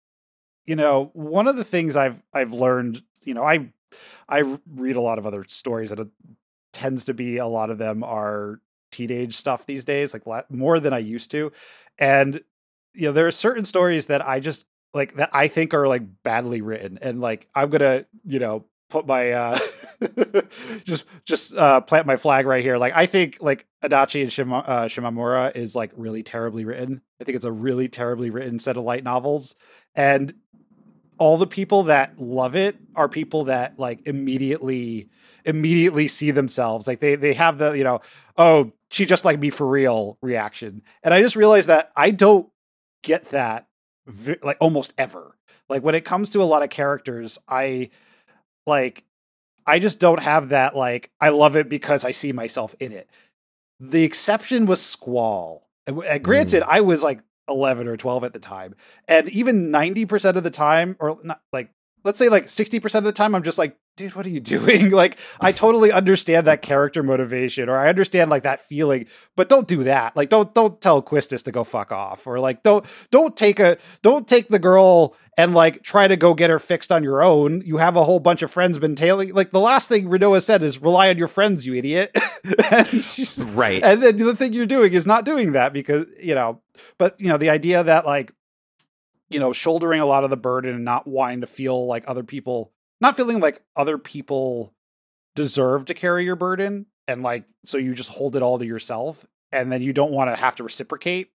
you 0.66 0.76
know 0.76 1.10
one 1.14 1.48
of 1.48 1.56
the 1.56 1.64
things 1.64 1.96
i've 1.96 2.22
i've 2.34 2.54
learned 2.54 3.02
you 3.24 3.34
know 3.34 3.44
i 3.44 3.68
i 4.30 4.58
read 4.76 4.96
a 4.96 5.02
lot 5.02 5.18
of 5.18 5.26
other 5.26 5.44
stories 5.48 5.92
and 5.92 6.00
it 6.00 6.08
tends 6.72 7.06
to 7.06 7.14
be 7.14 7.38
a 7.38 7.46
lot 7.48 7.70
of 7.70 7.78
them 7.78 8.04
are 8.04 8.62
teenage 8.92 9.36
stuff 9.36 9.66
these 9.66 9.84
days 9.86 10.14
like 10.14 10.26
more 10.50 10.80
than 10.80 10.94
i 10.94 11.00
used 11.00 11.32
to 11.32 11.52
and 11.98 12.42
you 12.94 13.08
know 13.08 13.12
there 13.12 13.28
are 13.28 13.32
certain 13.32 13.66
stories 13.66 14.06
that 14.06 14.26
i 14.26 14.40
just 14.40 14.66
like 14.94 15.16
that 15.16 15.30
i 15.34 15.48
think 15.48 15.74
are 15.74 15.88
like 15.88 16.04
badly 16.24 16.62
written 16.62 16.98
and 17.02 17.22
like 17.22 17.48
i'm 17.56 17.70
gonna 17.70 18.06
you 18.26 18.40
know 18.40 18.66
put 18.94 19.08
my 19.08 19.32
uh 19.32 19.60
just 20.84 21.06
just 21.26 21.56
uh 21.56 21.82
plant 21.82 22.06
my 22.06 22.16
flag 22.16 22.46
right 22.46 22.64
here. 22.64 22.78
Like 22.78 22.96
i 22.96 23.08
think 23.08 23.40
like 23.42 23.66
adachi 23.84 24.22
and 24.22 24.32
Shima, 24.32 24.58
uh, 24.60 24.86
shimamura 24.86 25.56
is 25.56 25.76
like 25.76 25.92
really 25.96 26.22
terribly 26.22 26.64
written. 26.64 27.02
I 27.20 27.24
think 27.24 27.36
it's 27.36 27.46
a 27.46 27.52
really 27.52 27.90
terribly 27.90 28.30
written 28.30 28.60
set 28.60 28.78
of 28.78 28.84
light 28.84 29.04
novels 29.04 29.56
and 29.96 30.36
all 31.18 31.38
the 31.38 31.48
people 31.48 31.84
that 31.84 32.20
love 32.20 32.56
it 32.56 32.78
are 32.96 33.10
people 33.10 33.46
that 33.46 33.80
like 33.80 34.08
immediately 34.08 35.10
immediately 35.44 36.08
see 36.08 36.30
themselves. 36.30 36.86
Like 36.86 37.00
they 37.00 37.16
they 37.16 37.34
have 37.34 37.58
the 37.58 37.72
you 37.72 37.84
know 37.84 38.02
oh 38.38 38.74
she 38.92 39.08
just 39.08 39.26
like 39.26 39.40
me 39.40 39.50
for 39.50 39.68
real 39.68 40.20
reaction. 40.22 40.84
And 41.02 41.16
i 41.16 41.22
just 41.22 41.36
realized 41.36 41.70
that 41.70 41.92
i 41.98 42.12
don't 42.12 42.48
get 43.02 43.30
that 43.30 43.68
vi- 44.08 44.38
like 44.42 44.58
almost 44.60 44.94
ever. 44.98 45.36
Like 45.70 45.84
when 45.84 45.96
it 45.96 46.06
comes 46.06 46.30
to 46.32 46.42
a 46.42 46.44
lot 46.44 46.64
of 46.64 46.70
characters 46.70 47.40
i 47.48 47.90
like 48.68 49.04
i 49.66 49.80
just 49.80 50.00
don't 50.00 50.22
have 50.22 50.50
that 50.50 50.76
like 50.76 51.10
i 51.20 51.30
love 51.30 51.56
it 51.56 51.70
because 51.70 52.04
i 52.04 52.12
see 52.12 52.32
myself 52.32 52.76
in 52.80 52.92
it. 52.92 53.10
The 53.80 54.04
exception 54.04 54.66
was 54.66 54.82
squall. 54.82 55.68
And, 55.88 55.98
and 55.98 56.08
uh, 56.08 56.18
granted 56.20 56.64
mm. 56.64 56.68
i 56.70 56.82
was 56.82 57.04
like 57.04 57.22
11 57.50 57.88
or 57.88 57.98
12 57.98 58.24
at 58.24 58.34
the 58.34 58.40
time 58.40 58.74
and 59.10 59.28
even 59.30 59.70
90% 59.70 60.38
of 60.38 60.44
the 60.44 60.50
time 60.50 60.96
or 61.00 61.20
not 61.24 61.42
like 61.52 61.70
let's 62.06 62.18
say 62.18 62.30
like 62.30 62.46
60% 62.46 62.96
of 62.96 63.04
the 63.04 63.12
time 63.12 63.36
i'm 63.36 63.44
just 63.44 63.58
like 63.58 63.78
dude 63.96 64.16
what 64.16 64.26
are 64.26 64.30
you 64.30 64.40
doing? 64.56 64.92
Like 64.92 65.18
i 65.40 65.52
totally 65.52 65.92
understand 65.92 66.48
that 66.48 66.62
character 66.62 67.04
motivation 67.04 67.70
or 67.70 67.78
i 67.78 67.90
understand 67.90 68.30
like 68.30 68.44
that 68.44 68.62
feeling 68.62 69.08
but 69.36 69.50
don't 69.50 69.68
do 69.68 69.84
that. 69.84 70.16
Like 70.16 70.30
don't 70.30 70.54
don't 70.54 70.80
tell 70.82 71.02
quistis 71.02 71.44
to 71.44 71.52
go 71.52 71.64
fuck 71.64 71.92
off 71.92 72.28
or 72.28 72.40
like 72.40 72.64
don't 72.64 72.86
don't 73.12 73.36
take 73.36 73.60
a 73.60 73.78
don't 74.02 74.28
take 74.28 74.50
the 74.50 74.60
girl 74.60 75.16
and 75.38 75.54
like 75.54 75.84
try 75.84 76.08
to 76.08 76.16
go 76.16 76.34
get 76.34 76.50
her 76.50 76.60
fixed 76.60 76.92
on 76.92 77.04
your 77.04 77.24
own. 77.24 77.62
You 77.66 77.78
have 77.78 77.96
a 77.96 78.04
whole 78.04 78.20
bunch 78.20 78.42
of 78.42 78.52
friends 78.52 78.78
been 78.80 78.96
tailing 78.96 79.34
like 79.34 79.52
the 79.52 79.60
last 79.60 79.90
thing 79.90 80.06
Rinoa 80.06 80.42
said 80.42 80.64
is 80.64 80.82
rely 80.82 81.10
on 81.10 81.18
your 81.18 81.28
friends 81.28 81.66
you 81.66 81.74
idiot. 81.76 82.16
And, 82.72 83.56
right. 83.56 83.82
and 83.82 84.04
then 84.04 84.18
the 84.18 84.36
thing 84.36 84.52
you're 84.52 84.66
doing 84.66 84.92
is 84.92 85.08
not 85.08 85.24
doing 85.24 85.54
that 85.54 85.72
because 85.72 86.06
you 86.22 86.36
know 86.36 86.62
but 86.98 87.20
you 87.20 87.30
know 87.30 87.38
the 87.38 87.50
idea 87.50 87.84
that 87.84 88.06
like 88.06 88.34
you 89.30 89.40
know 89.40 89.54
shouldering 89.54 90.02
a 90.02 90.06
lot 90.06 90.26
of 90.26 90.30
the 90.30 90.38
burden 90.38 90.76
and 90.76 90.84
not 90.84 91.08
wanting 91.08 91.42
to 91.42 91.48
feel 91.48 91.86
like 91.86 92.04
other 92.08 92.24
people 92.24 92.73
not 93.04 93.16
feeling 93.16 93.40
like 93.40 93.62
other 93.76 93.98
people 94.00 94.74
deserve 95.36 95.86
to 95.86 95.94
carry 95.94 96.26
your 96.26 96.36
burden 96.36 96.86
and 97.08 97.22
like 97.24 97.46
so 97.66 97.78
you 97.78 97.94
just 97.94 98.10
hold 98.10 98.36
it 98.36 98.42
all 98.42 98.60
to 98.60 98.66
yourself 98.66 99.26
and 99.52 99.72
then 99.72 99.82
you 99.82 99.94
don't 99.94 100.12
want 100.12 100.30
to 100.30 100.36
have 100.36 100.56
to 100.56 100.64
reciprocate 100.64 101.30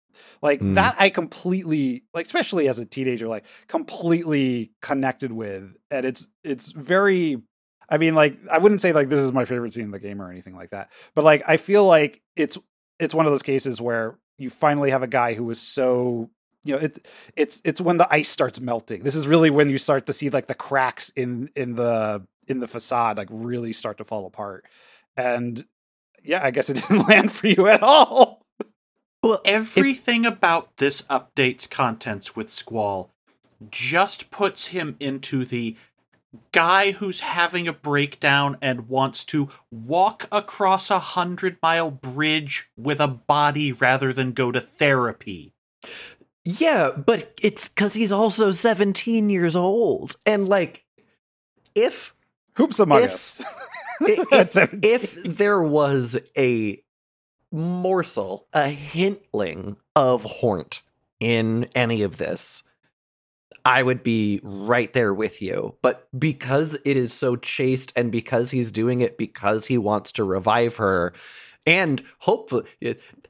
Like 0.43 0.61
Mm. 0.61 0.75
that 0.77 0.97
I 0.99 1.11
completely 1.11 2.05
like 2.15 2.27
especially 2.27 2.69
as 2.69 2.79
a 2.79 2.87
teenager 2.87 3.29
like 3.29 3.45
completely 3.69 4.73
connected 4.83 5.33
with 5.33 5.75
and 5.91 6.07
it's 6.07 6.29
it's 6.45 6.73
very 6.73 7.43
I 7.89 7.99
mean 7.99 8.15
like 8.15 8.37
I 8.51 8.59
wouldn't 8.59 8.81
say 8.81 8.93
like 8.93 9.09
this 9.09 9.21
is 9.21 9.33
my 9.33 9.45
favorite 9.45 9.73
scene 9.75 9.85
in 9.85 9.91
the 9.91 9.99
game 9.99 10.21
or 10.21 10.31
anything 10.31 10.57
like 10.57 10.71
that. 10.71 10.91
But 11.15 11.25
like 11.25 11.43
I 11.47 11.57
feel 11.57 11.87
like 11.87 12.21
it's 12.35 12.59
it's 12.99 13.15
one 13.15 13.27
of 13.27 13.33
those 13.33 13.43
cases 13.43 13.81
where 13.81 14.19
you 14.39 14.51
finally 14.51 14.91
have 14.91 15.03
a 15.03 15.07
guy 15.07 15.35
who 15.35 15.45
was 15.45 15.61
so 15.61 16.31
you 16.67 16.75
know 16.75 16.81
it 16.81 17.07
it's 17.37 17.61
it's 17.65 17.81
when 17.81 17.97
the 17.99 18.13
ice 18.13 18.29
starts 18.29 18.61
melting. 18.61 19.03
This 19.03 19.15
is 19.15 19.27
really 19.27 19.51
when 19.51 19.71
you 19.71 19.79
start 19.79 20.07
to 20.07 20.13
see 20.13 20.31
like 20.31 20.47
the 20.47 20.55
cracks 20.55 21.11
in 21.11 21.51
in 21.55 21.75
the 21.77 22.27
in 22.49 22.61
the 22.61 22.69
facade 22.69 23.17
like 23.17 23.29
really 23.31 23.73
start 23.73 23.99
to 23.99 24.05
fall 24.05 24.27
apart. 24.27 24.67
And 25.17 25.65
yeah, 26.23 26.45
I 26.45 26.51
guess 26.51 26.69
it 26.69 26.75
didn't 26.89 27.09
land 27.09 27.33
for 27.33 27.47
you 27.47 27.69
at 27.69 27.83
all. 27.83 28.43
Well, 29.23 29.41
Everything 29.45 30.27
about 30.27 30.77
this 30.77 31.03
update's 31.03 31.67
contents 31.67 32.37
with 32.37 32.49
Squall 32.49 33.11
just 33.71 34.31
puts 34.31 34.69
him 34.69 34.97
into 35.01 35.45
the 35.45 35.77
guy 36.53 36.93
who's 36.93 37.21
having 37.21 37.67
a 37.67 37.73
breakdown 37.73 38.57
and 38.61 38.89
wants 38.89 39.25
to 39.25 39.49
walk 39.71 40.29
across 40.31 40.91
a 40.91 40.99
hundred 40.99 41.57
mile 41.63 41.91
bridge 41.91 42.71
with 42.77 43.01
a 43.01 43.09
body 43.09 43.73
rather 43.73 44.13
than 44.13 44.33
go 44.33 44.53
to 44.53 44.61
therapy. 44.61 45.55
Yeah, 46.47 46.93
but 46.93 47.35
it's 47.43 47.69
because 47.69 47.93
he's 47.93 48.13
also 48.13 48.53
17 48.53 49.29
years 49.31 49.57
old. 49.57 50.17
And 50.25 50.49
like, 50.49 50.85
if 51.75 52.15
Hoops 52.55 52.79
among 52.79 53.03
If- 53.03 53.13
us. 53.13 53.43
if, 54.01 54.57
if 54.85 55.23
there 55.25 55.61
was 55.61 56.17
a 56.37 56.81
morsel, 57.51 58.47
a 58.53 58.71
hintling 58.73 59.77
of 59.97 60.23
Hornt 60.23 60.83
in 61.19 61.69
any 61.75 62.03
of 62.03 62.17
this, 62.17 62.63
I 63.65 63.83
would 63.83 64.05
be 64.05 64.41
right 64.45 64.93
there 64.93 65.13
with 65.13 65.43
you. 65.43 65.75
But 65.83 66.09
because 66.17 66.79
it 66.85 66.97
is 66.97 67.13
so 67.13 67.35
chaste 67.35 67.93
and 67.97 68.13
because 68.13 68.53
he's 68.53 68.71
doing 68.71 69.01
it 69.01 69.19
because 69.19 69.67
he 69.67 69.79
wants 69.79 70.13
to 70.13 70.25
revive 70.25 70.77
her, 70.77 71.13
and 71.67 72.03
hopefully 72.19 72.65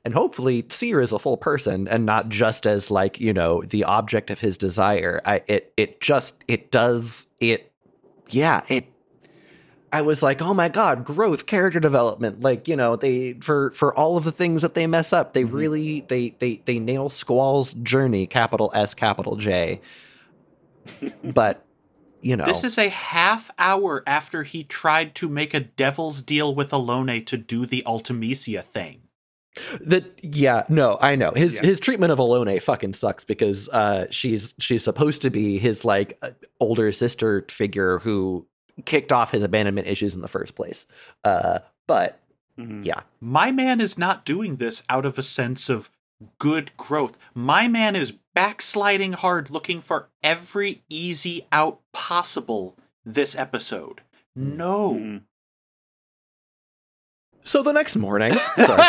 and 0.04 0.14
hopefully 0.14 0.64
Seer 0.68 1.00
is 1.00 1.12
a 1.12 1.18
full 1.18 1.36
person 1.36 1.88
and 1.88 2.06
not 2.06 2.28
just 2.28 2.66
as 2.66 2.90
like, 2.90 3.18
you 3.20 3.32
know, 3.32 3.62
the 3.62 3.84
object 3.84 4.30
of 4.30 4.40
his 4.40 4.56
desire. 4.56 5.20
I 5.24 5.42
it 5.46 5.72
it 5.76 6.00
just 6.00 6.44
it 6.48 6.70
does 6.70 7.26
it 7.40 7.72
yeah, 8.28 8.62
it 8.68 8.86
I 9.92 10.02
was 10.02 10.22
like, 10.22 10.42
"Oh 10.42 10.52
my 10.52 10.68
god, 10.68 11.04
growth, 11.04 11.46
character 11.46 11.80
development." 11.80 12.40
Like, 12.40 12.68
you 12.68 12.76
know, 12.76 12.96
they 12.96 13.34
for 13.34 13.70
for 13.72 13.96
all 13.96 14.16
of 14.16 14.24
the 14.24 14.32
things 14.32 14.62
that 14.62 14.74
they 14.74 14.86
mess 14.86 15.12
up, 15.12 15.32
they 15.32 15.44
Mhm. 15.44 15.52
really 15.52 16.00
they 16.08 16.34
they 16.38 16.60
they 16.64 16.78
nail 16.78 17.08
Squall's 17.08 17.72
journey, 17.74 18.26
capital 18.26 18.70
S, 18.74 18.94
capital 18.94 19.36
J. 19.36 19.80
but, 21.24 21.64
you 22.20 22.36
know, 22.36 22.44
This 22.44 22.64
is 22.64 22.78
a 22.78 22.88
half 22.88 23.50
hour 23.58 24.02
after 24.06 24.42
he 24.42 24.64
tried 24.64 25.14
to 25.16 25.28
make 25.28 25.54
a 25.54 25.60
devil's 25.60 26.22
deal 26.22 26.54
with 26.54 26.70
Ellone 26.70 27.24
to 27.26 27.36
do 27.36 27.66
the 27.66 27.82
Ultimecia 27.86 28.62
thing. 28.62 29.02
The 29.80 30.04
yeah, 30.22 30.64
no, 30.68 30.98
I 31.00 31.16
know 31.16 31.30
his 31.30 31.56
Yeah. 31.56 31.66
his 31.68 31.80
treatment 31.80 32.12
of 32.12 32.18
Ellone 32.18 32.60
fucking 32.60 32.92
sucks 32.92 33.24
because 33.24 33.68
uh, 33.70 34.06
she's 34.10 34.54
she's 34.58 34.84
supposed 34.84 35.22
to 35.22 35.30
be 35.30 35.58
his 35.58 35.82
like 35.84 36.18
uh, 36.20 36.30
older 36.60 36.92
sister 36.92 37.46
figure 37.48 37.98
who 38.00 38.46
kicked 38.84 39.12
off 39.12 39.30
his 39.30 39.42
abandonment 39.42 39.86
issues 39.86 40.14
in 40.14 40.20
the 40.20 40.28
first 40.28 40.54
place. 40.56 40.86
Uh, 41.24 41.60
but 41.86 42.20
Mhm. 42.58 42.84
yeah, 42.84 43.00
My 43.20 43.50
man 43.52 43.80
is 43.80 43.96
not 43.98 44.24
doing 44.26 44.56
this 44.56 44.82
out 44.90 45.04
of 45.06 45.18
a 45.18 45.22
sense 45.22 45.68
of 45.70 45.90
good 46.38 46.74
growth. 46.78 47.16
My 47.34 47.68
man 47.68 47.94
is 47.96 48.14
backsliding 48.36 49.14
hard, 49.14 49.48
looking 49.50 49.80
for 49.80 50.10
every 50.22 50.82
easy 50.90 51.46
out 51.50 51.80
possible 51.94 52.76
this 53.02 53.34
episode. 53.34 54.02
No. 54.36 54.92
Mhm. 54.92 55.22
so 57.42 57.62
the 57.62 57.72
next 57.72 57.96
morning, 57.96 58.32
sorry, 58.56 58.82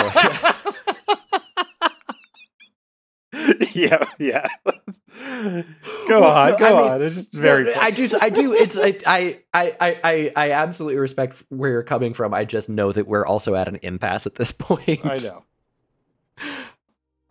yeah, 3.74 4.04
yeah. 4.20 4.48
go 4.68 5.64
Well, 6.10 6.24
on, 6.54 6.60
go 6.60 6.66
I 6.66 6.82
mean, 6.82 6.92
on. 6.92 7.02
It's 7.04 7.16
just 7.16 7.34
very. 7.34 7.64
No, 7.64 7.74
I 7.80 7.92
do. 7.92 8.08
I 8.20 8.30
do. 8.30 8.54
It's. 8.54 8.78
I, 8.78 8.98
I. 9.06 9.40
I. 9.54 10.00
I. 10.04 10.32
I 10.36 10.52
absolutely 10.52 11.00
respect 11.00 11.42
where 11.50 11.72
you're 11.72 11.84
coming 11.84 12.14
from. 12.14 12.34
I 12.34 12.44
just 12.46 12.68
know 12.68 12.92
that 12.92 13.08
we're 13.08 13.26
also 13.26 13.56
at 13.56 13.68
an 13.68 13.80
impasse 13.82 14.26
at 14.26 14.36
this 14.36 14.52
point. 14.52 15.06
I 15.06 15.18
know. 15.24 15.44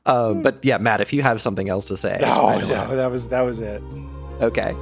Um, 0.07 0.41
but 0.43 0.65
yeah, 0.65 0.79
Matt, 0.79 1.01
if 1.01 1.13
you 1.13 1.23
have 1.23 1.41
something 1.43 1.69
else 1.69 1.85
to 1.87 1.97
say, 1.97 2.19
No, 2.21 2.47
I 2.47 2.59
don't 2.61 2.69
know. 2.69 2.87
no, 2.89 2.97
that 2.97 3.11
was 3.11 3.29
that 3.29 3.43
was 3.43 3.61
it. 3.61 3.83
Okay. 4.41 4.75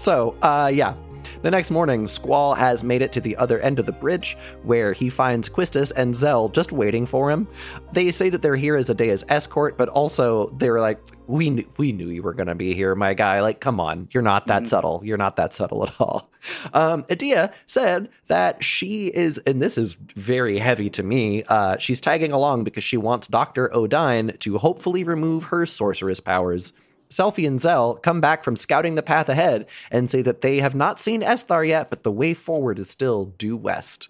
So, 0.00 0.34
uh, 0.40 0.70
yeah. 0.72 0.94
The 1.42 1.50
next 1.50 1.70
morning, 1.70 2.08
Squall 2.08 2.54
has 2.54 2.82
made 2.82 3.02
it 3.02 3.12
to 3.12 3.20
the 3.20 3.36
other 3.36 3.60
end 3.60 3.78
of 3.78 3.84
the 3.86 3.92
bridge, 3.92 4.36
where 4.62 4.94
he 4.94 5.10
finds 5.10 5.48
Quistis 5.48 5.92
and 5.94 6.14
Zell 6.16 6.48
just 6.48 6.72
waiting 6.72 7.04
for 7.04 7.30
him. 7.30 7.46
They 7.92 8.10
say 8.10 8.30
that 8.30 8.40
they're 8.40 8.56
here 8.56 8.76
as 8.76 8.88
Edea's 8.88 9.24
escort, 9.28 9.76
but 9.76 9.88
also 9.90 10.50
they're 10.58 10.80
like, 10.80 10.98
"We 11.26 11.50
knew, 11.50 11.66
we 11.76 11.92
knew 11.92 12.08
you 12.08 12.22
were 12.22 12.32
going 12.34 12.48
to 12.48 12.54
be 12.54 12.74
here, 12.74 12.94
my 12.94 13.12
guy. 13.14 13.40
Like, 13.42 13.60
come 13.60 13.78
on, 13.78 14.08
you're 14.10 14.22
not 14.22 14.46
that 14.46 14.62
Mhm. 14.62 14.68
subtle. 14.68 15.02
You're 15.04 15.18
not 15.18 15.36
that 15.36 15.52
subtle 15.52 15.82
at 15.84 15.98
all." 16.00 16.30
Um, 16.72 17.04
Adea 17.04 17.52
said 17.66 18.08
that 18.28 18.64
she 18.64 19.08
is, 19.08 19.36
and 19.46 19.60
this 19.60 19.76
is 19.76 19.98
very 20.16 20.58
heavy 20.58 20.88
to 20.90 21.02
me. 21.02 21.42
Uh, 21.44 21.76
she's 21.78 22.00
tagging 22.00 22.32
along 22.32 22.64
because 22.64 22.84
she 22.84 22.96
wants 22.96 23.26
Doctor 23.26 23.70
Odine 23.74 24.38
to 24.40 24.56
hopefully 24.58 25.04
remove 25.04 25.44
her 25.44 25.64
sorceress 25.66 26.20
powers. 26.20 26.72
Selphie 27.10 27.46
and 27.46 27.60
Zell 27.60 27.96
come 27.96 28.20
back 28.20 28.44
from 28.44 28.56
scouting 28.56 28.94
the 28.94 29.02
path 29.02 29.28
ahead 29.28 29.66
and 29.90 30.10
say 30.10 30.22
that 30.22 30.40
they 30.40 30.60
have 30.60 30.74
not 30.74 31.00
seen 31.00 31.22
Esthar 31.22 31.66
yet, 31.66 31.90
but 31.90 32.02
the 32.02 32.12
way 32.12 32.34
forward 32.34 32.78
is 32.78 32.88
still 32.88 33.26
due 33.26 33.56
west. 33.56 34.08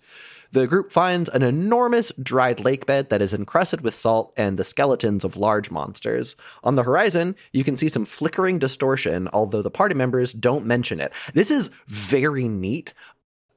The 0.52 0.66
group 0.66 0.90
finds 0.90 1.28
an 1.28 1.42
enormous 1.42 2.10
dried 2.20 2.58
lake 2.60 2.84
bed 2.84 3.08
that 3.10 3.22
is 3.22 3.32
encrusted 3.32 3.82
with 3.82 3.94
salt 3.94 4.32
and 4.36 4.58
the 4.58 4.64
skeletons 4.64 5.24
of 5.24 5.36
large 5.36 5.70
monsters. 5.70 6.34
On 6.64 6.74
the 6.74 6.82
horizon, 6.82 7.36
you 7.52 7.62
can 7.62 7.76
see 7.76 7.88
some 7.88 8.04
flickering 8.04 8.58
distortion, 8.58 9.28
although 9.32 9.62
the 9.62 9.70
party 9.70 9.94
members 9.94 10.32
don't 10.32 10.66
mention 10.66 11.00
it. 11.00 11.12
This 11.34 11.52
is 11.52 11.70
very 11.86 12.48
neat. 12.48 12.92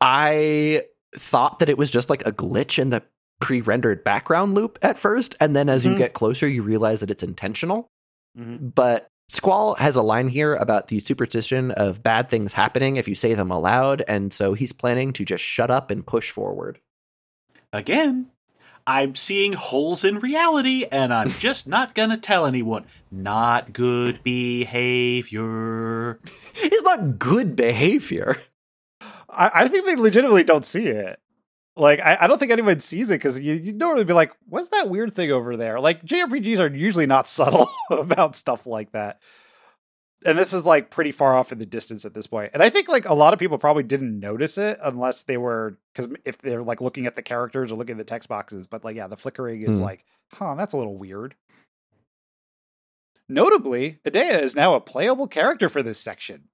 I 0.02 0.84
thought 1.18 1.60
that 1.60 1.70
it 1.70 1.78
was 1.78 1.90
just 1.92 2.10
like 2.12 2.26
a 2.28 2.32
glitch 2.32 2.78
in 2.78 2.92
the 2.92 3.02
pre 3.42 3.60
rendered 3.62 4.04
background 4.04 4.54
loop 4.54 4.78
at 4.84 5.00
first, 5.00 5.36
and 5.40 5.56
then 5.56 5.70
as 5.70 5.84
you 5.86 5.94
Mhm. 5.94 5.98
get 5.98 6.14
closer, 6.14 6.48
you 6.48 6.62
realize 6.62 7.00
that 7.00 7.10
it's 7.12 7.24
intentional 7.24 7.90
Mhm. 8.38 8.74
but 8.76 9.10
Squall 9.34 9.74
has 9.76 9.96
a 9.96 10.04
line 10.04 10.28
here 10.28 10.54
about 10.54 10.90
the 10.90 11.00
superstition 11.00 11.72
of 11.72 12.04
bad 12.04 12.30
things 12.30 12.54
happening 12.54 12.98
if 12.98 13.08
you 13.08 13.16
say 13.16 13.34
them 13.34 13.50
aloud, 13.50 14.04
and 14.08 14.32
so 14.32 14.54
he's 14.54 14.72
planning 14.72 15.12
to 15.14 15.26
just 15.26 15.44
shut 15.44 15.72
up 15.72 15.90
and 15.90 16.06
push 16.06 16.30
forward. 16.30 16.80
Again, 17.74 18.28
I'm 18.86 19.16
seeing 19.16 19.54
holes 19.54 20.04
in 20.04 20.20
reality 20.20 20.86
and 20.92 21.12
I'm 21.12 21.30
just 21.40 21.68
not 21.68 21.96
gonna 21.96 22.18
tell 22.18 22.46
anyone. 22.46 22.86
Not 23.10 23.74
good 23.74 24.24
behavior. 24.24 25.40
It's 26.54 26.84
not 26.84 27.18
good 27.18 27.56
behavior. 27.56 28.40
I, 29.32 29.50
I 29.56 29.68
think 29.68 29.88
they 29.88 29.96
legitimately 29.96 30.44
don't 30.44 30.64
see 30.64 30.86
it. 30.86 31.20
Like, 31.76 32.00
I, 32.02 32.18
I 32.22 32.28
don't 32.28 32.38
think 32.38 32.52
anyone 32.52 32.80
sees 32.80 33.10
it 33.10 33.14
because 33.16 33.40
you, 33.40 33.54
you 33.56 33.74
normally 33.74 34.04
be 34.04 34.14
like, 34.14 34.32
what's 34.48 34.70
that 34.70 34.90
weird 34.90 35.16
thing 35.16 35.32
over 35.32 35.58
there? 35.58 35.80
Like, 35.80 36.04
JRPGs 36.06 36.60
are 36.60 36.74
usually 36.74 37.08
not 37.08 37.26
subtle 37.28 37.68
about 37.90 38.36
stuff 38.36 38.68
like 38.68 38.92
that. 38.92 39.22
And 40.26 40.38
this 40.38 40.54
is 40.54 40.66
like 40.66 40.90
pretty 40.90 41.12
far 41.12 41.36
off 41.36 41.52
in 41.52 41.58
the 41.60 41.66
distance 41.66 42.06
at 42.06 42.14
this 42.14 42.28
point. 42.28 42.52
And 42.54 42.64
I 42.64 42.70
think 42.70 42.88
like 42.88 43.10
a 43.10 43.14
lot 43.14 43.34
of 43.34 43.40
people 43.40 43.58
probably 43.58 43.84
didn't 43.84 44.20
notice 44.20 44.58
it 44.58 44.78
unless 44.82 45.24
they 45.24 45.36
were, 45.36 45.78
because 45.94 46.14
if 46.24 46.38
they're 46.38 46.64
like 46.64 46.80
looking 46.80 47.08
at 47.08 47.18
the 47.18 47.22
characters 47.22 47.72
or 47.72 47.76
looking 47.76 47.96
at 47.96 47.98
the 47.98 48.04
text 48.06 48.30
boxes. 48.30 48.66
But 48.66 48.86
like, 48.86 48.96
yeah, 48.96 49.08
the 49.08 49.18
flickering 49.18 49.64
is 49.64 49.78
Hmm. 49.78 49.84
like, 49.84 50.06
huh, 50.32 50.56
that's 50.56 50.74
a 50.74 50.78
little 50.78 50.98
weird. 50.98 51.36
Notably, 53.28 54.00
Edea 54.06 54.42
is 54.42 54.56
now 54.56 54.76
a 54.76 54.82
playable 54.82 55.28
character 55.28 55.70
for 55.70 55.82
this 55.82 56.00
section. 56.00 56.50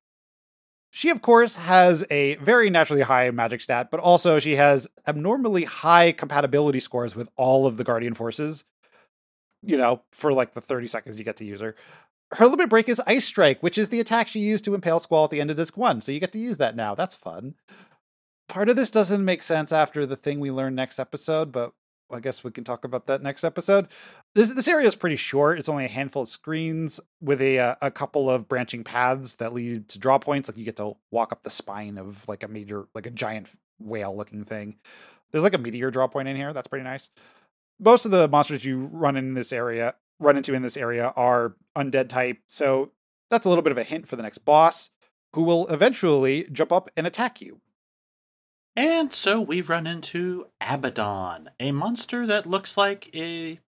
She, 0.91 1.09
of 1.09 1.21
course, 1.21 1.55
has 1.55 2.03
a 2.09 2.35
very 2.35 2.69
naturally 2.69 3.03
high 3.03 3.29
magic 3.31 3.61
stat, 3.61 3.89
but 3.91 3.99
also 3.99 4.39
she 4.39 4.55
has 4.55 4.87
abnormally 5.07 5.65
high 5.65 6.11
compatibility 6.11 6.79
scores 6.79 7.15
with 7.15 7.29
all 7.35 7.67
of 7.67 7.77
the 7.77 7.83
Guardian 7.83 8.15
forces. 8.15 8.63
You 9.61 9.77
know, 9.77 10.01
for 10.11 10.33
like 10.33 10.53
the 10.53 10.61
30 10.61 10.87
seconds 10.87 11.19
you 11.19 11.25
get 11.25 11.37
to 11.37 11.45
use 11.45 11.59
her. 11.61 11.75
Her 12.33 12.47
limit 12.47 12.69
break 12.69 12.87
is 12.87 13.01
Ice 13.05 13.25
Strike, 13.25 13.61
which 13.61 13.77
is 13.77 13.89
the 13.89 13.99
attack 13.99 14.27
she 14.27 14.39
used 14.39 14.63
to 14.65 14.75
impale 14.75 14.99
Squall 14.99 15.25
at 15.25 15.31
the 15.31 15.41
end 15.41 15.51
of 15.51 15.57
Disc 15.57 15.75
1. 15.75 16.01
So 16.01 16.11
you 16.11 16.19
get 16.19 16.31
to 16.31 16.39
use 16.39 16.57
that 16.57 16.75
now. 16.75 16.95
That's 16.95 17.15
fun. 17.15 17.55
Part 18.47 18.69
of 18.69 18.75
this 18.75 18.89
doesn't 18.89 19.25
make 19.25 19.43
sense 19.43 19.71
after 19.71 20.05
the 20.05 20.15
thing 20.15 20.39
we 20.39 20.49
learn 20.49 20.75
next 20.75 20.99
episode, 20.99 21.51
but 21.51 21.73
I 22.11 22.19
guess 22.19 22.43
we 22.43 22.51
can 22.51 22.63
talk 22.63 22.83
about 22.85 23.07
that 23.07 23.21
next 23.21 23.43
episode. 23.43 23.87
This 24.35 24.53
this 24.53 24.67
area 24.67 24.87
is 24.87 24.95
pretty 24.95 25.15
short. 25.15 25.59
It's 25.59 25.69
only 25.69 25.85
a 25.85 25.89
handful 25.89 26.23
of 26.23 26.27
screens 26.27 26.99
with 27.21 27.41
a 27.41 27.59
uh, 27.59 27.75
a 27.81 27.91
couple 27.91 28.29
of 28.29 28.47
branching 28.47 28.83
paths 28.83 29.35
that 29.35 29.53
lead 29.53 29.89
to 29.89 29.99
draw 29.99 30.17
points. 30.17 30.49
Like 30.49 30.57
you 30.57 30.65
get 30.65 30.77
to 30.77 30.95
walk 31.11 31.31
up 31.31 31.43
the 31.43 31.49
spine 31.49 31.97
of 31.97 32.27
like 32.27 32.43
a 32.43 32.47
major, 32.47 32.87
like 32.93 33.05
a 33.05 33.11
giant 33.11 33.49
whale 33.79 34.15
looking 34.15 34.43
thing. 34.43 34.77
There's 35.31 35.43
like 35.43 35.53
a 35.53 35.59
meteor 35.59 35.91
draw 35.91 36.07
point 36.07 36.27
in 36.27 36.35
here. 36.35 36.53
That's 36.53 36.67
pretty 36.67 36.83
nice. 36.83 37.09
Most 37.79 38.05
of 38.05 38.11
the 38.11 38.27
monsters 38.27 38.65
you 38.65 38.89
run 38.91 39.15
in 39.15 39.35
this 39.35 39.53
area 39.53 39.95
run 40.19 40.35
into 40.35 40.53
in 40.53 40.61
this 40.61 40.77
area 40.77 41.13
are 41.15 41.55
undead 41.77 42.09
type, 42.09 42.39
so 42.45 42.91
that's 43.29 43.45
a 43.45 43.49
little 43.49 43.61
bit 43.61 43.71
of 43.71 43.77
a 43.77 43.83
hint 43.83 44.07
for 44.07 44.15
the 44.15 44.23
next 44.23 44.39
boss, 44.39 44.89
who 45.33 45.43
will 45.43 45.67
eventually 45.67 46.47
jump 46.51 46.71
up 46.71 46.89
and 46.97 47.07
attack 47.07 47.41
you. 47.41 47.61
And 48.79 49.11
so 49.11 49.41
we 49.41 49.59
run 49.59 49.85
into 49.85 50.47
Abaddon, 50.61 51.49
a 51.59 51.73
monster 51.73 52.25
that 52.25 52.45
looks 52.45 52.77
like 52.77 53.13
a. 53.13 53.59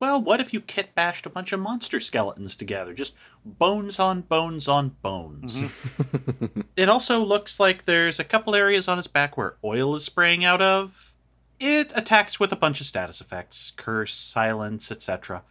Well, 0.00 0.22
what 0.22 0.40
if 0.40 0.54
you 0.54 0.60
kit 0.60 0.94
bashed 0.94 1.26
a 1.26 1.28
bunch 1.28 1.50
of 1.50 1.58
monster 1.58 1.98
skeletons 1.98 2.54
together? 2.54 2.94
Just 2.94 3.16
bones 3.44 3.98
on 3.98 4.20
bones 4.20 4.68
on 4.68 4.90
bones. 5.02 5.56
Mm-hmm. 5.62 6.60
It 6.76 6.88
also 6.88 7.18
looks 7.20 7.58
like 7.58 7.84
there's 7.84 8.20
a 8.20 8.24
couple 8.24 8.54
areas 8.54 8.86
on 8.86 8.96
its 8.96 9.08
back 9.08 9.36
where 9.36 9.56
oil 9.64 9.96
is 9.96 10.04
spraying 10.04 10.44
out 10.44 10.62
of. 10.62 11.16
It 11.58 11.92
attacks 11.96 12.38
with 12.38 12.52
a 12.52 12.56
bunch 12.56 12.80
of 12.80 12.86
status 12.86 13.20
effects 13.20 13.72
curse, 13.76 14.14
silence, 14.14 14.92
etc. 14.92 15.42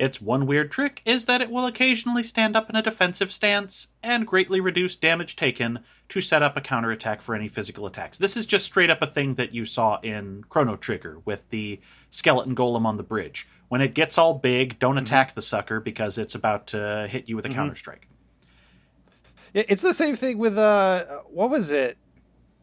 Its 0.00 0.18
one 0.18 0.46
weird 0.46 0.70
trick 0.72 1.02
is 1.04 1.26
that 1.26 1.42
it 1.42 1.50
will 1.50 1.66
occasionally 1.66 2.22
stand 2.22 2.56
up 2.56 2.70
in 2.70 2.74
a 2.74 2.80
defensive 2.82 3.30
stance 3.30 3.88
and 4.02 4.26
greatly 4.26 4.58
reduce 4.58 4.96
damage 4.96 5.36
taken 5.36 5.80
to 6.08 6.22
set 6.22 6.42
up 6.42 6.56
a 6.56 6.60
counterattack 6.62 7.20
for 7.20 7.34
any 7.34 7.48
physical 7.48 7.84
attacks. 7.84 8.16
This 8.16 8.34
is 8.34 8.46
just 8.46 8.64
straight 8.64 8.88
up 8.88 9.02
a 9.02 9.06
thing 9.06 9.34
that 9.34 9.52
you 9.52 9.66
saw 9.66 10.00
in 10.00 10.42
Chrono 10.48 10.76
Trigger 10.76 11.18
with 11.26 11.50
the 11.50 11.80
skeleton 12.08 12.54
golem 12.56 12.86
on 12.86 12.96
the 12.96 13.02
bridge. 13.02 13.46
When 13.68 13.82
it 13.82 13.92
gets 13.92 14.16
all 14.16 14.32
big, 14.38 14.78
don't 14.78 14.96
attack 14.96 15.34
the 15.34 15.42
sucker 15.42 15.80
because 15.80 16.16
it's 16.16 16.34
about 16.34 16.66
to 16.68 17.06
hit 17.06 17.28
you 17.28 17.36
with 17.36 17.44
a 17.44 17.50
Mhm. 17.50 17.54
counter 17.54 17.74
strike. 17.74 18.08
Yeah, 19.52 19.64
It's 19.68 19.82
the 19.82 19.92
same 19.92 20.16
thing 20.16 20.38
with 20.38 20.56
uh 20.56 21.04
what 21.28 21.50
was 21.50 21.70
it? 21.70 21.98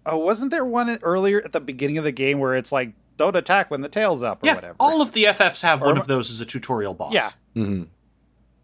Oh, 0.08 0.18
wasn't 0.18 0.50
there 0.50 0.66
one 0.66 0.98
earlier 1.04 1.40
at 1.46 1.52
the 1.52 1.60
beginning 1.60 2.00
of 2.00 2.04
the 2.04 2.12
game 2.12 2.40
where 2.40 2.56
it's 2.56 2.72
like 2.72 2.94
don't 3.18 3.36
attack 3.36 3.70
when 3.70 3.82
the 3.82 3.90
tail's 3.90 4.24
up 4.24 4.42
or 4.44 4.46
Yeah, 4.48 4.56
whatever? 4.56 4.76
all 4.80 5.02
of 5.02 5.12
the 5.12 5.26
FFs 5.26 5.62
have 5.64 5.82
Or 5.82 5.88
one 5.88 5.98
of 5.98 6.08
those 6.08 6.32
as 6.32 6.40
a 6.42 6.46
tutorial 6.46 6.94
boss. 6.94 7.14
Yeah. 7.14 7.30
Mhm. 7.56 7.88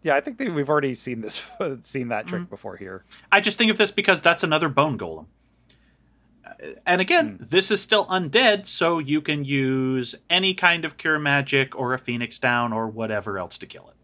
yeah, 0.02 0.14
I 0.16 0.20
think 0.20 0.38
that 0.38 0.52
we've 0.52 0.68
already 0.68 0.94
seen 0.94 1.20
this 1.20 1.42
seen 1.82 2.08
that 2.08 2.24
Mm. 2.26 2.28
trick 2.28 2.50
before 2.50 2.76
here. 2.76 3.04
I 3.32 3.40
just 3.40 3.58
think 3.58 3.70
of 3.70 3.78
this 3.78 3.90
because 3.90 4.20
that's 4.20 4.42
another 4.42 4.68
bone 4.68 4.96
golem. 4.98 5.26
Uh, 6.46 6.50
And 6.86 7.00
again, 7.00 7.38
this 7.40 7.70
is 7.70 7.80
still 7.80 8.06
undead, 8.06 8.66
so 8.66 8.98
you 8.98 9.20
can 9.20 9.44
use 9.44 10.14
any 10.30 10.54
kind 10.54 10.84
of 10.84 10.96
cure 10.96 11.18
magic 11.18 11.78
or 11.78 11.92
a 11.94 11.98
phoenix 11.98 12.38
down 12.38 12.72
or 12.72 12.86
whatever 12.86 13.38
else 13.38 13.58
to 13.58 13.66
kill 13.66 13.88
it. 13.88 13.96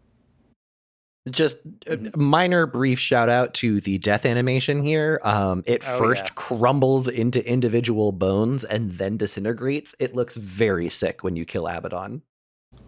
Just 1.29 1.57
a 1.87 1.99
minor 2.17 2.65
brief 2.65 2.97
shout 2.99 3.29
out 3.29 3.53
to 3.55 3.79
the 3.81 3.99
death 3.99 4.25
animation 4.25 4.81
here. 4.81 5.19
Um, 5.23 5.61
it 5.67 5.83
Oh, 5.87 5.97
first 5.99 6.25
yeah. 6.25 6.31
crumbles 6.35 7.07
into 7.07 7.47
individual 7.47 8.11
bones 8.11 8.63
and 8.63 8.89
then 8.91 9.17
disintegrates. 9.17 9.93
It 9.99 10.15
looks 10.15 10.35
very 10.35 10.89
sick 10.89 11.23
when 11.23 11.35
you 11.35 11.45
kill 11.45 11.67
Abaddon. 11.67 12.23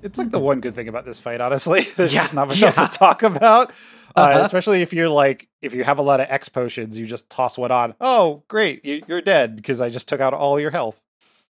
It's 0.01 0.18
like 0.18 0.31
the 0.31 0.39
one 0.39 0.61
good 0.61 0.73
thing 0.73 0.88
about 0.88 1.05
this 1.05 1.19
fight, 1.19 1.41
honestly. 1.41 1.81
There's 1.95 2.11
Yeah, 2.14 2.22
just 2.23 2.34
not 2.34 2.47
much 2.47 2.60
yeah. 2.60 2.68
else 2.76 2.76
to 2.76 2.88
talk 2.88 3.22
about. 3.22 3.69
Uh, 4.15 4.22
Uh-huh. 4.22 4.39
Especially 4.45 4.81
if 4.81 4.93
you're 4.93 5.10
like, 5.10 5.47
if 5.61 5.76
you 5.76 5.84
have 5.84 5.99
a 5.99 6.01
lot 6.03 6.19
of 6.19 6.26
X 6.30 6.49
potions, 6.49 6.97
you 6.97 7.05
just 7.05 7.30
toss 7.30 7.57
one 7.57 7.72
on. 7.72 7.93
Oh, 8.01 8.43
great, 8.47 8.84
you- 8.84 9.03
you're 9.07 9.22
dead 9.22 9.55
because 9.55 9.80
I 9.80 9.89
just 9.91 10.07
took 10.07 10.22
out 10.22 10.34
all 10.34 10.60
your 10.60 10.72
health, 10.72 11.03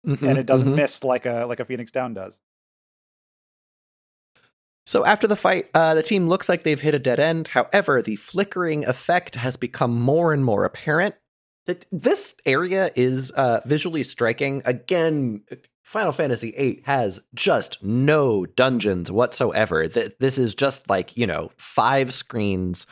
and 0.04 0.38
it 0.38 0.44
doesn't 0.46 0.72
Mhm. 0.72 0.76
miss 0.76 1.02
like 1.04 1.24
a 1.26 1.46
like 1.46 1.60
a 1.60 1.64
Phoenix 1.64 1.90
Down 1.90 2.12
does. 2.14 2.38
So 4.86 5.04
after 5.04 5.26
the 5.26 5.36
fight, 5.36 5.68
uh, 5.74 5.94
the 5.94 6.02
team 6.02 6.28
looks 6.28 6.48
like 6.48 6.62
they've 6.62 6.80
hit 6.80 6.94
a 6.94 7.00
dead 7.00 7.18
end. 7.18 7.48
However, 7.48 8.00
the 8.00 8.16
flickering 8.16 8.86
effect 8.86 9.34
has 9.34 9.56
become 9.56 10.00
more 10.00 10.32
and 10.32 10.44
more 10.44 10.64
apparent. 10.64 11.16
This 11.90 12.36
area 12.46 12.92
is 12.94 13.32
uh, 13.32 13.60
visually 13.64 14.04
striking. 14.04 14.62
Again, 14.64 15.42
Final 15.82 16.12
Fantasy 16.12 16.52
VIII 16.52 16.82
has 16.84 17.18
just 17.34 17.82
no 17.82 18.46
dungeons 18.46 19.10
whatsoever. 19.10 19.88
This 19.88 20.38
is 20.38 20.54
just 20.54 20.88
like, 20.88 21.16
you 21.16 21.26
know, 21.26 21.50
five 21.56 22.14
screens. 22.14 22.86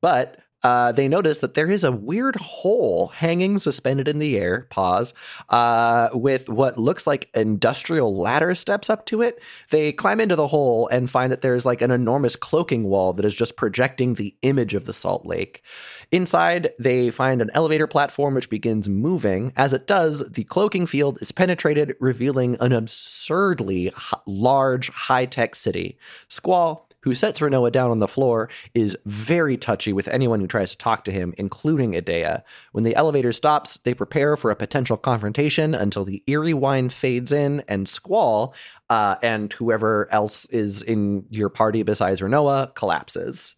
But 0.00 0.38
uh, 0.62 0.92
they 0.92 1.08
notice 1.08 1.40
that 1.40 1.54
there 1.54 1.70
is 1.70 1.84
a 1.84 1.92
weird 1.92 2.36
hole 2.36 3.08
hanging 3.08 3.58
suspended 3.58 4.08
in 4.08 4.18
the 4.18 4.36
air, 4.36 4.66
pause, 4.70 5.14
uh, 5.50 6.08
with 6.12 6.48
what 6.48 6.78
looks 6.78 7.06
like 7.06 7.30
industrial 7.34 8.18
ladder 8.18 8.54
steps 8.54 8.90
up 8.90 9.06
to 9.06 9.22
it. 9.22 9.40
They 9.70 9.92
climb 9.92 10.20
into 10.20 10.36
the 10.36 10.48
hole 10.48 10.88
and 10.88 11.08
find 11.08 11.30
that 11.30 11.42
there's 11.42 11.64
like 11.64 11.82
an 11.82 11.90
enormous 11.90 12.34
cloaking 12.34 12.84
wall 12.84 13.12
that 13.12 13.24
is 13.24 13.34
just 13.34 13.56
projecting 13.56 14.14
the 14.14 14.34
image 14.42 14.74
of 14.74 14.84
the 14.84 14.92
salt 14.92 15.24
lake. 15.24 15.62
Inside, 16.10 16.70
they 16.78 17.10
find 17.10 17.40
an 17.40 17.50
elevator 17.54 17.86
platform 17.86 18.34
which 18.34 18.50
begins 18.50 18.88
moving. 18.88 19.52
As 19.56 19.72
it 19.72 19.86
does, 19.86 20.28
the 20.28 20.44
cloaking 20.44 20.86
field 20.86 21.18
is 21.20 21.30
penetrated, 21.30 21.94
revealing 22.00 22.56
an 22.60 22.72
absurdly 22.72 23.92
large, 24.26 24.90
high 24.90 25.26
tech 25.26 25.54
city. 25.54 25.98
Squall, 26.28 26.87
who 27.00 27.14
sets 27.14 27.40
Rinoa 27.40 27.72
down 27.72 27.90
on 27.90 27.98
the 27.98 28.08
floor, 28.08 28.48
is 28.74 28.96
very 29.06 29.56
touchy 29.56 29.92
with 29.92 30.08
anyone 30.08 30.40
who 30.40 30.46
tries 30.46 30.72
to 30.72 30.78
talk 30.78 31.04
to 31.04 31.12
him, 31.12 31.34
including 31.38 31.92
Edea. 31.92 32.42
When 32.72 32.84
the 32.84 32.96
elevator 32.96 33.32
stops, 33.32 33.78
they 33.78 33.94
prepare 33.94 34.36
for 34.36 34.50
a 34.50 34.56
potential 34.56 34.96
confrontation 34.96 35.74
until 35.74 36.04
the 36.04 36.22
eerie 36.26 36.54
whine 36.54 36.88
fades 36.88 37.32
in, 37.32 37.62
and 37.68 37.88
Squall 37.88 38.54
uh, 38.90 39.16
and 39.22 39.52
whoever 39.52 40.08
else 40.12 40.44
is 40.46 40.82
in 40.82 41.24
your 41.30 41.48
party 41.48 41.82
besides 41.82 42.20
Rinoa 42.20 42.74
collapses. 42.74 43.56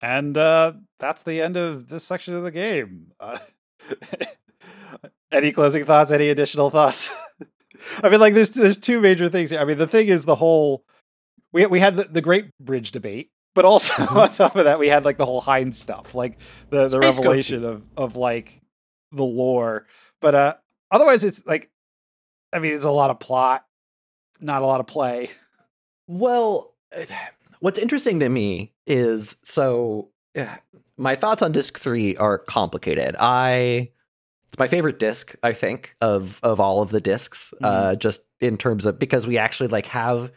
And 0.00 0.38
uh, 0.38 0.74
that's 0.98 1.22
the 1.22 1.40
end 1.40 1.56
of 1.56 1.88
this 1.88 2.04
section 2.04 2.34
of 2.34 2.44
the 2.44 2.52
game. 2.52 3.12
Uh, 3.18 3.38
any 5.32 5.52
closing 5.52 5.84
thoughts? 5.84 6.10
Any 6.10 6.28
additional 6.28 6.70
thoughts? 6.70 7.12
I 8.02 8.08
mean, 8.08 8.20
like, 8.20 8.34
there's 8.34 8.50
there's 8.50 8.78
two 8.78 9.00
major 9.00 9.28
things. 9.28 9.50
Here. 9.50 9.60
I 9.60 9.64
mean, 9.64 9.78
the 9.78 9.86
thing 9.86 10.08
is 10.08 10.24
the 10.24 10.34
whole 10.34 10.84
we 11.52 11.66
we 11.66 11.80
had 11.80 11.96
the, 11.96 12.04
the 12.04 12.20
great 12.20 12.56
bridge 12.58 12.92
debate, 12.92 13.30
but 13.54 13.64
also 13.64 14.02
on 14.06 14.30
top 14.30 14.56
of 14.56 14.64
that, 14.64 14.78
we 14.78 14.88
had 14.88 15.04
like 15.04 15.18
the 15.18 15.26
whole 15.26 15.40
Hyne's 15.40 15.78
stuff, 15.78 16.14
like 16.14 16.38
the 16.70 16.88
the 16.88 17.00
Space 17.00 17.18
revelation 17.18 17.64
of 17.64 17.84
of 17.96 18.16
like 18.16 18.60
the 19.12 19.24
lore. 19.24 19.86
But 20.20 20.34
uh, 20.34 20.54
otherwise, 20.90 21.24
it's 21.24 21.44
like, 21.46 21.70
I 22.52 22.58
mean, 22.58 22.74
it's 22.74 22.84
a 22.84 22.90
lot 22.90 23.10
of 23.10 23.20
plot, 23.20 23.64
not 24.40 24.62
a 24.62 24.66
lot 24.66 24.80
of 24.80 24.86
play. 24.86 25.30
Well, 26.06 26.74
what's 27.60 27.78
interesting 27.78 28.20
to 28.20 28.28
me 28.28 28.72
is 28.86 29.36
so 29.44 30.10
eh, 30.34 30.56
my 30.96 31.14
thoughts 31.14 31.42
on 31.42 31.52
disc 31.52 31.78
3 31.78 32.16
are 32.16 32.38
complicated. 32.38 33.16
I 33.18 33.90
it's 34.46 34.58
my 34.58 34.66
favorite 34.66 34.98
disc, 34.98 35.34
I 35.42 35.52
think, 35.52 35.94
of 36.00 36.40
of 36.42 36.60
all 36.60 36.80
of 36.82 36.90
the 36.90 37.00
discs 37.00 37.52
uh 37.62 37.94
just 37.96 38.22
in 38.40 38.56
terms 38.56 38.86
of 38.86 38.98
because 38.98 39.26
we 39.26 39.36
actually 39.38 39.68
like 39.68 39.86
have 39.86 40.32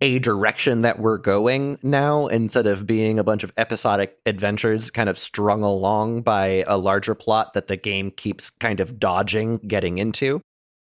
a 0.00 0.18
direction 0.18 0.82
that 0.82 0.98
we're 0.98 1.18
going 1.18 1.78
now 1.82 2.26
instead 2.26 2.66
of 2.66 2.86
being 2.86 3.18
a 3.18 3.24
bunch 3.24 3.42
of 3.42 3.52
episodic 3.56 4.18
adventures 4.26 4.90
kind 4.90 5.08
of 5.08 5.18
strung 5.18 5.62
along 5.62 6.22
by 6.22 6.64
a 6.66 6.76
larger 6.76 7.14
plot 7.14 7.54
that 7.54 7.66
the 7.66 7.76
game 7.76 8.10
keeps 8.10 8.50
kind 8.50 8.80
of 8.80 8.98
dodging 8.98 9.58
getting 9.58 9.98
into. 9.98 10.40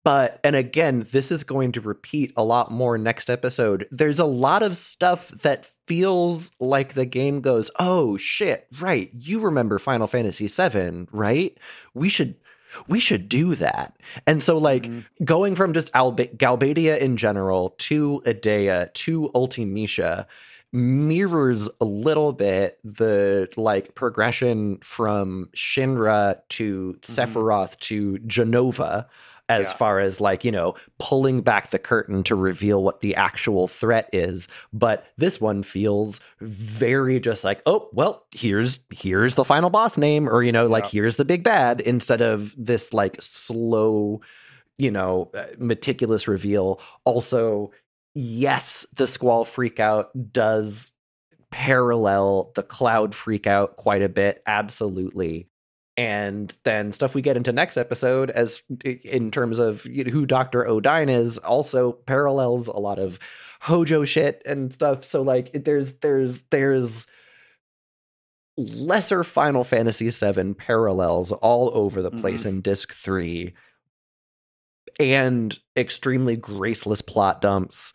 but 0.04 0.40
and 0.44 0.54
again 0.56 1.06
this 1.12 1.30
is 1.30 1.44
going 1.44 1.72
to 1.72 1.80
repeat 1.80 2.32
a 2.36 2.44
lot 2.44 2.70
more 2.70 2.96
next 2.98 3.28
episode 3.30 3.86
there's 3.90 4.20
a 4.20 4.24
lot 4.24 4.62
of 4.62 4.76
stuff 4.76 5.28
that 5.28 5.68
feels 5.86 6.50
like 6.60 6.94
the 6.94 7.06
game 7.06 7.40
goes 7.40 7.70
oh 7.78 8.16
shit 8.16 8.66
right 8.80 9.10
you 9.14 9.40
remember 9.40 9.78
final 9.78 10.06
fantasy 10.06 10.48
7 10.48 11.08
right 11.12 11.58
we 11.94 12.08
should 12.08 12.36
we 12.88 13.00
should 13.00 13.28
do 13.28 13.54
that 13.54 13.96
and 14.26 14.42
so 14.42 14.58
like 14.58 14.84
mm-hmm. 14.84 15.24
going 15.24 15.54
from 15.54 15.72
just 15.72 15.90
Alba- 15.94 16.28
galbadia 16.28 16.98
in 16.98 17.16
general 17.16 17.70
to 17.78 18.22
Edea 18.26 18.92
to 18.94 19.30
ultimecia 19.34 20.26
mirrors 20.72 21.68
a 21.80 21.84
little 21.84 22.32
bit 22.32 22.78
the 22.84 23.48
like 23.56 23.94
progression 23.94 24.78
from 24.82 25.48
shinra 25.54 26.38
to 26.48 26.92
mm-hmm. 27.00 27.12
sephiroth 27.12 27.78
to 27.80 28.18
jenova 28.26 29.06
as 29.48 29.68
yeah. 29.68 29.76
far 29.76 30.00
as 30.00 30.20
like 30.20 30.44
you 30.44 30.50
know 30.50 30.74
pulling 30.98 31.40
back 31.40 31.70
the 31.70 31.78
curtain 31.78 32.22
to 32.22 32.34
reveal 32.34 32.82
what 32.82 33.00
the 33.00 33.14
actual 33.14 33.68
threat 33.68 34.08
is 34.12 34.48
but 34.72 35.06
this 35.16 35.40
one 35.40 35.62
feels 35.62 36.20
very 36.40 37.20
just 37.20 37.44
like 37.44 37.62
oh 37.66 37.88
well 37.92 38.26
here's 38.32 38.80
here's 38.90 39.34
the 39.34 39.44
final 39.44 39.70
boss 39.70 39.96
name 39.96 40.28
or 40.28 40.42
you 40.42 40.52
know 40.52 40.66
like 40.66 40.84
yeah. 40.84 40.90
here's 41.00 41.16
the 41.16 41.24
big 41.24 41.44
bad 41.44 41.80
instead 41.80 42.20
of 42.20 42.54
this 42.56 42.92
like 42.92 43.16
slow 43.20 44.20
you 44.78 44.90
know 44.90 45.30
uh, 45.34 45.44
meticulous 45.58 46.26
reveal 46.26 46.80
also 47.04 47.70
yes 48.14 48.86
the 48.94 49.06
squall 49.06 49.44
freakout 49.44 50.06
does 50.32 50.92
parallel 51.50 52.50
the 52.54 52.62
cloud 52.62 53.12
freakout 53.12 53.76
quite 53.76 54.02
a 54.02 54.08
bit 54.08 54.42
absolutely 54.46 55.48
and 55.96 56.54
then 56.64 56.92
stuff 56.92 57.14
we 57.14 57.22
get 57.22 57.36
into 57.36 57.52
next 57.52 57.76
episode 57.76 58.30
as 58.30 58.62
in 58.84 59.30
terms 59.30 59.58
of 59.58 59.82
who 59.82 60.26
Dr. 60.26 60.64
Odine 60.64 61.08
is 61.08 61.38
also 61.38 61.92
parallels 61.92 62.68
a 62.68 62.76
lot 62.76 62.98
of 62.98 63.18
Hojo 63.60 64.04
shit 64.04 64.42
and 64.44 64.72
stuff 64.72 65.04
so 65.04 65.22
like 65.22 65.50
there's 65.52 65.94
there's 65.98 66.42
there's 66.44 67.06
lesser 68.58 69.24
Final 69.24 69.64
Fantasy 69.64 70.10
7 70.10 70.54
parallels 70.54 71.32
all 71.32 71.70
over 71.74 72.02
the 72.02 72.10
place 72.10 72.40
mm-hmm. 72.40 72.56
in 72.56 72.60
disc 72.60 72.92
3 72.92 73.54
and 74.98 75.58
extremely 75.76 76.36
graceless 76.36 77.02
plot 77.02 77.40
dumps 77.40 77.92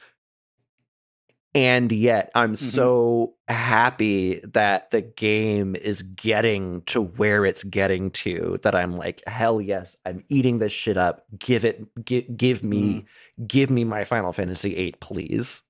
and 1.53 1.91
yet 1.91 2.31
I'm 2.33 2.53
mm-hmm. 2.53 2.65
so 2.65 3.33
happy 3.47 4.41
that 4.53 4.91
the 4.91 5.01
game 5.01 5.75
is 5.75 6.01
getting 6.01 6.81
to 6.83 7.01
where 7.01 7.45
it's 7.45 7.63
getting 7.63 8.11
to 8.11 8.59
that 8.63 8.75
I'm 8.75 8.95
like, 8.95 9.21
hell 9.27 9.59
yes, 9.59 9.97
I'm 10.05 10.23
eating 10.29 10.59
this 10.59 10.71
shit 10.71 10.97
up. 10.97 11.25
Give 11.37 11.65
it, 11.65 11.83
give, 12.03 12.37
give 12.37 12.63
me, 12.63 12.81
mm. 12.81 13.47
give 13.47 13.69
me 13.69 13.83
my 13.83 14.05
Final 14.05 14.31
Fantasy 14.31 14.75
VIII, 14.75 14.95
please. 15.01 15.63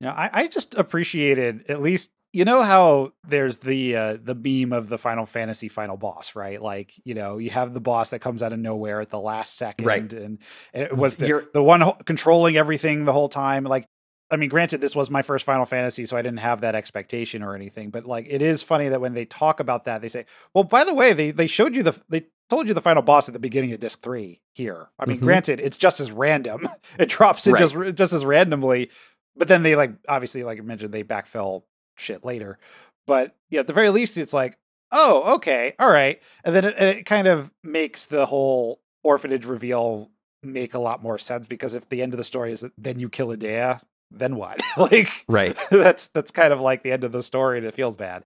Yeah, 0.00 0.12
I, 0.12 0.30
I 0.32 0.46
just 0.48 0.74
appreciated 0.74 1.70
at 1.70 1.80
least 1.80 2.10
you 2.32 2.44
know 2.44 2.62
how 2.62 3.12
there's 3.26 3.58
the 3.58 3.96
uh, 3.96 4.18
the 4.22 4.34
beam 4.34 4.74
of 4.74 4.90
the 4.90 4.98
Final 4.98 5.24
Fantasy 5.24 5.68
final 5.68 5.96
boss, 5.96 6.36
right? 6.36 6.60
Like 6.60 6.92
you 7.02 7.14
know 7.14 7.38
you 7.38 7.48
have 7.48 7.72
the 7.72 7.80
boss 7.80 8.10
that 8.10 8.18
comes 8.18 8.42
out 8.42 8.52
of 8.52 8.58
nowhere 8.58 9.00
at 9.00 9.08
the 9.08 9.18
last 9.18 9.54
second, 9.54 9.86
right. 9.86 10.12
and, 10.12 10.38
and 10.74 10.82
it 10.82 10.94
was 10.94 11.16
the 11.16 11.48
the 11.54 11.62
one 11.62 11.82
controlling 12.04 12.58
everything 12.58 13.06
the 13.06 13.12
whole 13.14 13.30
time. 13.30 13.64
Like 13.64 13.88
I 14.30 14.36
mean, 14.36 14.48
granted, 14.48 14.80
this 14.80 14.96
was 14.96 15.10
my 15.10 15.22
first 15.22 15.44
Final 15.44 15.64
Fantasy, 15.64 16.04
so 16.04 16.16
I 16.16 16.22
didn't 16.22 16.40
have 16.40 16.60
that 16.62 16.74
expectation 16.74 17.42
or 17.42 17.54
anything. 17.54 17.90
But 17.90 18.06
like, 18.06 18.26
it 18.28 18.42
is 18.42 18.62
funny 18.62 18.88
that 18.88 19.00
when 19.00 19.14
they 19.14 19.24
talk 19.24 19.60
about 19.60 19.84
that, 19.84 20.02
they 20.02 20.08
say, 20.08 20.26
"Well, 20.52 20.64
by 20.64 20.84
the 20.84 20.94
way, 20.94 21.12
they 21.12 21.30
they 21.30 21.46
showed 21.46 21.74
you 21.74 21.82
the 21.82 22.00
they 22.08 22.26
told 22.48 22.66
you 22.66 22.74
the 22.74 22.80
final 22.80 23.02
boss 23.02 23.28
at 23.28 23.32
the 23.32 23.38
beginning 23.38 23.72
of 23.72 23.80
disc 23.80 24.02
three 24.02 24.40
here." 24.52 24.88
I 24.98 25.06
mean, 25.06 25.18
mm-hmm. 25.18 25.26
granted, 25.26 25.60
it's 25.60 25.76
just 25.76 26.00
as 26.00 26.10
random; 26.10 26.68
it 26.98 27.08
drops 27.08 27.46
in 27.46 27.52
right. 27.52 27.60
just 27.60 27.94
just 27.94 28.12
as 28.12 28.24
randomly. 28.24 28.90
But 29.36 29.48
then 29.48 29.62
they 29.62 29.76
like 29.76 29.92
obviously, 30.08 30.42
like 30.42 30.58
I 30.58 30.62
mentioned, 30.62 30.92
they 30.92 31.04
backfill 31.04 31.62
shit 31.96 32.24
later. 32.24 32.58
But 33.06 33.36
yeah, 33.50 33.60
at 33.60 33.68
the 33.68 33.72
very 33.72 33.90
least, 33.90 34.18
it's 34.18 34.32
like, 34.32 34.58
oh, 34.90 35.36
okay, 35.36 35.74
all 35.78 35.90
right, 35.90 36.20
and 36.44 36.54
then 36.54 36.64
it, 36.64 36.80
it 36.80 37.06
kind 37.06 37.28
of 37.28 37.52
makes 37.62 38.06
the 38.06 38.26
whole 38.26 38.80
orphanage 39.04 39.44
reveal 39.44 40.10
make 40.42 40.74
a 40.74 40.78
lot 40.78 41.02
more 41.02 41.18
sense 41.18 41.46
because 41.46 41.74
if 41.74 41.88
the 41.88 42.02
end 42.02 42.12
of 42.12 42.18
the 42.18 42.24
story 42.24 42.52
is 42.52 42.60
that 42.60 42.72
then 42.78 42.98
you 42.98 43.08
kill 43.08 43.28
Edea, 43.28 43.80
then 44.10 44.36
what? 44.36 44.60
like, 44.76 45.24
right? 45.28 45.56
That's 45.70 46.08
that's 46.08 46.30
kind 46.30 46.52
of 46.52 46.60
like 46.60 46.82
the 46.82 46.92
end 46.92 47.04
of 47.04 47.12
the 47.12 47.22
story, 47.22 47.58
and 47.58 47.66
it 47.66 47.74
feels 47.74 47.96
bad. 47.96 48.24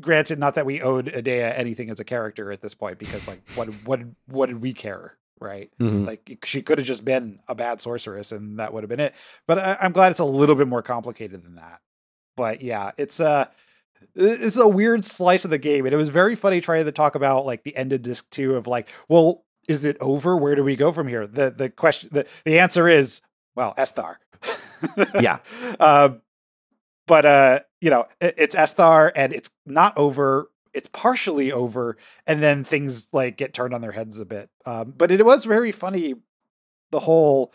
Granted, 0.00 0.38
not 0.38 0.54
that 0.54 0.66
we 0.66 0.80
owed 0.82 1.06
Edea 1.06 1.52
anything 1.56 1.90
as 1.90 1.98
a 1.98 2.04
character 2.04 2.52
at 2.52 2.60
this 2.60 2.74
point, 2.74 2.98
because 2.98 3.26
like, 3.26 3.40
what 3.54 3.68
what 3.84 4.00
what 4.26 4.46
did 4.46 4.62
we 4.62 4.72
care, 4.72 5.16
right? 5.40 5.70
Mm-hmm. 5.80 6.04
Like, 6.04 6.44
she 6.44 6.62
could 6.62 6.78
have 6.78 6.86
just 6.86 7.04
been 7.04 7.40
a 7.48 7.54
bad 7.54 7.80
sorceress, 7.80 8.32
and 8.32 8.58
that 8.60 8.72
would 8.72 8.84
have 8.84 8.88
been 8.88 9.00
it. 9.00 9.14
But 9.46 9.58
I, 9.58 9.78
I'm 9.80 9.92
glad 9.92 10.12
it's 10.12 10.20
a 10.20 10.24
little 10.24 10.54
bit 10.54 10.68
more 10.68 10.82
complicated 10.82 11.42
than 11.44 11.56
that. 11.56 11.80
But 12.36 12.62
yeah, 12.62 12.92
it's 12.96 13.20
a. 13.20 13.28
Uh, 13.28 13.44
it's 14.14 14.56
a 14.56 14.66
weird 14.66 15.04
slice 15.04 15.44
of 15.44 15.50
the 15.50 15.58
game, 15.58 15.84
and 15.84 15.92
it 15.92 15.98
was 15.98 16.08
very 16.08 16.34
funny 16.34 16.62
trying 16.62 16.86
to 16.86 16.92
talk 16.92 17.16
about 17.16 17.44
like 17.44 17.64
the 17.64 17.76
end 17.76 17.92
of 17.92 18.00
disc 18.00 18.28
two 18.30 18.56
of 18.56 18.66
like, 18.66 18.88
well, 19.08 19.44
is 19.68 19.84
it 19.84 19.98
over? 20.00 20.36
Where 20.36 20.54
do 20.54 20.64
we 20.64 20.74
go 20.74 20.90
from 20.90 21.06
here? 21.06 21.26
The 21.26 21.50
the 21.50 21.68
question 21.68 22.08
the, 22.12 22.26
the 22.44 22.58
answer 22.58 22.88
is 22.88 23.20
well, 23.54 23.74
Esthar. 23.76 24.16
yeah. 25.20 25.38
Uh, 25.78 26.10
but 27.06 27.26
uh, 27.26 27.60
you 27.80 27.90
know, 27.90 28.06
it, 28.20 28.34
it's 28.38 28.54
Esthar 28.54 29.10
and 29.14 29.32
it's 29.32 29.50
not 29.66 29.96
over. 29.96 30.50
It's 30.72 30.88
partially 30.92 31.50
over, 31.50 31.96
and 32.28 32.40
then 32.40 32.62
things 32.62 33.08
like 33.12 33.36
get 33.36 33.52
turned 33.52 33.74
on 33.74 33.80
their 33.80 33.90
heads 33.90 34.20
a 34.20 34.24
bit. 34.24 34.50
Um, 34.64 34.94
but 34.96 35.10
it 35.10 35.24
was 35.26 35.44
very 35.44 35.72
funny, 35.72 36.14
the 36.92 37.00
whole, 37.00 37.52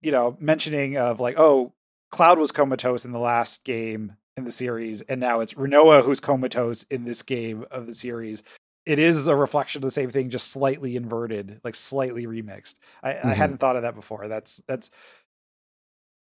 you 0.00 0.12
know, 0.12 0.36
mentioning 0.38 0.96
of 0.96 1.18
like, 1.18 1.34
oh, 1.38 1.72
Cloud 2.12 2.38
was 2.38 2.52
comatose 2.52 3.04
in 3.04 3.10
the 3.10 3.18
last 3.18 3.64
game 3.64 4.14
in 4.36 4.44
the 4.44 4.52
series, 4.52 5.02
and 5.02 5.20
now 5.20 5.40
it's 5.40 5.54
Rinoa 5.54 6.04
who's 6.04 6.20
comatose 6.20 6.84
in 6.84 7.04
this 7.04 7.22
game 7.24 7.64
of 7.72 7.86
the 7.86 7.94
series. 7.94 8.44
It 8.86 8.98
is 8.98 9.26
a 9.26 9.36
reflection 9.36 9.80
of 9.80 9.82
the 9.82 9.90
same 9.90 10.10
thing, 10.10 10.30
just 10.30 10.48
slightly 10.48 10.96
inverted, 10.96 11.60
like 11.64 11.74
slightly 11.74 12.26
remixed. 12.26 12.76
I, 13.02 13.12
mm-hmm. 13.12 13.28
I 13.28 13.34
hadn't 13.34 13.58
thought 13.58 13.76
of 13.76 13.82
that 13.82 13.96
before. 13.96 14.28
That's 14.28 14.62
that's 14.68 14.90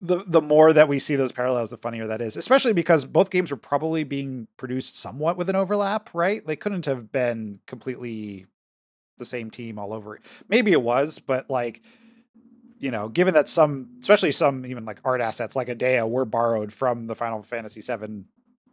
the 0.01 0.23
the 0.27 0.41
more 0.41 0.73
that 0.73 0.87
we 0.87 0.99
see 0.99 1.15
those 1.15 1.31
parallels, 1.31 1.69
the 1.69 1.77
funnier 1.77 2.07
that 2.07 2.21
is. 2.21 2.37
Especially 2.37 2.73
because 2.73 3.05
both 3.05 3.29
games 3.29 3.51
were 3.51 3.57
probably 3.57 4.03
being 4.03 4.47
produced 4.57 4.99
somewhat 4.99 5.37
with 5.37 5.49
an 5.49 5.55
overlap, 5.55 6.09
right? 6.13 6.45
They 6.45 6.55
couldn't 6.55 6.85
have 6.85 7.11
been 7.11 7.59
completely 7.65 8.45
the 9.17 9.25
same 9.25 9.49
team 9.49 9.79
all 9.79 9.93
over. 9.93 10.19
Maybe 10.49 10.71
it 10.71 10.81
was, 10.81 11.19
but 11.19 11.49
like 11.49 11.81
you 12.77 12.91
know, 12.91 13.07
given 13.07 13.33
that 13.33 13.47
some, 13.49 13.89
especially 13.99 14.31
some 14.31 14.65
even 14.65 14.85
like 14.85 14.99
art 15.05 15.21
assets 15.21 15.55
like 15.55 15.69
Edea 15.69 16.07
were 16.07 16.25
borrowed 16.25 16.73
from 16.73 17.07
the 17.07 17.15
Final 17.15 17.41
Fantasy 17.41 17.81
VII 17.81 18.25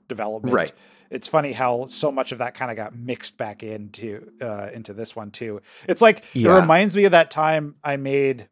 development, 0.09 0.55
right? 0.55 0.73
It's 1.11 1.28
funny 1.28 1.53
how 1.53 1.86
so 1.86 2.11
much 2.11 2.32
of 2.32 2.39
that 2.39 2.55
kind 2.55 2.70
of 2.70 2.77
got 2.77 2.94
mixed 2.94 3.39
back 3.39 3.62
into 3.62 4.31
uh, 4.40 4.69
into 4.73 4.93
this 4.93 5.15
one 5.15 5.31
too. 5.31 5.61
It's 5.89 6.03
like 6.03 6.24
yeah. 6.32 6.57
it 6.57 6.61
reminds 6.61 6.97
me 6.97 7.05
of 7.05 7.12
that 7.12 7.31
time 7.31 7.77
I 7.85 7.97
made 7.97 8.49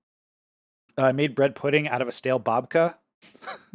uh, 1.00 1.06
I 1.06 1.12
made 1.12 1.34
bread 1.34 1.54
pudding 1.54 1.88
out 1.88 2.02
of 2.02 2.08
a 2.08 2.12
stale 2.12 2.40
babka. 2.40 2.94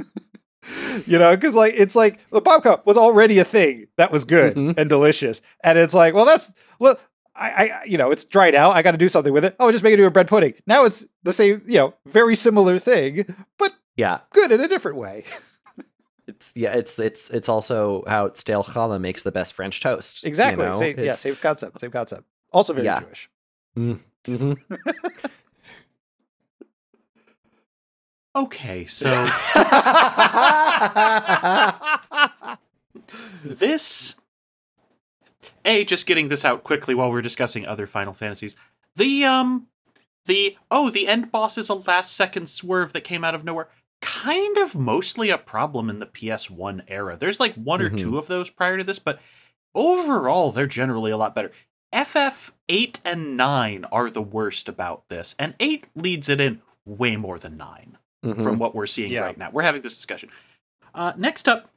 you 1.05 1.19
know, 1.19 1.35
because 1.35 1.55
like 1.55 1.73
it's 1.75 1.95
like 1.95 2.27
the 2.29 2.41
babka 2.41 2.85
was 2.85 2.97
already 2.97 3.39
a 3.39 3.43
thing 3.43 3.87
that 3.97 4.11
was 4.11 4.25
good 4.25 4.55
mm-hmm. 4.55 4.79
and 4.79 4.89
delicious, 4.89 5.41
and 5.63 5.77
it's 5.77 5.93
like, 5.93 6.13
well, 6.13 6.25
that's 6.25 6.51
well, 6.79 6.99
I, 7.35 7.49
I, 7.49 7.83
you 7.85 7.97
know, 7.97 8.11
it's 8.11 8.25
dried 8.25 8.55
out. 8.55 8.75
I 8.75 8.81
got 8.81 8.91
to 8.91 8.97
do 8.97 9.09
something 9.09 9.33
with 9.33 9.43
it. 9.43 9.55
Oh, 9.59 9.71
just 9.71 9.83
make 9.83 9.91
it 9.91 9.99
into 9.99 10.07
a 10.07 10.11
bread 10.11 10.27
pudding. 10.27 10.53
Now 10.65 10.85
it's 10.85 11.05
the 11.23 11.33
same, 11.33 11.63
you 11.67 11.77
know, 11.77 11.93
very 12.05 12.35
similar 12.35 12.79
thing, 12.79 13.25
but 13.57 13.73
yeah, 13.97 14.19
good 14.31 14.51
in 14.51 14.61
a 14.61 14.67
different 14.67 14.97
way. 14.97 15.25
it's 16.27 16.53
yeah, 16.55 16.73
it's 16.73 16.97
it's 16.99 17.29
it's 17.29 17.49
also 17.49 18.03
how 18.07 18.31
stale 18.33 18.63
challah 18.63 18.99
makes 18.99 19.23
the 19.23 19.31
best 19.31 19.53
French 19.53 19.81
toast. 19.81 20.23
Exactly. 20.23 20.65
You 20.65 20.71
know? 20.71 20.79
same, 20.79 20.99
yeah, 20.99 21.11
same 21.13 21.35
concept. 21.35 21.79
Same 21.79 21.91
concept. 21.91 22.23
Also 22.51 22.73
very 22.73 22.85
yeah. 22.85 23.01
Jewish. 23.01 23.29
Mm, 23.77 23.99
mm-hmm. 24.25 24.75
Okay, 28.35 28.83
so 28.85 29.09
this 33.43 34.15
a 35.63 35.85
just 35.85 36.05
getting 36.05 36.27
this 36.27 36.43
out 36.43 36.63
quickly 36.63 36.93
while 36.93 37.09
we're 37.09 37.21
discussing 37.21 37.65
other 37.65 37.87
Final 37.87 38.13
Fantasies. 38.13 38.55
The 38.97 39.23
um 39.23 39.67
the 40.25 40.57
oh 40.69 40.89
the 40.89 41.07
end 41.07 41.31
boss 41.31 41.57
is 41.57 41.69
a 41.69 41.75
last 41.75 42.13
second 42.13 42.49
swerve 42.49 42.91
that 42.93 43.05
came 43.05 43.23
out 43.23 43.35
of 43.35 43.45
nowhere. 43.45 43.69
Kind 44.01 44.57
of 44.57 44.75
mostly 44.75 45.29
a 45.29 45.37
problem 45.37 45.89
in 45.89 45.99
the 45.99 46.05
PS1 46.05 46.83
era. 46.89 47.15
There's 47.15 47.39
like 47.39 47.55
one 47.55 47.79
mm-hmm. 47.79 47.95
or 47.95 47.97
two 47.97 48.17
of 48.17 48.27
those 48.27 48.49
prior 48.49 48.77
to 48.77 48.83
this, 48.83 48.99
but 48.99 49.21
overall 49.73 50.51
they're 50.51 50.67
generally 50.67 51.11
a 51.11 51.17
lot 51.17 51.33
better. 51.33 51.51
FF 51.93 52.51
8 52.67 52.99
and 53.05 53.37
9 53.37 53.85
are 53.85 54.09
the 54.09 54.21
worst 54.21 54.67
about 54.67 55.07
this, 55.07 55.33
and 55.39 55.55
8 55.61 55.87
leads 55.95 56.27
it 56.27 56.41
in 56.41 56.61
way 56.85 57.15
more 57.15 57.39
than 57.39 57.55
9 57.55 57.97
mm-hmm. 58.25 58.43
from 58.43 58.59
what 58.59 58.75
we're 58.75 58.87
seeing 58.87 59.11
yeah. 59.11 59.21
right 59.21 59.37
now. 59.37 59.49
We're 59.51 59.63
having 59.63 59.81
this 59.81 59.93
discussion. 59.93 60.29
Uh, 60.93 61.13
next 61.17 61.47
up, 61.47 61.69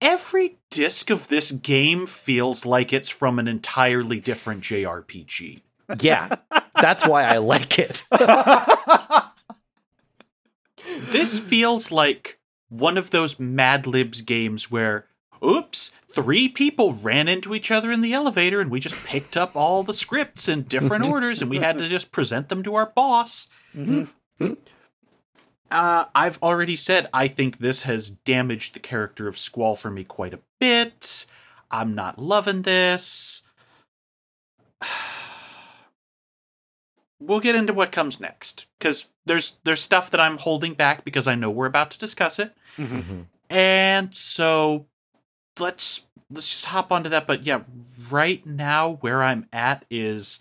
every 0.00 0.58
disc 0.70 1.10
of 1.10 1.28
this 1.28 1.52
game 1.52 2.06
feels 2.06 2.64
like 2.64 2.92
it's 2.92 3.08
from 3.08 3.38
an 3.38 3.48
entirely 3.48 4.20
different 4.20 4.62
JRPG. 4.62 5.62
Yeah. 6.00 6.36
That's 6.80 7.06
why 7.06 7.24
I 7.24 7.38
like 7.38 7.78
it. 7.78 8.04
this 11.10 11.38
feels 11.38 11.90
like 11.90 12.38
one 12.68 12.98
of 12.98 13.10
those 13.10 13.40
Mad 13.40 13.86
Libs 13.86 14.22
games 14.22 14.70
where, 14.70 15.06
oops, 15.44 15.92
three 16.10 16.48
people 16.48 16.92
ran 16.92 17.26
into 17.26 17.54
each 17.54 17.70
other 17.70 17.90
in 17.90 18.02
the 18.02 18.12
elevator 18.12 18.60
and 18.60 18.70
we 18.70 18.80
just 18.80 19.06
picked 19.06 19.36
up 19.36 19.56
all 19.56 19.82
the 19.82 19.94
scripts 19.94 20.48
in 20.48 20.62
different 20.62 21.04
orders 21.08 21.40
and 21.40 21.50
we 21.50 21.58
had 21.58 21.78
to 21.78 21.88
just 21.88 22.12
present 22.12 22.48
them 22.48 22.62
to 22.62 22.74
our 22.74 22.86
boss. 22.86 23.48
Mhm. 23.74 24.08
Uh, 25.70 26.06
I've 26.14 26.42
already 26.42 26.76
said 26.76 27.08
I 27.12 27.28
think 27.28 27.58
this 27.58 27.82
has 27.82 28.10
damaged 28.10 28.74
the 28.74 28.80
character 28.80 29.28
of 29.28 29.36
Squall 29.36 29.76
for 29.76 29.90
me 29.90 30.04
quite 30.04 30.32
a 30.34 30.40
bit. 30.60 31.26
I'm 31.70 31.94
not 31.94 32.18
loving 32.18 32.62
this. 32.62 33.42
We'll 37.20 37.40
get 37.40 37.56
into 37.56 37.72
what 37.72 37.90
comes 37.90 38.20
next 38.20 38.66
because 38.78 39.08
there's 39.26 39.58
there's 39.64 39.80
stuff 39.80 40.08
that 40.12 40.20
I'm 40.20 40.38
holding 40.38 40.74
back 40.74 41.04
because 41.04 41.26
I 41.26 41.34
know 41.34 41.50
we're 41.50 41.66
about 41.66 41.90
to 41.90 41.98
discuss 41.98 42.38
it. 42.38 42.54
Mhm. 42.76 43.24
And 43.50 44.14
so 44.14 44.86
let's 45.58 46.06
let's 46.30 46.48
just 46.48 46.66
hop 46.66 46.92
onto 46.92 47.10
that. 47.10 47.26
But 47.26 47.42
yeah, 47.42 47.62
right 48.08 48.46
now 48.46 48.98
where 49.00 49.20
I'm 49.24 49.48
at 49.52 49.84
is 49.90 50.38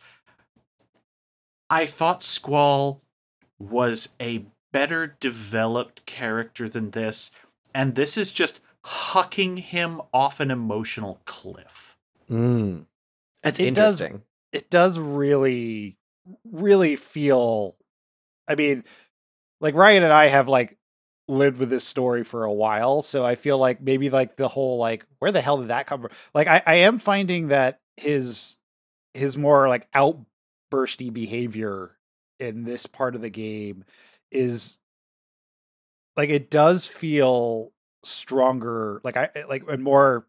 I 1.68 1.88
thought 1.88 2.24
Squall 2.24 3.02
was 3.58 4.10
a 4.22 4.46
better 4.78 5.16
developed 5.20 6.06
character 6.06 6.70
than 6.70 6.92
this, 6.92 7.32
and 7.74 7.96
this 7.96 8.16
is 8.18 8.32
just 8.32 8.60
hucking 8.86 9.58
him 9.60 10.02
off 10.14 10.40
an 10.40 10.52
emotional 10.52 11.20
cliff. 11.26 11.98
Mm. 12.30 12.86
That's 13.42 13.60
It 13.60 13.74
does- 13.74 14.00
interesting. 14.02 14.24
it 14.52 14.70
does 14.70 14.98
really 15.00 15.98
really 16.52 16.96
feel 16.98 17.78
i 18.50 18.56
mean 18.56 18.84
like 19.62 19.74
ryan 19.76 20.04
and 20.04 20.12
i 20.12 20.28
have 20.28 20.48
like 20.50 20.78
lived 21.30 21.58
with 21.58 21.70
this 21.70 21.86
story 21.86 22.24
for 22.26 22.44
a 22.44 22.52
while 22.52 23.02
so 23.02 23.26
i 23.26 23.36
feel 23.36 23.58
like 23.58 23.80
maybe 23.82 24.10
like 24.10 24.36
the 24.36 24.50
whole 24.50 24.78
like 24.78 25.06
where 25.20 25.32
the 25.32 25.40
hell 25.40 25.58
did 25.58 25.70
that 25.70 25.88
come 25.88 26.02
from 26.02 26.12
like 26.34 26.48
i, 26.48 26.62
I 26.66 26.76
am 26.76 26.98
finding 27.00 27.48
that 27.48 27.80
his 27.96 28.58
his 29.14 29.38
more 29.38 29.70
like 29.70 29.88
outbursty 29.94 31.10
behavior 31.10 31.92
in 32.42 32.66
this 32.66 32.86
part 32.88 33.16
of 33.16 33.22
the 33.22 33.30
game 33.30 33.86
is 34.32 34.80
like 36.16 36.30
it 36.30 36.50
does 36.50 36.86
feel 36.86 37.72
stronger 38.04 39.02
like 39.04 39.18
i 39.18 39.30
like 39.50 39.64
and 39.70 39.84
more 39.84 40.26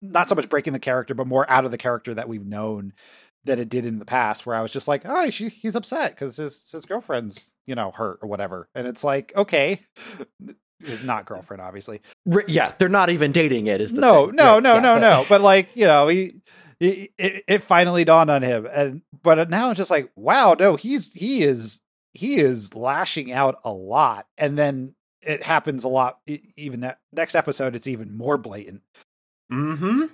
not 0.00 0.28
so 0.28 0.34
much 0.34 0.48
breaking 0.48 0.72
the 0.72 0.78
character 0.78 1.14
but 1.14 1.26
more 1.26 1.48
out 1.50 1.64
of 1.64 1.70
the 1.70 1.78
character 1.78 2.14
that 2.14 2.28
we've 2.28 2.46
known 2.46 2.92
than 3.44 3.58
it 3.58 3.68
did 3.68 3.84
in 3.84 3.98
the 3.98 4.04
past 4.04 4.46
where 4.46 4.56
i 4.56 4.60
was 4.60 4.70
just 4.70 4.88
like 4.88 5.02
oh 5.04 5.30
she, 5.30 5.48
he's 5.48 5.76
upset 5.76 6.10
because 6.10 6.36
his 6.36 6.70
his 6.70 6.86
girlfriend's 6.86 7.56
you 7.66 7.74
know 7.74 7.90
hurt 7.90 8.18
or 8.22 8.28
whatever 8.28 8.68
and 8.74 8.86
it's 8.86 9.04
like 9.04 9.32
okay 9.36 9.80
his 10.84 11.04
not 11.04 11.24
girlfriend 11.26 11.62
obviously 11.62 12.00
yeah, 12.48 12.72
they're 12.78 12.88
not 12.88 13.10
even 13.10 13.32
dating 13.32 13.66
it. 13.66 13.80
Is 13.80 13.92
the 13.92 14.00
no 14.00 14.26
thing. 14.26 14.36
no 14.36 14.54
Right, 14.54 14.62
no 14.62 14.74
yeah, 14.74 14.80
no 14.80 14.98
no 14.98 15.26
but 15.28 15.40
like 15.40 15.74
you 15.76 15.86
know 15.86 16.08
he 16.08 16.40
it, 16.80 17.10
it, 17.18 17.44
it 17.46 17.62
finally 17.62 18.04
dawned 18.04 18.30
on 18.30 18.42
him 18.42 18.66
and 18.66 19.02
but 19.22 19.48
now 19.48 19.70
it's 19.70 19.78
just 19.78 19.90
like 19.90 20.10
wow 20.16 20.56
no 20.58 20.76
he's 20.76 21.12
he 21.12 21.42
is 21.42 21.80
he 22.14 22.36
is 22.36 22.74
lashing 22.74 23.32
out 23.32 23.60
a 23.64 23.72
lot 23.72 24.26
and 24.38 24.58
then 24.58 24.94
it 25.22 25.42
happens 25.42 25.84
a 25.84 25.88
lot 25.88 26.18
even 26.56 26.80
that 26.80 27.00
next 27.12 27.34
episode 27.34 27.74
it's 27.74 27.86
even 27.86 28.16
more 28.16 28.38
blatant 28.38 28.82
Mm-hmm. 29.50 30.04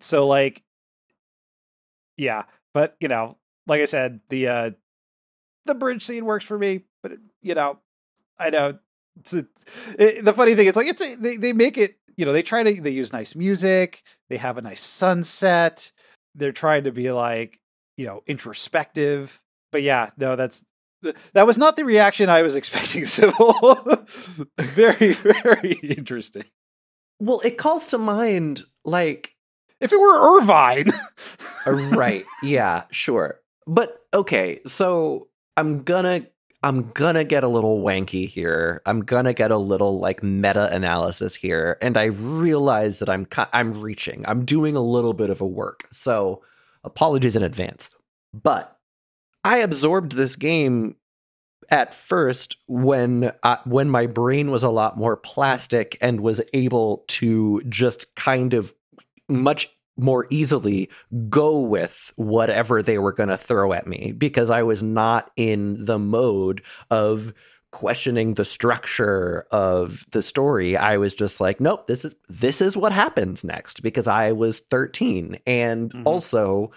so 0.00 0.26
like 0.26 0.62
yeah 2.16 2.44
but 2.74 2.96
you 3.00 3.08
know 3.08 3.36
like 3.66 3.80
i 3.80 3.84
said 3.86 4.20
the 4.28 4.48
uh 4.48 4.70
the 5.64 5.74
bridge 5.74 6.04
scene 6.04 6.24
works 6.26 6.44
for 6.44 6.58
me 6.58 6.82
but 7.02 7.12
it, 7.12 7.20
you 7.40 7.54
know 7.54 7.78
i 8.38 8.50
know 8.50 8.78
it's 9.18 9.32
a, 9.32 9.46
it, 9.98 10.24
the 10.24 10.32
funny 10.32 10.54
thing 10.54 10.66
is 10.66 10.76
like 10.76 10.86
it's 10.86 11.00
a, 11.00 11.14
they, 11.16 11.36
they 11.36 11.52
make 11.52 11.78
it 11.78 11.96
you 12.16 12.26
know 12.26 12.32
they 12.32 12.42
try 12.42 12.62
to 12.62 12.80
they 12.80 12.90
use 12.90 13.12
nice 13.12 13.34
music 13.34 14.02
they 14.28 14.36
have 14.36 14.58
a 14.58 14.62
nice 14.62 14.80
sunset 14.82 15.90
they're 16.34 16.52
trying 16.52 16.84
to 16.84 16.92
be 16.92 17.10
like 17.12 17.60
you 17.96 18.04
know 18.06 18.22
introspective 18.26 19.40
but 19.70 19.82
yeah 19.82 20.10
no 20.18 20.36
that's 20.36 20.64
that 21.34 21.46
was 21.46 21.58
not 21.58 21.76
the 21.76 21.84
reaction 21.84 22.28
i 22.30 22.42
was 22.42 22.56
expecting 22.60 23.04
Sibyl 23.04 24.06
very 24.58 25.12
very 25.12 25.72
interesting 25.82 26.44
Well, 27.20 27.40
it 27.44 27.58
calls 27.58 27.86
to 27.88 27.98
mind 27.98 28.62
like 28.84 29.36
if 29.80 29.92
it 29.92 30.00
were 30.00 30.38
irvine 30.38 30.92
Uh, 31.66 31.72
right. 31.96 32.24
Yeah, 32.42 32.84
sure. 32.90 33.40
But 33.66 33.96
okay, 34.12 34.60
so 34.66 35.28
I'm 35.56 35.82
gonna 35.84 36.26
I'm 36.64 36.90
gonna 36.90 37.22
get 37.24 37.44
a 37.44 37.48
little 37.48 37.80
wanky 37.82 38.28
here. 38.28 38.82
I'm 38.86 39.00
gonna 39.04 39.32
get 39.32 39.50
a 39.52 39.56
little 39.56 40.00
like 40.00 40.22
meta 40.22 40.72
analysis 40.74 41.36
here, 41.36 41.78
and 41.80 41.96
I 41.96 42.06
realize 42.06 42.98
that 42.98 43.08
I'm 43.08 43.26
I'm 43.52 43.80
reaching. 43.80 44.24
I'm 44.26 44.44
doing 44.44 44.74
a 44.76 44.80
little 44.80 45.14
bit 45.14 45.30
of 45.30 45.40
a 45.40 45.46
work. 45.46 45.86
So 45.92 46.42
apologies 46.82 47.36
in 47.36 47.42
advance. 47.44 47.90
But 48.34 48.76
I 49.44 49.58
absorbed 49.58 50.12
this 50.12 50.36
game 50.36 50.96
at 51.70 51.94
first 51.94 52.56
when 52.68 53.32
uh, 53.42 53.56
when 53.64 53.88
my 53.88 54.06
brain 54.06 54.50
was 54.50 54.62
a 54.62 54.70
lot 54.70 54.96
more 54.96 55.16
plastic 55.16 55.96
and 56.00 56.20
was 56.20 56.40
able 56.52 57.04
to 57.08 57.62
just 57.68 58.14
kind 58.14 58.54
of 58.54 58.74
much 59.28 59.68
more 59.96 60.26
easily 60.30 60.88
go 61.28 61.60
with 61.60 62.12
whatever 62.16 62.82
they 62.82 62.98
were 62.98 63.12
going 63.12 63.28
to 63.28 63.36
throw 63.36 63.72
at 63.72 63.86
me 63.86 64.12
because 64.12 64.50
I 64.50 64.62
was 64.62 64.82
not 64.82 65.30
in 65.36 65.84
the 65.84 65.98
mode 65.98 66.62
of 66.90 67.32
questioning 67.70 68.34
the 68.34 68.44
structure 68.44 69.46
of 69.50 70.04
the 70.10 70.22
story. 70.22 70.76
I 70.76 70.96
was 70.98 71.14
just 71.14 71.40
like, 71.40 71.60
nope, 71.60 71.86
this 71.86 72.04
is 72.04 72.14
this 72.28 72.60
is 72.60 72.76
what 72.76 72.92
happens 72.92 73.44
next 73.44 73.82
because 73.82 74.06
I 74.06 74.32
was 74.32 74.60
13 74.60 75.38
and 75.46 75.92
Mhm. 75.92 76.02
also 76.06 76.70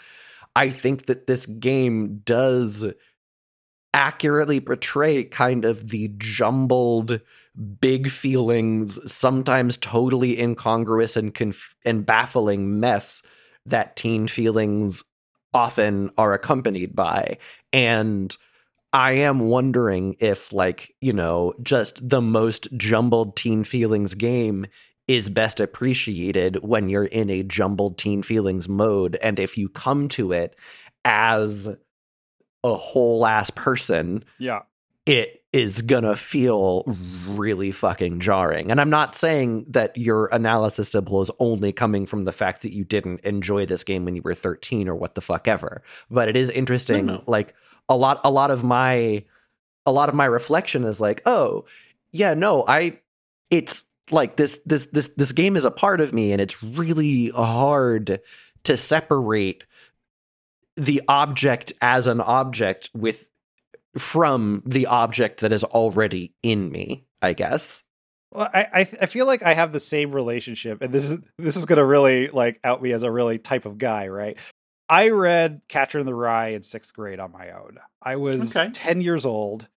I 0.55 0.69
think 0.69 1.05
that 1.07 1.27
this 1.27 1.45
game 1.45 2.21
does 2.25 2.85
accurately 3.93 4.59
portray 4.59 5.23
kind 5.23 5.65
of 5.65 5.89
the 5.89 6.11
jumbled 6.17 7.21
big 7.79 8.09
feelings 8.09 8.99
sometimes 9.11 9.77
totally 9.77 10.39
incongruous 10.39 11.15
and 11.15 11.33
conf- 11.33 11.75
and 11.85 12.05
baffling 12.05 12.79
mess 12.79 13.23
that 13.65 13.95
teen 13.95 14.27
feelings 14.27 15.03
often 15.53 16.11
are 16.17 16.33
accompanied 16.33 16.95
by. 16.95 17.37
And 17.71 18.35
I 18.91 19.13
am 19.13 19.39
wondering 19.39 20.15
if, 20.19 20.51
like, 20.51 20.93
you 21.01 21.13
know, 21.13 21.53
just 21.63 22.07
the 22.07 22.21
most 22.21 22.67
jumbled 22.77 23.37
teen 23.37 23.63
feelings 23.63 24.15
game 24.15 24.67
is 25.07 25.29
best 25.29 25.59
appreciated 25.59 26.63
when 26.63 26.89
you're 26.89 27.05
in 27.05 27.29
a 27.29 27.43
jumbled 27.43 27.97
teen 27.97 28.23
feelings 28.23 28.67
mode. 28.67 29.17
And 29.21 29.39
if 29.39 29.57
you 29.57 29.69
come 29.69 30.09
to 30.09 30.31
it 30.31 30.55
as 31.03 31.67
a 32.63 32.73
whole 32.73 33.25
ass 33.25 33.49
person, 33.51 34.23
yeah 34.39 34.61
it 35.05 35.43
is 35.53 35.81
gonna 35.83 36.15
feel 36.15 36.83
really 37.27 37.71
fucking 37.71 38.19
jarring. 38.19 38.71
And 38.71 38.81
I'm 38.81 38.89
not 38.89 39.15
saying 39.15 39.65
that 39.69 39.95
your 39.95 40.25
analysis 40.27 40.89
Sibyl 40.89 41.21
is 41.21 41.31
only 41.39 41.71
coming 41.71 42.05
from 42.05 42.23
the 42.25 42.31
fact 42.31 42.63
that 42.63 42.73
you 42.73 42.83
didn't 42.83 43.21
enjoy 43.21 43.65
this 43.65 43.83
game 43.83 44.03
when 44.03 44.15
you 44.15 44.21
were 44.23 44.33
13 44.33 44.89
or 44.89 44.95
what 44.95 45.15
the 45.15 45.21
fuck 45.21 45.47
ever. 45.47 45.81
But 46.09 46.27
it 46.27 46.35
is 46.35 46.49
interesting. 46.49 47.05
No, 47.05 47.15
no. 47.15 47.23
Like 47.25 47.53
a 47.87 47.95
lot, 47.95 48.19
a 48.23 48.31
lot 48.31 48.51
of 48.51 48.63
my, 48.63 49.23
a 49.85 49.91
lot 49.91 50.09
of 50.09 50.15
my 50.15 50.25
reflection 50.25 50.83
is 50.83 50.99
like, 50.99 51.21
oh, 51.25 51.65
yeah, 52.11 52.33
no, 52.33 52.65
I, 52.67 52.99
it's 53.49 53.85
like 54.11 54.35
this, 54.35 54.59
this, 54.65 54.87
this, 54.87 55.09
this 55.09 55.31
game 55.31 55.55
is 55.57 55.65
a 55.65 55.71
part 55.71 56.01
of 56.01 56.13
me, 56.13 56.31
and 56.31 56.41
it's 56.41 56.61
really 56.63 57.29
hard 57.29 58.19
to 58.63 58.77
separate 58.77 59.63
the 60.77 61.01
object 61.07 61.73
as 61.81 62.07
an 62.07 62.21
object 62.21 62.89
with 62.93 63.27
from 63.97 64.61
the 64.65 64.87
object 64.87 65.39
that 65.39 65.53
is 65.53 65.63
already 65.63 66.33
in 66.43 66.69
me, 66.71 67.05
I 67.21 67.33
guess. 67.33 67.83
Well, 68.33 68.49
I, 68.53 68.67
I 68.73 68.79
I 68.79 69.05
feel 69.05 69.25
like 69.25 69.41
I 69.43 69.53
have 69.53 69.71
the 69.71 69.79
same 69.79 70.11
relationship, 70.11 70.81
and 70.81 70.91
this 70.93 71.09
is 71.09 71.19
this 71.37 71.55
is 71.55 71.65
gonna 71.65 71.85
really 71.85 72.27
like 72.27 72.59
out 72.65 72.81
me 72.81 72.91
as 72.91 73.03
a 73.03 73.11
really 73.11 73.37
type 73.37 73.65
of 73.65 73.77
guy, 73.77 74.09
right? 74.09 74.37
I 74.89 75.09
read 75.09 75.61
Catcher 75.69 75.99
in 75.99 76.05
the 76.05 76.13
Rye 76.13 76.49
in 76.49 76.61
sixth 76.63 76.93
grade 76.93 77.19
on 77.21 77.31
my 77.31 77.51
own. 77.51 77.77
I 78.03 78.17
was 78.17 78.53
Okay. 78.55 78.69
ten 78.73 78.99
years 78.99 79.25
old, 79.25 79.69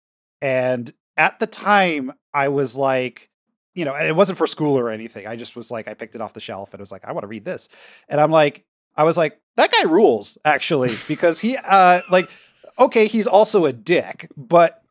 and 0.41 0.91
at 1.19 1.39
the 1.39 1.47
time, 1.47 2.13
I 2.33 2.49
was 2.49 2.75
like, 2.75 3.29
you 3.77 3.85
know, 3.85 3.95
and 3.95 4.07
it 4.07 4.17
wasn't 4.17 4.39
for 4.39 4.47
school 4.47 4.77
or 4.79 4.91
anything. 4.91 5.27
I 5.27 5.37
just 5.37 5.55
was 5.55 5.71
like, 5.71 5.87
I 5.87 5.95
picked 5.95 6.17
it 6.17 6.21
off 6.21 6.33
the 6.33 6.41
shelf 6.41 6.73
and 6.75 6.81
was 6.81 6.91
like, 6.91 7.05
I 7.05 7.13
want 7.13 7.23
to 7.23 7.29
read 7.29 7.45
this, 7.45 7.69
and 8.09 8.21
I'm 8.21 8.31
like, 8.31 8.65
I 8.97 9.05
was 9.05 9.17
like, 9.17 9.41
that 9.57 9.71
guy 9.71 9.89
rules 9.89 10.39
actually 10.45 10.91
because 11.09 11.41
he, 11.41 11.57
uh, 11.57 12.01
like, 12.11 12.29
okay, 12.79 13.07
he's 13.07 13.27
also 13.27 13.65
a 13.65 13.73
dick, 13.73 14.29
but. 14.37 14.83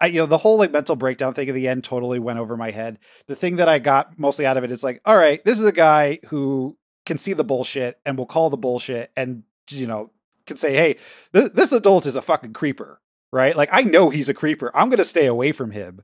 I, 0.00 0.06
you 0.06 0.18
know 0.18 0.26
the 0.26 0.38
whole 0.38 0.58
like 0.58 0.72
mental 0.72 0.96
breakdown 0.96 1.34
thing 1.34 1.48
at 1.48 1.54
the 1.54 1.68
end 1.68 1.84
totally 1.84 2.18
went 2.18 2.40
over 2.40 2.56
my 2.56 2.72
head 2.72 2.98
the 3.28 3.36
thing 3.36 3.56
that 3.56 3.68
I 3.68 3.78
got 3.78 4.18
mostly 4.18 4.44
out 4.44 4.56
of 4.56 4.64
it 4.64 4.72
is 4.72 4.82
like, 4.82 5.00
all 5.04 5.16
right, 5.16 5.42
this 5.44 5.60
is 5.60 5.64
a 5.64 5.72
guy 5.72 6.18
who 6.30 6.76
can 7.06 7.16
see 7.16 7.32
the 7.32 7.44
bullshit 7.44 8.00
and 8.04 8.18
will 8.18 8.26
call 8.26 8.50
the 8.50 8.56
bullshit 8.56 9.12
and 9.16 9.44
you 9.70 9.86
know 9.86 10.10
can 10.46 10.56
say, 10.56 10.74
"Hey, 10.74 10.96
th- 11.32 11.52
this 11.52 11.72
adult 11.72 12.06
is 12.06 12.16
a 12.16 12.22
fucking 12.22 12.52
creeper." 12.52 13.00
Right? 13.32 13.56
Like 13.56 13.70
I 13.72 13.80
know 13.80 14.10
he's 14.10 14.28
a 14.28 14.34
creeper. 14.34 14.70
I'm 14.74 14.88
going 14.88 14.98
to 14.98 15.04
stay 15.04 15.26
away 15.26 15.50
from 15.50 15.72
him. 15.72 16.02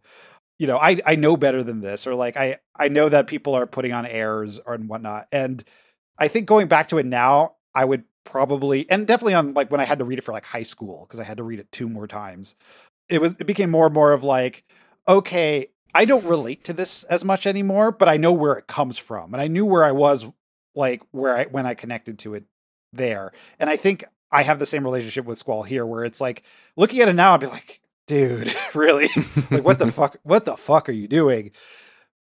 You 0.61 0.67
know, 0.67 0.77
I 0.77 1.01
I 1.07 1.17
know 1.17 1.39
better 1.39 1.65
than 1.65 1.81
this 1.81 2.07
or 2.07 2.15
like 2.15 2.37
I 2.37 2.59
I 2.77 2.89
know 2.89 3.09
that 3.09 3.27
people 3.27 3.55
are 3.55 3.67
putting 3.67 3.93
on 3.93 4.05
airs 4.05 4.59
or 4.59 4.75
and 4.75 4.91
whatnot. 4.91 5.27
And 5.33 5.65
I 6.19 6.29
think 6.29 6.47
going 6.47 6.69
back 6.69 6.89
to 6.89 6.99
it 6.99 7.07
now, 7.07 7.55
I 7.75 7.87
would 7.87 8.05
probably 8.25 8.89
and 8.91 9.07
definitely 9.07 9.33
on 9.33 9.55
like 9.55 9.71
when 9.71 9.81
I 9.81 9.85
had 9.85 10.01
to 10.01 10.05
read 10.05 10.19
it 10.19 10.23
for 10.23 10.33
like 10.33 10.45
high 10.45 10.65
school 10.65 11.07
because 11.09 11.19
I 11.19 11.25
had 11.25 11.39
to 11.39 11.43
read 11.43 11.61
it 11.61 11.73
two 11.73 11.89
more 11.89 12.07
times. 12.07 12.57
It 13.09 13.23
was 13.23 13.37
it 13.41 13.47
became 13.47 13.71
more 13.71 13.87
and 13.87 13.95
more 13.95 14.13
of 14.13 14.23
like 14.23 14.65
okay, 15.09 15.69
I 15.95 16.05
don't 16.05 16.27
relate 16.27 16.63
to 16.65 16.75
this 16.75 17.05
as 17.05 17.25
much 17.25 17.47
anymore, 17.47 17.91
but 17.91 18.11
I 18.11 18.19
know 18.19 18.33
where 18.33 18.53
it 18.53 18.67
comes 18.67 18.99
from. 18.99 19.33
And 19.33 19.41
I 19.41 19.49
knew 19.49 19.65
where 19.65 19.83
I 19.83 19.93
was 19.93 20.27
like 20.75 21.03
where 21.11 21.37
I 21.39 21.45
when 21.47 21.65
I 21.65 21.73
connected 21.73 22.19
to 22.19 22.35
it 22.35 22.45
there. 22.93 23.33
And 23.59 23.71
I 23.71 23.77
think 23.77 24.05
I 24.31 24.43
have 24.43 24.59
the 24.59 24.67
same 24.67 24.85
relationship 24.85 25.25
with 25.25 25.39
Squall 25.39 25.63
here 25.63 25.87
where 25.87 26.05
it's 26.05 26.21
like 26.21 26.43
looking 26.77 27.01
at 27.01 27.09
it 27.09 27.15
now 27.15 27.33
I'd 27.33 27.41
be 27.41 27.47
like, 27.47 27.81
dude, 28.11 28.55
really? 28.75 29.09
like 29.51 29.65
what 29.65 29.79
the 29.79 29.91
fuck 29.91 30.17
what 30.23 30.45
the 30.45 30.57
fuck 30.57 30.89
are 30.89 30.93
you 30.93 31.09
doing? 31.09 31.53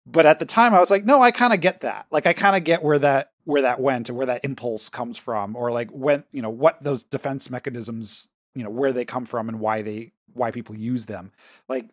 But 0.06 0.26
at 0.26 0.40
the 0.40 0.46
time 0.46 0.74
I 0.74 0.80
was 0.80 0.90
like, 0.90 1.06
no, 1.06 1.22
I 1.22 1.32
kind 1.32 1.54
of 1.54 1.62
get 1.62 1.82
that. 1.82 2.06
Like 2.12 2.28
I 2.28 2.34
kind 2.34 2.56
of 2.56 2.64
get 2.64 2.84
where 2.84 3.00
that 3.00 3.32
where 3.44 3.64
that 3.64 3.80
went 3.80 4.10
and 4.10 4.18
where 4.18 4.28
that 4.28 4.46
impulse 4.46 4.90
comes 4.90 5.18
from 5.18 5.56
or 5.56 5.72
like 5.72 5.90
when, 5.90 6.24
you 6.32 6.42
know, 6.42 6.50
what 6.50 6.82
those 6.84 7.04
defense 7.04 7.50
mechanisms, 7.50 8.30
you 8.54 8.64
know, 8.64 8.70
where 8.70 8.94
they 8.94 9.06
come 9.06 9.26
from 9.26 9.50
and 9.50 9.60
why 9.60 9.82
they 9.82 10.14
why 10.34 10.52
people 10.52 10.76
use 10.76 11.08
them. 11.08 11.32
Like 11.68 11.90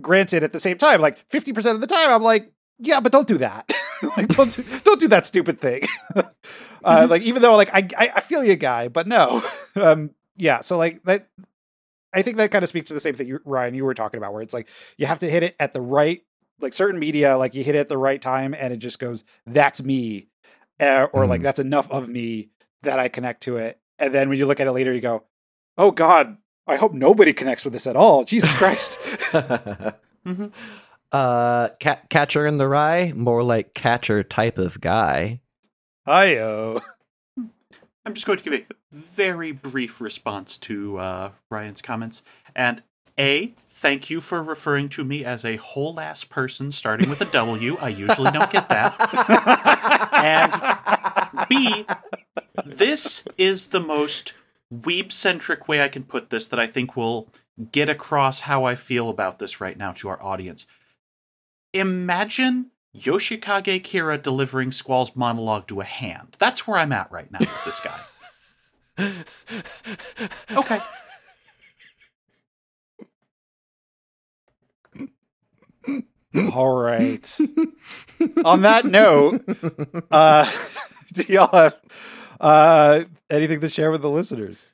granted 0.00 0.42
at 0.42 0.52
the 0.52 0.60
same 0.60 0.76
time 0.76 1.00
like 1.00 1.28
50% 1.28 1.72
of 1.72 1.80
the 1.80 1.86
time 1.86 2.10
i'm 2.10 2.22
like 2.22 2.52
yeah 2.78 2.98
but 2.98 3.12
don't 3.12 3.28
do 3.28 3.38
that 3.38 3.72
like 4.16 4.28
don't 4.28 4.54
do, 4.54 4.64
don't 4.82 5.00
do 5.00 5.08
that 5.08 5.24
stupid 5.24 5.60
thing 5.60 5.82
uh, 6.16 6.22
mm-hmm. 6.84 7.10
like 7.10 7.22
even 7.22 7.42
though 7.42 7.56
like 7.56 7.70
I, 7.72 7.88
I, 7.96 8.12
I 8.16 8.20
feel 8.20 8.42
you 8.42 8.56
guy 8.56 8.88
but 8.88 9.06
no 9.06 9.42
um 9.76 10.10
yeah 10.36 10.62
so 10.62 10.78
like 10.78 11.02
that 11.04 11.28
i 12.14 12.22
think 12.22 12.36
that 12.36 12.50
kind 12.50 12.62
of 12.62 12.68
speaks 12.68 12.88
to 12.88 12.94
the 12.94 13.00
same 13.00 13.14
thing 13.14 13.28
you, 13.28 13.40
ryan 13.44 13.74
you 13.74 13.84
were 13.84 13.94
talking 13.94 14.18
about 14.18 14.32
where 14.32 14.42
it's 14.42 14.54
like 14.54 14.68
you 14.96 15.06
have 15.06 15.18
to 15.18 15.28
hit 15.28 15.42
it 15.42 15.56
at 15.58 15.72
the 15.72 15.80
right 15.80 16.22
like 16.60 16.72
certain 16.72 16.98
media 16.98 17.36
like 17.36 17.54
you 17.54 17.62
hit 17.62 17.74
it 17.74 17.78
at 17.78 17.88
the 17.88 17.98
right 17.98 18.22
time 18.22 18.54
and 18.58 18.72
it 18.72 18.78
just 18.78 18.98
goes 18.98 19.24
that's 19.46 19.82
me 19.82 20.28
uh, 20.80 21.06
or 21.12 21.24
mm. 21.24 21.28
like 21.28 21.42
that's 21.42 21.58
enough 21.58 21.90
of 21.90 22.08
me 22.08 22.50
that 22.82 22.98
i 22.98 23.08
connect 23.08 23.42
to 23.42 23.56
it 23.56 23.78
and 23.98 24.14
then 24.14 24.28
when 24.28 24.38
you 24.38 24.46
look 24.46 24.60
at 24.60 24.66
it 24.66 24.72
later 24.72 24.92
you 24.92 25.00
go 25.00 25.24
oh 25.78 25.90
god 25.90 26.36
I 26.66 26.76
hope 26.76 26.94
nobody 26.94 27.32
connects 27.32 27.64
with 27.64 27.72
this 27.72 27.86
at 27.86 27.96
all. 27.96 28.24
Jesus 28.24 28.54
Christ. 28.54 28.98
mm-hmm. 29.32 30.46
Uh, 31.12 31.68
ca- 31.80 32.00
catcher 32.08 32.46
in 32.46 32.58
the 32.58 32.66
rye, 32.66 33.12
more 33.14 33.42
like 33.42 33.74
catcher 33.74 34.22
type 34.22 34.58
of 34.58 34.80
guy. 34.80 35.40
Hiyo. 36.06 36.82
I'm 38.04 38.14
just 38.14 38.26
going 38.26 38.38
to 38.38 38.44
give 38.44 38.54
a 38.54 38.66
very 38.92 39.52
brief 39.52 40.00
response 40.00 40.58
to 40.58 40.98
uh, 40.98 41.30
Ryan's 41.50 41.80
comments. 41.80 42.22
And 42.54 42.82
A, 43.18 43.54
thank 43.70 44.10
you 44.10 44.20
for 44.20 44.42
referring 44.42 44.90
to 44.90 45.04
me 45.04 45.24
as 45.24 45.44
a 45.44 45.56
whole 45.56 45.98
ass 45.98 46.24
person 46.24 46.70
starting 46.70 47.08
with 47.08 47.20
a 47.22 47.26
W. 47.26 47.76
I 47.80 47.88
usually 47.88 48.30
don't 48.30 48.50
get 48.50 48.68
that. 48.68 48.94
and 50.12 51.48
B, 51.48 51.86
this 52.64 53.24
is 53.38 53.68
the 53.68 53.80
most 53.80 54.34
weeb 54.72 55.10
centric 55.10 55.66
way 55.66 55.82
I 55.82 55.88
can 55.88 56.04
put 56.04 56.30
this 56.30 56.48
that 56.48 56.60
I 56.60 56.66
think 56.66 56.96
will 56.96 57.28
get 57.72 57.88
across 57.88 58.40
how 58.40 58.64
I 58.64 58.74
feel 58.74 59.08
about 59.08 59.38
this 59.38 59.60
right 59.60 59.78
now 59.78 59.92
to 59.92 60.08
our 60.08 60.22
audience. 60.22 60.66
Imagine 61.72 62.70
Yoshikage 62.96 63.82
Kira 63.82 64.22
delivering 64.22 64.72
Squall's 64.72 65.16
monologue 65.16 65.66
to 65.68 65.80
a 65.80 65.84
hand. 65.84 66.36
That's 66.38 66.66
where 66.66 66.78
I'm 66.78 66.92
at 66.92 67.10
right 67.10 67.30
now 67.30 67.40
with 67.40 67.64
this 67.64 67.80
guy. 67.80 68.00
okay. 70.56 70.80
All 76.52 76.76
right. 76.76 77.38
On 78.44 78.62
that 78.62 78.84
note, 78.84 79.44
uh, 80.10 80.50
do 81.12 81.22
y'all 81.28 81.48
have 81.48 81.80
uh, 82.40 83.04
anything 83.30 83.60
to 83.60 83.68
share 83.68 83.90
with 83.90 84.02
the 84.02 84.10
listeners? 84.10 84.66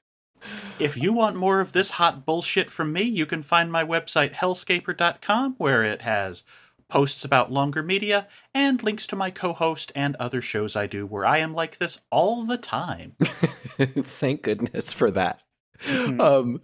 If 0.78 0.96
you 0.96 1.12
want 1.12 1.36
more 1.36 1.60
of 1.60 1.72
this 1.72 1.92
hot 1.92 2.24
bullshit 2.24 2.70
from 2.70 2.92
me, 2.92 3.02
you 3.02 3.26
can 3.26 3.42
find 3.42 3.70
my 3.70 3.84
website, 3.84 4.34
hellscaper.com, 4.34 5.56
where 5.58 5.82
it 5.82 6.02
has 6.02 6.44
posts 6.90 7.24
about 7.24 7.52
longer 7.52 7.82
media 7.82 8.28
and 8.54 8.82
links 8.82 9.06
to 9.08 9.16
my 9.16 9.30
co 9.30 9.52
host 9.52 9.92
and 9.94 10.16
other 10.16 10.42
shows 10.42 10.76
I 10.76 10.86
do 10.86 11.06
where 11.06 11.24
I 11.24 11.38
am 11.38 11.54
like 11.54 11.78
this 11.78 12.00
all 12.10 12.44
the 12.44 12.58
time. 12.58 13.14
Thank 13.20 14.42
goodness 14.42 14.92
for 14.92 15.10
that. 15.12 15.42
Mm-hmm. 15.84 16.20
Um, 16.20 16.60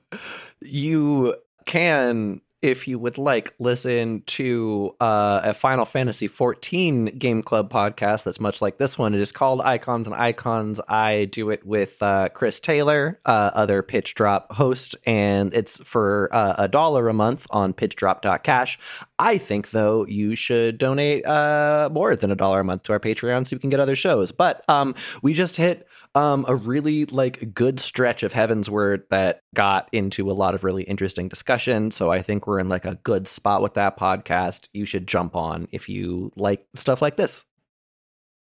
you 0.61 1.36
can 1.65 2.40
if 2.62 2.89
you 2.89 2.98
would 2.98 3.19
like, 3.19 3.55
listen 3.59 4.23
to 4.27 4.94
uh, 5.01 5.40
a 5.44 5.55
Final 5.55 5.85
Fantasy 5.85 6.28
XIV 6.28 7.16
Game 7.19 7.43
Club 7.43 7.70
podcast 7.70 8.24
that's 8.24 8.40
much 8.40 8.62
like 8.62 8.78
this 8.78 8.98
one. 8.98 9.15
It 9.15 9.20
is 9.20 9.31
called 9.31 9.61
Icons 9.61 10.07
and 10.07 10.16
Icons. 10.16 10.81
I 10.89 11.27
do 11.27 11.51
it 11.51 11.65
with 11.66 12.03
uh, 12.03 12.31
Chris 12.31 12.59
Taylor, 12.59 13.20
uh, 13.27 13.51
other 13.55 13.82
Pitch 13.82 14.15
Drop 14.15 14.53
host, 14.53 14.97
and 15.07 15.53
it's 15.53 15.86
for 15.89 16.28
uh, 16.35 16.55
a 16.59 16.69
dollar 16.69 17.09
a 17.09 17.12
month 17.12 17.47
on 17.51 17.73
pitchdrop.cash. 17.73 18.78
I 19.19 19.39
think, 19.39 19.71
though, 19.71 20.05
you 20.07 20.35
should 20.35 20.77
donate 20.77 21.25
uh, 21.25 21.89
more 21.91 22.15
than 22.17 22.31
a 22.31 22.35
dollar 22.35 22.61
a 22.61 22.65
month 22.65 22.83
to 22.85 22.93
our 22.93 23.01
Patreon 23.01 23.47
so 23.47 23.57
we 23.57 23.61
can 23.61 23.71
get 23.71 23.81
other 23.81 23.97
shows. 23.97 24.31
But 24.31 24.63
um, 24.69 24.95
we 25.23 25.33
just 25.33 25.57
hit 25.57 25.89
um, 26.15 26.45
a 26.49 26.55
really 26.55 27.07
like 27.07 27.55
good 27.55 27.81
stretch 27.81 28.23
of 28.23 28.35
Heavensward 28.35 29.09
that 29.09 29.41
got 29.55 29.89
into 29.93 30.31
a 30.31 30.35
lot 30.35 30.55
of 30.55 30.65
really 30.65 30.83
interesting 30.83 31.29
discussion. 31.29 31.91
So 31.91 32.13
I 32.13 32.21
think 32.21 32.47
we're 32.47 32.61
in 32.61 32.69
like 32.69 32.85
a 32.85 32.97
good 32.97 33.27
spot 33.27 33.63
with 33.63 33.75
that 33.75 33.99
podcast. 33.99 34.69
You 34.75 34.85
should 34.85 35.07
jump 35.07 35.35
on 35.35 35.69
if 35.73 35.89
you 35.89 36.31
like 36.37 36.67
stuff 36.75 37.01
like 37.01 37.17
this. 37.17 37.45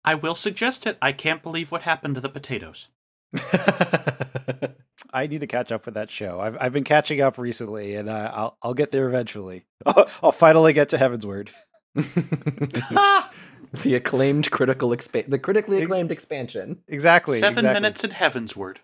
I 0.05 0.15
will 0.15 0.35
suggest 0.35 0.87
it. 0.87 0.97
I 1.01 1.11
can't 1.11 1.43
believe 1.43 1.71
what 1.71 1.83
happened 1.83 2.15
to 2.15 2.21
the 2.21 2.29
potatoes. 2.29 2.87
I 5.13 5.27
need 5.27 5.41
to 5.41 5.47
catch 5.47 5.71
up 5.71 5.85
with 5.85 5.95
that 5.95 6.09
show. 6.09 6.39
I've 6.39 6.57
I've 6.59 6.73
been 6.73 6.83
catching 6.83 7.21
up 7.21 7.37
recently, 7.37 7.95
and 7.95 8.09
uh, 8.09 8.31
I'll 8.33 8.57
I'll 8.61 8.73
get 8.73 8.91
there 8.91 9.07
eventually. 9.07 9.65
I'll, 9.85 10.09
I'll 10.23 10.31
finally 10.31 10.73
get 10.73 10.89
to 10.89 10.97
Heavensward. 10.97 11.49
the 11.95 13.95
acclaimed 13.95 14.51
critical 14.51 14.89
expa- 14.89 15.27
the 15.27 15.39
critically 15.39 15.83
acclaimed 15.83 16.11
expansion. 16.11 16.79
Exactly. 16.87 17.39
Seven 17.39 17.65
exactly. 17.65 17.81
minutes 17.81 18.03
in 18.03 18.11
Heavensward. 18.11 18.77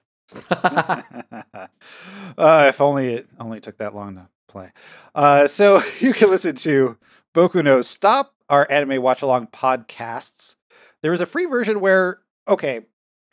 uh, 2.37 2.65
if 2.67 2.81
only 2.81 3.13
it 3.13 3.27
only 3.39 3.61
took 3.61 3.77
that 3.77 3.95
long 3.95 4.15
to 4.15 4.27
play. 4.47 4.71
Uh, 5.15 5.47
so 5.47 5.81
you 5.99 6.13
can 6.13 6.29
listen 6.29 6.55
to 6.55 6.97
Boku 7.33 7.63
no 7.63 7.81
Stop, 7.81 8.33
our 8.49 8.69
anime 8.69 9.01
watch 9.01 9.21
along 9.21 9.47
podcasts. 9.47 10.55
There 11.01 11.13
is 11.13 11.21
a 11.21 11.25
free 11.25 11.45
version 11.45 11.79
where 11.79 12.19
okay, 12.47 12.81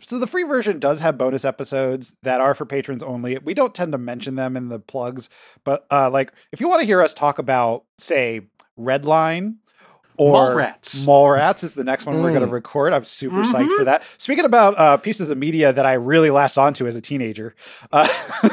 so 0.05 0.19
the 0.19 0.27
free 0.27 0.43
version 0.43 0.79
does 0.79 1.01
have 1.01 1.17
bonus 1.19 1.45
episodes 1.45 2.17
that 2.23 2.41
are 2.41 2.55
for 2.55 2.67
patrons 2.67 3.03
only. 3.03 3.39
We 3.39 3.55
don't 3.55 3.75
tend 3.75 3.93
to 3.93 3.99
mention 3.99 4.35
them 4.35 4.57
in 4.57 4.69
the 4.69 4.79
plugs, 4.79 5.31
but 5.65 5.87
uh, 5.91 6.11
like 6.11 6.33
if 6.53 6.61
you 6.61 6.69
want 6.69 6.81
to 6.81 6.87
hear 6.87 7.01
us 7.01 7.15
talk 7.15 7.39
about, 7.39 7.85
say, 7.99 8.43
Redline 8.79 9.57
or 10.17 10.35
Mallrats. 10.35 11.07
Mallrats 11.07 11.65
is 11.65 11.75
the 11.75 11.85
next 11.85 12.07
one 12.07 12.17
mm. 12.17 12.23
we're 12.23 12.31
going 12.31 12.47
to 12.47 12.47
record. 12.47 12.93
I'm 12.93 13.05
super 13.05 13.37
mm-hmm. 13.37 13.55
psyched 13.55 13.77
for 13.77 13.85
that. 13.85 14.05
Speaking 14.19 14.45
about 14.45 14.79
uh, 14.79 14.97
pieces 14.97 15.31
of 15.31 15.39
media 15.39 15.73
that 15.73 15.85
I 15.85 15.95
really 15.95 16.31
latched 16.31 16.59
onto 16.59 16.87
as 16.87 16.95
a 16.95 17.01
teenager. 17.01 17.55
Uh, 17.91 18.07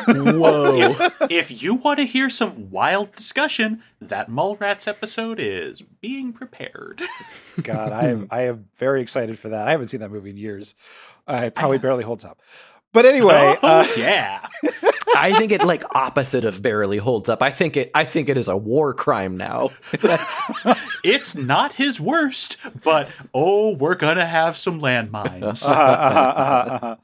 Whoa. 0.07 0.76
if, 0.76 1.22
if, 1.32 1.61
you 1.61 1.76
want 1.76 1.99
to 1.99 2.06
hear 2.06 2.30
some 2.30 2.72
wild 2.72 3.15
discussion, 3.15 3.84
that 3.99 4.30
Mallrats 4.30 4.88
episode 4.88 5.40
is 5.40 5.82
being 5.82 6.34
prepared. 6.34 7.02
God, 7.61 7.91
I 7.91 8.07
am 8.07 8.28
I 8.32 8.41
am 8.45 8.69
very 8.78 9.02
excited 9.02 9.38
for 9.38 9.49
that. 9.49 9.68
I 9.68 9.72
haven't 9.72 9.90
seen 9.90 9.99
that 9.99 10.10
movie 10.10 10.32
in 10.32 10.38
years. 10.38 10.73
Uh, 11.27 11.43
it 11.45 11.56
probably 11.56 11.77
barely 11.77 12.03
holds 12.03 12.26
up. 12.26 12.41
But 12.93 13.06
anyway, 13.06 13.57
oh, 13.64 13.68
uh, 13.68 13.88
yeah. 13.98 14.45
I 15.15 15.34
think 15.34 15.52
it 15.52 15.64
like 15.64 15.84
opposite 15.95 16.45
of 16.45 16.61
barely 16.61 16.98
holds 16.98 17.30
up. 17.30 17.41
I 17.41 17.49
think 17.49 17.77
it 17.77 17.91
I 17.93 18.06
think 18.06 18.30
it 18.30 18.38
is 18.38 18.48
a 18.48 18.57
war 18.57 18.93
crime 18.93 19.38
now. 19.38 19.69
it's 21.03 21.35
not 21.35 21.73
his 21.73 21.99
worst, 21.99 22.57
but 22.84 23.10
oh, 23.34 23.76
we're 23.76 23.95
gonna 23.95 24.26
have 24.26 24.57
some 24.57 24.80
landmines. 24.80 25.65
Uh-huh, 25.65 25.81
uh-huh, 25.81 26.69
uh-huh, 26.72 26.95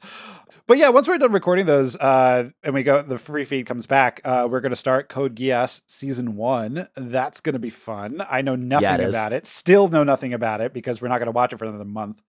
but 0.67 0.77
yeah, 0.77 0.89
once 0.89 1.07
we're 1.07 1.17
done 1.17 1.31
recording 1.31 1.65
those, 1.65 1.95
uh, 1.95 2.49
and 2.61 2.73
we 2.73 2.83
go, 2.83 3.01
the 3.01 3.17
free 3.17 3.45
feed 3.45 3.65
comes 3.65 3.85
back. 3.85 4.19
Uh, 4.25 4.49
we're 4.51 4.59
going 4.59 4.71
to 4.71 4.75
start 4.75 5.07
Code 5.07 5.33
Geass 5.33 5.81
season 5.87 6.35
one. 6.35 6.89
That's 6.95 7.39
going 7.39 7.53
to 7.53 7.59
be 7.59 7.69
fun. 7.69 8.21
I 8.29 8.41
know 8.41 8.57
nothing 8.57 8.83
yeah, 8.83 8.95
it 8.97 9.09
about 9.09 9.31
it. 9.31 9.47
Still 9.47 9.87
know 9.87 10.03
nothing 10.03 10.33
about 10.33 10.59
it 10.59 10.73
because 10.73 11.01
we're 11.01 11.07
not 11.07 11.19
going 11.19 11.27
to 11.27 11.31
watch 11.31 11.53
it 11.53 11.57
for 11.57 11.63
another 11.63 11.85
month. 11.85 12.21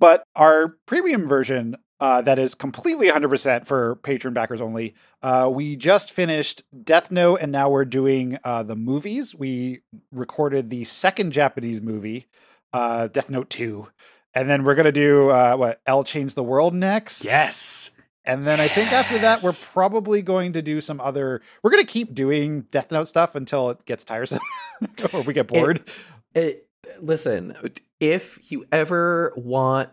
But 0.00 0.24
our 0.34 0.76
premium 0.86 1.28
version 1.28 1.76
uh, 2.00 2.22
that 2.22 2.38
is 2.38 2.54
completely 2.54 3.08
100% 3.08 3.66
for 3.66 3.96
patron 3.96 4.32
backers 4.32 4.60
only. 4.60 4.94
Uh, 5.22 5.50
we 5.52 5.76
just 5.76 6.10
finished 6.10 6.62
Death 6.82 7.10
Note, 7.10 7.40
and 7.42 7.52
now 7.52 7.68
we're 7.68 7.84
doing 7.84 8.38
uh, 8.42 8.62
the 8.62 8.74
movies. 8.74 9.34
We 9.34 9.82
recorded 10.10 10.70
the 10.70 10.84
second 10.84 11.32
Japanese 11.32 11.82
movie, 11.82 12.26
uh, 12.72 13.08
Death 13.08 13.28
Note 13.28 13.50
2. 13.50 13.86
And 14.32 14.48
then 14.48 14.64
we're 14.64 14.74
going 14.74 14.86
to 14.86 14.92
do 14.92 15.28
uh, 15.28 15.56
what? 15.56 15.80
L 15.86 16.02
Change 16.02 16.34
the 16.34 16.42
World 16.42 16.72
next. 16.72 17.24
Yes. 17.24 17.90
And 18.24 18.44
then 18.44 18.60
I 18.60 18.68
think 18.68 18.92
after 18.92 19.18
that, 19.18 19.40
we're 19.42 19.52
probably 19.72 20.22
going 20.22 20.52
to 20.52 20.62
do 20.62 20.80
some 20.80 21.00
other. 21.00 21.42
We're 21.62 21.70
going 21.70 21.82
to 21.82 21.90
keep 21.90 22.14
doing 22.14 22.62
Death 22.70 22.92
Note 22.92 23.08
stuff 23.08 23.34
until 23.34 23.70
it 23.70 23.84
gets 23.86 24.04
tiresome 24.04 24.40
or 25.12 25.22
we 25.22 25.34
get 25.34 25.48
bored. 25.48 25.90
It, 26.34 26.68
listen, 27.00 27.56
if 28.00 28.38
you 28.50 28.64
ever 28.72 29.32
want 29.36 29.90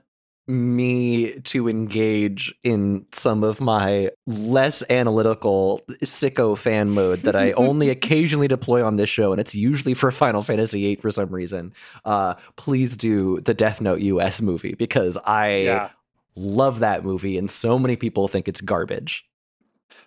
me 0.47 1.39
to 1.41 1.67
engage 1.67 2.55
in 2.63 3.05
some 3.11 3.43
of 3.43 3.59
my 3.59 4.09
less 4.25 4.81
analytical 4.89 5.81
sicko 6.03 6.57
fan 6.57 6.91
mode 6.91 7.19
that 7.19 7.35
I 7.35 7.51
only 7.53 7.89
occasionally 7.91 8.47
deploy 8.47 8.83
on 8.83 8.95
this 8.95 9.09
show, 9.09 9.31
and 9.33 9.41
it's 9.41 9.53
usually 9.53 9.93
for 9.93 10.09
Final 10.09 10.41
Fantasy 10.41 10.81
VIII 10.81 10.95
for 10.97 11.11
some 11.11 11.29
reason, 11.29 11.73
uh, 12.05 12.35
please 12.55 12.95
do 12.95 13.41
the 13.41 13.53
Death 13.53 13.81
Note 13.81 13.99
US 13.99 14.41
movie 14.41 14.73
because 14.75 15.17
I 15.25 15.55
yeah. 15.57 15.89
love 16.35 16.79
that 16.79 17.03
movie, 17.03 17.37
and 17.37 17.51
so 17.51 17.77
many 17.77 17.97
people 17.97 18.29
think 18.29 18.47
it's 18.47 18.61
garbage. 18.61 19.25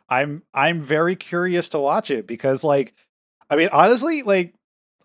I'm 0.09 0.43
I'm 0.55 0.81
very 0.81 1.17
curious 1.17 1.69
to 1.69 1.79
watch 1.79 2.11
it 2.11 2.27
because 2.27 2.65
like 2.65 2.95
I 3.51 3.57
mean 3.57 3.69
honestly 3.73 4.23
like 4.23 4.55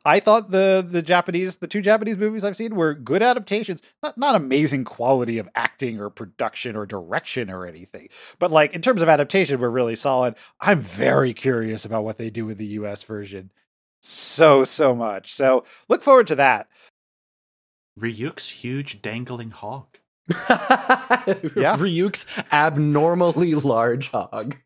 I 0.06 0.20
thought 0.20 0.52
the 0.52 0.86
the 0.88 1.02
Japanese 1.02 1.58
the 1.58 1.68
two 1.68 1.82
Japanese 1.82 2.18
movies 2.18 2.44
I've 2.44 2.56
seen 2.56 2.76
were 2.76 2.94
good 2.94 3.24
adaptations 3.24 3.82
not 4.04 4.18
not 4.18 4.36
amazing 4.36 4.86
quality 4.86 5.38
of 5.40 5.50
acting 5.56 6.00
or 6.00 6.10
production 6.10 6.76
or 6.76 6.86
direction 6.86 7.50
or 7.50 7.66
anything 7.66 8.10
but 8.40 8.52
like 8.52 8.74
in 8.74 8.82
terms 8.82 9.02
of 9.02 9.10
adaptation 9.10 9.60
we're 9.60 9.70
really 9.70 9.96
solid 9.96 10.36
I'm 10.62 10.80
very 10.80 11.34
curious 11.34 11.84
about 11.86 12.04
what 12.04 12.18
they 12.18 12.30
do 12.30 12.46
with 12.46 12.58
the 12.58 12.66
US 12.68 13.04
version 13.04 13.52
so 14.02 14.64
so 14.64 14.96
much 14.96 15.34
so 15.34 15.66
look 15.90 16.04
forward 16.04 16.28
to 16.28 16.36
that 16.36 16.70
Ryuk's 18.00 18.50
huge 18.50 19.02
dangling 19.02 19.52
hog. 19.52 19.88
Yeah. 21.56 21.76
Ryuk's 21.78 22.26
abnormally 22.52 23.56
large 23.56 24.12
hog. 24.12 24.58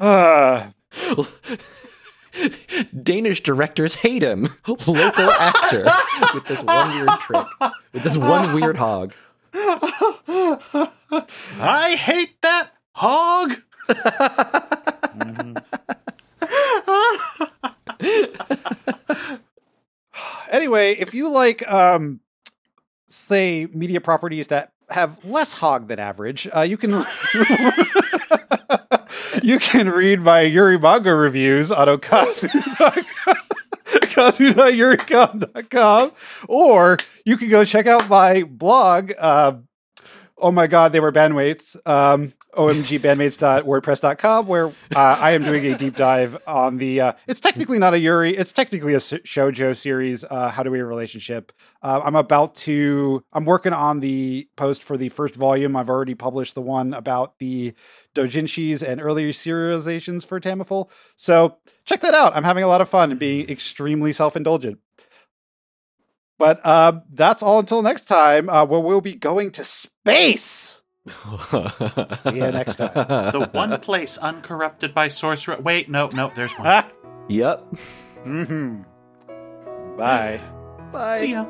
uh, 0.00 0.68
Danish 3.02 3.42
directors 3.42 3.96
hate 3.96 4.22
him. 4.22 4.48
Local 4.66 5.30
actor 5.30 5.84
with 6.34 6.46
this 6.46 6.62
one 6.62 6.88
weird 6.94 7.08
trick, 7.20 7.46
with 7.92 8.02
this 8.02 8.16
one 8.16 8.54
weird 8.54 8.76
hog. 8.76 9.14
I 11.60 11.96
hate 11.98 12.40
that 12.42 12.70
hog. 12.92 13.54
anyway, 20.50 20.92
if 20.92 21.14
you 21.14 21.30
like, 21.30 21.70
um, 21.70 22.20
say, 23.08 23.66
media 23.72 24.00
properties 24.00 24.48
that 24.48 24.72
have 24.90 25.24
less 25.24 25.54
hog 25.54 25.88
than 25.88 25.98
average, 25.98 26.48
uh, 26.54 26.60
you 26.60 26.76
can 26.76 26.92
you 29.42 29.58
can 29.58 29.88
read 29.88 30.20
my 30.20 30.42
Yuri 30.42 30.78
manga 30.78 31.14
reviews 31.14 31.70
on 31.70 31.88
okazu.com. 31.88 33.34
Kazu.yuricon.com 33.88 36.12
or 36.48 36.98
you 37.24 37.36
can 37.36 37.48
go 37.48 37.64
check 37.64 37.86
out 37.86 38.08
my 38.08 38.42
blog 38.42 39.12
uh, 39.18 39.52
oh 40.40 40.50
my 40.50 40.66
god 40.66 40.92
they 40.92 41.00
were 41.00 41.12
bandmates. 41.12 41.76
Um, 41.86 42.32
omgbandmates.wordpress.com 42.54 44.46
where 44.46 44.68
uh, 44.68 44.72
i 45.20 45.32
am 45.32 45.42
doing 45.42 45.64
a 45.66 45.76
deep 45.76 45.94
dive 45.96 46.36
on 46.46 46.78
the 46.78 47.00
uh, 47.00 47.12
it's 47.26 47.40
technically 47.40 47.78
not 47.78 47.94
a 47.94 47.98
yuri 47.98 48.34
it's 48.36 48.52
technically 48.52 48.94
a 48.94 48.98
shojo 48.98 49.76
series 49.76 50.24
uh, 50.24 50.48
how 50.48 50.62
do 50.62 50.70
we 50.70 50.80
a 50.80 50.84
relationship? 50.84 51.52
Uh, 51.82 52.00
i'm 52.04 52.16
about 52.16 52.54
to 52.54 53.22
i'm 53.32 53.44
working 53.44 53.72
on 53.72 54.00
the 54.00 54.48
post 54.56 54.82
for 54.82 54.96
the 54.96 55.08
first 55.08 55.34
volume. 55.34 55.76
I've 55.76 55.90
already 55.90 56.14
published 56.14 56.54
the 56.54 56.62
one 56.62 56.94
about 56.94 57.38
the 57.38 57.74
dojinshis 58.14 58.82
and 58.82 59.00
earlier 59.00 59.30
serializations 59.30 60.24
for 60.24 60.40
Tamifull 60.40 60.90
so 61.16 61.58
check 61.84 62.00
that 62.00 62.14
out. 62.14 62.34
I'm 62.36 62.44
having 62.44 62.64
a 62.64 62.68
lot 62.68 62.80
of 62.80 62.88
fun 62.88 63.10
and 63.10 63.20
being 63.20 63.48
extremely 63.48 64.12
self-indulgent 64.12 64.78
but 66.38 66.60
uh, 66.64 67.00
that's 67.12 67.42
all 67.42 67.58
until 67.58 67.82
next 67.82 68.04
time, 68.06 68.48
uh, 68.48 68.64
where 68.64 68.80
we'll 68.80 69.00
be 69.00 69.14
going 69.14 69.50
to 69.52 69.64
space. 69.64 70.82
See 71.08 72.36
you 72.36 72.50
next 72.52 72.76
time. 72.76 72.92
The 72.94 73.48
one 73.52 73.78
place 73.80 74.18
uncorrupted 74.18 74.94
by 74.94 75.08
sorcerer. 75.08 75.58
Wait, 75.60 75.88
no, 75.88 76.08
no, 76.08 76.30
there's 76.34 76.52
one. 76.52 76.84
Yep. 77.30 77.66
mhm. 78.24 78.86
Bye. 79.98 80.40
Bye. 80.90 81.18
See 81.18 81.32
ya. 81.32 81.44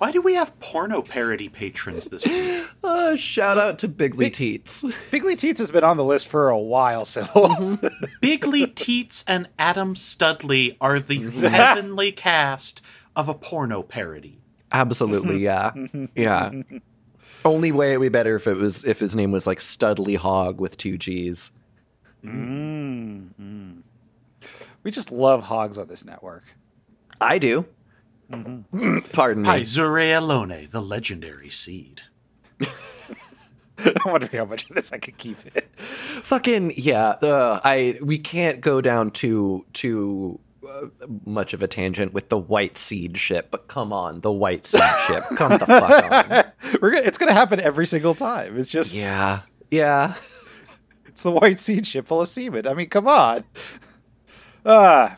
Why 0.00 0.12
do 0.12 0.22
we 0.22 0.32
have 0.34 0.58
porno 0.60 1.02
parody 1.02 1.50
patrons 1.50 2.06
this 2.06 2.24
week? 2.26 2.64
Uh, 2.82 3.14
shout 3.14 3.58
out 3.58 3.78
to 3.80 3.86
Bigly 3.88 4.26
Big- 4.26 4.32
Teats. 4.32 4.82
Bigley 5.10 5.36
Teats 5.36 5.60
has 5.60 5.70
been 5.70 5.84
on 5.84 5.98
the 5.98 6.04
list 6.04 6.28
for 6.28 6.48
a 6.48 6.58
while, 6.58 7.04
so 7.04 7.78
Bigley 8.22 8.66
Teats 8.66 9.22
and 9.28 9.46
Adam 9.58 9.94
Studley 9.94 10.78
are 10.80 10.98
the 10.98 11.18
heavenly 11.50 12.10
cast 12.10 12.80
of 13.14 13.28
a 13.28 13.34
porno 13.34 13.82
parody. 13.82 14.38
Absolutely, 14.72 15.40
yeah, 15.40 15.72
yeah. 16.14 16.52
Only 17.44 17.70
way 17.70 17.90
it'd 17.90 18.00
be 18.00 18.08
better 18.08 18.34
if 18.36 18.46
it 18.46 18.56
was 18.56 18.82
if 18.84 18.98
his 18.98 19.14
name 19.14 19.30
was 19.30 19.46
like 19.46 19.60
Studley 19.60 20.14
Hog 20.14 20.58
with 20.58 20.78
two 20.78 20.96
G's. 20.96 21.50
we 22.24 22.30
just 24.90 25.12
love 25.12 25.42
hogs 25.44 25.76
on 25.76 25.86
this 25.88 26.02
network. 26.02 26.44
I 27.20 27.36
do. 27.36 27.66
Pardon 29.12 29.42
me. 29.42 29.64
Zure 29.64 29.98
Alone, 30.14 30.68
the 30.70 30.80
legendary 30.80 31.50
seed. 31.50 32.02
I'm 33.78 33.94
wondering 34.12 34.32
how 34.36 34.44
much 34.44 34.68
of 34.68 34.76
this 34.76 34.92
I 34.92 34.98
could 34.98 35.16
keep 35.16 35.38
it. 35.46 35.68
Fucking 35.76 36.74
yeah. 36.76 37.08
Uh, 37.22 37.60
I 37.64 37.98
we 38.02 38.18
can't 38.18 38.60
go 38.60 38.80
down 38.80 39.10
too 39.10 39.64
too 39.72 40.38
uh, 40.68 40.86
much 41.24 41.54
of 41.54 41.62
a 41.62 41.66
tangent 41.66 42.12
with 42.12 42.28
the 42.28 42.36
white 42.36 42.76
seed 42.76 43.16
ship, 43.16 43.48
but 43.50 43.68
come 43.68 43.92
on, 43.92 44.20
the 44.20 44.30
white 44.30 44.66
seed 44.66 44.82
ship, 45.06 45.24
come 45.34 45.52
the 45.52 45.66
fuck 45.66 46.12
on. 46.12 46.78
We're 46.82 46.90
gonna, 46.90 47.06
it's 47.06 47.16
going 47.18 47.28
to 47.28 47.34
happen 47.34 47.58
every 47.58 47.86
single 47.86 48.14
time. 48.14 48.58
It's 48.58 48.68
just 48.68 48.92
Yeah, 48.92 49.40
yeah. 49.70 50.14
it's 51.06 51.22
the 51.22 51.30
white 51.32 51.58
seed 51.58 51.86
ship 51.86 52.06
full 52.06 52.20
of 52.20 52.28
semen. 52.28 52.66
I 52.66 52.74
mean, 52.74 52.90
come 52.90 53.08
on. 53.08 53.44
Ah, 54.66 55.16